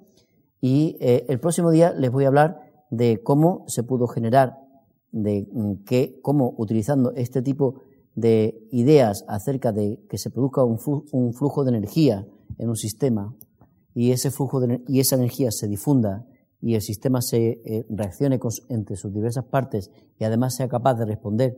y 0.61 0.97
eh, 0.99 1.27
el 1.29 1.39
próximo 1.39 1.71
día 1.71 1.93
les 1.93 2.11
voy 2.11 2.25
a 2.25 2.27
hablar 2.27 2.61
de 2.91 3.23
cómo 3.23 3.63
se 3.69 3.85
pudo 3.85 4.09
generar, 4.09 4.59
de 5.13 5.47
mm, 5.53 5.85
qué, 5.87 6.19
cómo 6.23 6.55
utilizando 6.59 7.13
este 7.13 7.41
tipo 7.41 7.77
de 7.77 7.90
ideas 8.17 9.25
acerca 9.29 9.73
de 9.73 10.01
que 10.09 10.19
se 10.19 10.31
produzca 10.31 10.65
un, 10.65 10.79
flujo 11.33 11.65
de 11.65 11.71
energía 11.71 12.27
en 12.59 12.69
un 12.69 12.77
sistema 12.77 13.35
y 13.95 14.13
ese 14.13 14.31
flujo 14.31 14.61
de, 14.61 14.83
y 14.89 15.01
esa 15.01 15.17
energía 15.17 15.51
se 15.51 15.69
difunda 15.69 16.27
y 16.61 16.75
el 16.75 16.83
sistema 16.83 17.23
se 17.23 17.61
eh, 17.65 17.87
reaccione 17.89 18.39
entre 18.69 18.97
sus 18.97 19.13
diversas 19.13 19.45
partes 19.45 19.91
y 20.19 20.25
además 20.25 20.55
sea 20.55 20.69
capaz 20.69 20.95
de 20.95 21.07
responder 21.07 21.57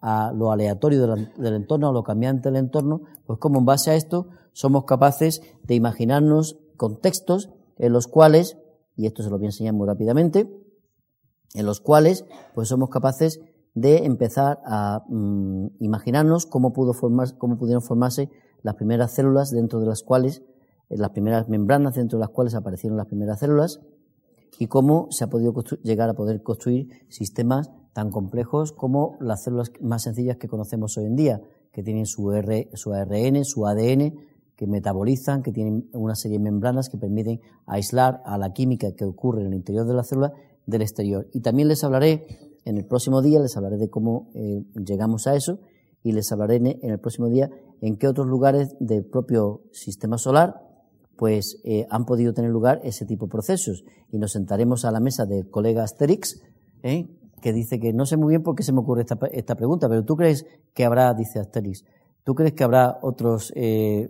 a 0.00 0.32
lo 0.32 0.50
aleatorio 0.50 1.06
del, 1.06 1.54
entorno, 1.54 1.88
a 1.88 1.92
lo 1.92 2.02
cambiante 2.02 2.50
del 2.50 2.56
entorno, 2.56 3.02
pues 3.24 3.38
como 3.38 3.60
en 3.60 3.64
base 3.64 3.92
a 3.92 3.94
esto 3.94 4.26
somos 4.52 4.84
capaces 4.84 5.42
de 5.62 5.76
imaginarnos 5.76 6.58
contextos 6.76 7.50
en 7.78 7.92
los 7.92 8.08
cuales, 8.08 8.58
y 8.96 9.06
esto 9.06 9.22
se 9.22 9.30
lo 9.30 9.38
voy 9.38 9.46
a 9.46 9.48
enseñar 9.48 9.74
muy 9.74 9.86
rápidamente, 9.86 10.52
en 11.54 11.66
los 11.66 11.80
cuales 11.80 12.24
pues 12.54 12.68
somos 12.68 12.90
capaces 12.90 13.40
de 13.74 14.04
empezar 14.04 14.60
a 14.64 15.04
mm, 15.08 15.68
imaginarnos 15.78 16.46
cómo, 16.46 16.72
pudo 16.72 16.92
formar, 16.92 17.36
cómo 17.38 17.56
pudieron 17.56 17.82
formarse 17.82 18.28
las 18.62 18.74
primeras 18.74 19.12
células 19.12 19.50
dentro 19.50 19.80
de 19.80 19.86
las 19.86 20.02
cuales, 20.02 20.42
eh, 20.90 20.96
las 20.98 21.10
primeras 21.10 21.48
membranas 21.48 21.94
dentro 21.94 22.18
de 22.18 22.20
las 22.20 22.30
cuales 22.30 22.54
aparecieron 22.54 22.96
las 22.96 23.06
primeras 23.06 23.40
células 23.40 23.80
y 24.58 24.66
cómo 24.66 25.08
se 25.10 25.24
ha 25.24 25.28
podido 25.28 25.54
llegar 25.82 26.08
a 26.08 26.14
poder 26.14 26.42
construir 26.42 26.88
sistemas 27.08 27.70
tan 27.94 28.10
complejos 28.10 28.72
como 28.72 29.16
las 29.20 29.44
células 29.44 29.72
más 29.80 30.02
sencillas 30.02 30.36
que 30.36 30.48
conocemos 30.48 30.96
hoy 30.98 31.06
en 31.06 31.16
día, 31.16 31.40
que 31.72 31.82
tienen 31.82 32.06
su, 32.06 32.32
R, 32.32 32.68
su 32.74 32.92
ARN, 32.92 33.44
su 33.44 33.66
ADN, 33.66 34.14
que 34.56 34.66
metabolizan, 34.66 35.42
que 35.42 35.52
tienen 35.52 35.88
una 35.92 36.14
serie 36.14 36.38
de 36.38 36.44
membranas 36.44 36.88
que 36.88 36.98
permiten 36.98 37.40
aislar 37.66 38.22
a 38.24 38.36
la 38.38 38.52
química 38.52 38.92
que 38.92 39.04
ocurre 39.04 39.40
en 39.40 39.48
el 39.48 39.54
interior 39.54 39.86
de 39.86 39.94
la 39.94 40.04
célula 40.04 40.32
del 40.66 40.82
exterior. 40.82 41.26
Y 41.32 41.40
también 41.40 41.68
les 41.68 41.82
hablaré 41.82 42.26
en 42.64 42.76
el 42.76 42.84
próximo 42.84 43.22
día 43.22 43.40
les 43.40 43.56
hablaré 43.56 43.76
de 43.76 43.90
cómo 43.90 44.30
eh, 44.34 44.64
llegamos 44.74 45.26
a 45.26 45.34
eso 45.34 45.58
y 46.02 46.12
les 46.12 46.30
hablaré 46.32 46.56
en 46.56 46.90
el 46.90 46.98
próximo 46.98 47.28
día 47.28 47.50
en 47.80 47.96
qué 47.96 48.08
otros 48.08 48.26
lugares 48.26 48.74
del 48.80 49.04
propio 49.04 49.62
sistema 49.72 50.18
solar 50.18 50.60
pues 51.16 51.60
eh, 51.64 51.86
han 51.90 52.04
podido 52.04 52.32
tener 52.32 52.50
lugar 52.50 52.80
ese 52.82 53.06
tipo 53.06 53.26
de 53.26 53.30
procesos. 53.30 53.84
Y 54.10 54.18
nos 54.18 54.32
sentaremos 54.32 54.84
a 54.84 54.90
la 54.90 54.98
mesa 54.98 55.24
del 55.24 55.48
colega 55.48 55.84
Asterix, 55.84 56.40
¿eh? 56.82 57.06
que 57.40 57.52
dice 57.52 57.78
que 57.78 57.92
no 57.92 58.06
sé 58.06 58.16
muy 58.16 58.30
bien 58.30 58.42
por 58.42 58.56
qué 58.56 58.64
se 58.64 58.72
me 58.72 58.80
ocurre 58.80 59.02
esta, 59.02 59.54
pregunta, 59.54 59.88
pero 59.88 60.04
tú 60.04 60.16
crees 60.16 60.46
que 60.74 60.84
habrá, 60.84 61.12
dice 61.14 61.38
Asterix, 61.38 61.84
¿tú 62.24 62.34
crees 62.34 62.54
que 62.54 62.64
habrá 62.64 62.98
otros 63.02 63.52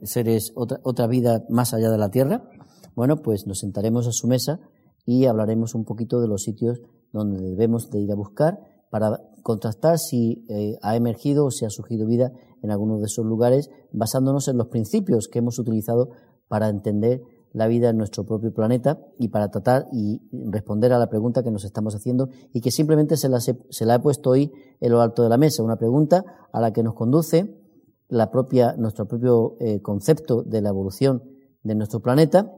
seres, 0.03 0.53
otra, 0.55 0.81
otra 0.85 1.07
vida 1.07 1.45
más 1.51 1.75
allá 1.75 1.91
de 1.91 1.99
la 1.99 2.11
Tierra? 2.11 2.49
Bueno, 2.95 3.17
pues 3.17 3.47
nos 3.47 3.59
sentaremos 3.59 4.07
a 4.07 4.13
su 4.13 4.27
mesa 4.27 4.61
y 5.05 5.27
hablaremos 5.27 5.75
un 5.75 5.85
poquito 5.85 6.21
de 6.21 6.29
los 6.29 6.43
sitios 6.43 6.81
donde 7.13 7.43
debemos 7.43 7.91
de 7.91 8.01
ir 8.01 8.11
a 8.13 8.17
buscar 8.17 8.59
para 8.91 9.21
contrastar 9.43 9.99
si 9.99 10.45
eh, 10.49 10.77
ha 10.83 10.97
emergido 10.97 11.47
o 11.47 11.51
si 11.51 11.65
ha 11.65 11.71
surgido 11.71 12.07
vida 12.07 12.33
en 12.63 12.71
alguno 12.71 12.99
de 12.99 13.07
esos 13.07 13.27
lugares, 13.27 13.71
basándonos 13.93 14.49
en 14.49 14.57
los 14.57 14.69
principios 14.69 15.29
que 15.29 15.41
hemos 15.41 15.59
utilizado 15.59 16.11
para 16.49 16.69
entender 16.69 17.23
la 17.53 17.67
vida 17.67 17.91
en 17.91 17.99
nuestro 17.99 18.25
propio 18.25 18.53
planeta 18.53 18.99
y 19.19 19.29
para 19.29 19.51
tratar 19.51 19.89
y 19.93 20.23
responder 20.51 20.93
a 20.93 20.99
la 20.99 21.09
pregunta 21.09 21.43
que 21.43 21.51
nos 21.51 21.65
estamos 21.65 21.95
haciendo 21.95 22.29
y 22.53 22.61
que 22.61 22.71
simplemente 22.71 23.17
se 23.17 23.29
la, 23.29 23.41
se 23.41 23.87
la 23.87 23.97
he 23.97 24.01
puesto 24.01 24.31
hoy 24.31 24.53
en 24.81 24.93
lo 24.93 25.01
alto 25.01 25.23
de 25.23 25.29
la 25.29 25.37
mesa, 25.37 25.63
una 25.63 25.77
pregunta 25.77 26.25
a 26.53 26.61
la 26.61 26.73
que 26.73 26.83
nos 26.83 26.95
conduce 26.95 27.59
la 28.09 28.31
propia, 28.31 28.75
nuestro 28.77 29.07
propio 29.07 29.57
eh, 29.61 29.81
concepto 29.81 30.43
de 30.43 30.61
la 30.61 30.71
evolución 30.71 31.23
de 31.63 31.75
nuestro 31.75 32.01
planeta 32.01 32.53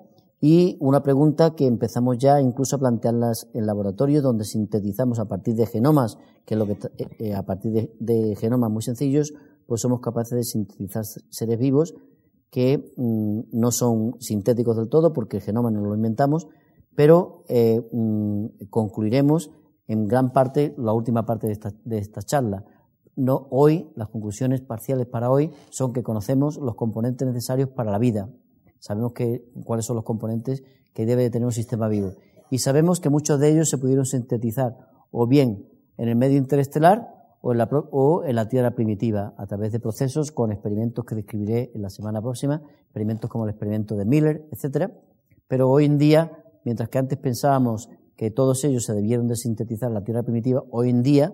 y 0.47 0.77
una 0.79 1.03
pregunta 1.03 1.55
que 1.55 1.67
empezamos 1.67 2.19
ya 2.19 2.39
incluso 2.39 2.77
a 2.77 2.79
plantearlas 2.79 3.49
en 3.55 3.65
laboratorio, 3.65 4.21
donde 4.21 4.45
sintetizamos 4.45 5.19
a 5.19 5.25
partir 5.25 5.55
de 5.55 5.65
genomas, 5.65 6.19
que 6.45 6.53
es 6.53 6.59
lo 6.59 6.67
que 6.67 6.73
eh, 6.73 7.09
eh, 7.19 7.35
a 7.35 7.45
partir 7.45 7.95
de, 7.99 8.37
genomas 8.37 8.71
muy 8.71 8.83
sencillos, 8.83 9.33
pues 9.67 9.81
somos 9.81 10.01
capaces 10.01 10.37
de 10.37 10.45
sintetizar 10.45 11.03
seres 11.31 11.59
vivos 11.59 11.95
que 12.51 12.93
mm, 12.99 13.41
no 13.53 13.71
son 13.71 14.17
sintéticos 14.21 14.77
del 14.77 14.91
todo, 14.91 15.15
porque 15.15 15.39
el 15.39 15.43
genoma 15.43 15.71
no 15.71 15.81
lo 15.81 15.95
inventamos, 15.95 16.47
pero 16.95 17.45
eh, 17.49 17.81
mm, 17.91 18.67
concluiremos 18.69 19.51
en 19.87 20.07
gran 20.07 20.35
parte 20.35 20.75
la 20.77 20.93
última 20.93 21.25
parte 21.25 21.47
de 21.47 21.55
esta, 21.55 21.73
de 21.87 21.97
esta 21.97 22.21
charla. 22.21 22.67
No, 23.17 23.47
hoy, 23.49 23.91
las 23.97 24.11
conclusiones 24.11 24.61
parciales 24.61 25.07
para 25.07 25.31
hoy 25.31 25.53
son 25.71 25.95
que 25.95 26.03
conocemos 26.03 26.59
los 26.59 26.75
componentes 26.75 27.27
necesarios 27.27 27.71
para 27.71 27.91
la 27.91 27.99
vida, 27.99 28.29
Sabemos 28.85 29.15
que, 29.15 29.51
cuáles 29.65 29.87
son 29.87 29.97
los 29.97 30.05
componentes 30.05 30.63
que 30.93 31.07
debe 31.07 31.23
de 31.23 31.31
tener 31.31 31.47
un 31.47 31.53
sistema 31.53 31.89
vivo. 31.89 32.13
Y 32.51 32.59
sabemos 32.59 33.01
que 33.01 33.09
muchos 33.09 33.41
de 33.41 33.51
ellos 33.51 33.71
se 33.71 33.79
pudieron 33.79 34.05
sintetizar 34.05 34.77
o 35.11 35.27
bien 35.27 35.67
en 35.97 36.11
el 36.11 36.17
medio 36.17 36.37
interestelar 36.37 37.09
o 37.41 37.53
en, 37.53 37.59
la, 37.59 37.65
o 37.65 38.25
en 38.25 38.37
la 38.37 38.47
Tierra 38.47 38.73
primitiva, 38.73 39.33
a 39.39 39.47
través 39.47 39.73
de 39.73 39.81
procesos 39.81 40.33
con 40.33 40.53
experimentos 40.53 41.03
que 41.07 41.15
describiré 41.15 41.73
en 41.75 41.81
la 41.81 41.89
semana 41.89 42.21
próxima, 42.21 42.61
experimentos 42.83 43.31
como 43.31 43.45
el 43.45 43.53
experimento 43.53 43.97
de 43.97 44.05
Miller, 44.05 44.47
etc. 44.53 44.93
Pero 45.49 45.71
hoy 45.71 45.87
en 45.87 45.97
día, 45.97 46.45
mientras 46.67 46.91
que 46.91 46.99
antes 46.99 47.19
pensábamos 47.19 47.89
que 48.19 48.31
todos 48.31 48.65
ellos 48.65 48.85
se 48.85 48.93
debieron 48.93 49.29
de 49.29 49.37
sintetizar 49.37 49.89
en 49.89 49.95
la 49.95 50.05
Tierra 50.05 50.23
primitiva, 50.25 50.63
hoy 50.71 50.91
en 50.91 51.03
día, 51.03 51.33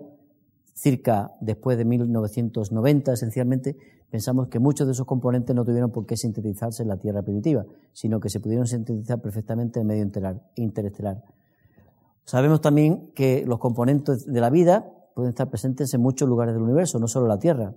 circa 0.73 1.31
después 1.41 1.77
de 1.77 1.85
1990 1.85 3.13
esencialmente, 3.13 3.77
pensamos 4.09 4.49
que 4.49 4.59
muchos 4.59 4.87
de 4.87 4.93
esos 4.93 5.05
componentes 5.05 5.55
no 5.55 5.63
tuvieron 5.63 5.91
por 5.91 6.05
qué 6.05 6.17
sintetizarse 6.17 6.83
en 6.83 6.89
la 6.89 6.97
Tierra 6.97 7.23
primitiva, 7.23 7.65
sino 7.93 8.19
que 8.19 8.29
se 8.29 8.39
pudieron 8.39 8.67
sintetizar 8.67 9.21
perfectamente 9.21 9.79
en 9.79 9.87
medio 9.87 10.09
interestelar. 10.55 11.23
Sabemos 12.25 12.61
también 12.61 13.11
que 13.15 13.45
los 13.45 13.59
componentes 13.59 14.25
de 14.25 14.41
la 14.41 14.49
vida 14.49 14.85
pueden 15.15 15.29
estar 15.29 15.49
presentes 15.49 15.93
en 15.93 16.01
muchos 16.01 16.27
lugares 16.27 16.53
del 16.53 16.63
universo, 16.63 16.99
no 16.99 17.07
solo 17.07 17.27
la 17.27 17.39
Tierra, 17.39 17.73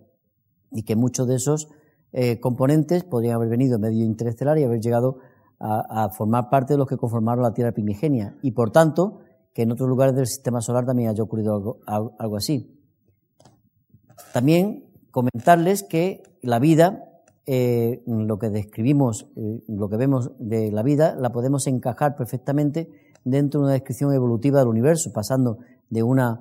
y 0.72 0.82
que 0.82 0.96
muchos 0.96 1.26
de 1.26 1.36
esos 1.36 1.68
eh, 2.12 2.40
componentes 2.40 3.04
podrían 3.04 3.36
haber 3.36 3.48
venido 3.48 3.76
en 3.76 3.82
medio 3.82 4.04
interestelar 4.04 4.58
y 4.58 4.64
haber 4.64 4.80
llegado 4.80 5.18
a, 5.60 6.10
formar 6.10 6.50
parte 6.50 6.74
de 6.74 6.78
los 6.78 6.86
que 6.86 6.96
conformaron 6.96 7.42
la 7.42 7.54
Tierra 7.54 7.72
primigenia, 7.72 8.36
y 8.42 8.50
por 8.50 8.70
tanto 8.70 9.20
que 9.54 9.62
en 9.62 9.72
otros 9.72 9.88
lugares 9.88 10.14
del 10.14 10.26
sistema 10.26 10.60
solar 10.60 10.84
también 10.84 11.08
haya 11.08 11.22
ocurrido 11.22 11.78
algo 11.86 12.36
así. 12.36 12.73
También 14.32 14.84
comentarles 15.10 15.82
que 15.82 16.22
la 16.42 16.58
vida, 16.58 17.04
eh, 17.46 18.02
lo 18.06 18.38
que 18.38 18.50
describimos, 18.50 19.28
eh, 19.36 19.62
lo 19.68 19.88
que 19.88 19.96
vemos 19.96 20.32
de 20.38 20.72
la 20.72 20.82
vida, 20.82 21.14
la 21.14 21.30
podemos 21.30 21.66
encajar 21.66 22.16
perfectamente 22.16 22.88
dentro 23.24 23.60
de 23.60 23.64
una 23.66 23.72
descripción 23.74 24.12
evolutiva 24.12 24.58
del 24.58 24.68
universo, 24.68 25.12
pasando 25.12 25.58
de 25.90 26.02
una, 26.02 26.40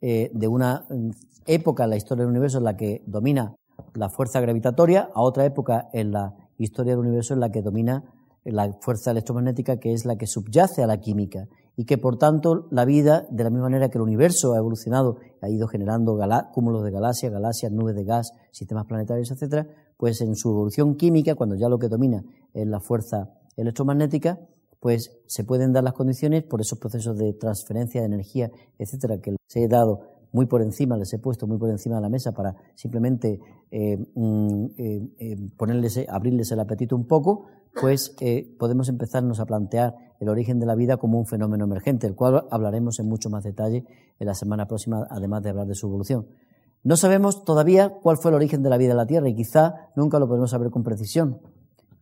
eh, 0.00 0.30
de 0.32 0.48
una 0.48 0.86
mm, 0.88 1.10
época 1.46 1.84
en 1.84 1.90
la 1.90 1.96
historia 1.96 2.22
del 2.22 2.30
universo 2.30 2.58
en 2.58 2.64
la 2.64 2.76
que 2.76 3.02
domina 3.06 3.54
la 3.94 4.08
fuerza 4.08 4.40
gravitatoria 4.40 5.10
a 5.14 5.22
otra 5.22 5.44
época 5.44 5.88
en 5.92 6.12
la 6.12 6.34
historia 6.58 6.92
del 6.92 7.00
universo 7.00 7.34
en 7.34 7.40
la 7.40 7.50
que 7.50 7.62
domina 7.62 8.04
la 8.44 8.72
fuerza 8.80 9.10
electromagnética, 9.10 9.78
que 9.78 9.92
es 9.92 10.04
la 10.04 10.16
que 10.16 10.26
subyace 10.26 10.82
a 10.82 10.86
la 10.86 10.98
química 10.98 11.46
y 11.76 11.84
que 11.84 11.98
por 11.98 12.18
tanto 12.18 12.66
la 12.70 12.84
vida, 12.84 13.26
de 13.30 13.44
la 13.44 13.50
misma 13.50 13.64
manera 13.64 13.88
que 13.88 13.98
el 13.98 14.02
universo 14.02 14.54
ha 14.54 14.58
evolucionado, 14.58 15.16
ha 15.40 15.48
ido 15.48 15.66
generando 15.66 16.18
cúmulos 16.52 16.84
de 16.84 16.90
galaxias, 16.90 17.32
galaxias, 17.32 17.72
nubes 17.72 17.94
de 17.94 18.04
gas, 18.04 18.32
sistemas 18.50 18.86
planetarios, 18.86 19.30
etcétera, 19.30 19.66
pues 19.96 20.20
en 20.20 20.36
su 20.36 20.50
evolución 20.50 20.96
química, 20.96 21.34
cuando 21.34 21.56
ya 21.56 21.68
lo 21.68 21.78
que 21.78 21.88
domina 21.88 22.24
es 22.52 22.66
la 22.66 22.80
fuerza 22.80 23.30
electromagnética, 23.56 24.38
pues 24.80 25.10
se 25.26 25.44
pueden 25.44 25.72
dar 25.72 25.82
las 25.82 25.94
condiciones 25.94 26.42
por 26.44 26.60
esos 26.60 26.78
procesos 26.78 27.16
de 27.16 27.32
transferencia 27.32 28.00
de 28.02 28.06
energía, 28.06 28.50
etcétera, 28.78 29.18
que 29.18 29.30
les 29.30 29.56
he 29.56 29.66
dado 29.66 30.00
muy 30.34 30.46
por 30.46 30.62
encima, 30.62 30.96
les 30.96 31.12
he 31.14 31.18
puesto 31.18 31.46
muy 31.46 31.58
por 31.58 31.70
encima 31.70 31.96
de 31.96 32.02
la 32.02 32.08
mesa 32.08 32.32
para 32.32 32.56
simplemente 32.74 33.40
eh, 33.70 33.96
mm, 34.14 34.66
eh, 34.76 35.08
eh, 35.20 35.36
ponerles, 35.56 36.04
abrirles 36.08 36.50
el 36.50 36.60
apetito 36.60 36.96
un 36.96 37.06
poco, 37.06 37.46
pues 37.80 38.14
podemos 38.58 38.88
empezarnos 38.88 39.40
a 39.40 39.46
plantear 39.46 39.94
el 40.20 40.28
origen 40.28 40.58
de 40.58 40.66
la 40.66 40.74
vida 40.74 40.96
como 40.96 41.18
un 41.18 41.26
fenómeno 41.26 41.64
emergente, 41.64 42.06
el 42.06 42.14
cual 42.14 42.46
hablaremos 42.50 42.98
en 42.98 43.08
mucho 43.08 43.30
más 43.30 43.44
detalle 43.44 43.84
en 44.18 44.26
la 44.26 44.34
semana 44.34 44.66
próxima, 44.66 45.06
además 45.10 45.42
de 45.42 45.50
hablar 45.50 45.66
de 45.66 45.74
su 45.74 45.86
evolución. 45.86 46.26
No 46.82 46.96
sabemos 46.96 47.44
todavía 47.44 47.90
cuál 48.02 48.18
fue 48.18 48.30
el 48.30 48.36
origen 48.36 48.62
de 48.62 48.70
la 48.70 48.76
vida 48.76 48.92
en 48.92 48.98
la 48.98 49.06
Tierra 49.06 49.28
y 49.28 49.34
quizá 49.34 49.90
nunca 49.96 50.18
lo 50.18 50.26
podremos 50.26 50.50
saber 50.50 50.70
con 50.70 50.82
precisión. 50.82 51.40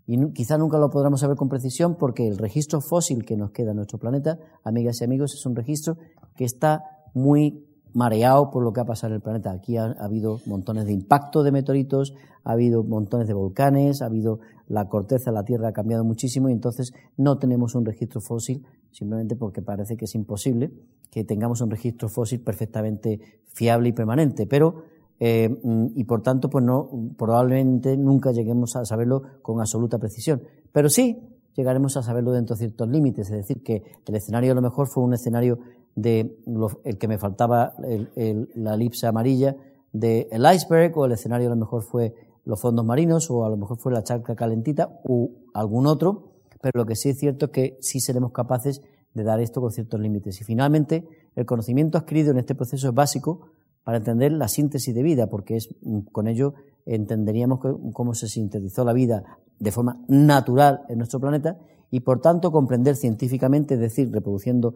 Y 0.07 0.33
quizá 0.33 0.59
nunca 0.59 0.79
lo 0.79 0.91
podremos 0.91 1.21
saber 1.21 1.37
con 1.37 1.49
precisión 1.49 1.95
porque 1.95 2.27
el 2.27 2.37
registro 2.37 2.81
fósil 2.81 3.25
que 3.25 3.37
nos 3.37 3.53
queda 3.53 3.71
en 3.71 3.77
nuestro 3.77 3.99
planeta, 3.99 4.39
amigas 4.65 5.01
y 5.01 5.05
amigos, 5.05 5.35
es 5.35 5.47
un 5.47 5.55
registro 5.55 5.97
que 6.35 6.45
está 6.45 6.83
muy 7.15 7.65
mareado 7.95 8.51
por 8.51 8.63
lo 8.63 8.73
que 8.73 8.81
ha 8.81 8.85
pasado 8.85 9.13
en 9.13 9.17
el 9.17 9.23
planeta. 9.23 9.53
Aquí 9.53 9.77
ha, 9.77 9.95
habido 10.01 10.41
montones 10.47 10.87
de 10.87 10.93
impactos 10.93 11.45
de 11.45 11.53
meteoritos, 11.53 12.15
ha 12.45 12.53
habido 12.53 12.83
montones 12.85 13.29
de 13.29 13.35
volcanes, 13.35 14.03
ha 14.03 14.07
habido 14.07 14.41
la 14.69 14.89
corteza 14.89 15.31
de 15.31 15.35
la 15.35 15.45
Tierra 15.45 15.69
ha 15.69 15.73
cambiado 15.73 16.05
muchísimo 16.05 16.49
y 16.49 16.53
entonces 16.53 16.93
no 17.17 17.39
tenemos 17.39 17.75
un 17.75 17.85
registro 17.85 18.21
fósil 18.21 18.65
simplemente 18.91 19.37
porque 19.37 19.61
parece 19.61 19.97
que 19.97 20.07
es 20.07 20.15
imposible 20.15 20.73
que 21.11 21.25
tengamos 21.25 21.61
un 21.61 21.71
registro 21.71 22.09
fósil 22.09 22.41
perfectamente 22.41 23.21
fiable 23.53 23.91
y 23.91 23.93
permanente. 23.93 24.47
Pero 24.47 24.85
eh, 25.25 25.49
mm, 25.49 25.89
y 25.95 26.03
por 26.03 26.23
tanto, 26.23 26.51
pues 26.51 26.65
no, 26.65 26.91
probablemente 27.17 27.97
nunca 27.97 28.33
lleguemos 28.33 28.75
a 28.75 28.85
saberlo 28.85 29.23
con 29.41 29.61
absoluta 29.61 29.99
precisión. 29.99 30.43
Pero 30.73 30.89
sí 30.89 31.17
llegaremos 31.55 31.97
a 31.97 32.03
saberlo 32.03 32.33
dentro 32.33 32.57
de 32.57 32.61
ciertos 32.61 32.89
límites, 32.89 33.31
es 33.31 33.37
decir, 33.37 33.63
que 33.63 33.83
el 34.05 34.15
escenario 34.17 34.51
a 34.51 34.55
lo 34.55 34.63
mejor 34.63 34.89
fue 34.89 35.05
un 35.05 35.15
escenario 35.15 35.59
de 35.95 36.39
el 36.85 36.99
que 36.99 37.09
me 37.09 37.19
faltaba 37.19 37.75
la 38.55 38.75
elipse 38.75 39.07
amarilla 39.07 39.57
del 39.93 40.47
iceberg, 40.55 40.97
o 40.97 41.07
el 41.07 41.13
escenario 41.13 41.49
a 41.49 41.51
lo 41.51 41.57
mejor 41.57 41.83
fue 41.83 42.15
los 42.45 42.61
fondos 42.61 42.85
marinos, 42.85 43.31
o 43.31 43.45
a 43.45 43.51
lo 43.51 43.57
mejor 43.57 43.79
fue 43.79 43.93
la 43.93 44.03
charca 44.03 44.35
calentita, 44.35 45.01
o 45.05 45.31
algún 45.55 45.87
otro, 45.87 46.33
pero 46.61 46.81
lo 46.81 46.87
que 46.87 46.97
sí 46.97 47.11
es 47.11 47.19
cierto 47.19 47.47
es 47.47 47.53
que 47.53 47.79
sí 47.81 48.01
seremos 48.01 48.33
capaces 48.33 48.83
de 49.15 49.25
dar 49.25 49.41
esto 49.41 49.61
con 49.61 49.71
ciertos 49.71 50.01
límites. 50.01 50.41
Y 50.41 50.45
finalmente, 50.45 51.07
el 51.37 51.45
conocimiento 51.45 51.99
adquirido 51.99 52.31
en 52.31 52.39
este 52.39 52.55
proceso 52.55 52.89
es 52.89 52.95
básico 52.95 53.49
para 53.85 53.99
entender 53.99 54.33
la 54.33 54.49
síntesis 54.49 54.95
de 54.95 55.03
vida, 55.03 55.29
porque 55.29 55.57
es, 55.57 55.69
mm, 55.83 56.01
con 56.13 56.29
ello 56.29 56.55
entenderíamos 56.87 57.61
cómo 57.93 58.15
se 58.15 58.29
sintetizó 58.29 58.85
la 58.85 58.93
vida 58.93 59.39
de 59.59 59.71
forma 59.71 60.03
natural 60.09 60.83
en 60.89 60.99
nuestro 60.99 61.21
planeta 61.21 61.59
y, 61.93 62.01
por 62.01 62.23
tanto, 62.23 62.51
comprender 62.51 62.97
científicamente, 62.97 63.75
es 63.75 63.81
decir, 63.81 64.11
reproduciendo 64.11 64.75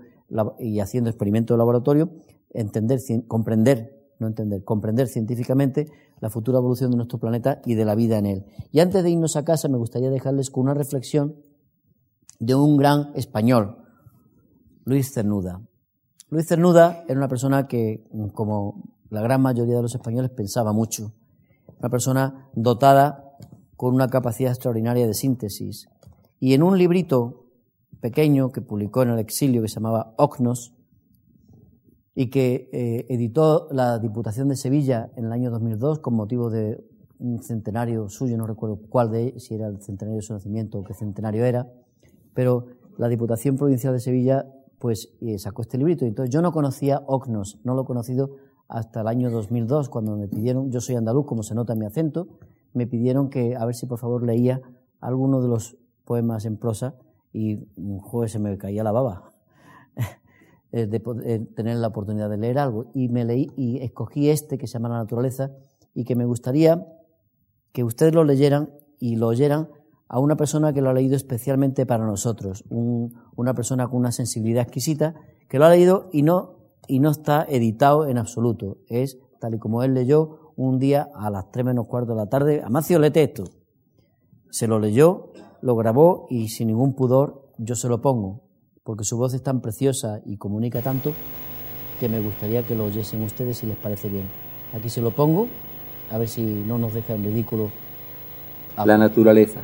y 0.58 0.80
haciendo 0.80 1.08
experimentos 1.08 1.54
de 1.54 1.58
laboratorio, 1.58 2.10
entender, 2.50 3.00
comprender, 3.26 4.12
no 4.18 4.26
entender, 4.26 4.62
comprender 4.64 5.08
científicamente 5.08 5.86
la 6.20 6.28
futura 6.28 6.58
evolución 6.58 6.90
de 6.90 6.98
nuestro 6.98 7.18
planeta 7.18 7.62
y 7.64 7.74
de 7.74 7.86
la 7.86 7.94
vida 7.94 8.18
en 8.18 8.26
él. 8.26 8.44
Y 8.70 8.80
antes 8.80 9.02
de 9.02 9.08
irnos 9.08 9.34
a 9.36 9.46
casa, 9.46 9.66
me 9.68 9.78
gustaría 9.78 10.10
dejarles 10.10 10.50
con 10.50 10.64
una 10.64 10.74
reflexión 10.74 11.36
de 12.38 12.54
un 12.54 12.76
gran 12.76 13.12
español, 13.14 13.78
Luis 14.84 15.10
Cernuda. 15.14 15.62
Luis 16.28 16.46
Cernuda 16.46 17.02
era 17.08 17.18
una 17.18 17.28
persona 17.28 17.66
que, 17.66 18.04
como 18.34 18.92
la 19.08 19.22
gran 19.22 19.40
mayoría 19.40 19.76
de 19.76 19.82
los 19.82 19.94
españoles 19.94 20.32
pensaba 20.32 20.74
mucho. 20.74 21.14
Una 21.78 21.88
persona 21.88 22.50
dotada 22.54 23.38
con 23.74 23.94
una 23.94 24.08
capacidad 24.08 24.50
extraordinaria 24.50 25.06
de 25.06 25.14
síntesis. 25.14 25.88
Y 26.38 26.54
en 26.54 26.62
un 26.62 26.78
librito 26.78 27.46
pequeño 28.00 28.52
que 28.52 28.60
publicó 28.60 29.02
en 29.02 29.10
el 29.10 29.18
exilio 29.18 29.62
que 29.62 29.68
se 29.68 29.76
llamaba 29.76 30.14
Ocnos 30.16 30.74
y 32.14 32.30
que 32.30 32.68
eh, 32.72 33.06
editó 33.08 33.68
la 33.70 33.98
Diputación 33.98 34.48
de 34.48 34.56
Sevilla 34.56 35.10
en 35.16 35.26
el 35.26 35.32
año 35.32 35.50
2002 35.50 35.98
con 35.98 36.14
motivo 36.14 36.50
de 36.50 36.82
un 37.18 37.42
centenario 37.42 38.08
suyo, 38.08 38.36
no 38.36 38.46
recuerdo 38.46 38.80
cuál 38.88 39.10
de, 39.10 39.38
si 39.38 39.54
era 39.54 39.68
el 39.68 39.80
centenario 39.82 40.16
de 40.16 40.22
su 40.22 40.32
nacimiento 40.32 40.78
o 40.78 40.84
qué 40.84 40.94
centenario 40.94 41.44
era, 41.44 41.66
pero 42.34 42.66
la 42.98 43.08
Diputación 43.08 43.56
Provincial 43.56 43.92
de 43.92 44.00
Sevilla 44.00 44.46
pues 44.78 45.16
eh, 45.20 45.38
sacó 45.38 45.62
este 45.62 45.78
librito. 45.78 46.04
Entonces 46.04 46.32
yo 46.32 46.42
no 46.42 46.52
conocía 46.52 47.02
Ocnos, 47.06 47.58
no 47.64 47.74
lo 47.74 47.82
he 47.82 47.86
conocido 47.86 48.36
hasta 48.68 49.00
el 49.00 49.08
año 49.08 49.30
2002, 49.30 49.88
cuando 49.88 50.16
me 50.16 50.28
pidieron, 50.28 50.70
yo 50.70 50.80
soy 50.80 50.96
andaluz, 50.96 51.26
como 51.26 51.42
se 51.42 51.54
nota 51.54 51.72
en 51.72 51.78
mi 51.78 51.86
acento, 51.86 52.28
me 52.72 52.86
pidieron 52.86 53.30
que 53.30 53.56
a 53.56 53.64
ver 53.64 53.74
si 53.74 53.86
por 53.86 53.98
favor 53.98 54.24
leía 54.24 54.60
alguno 55.00 55.40
de 55.40 55.48
los 55.48 55.76
poemas 56.06 56.46
en 56.46 56.56
prosa 56.56 56.94
y, 57.32 57.68
joder, 58.00 58.30
se 58.30 58.38
me 58.38 58.56
caía 58.56 58.82
la 58.82 58.92
baba 58.92 59.34
eh, 60.72 60.86
de 60.86 61.00
poder 61.00 61.46
tener 61.54 61.76
la 61.76 61.88
oportunidad 61.88 62.30
de 62.30 62.38
leer 62.38 62.58
algo. 62.58 62.86
Y 62.94 63.08
me 63.08 63.24
leí 63.24 63.50
y 63.56 63.78
escogí 63.82 64.30
este 64.30 64.56
que 64.56 64.66
se 64.66 64.74
llama 64.74 64.88
La 64.88 64.98
naturaleza 64.98 65.50
y 65.92 66.04
que 66.04 66.16
me 66.16 66.24
gustaría 66.24 66.86
que 67.72 67.84
ustedes 67.84 68.14
lo 68.14 68.24
leyeran 68.24 68.70
y 68.98 69.16
lo 69.16 69.26
oyeran 69.26 69.68
a 70.08 70.18
una 70.18 70.36
persona 70.36 70.72
que 70.72 70.80
lo 70.80 70.88
ha 70.88 70.94
leído 70.94 71.16
especialmente 71.16 71.84
para 71.84 72.06
nosotros, 72.06 72.64
una 72.70 73.54
persona 73.54 73.88
con 73.88 73.98
una 73.98 74.12
sensibilidad 74.12 74.62
exquisita, 74.62 75.14
que 75.48 75.58
lo 75.58 75.66
ha 75.66 75.70
leído 75.70 76.08
y 76.12 76.22
no 76.22 76.56
y 76.88 77.00
no 77.00 77.10
está 77.10 77.44
editado 77.48 78.06
en 78.06 78.16
absoluto. 78.16 78.78
Es 78.88 79.18
tal 79.40 79.54
y 79.54 79.58
como 79.58 79.82
él 79.82 79.94
leyó 79.94 80.52
un 80.56 80.78
día 80.78 81.08
a 81.14 81.30
las 81.30 81.50
tres 81.50 81.64
menos 81.64 81.86
cuarto 81.86 82.12
de 82.12 82.16
la 82.16 82.28
tarde. 82.28 82.62
Amancio, 82.64 82.98
lete 82.98 83.22
esto. 83.22 83.44
Se 84.50 84.66
lo 84.66 84.78
leyó, 84.78 85.32
lo 85.66 85.74
grabó 85.74 86.28
y 86.30 86.46
sin 86.46 86.68
ningún 86.68 86.94
pudor 86.94 87.42
yo 87.58 87.74
se 87.74 87.88
lo 87.88 88.00
pongo, 88.00 88.40
porque 88.84 89.02
su 89.02 89.16
voz 89.16 89.34
es 89.34 89.42
tan 89.42 89.60
preciosa 89.60 90.20
y 90.24 90.36
comunica 90.36 90.80
tanto 90.80 91.12
que 91.98 92.08
me 92.08 92.20
gustaría 92.20 92.62
que 92.62 92.76
lo 92.76 92.84
oyesen 92.84 93.24
ustedes 93.24 93.58
si 93.58 93.66
les 93.66 93.76
parece 93.76 94.08
bien. 94.08 94.28
Aquí 94.72 94.88
se 94.88 95.00
lo 95.00 95.10
pongo, 95.10 95.48
a 96.12 96.18
ver 96.18 96.28
si 96.28 96.42
no 96.42 96.78
nos 96.78 96.94
deja 96.94 97.14
en 97.14 97.24
ridículo. 97.24 97.70
La 98.84 98.96
naturaleza. 98.96 99.58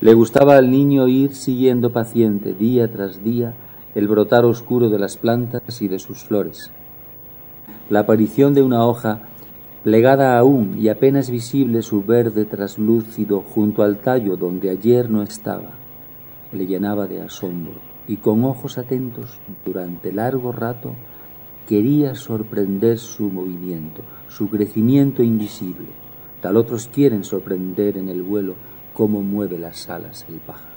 Le 0.00 0.14
gustaba 0.14 0.56
al 0.56 0.70
niño 0.70 1.06
ir 1.06 1.34
siguiendo 1.34 1.92
paciente 1.92 2.54
día 2.54 2.90
tras 2.90 3.22
día 3.22 3.52
el 3.94 4.08
brotar 4.08 4.46
oscuro 4.46 4.88
de 4.88 4.98
las 4.98 5.18
plantas 5.18 5.82
y 5.82 5.88
de 5.88 5.98
sus 5.98 6.24
flores. 6.24 6.70
La 7.90 8.00
aparición 8.00 8.54
de 8.54 8.62
una 8.62 8.86
hoja 8.86 9.28
plegada 9.84 10.38
aún 10.38 10.78
y 10.78 10.88
apenas 10.88 11.28
visible 11.28 11.82
su 11.82 12.04
verde 12.04 12.44
traslúcido 12.44 13.40
junto 13.40 13.82
al 13.82 13.98
tallo 13.98 14.36
donde 14.36 14.70
ayer 14.70 15.10
no 15.10 15.22
estaba, 15.22 15.72
le 16.52 16.66
llenaba 16.66 17.06
de 17.06 17.20
asombro 17.20 17.74
y 18.06 18.18
con 18.18 18.44
ojos 18.44 18.78
atentos 18.78 19.40
durante 19.64 20.12
largo 20.12 20.52
rato 20.52 20.94
quería 21.68 22.14
sorprender 22.14 22.98
su 22.98 23.28
movimiento, 23.28 24.02
su 24.28 24.48
crecimiento 24.48 25.22
invisible, 25.22 25.88
tal 26.40 26.56
otros 26.56 26.88
quieren 26.92 27.24
sorprender 27.24 27.98
en 27.98 28.08
el 28.08 28.22
vuelo 28.22 28.54
cómo 28.92 29.22
mueve 29.22 29.58
las 29.58 29.88
alas 29.88 30.26
el 30.28 30.36
pájaro. 30.36 30.72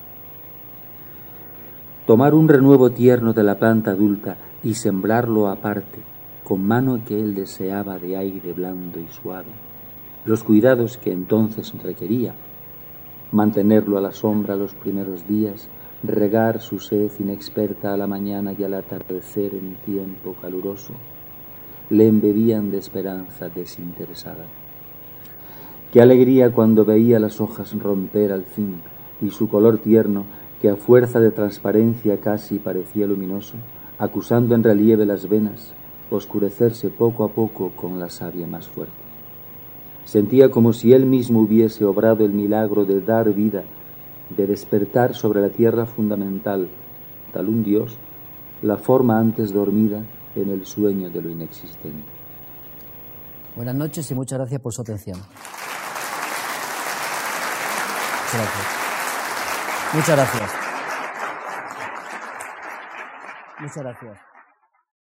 Tomar 2.07 2.33
un 2.33 2.47
renuevo 2.47 2.91
tierno 2.91 3.33
de 3.33 3.43
la 3.43 3.55
planta 3.57 3.91
adulta 3.91 4.37
y 4.63 4.75
sembrarlo 4.75 5.47
aparte, 5.47 6.14
con 6.45 6.65
mano 6.65 7.01
que 7.05 7.19
él 7.19 7.33
deseaba 7.33 7.97
de 7.97 8.15
aire 8.15 8.53
blando 8.53 8.99
y 8.99 9.07
suave, 9.07 9.49
los 10.25 10.43
cuidados 10.43 10.97
que 10.97 11.11
entonces 11.11 11.73
requería, 11.81 12.35
mantenerlo 13.31 13.97
a 13.97 14.01
la 14.01 14.11
sombra 14.11 14.55
los 14.55 14.75
primeros 14.75 15.27
días, 15.27 15.67
regar 16.03 16.61
su 16.61 16.79
sed 16.79 17.11
inexperta 17.19 17.93
a 17.93 17.97
la 17.97 18.05
mañana 18.05 18.53
y 18.57 18.63
al 18.63 18.75
atardecer 18.75 19.55
en 19.55 19.75
tiempo 19.85 20.35
caluroso, 20.39 20.93
le 21.89 22.07
embebían 22.07 22.69
de 22.69 22.77
esperanza 22.77 23.49
desinteresada. 23.49 24.45
Qué 25.91 25.99
alegría 25.99 26.51
cuando 26.51 26.85
veía 26.85 27.19
las 27.19 27.41
hojas 27.41 27.73
romper 27.79 28.31
al 28.31 28.43
fin 28.43 28.81
y 29.19 29.31
su 29.31 29.49
color 29.49 29.79
tierno 29.79 30.25
que 30.61 30.69
a 30.69 30.75
fuerza 30.75 31.19
de 31.19 31.31
transparencia 31.31 32.19
casi 32.19 32.59
parecía 32.59 33.07
luminoso, 33.07 33.55
acusando 33.97 34.53
en 34.53 34.63
relieve 34.63 35.05
las 35.05 35.27
venas, 35.27 35.73
oscurecerse 36.11 36.89
poco 36.89 37.23
a 37.23 37.29
poco 37.29 37.71
con 37.75 37.99
la 37.99 38.09
savia 38.09 38.47
más 38.47 38.67
fuerte. 38.67 38.93
Sentía 40.05 40.51
como 40.51 40.71
si 40.73 40.93
él 40.93 41.05
mismo 41.05 41.39
hubiese 41.39 41.83
obrado 41.85 42.25
el 42.25 42.31
milagro 42.31 42.85
de 42.85 43.01
dar 43.01 43.33
vida, 43.33 43.63
de 44.29 44.47
despertar 44.47 45.15
sobre 45.15 45.41
la 45.41 45.49
tierra 45.49 45.85
fundamental, 45.85 46.69
tal 47.33 47.49
un 47.49 47.63
Dios, 47.63 47.97
la 48.61 48.77
forma 48.77 49.19
antes 49.19 49.51
dormida 49.51 50.03
en 50.35 50.49
el 50.49 50.65
sueño 50.65 51.09
de 51.09 51.21
lo 51.21 51.29
inexistente. 51.29 52.07
Buenas 53.55 53.75
noches 53.75 54.09
y 54.11 54.15
muchas 54.15 54.37
gracias 54.37 54.61
por 54.61 54.73
su 54.73 54.81
atención. 54.81 55.17
Gracias. 58.33 58.85
Muchas 59.93 60.15
gracias. 60.15 60.51
Muchas 63.59 63.77
gracias. 63.77 64.24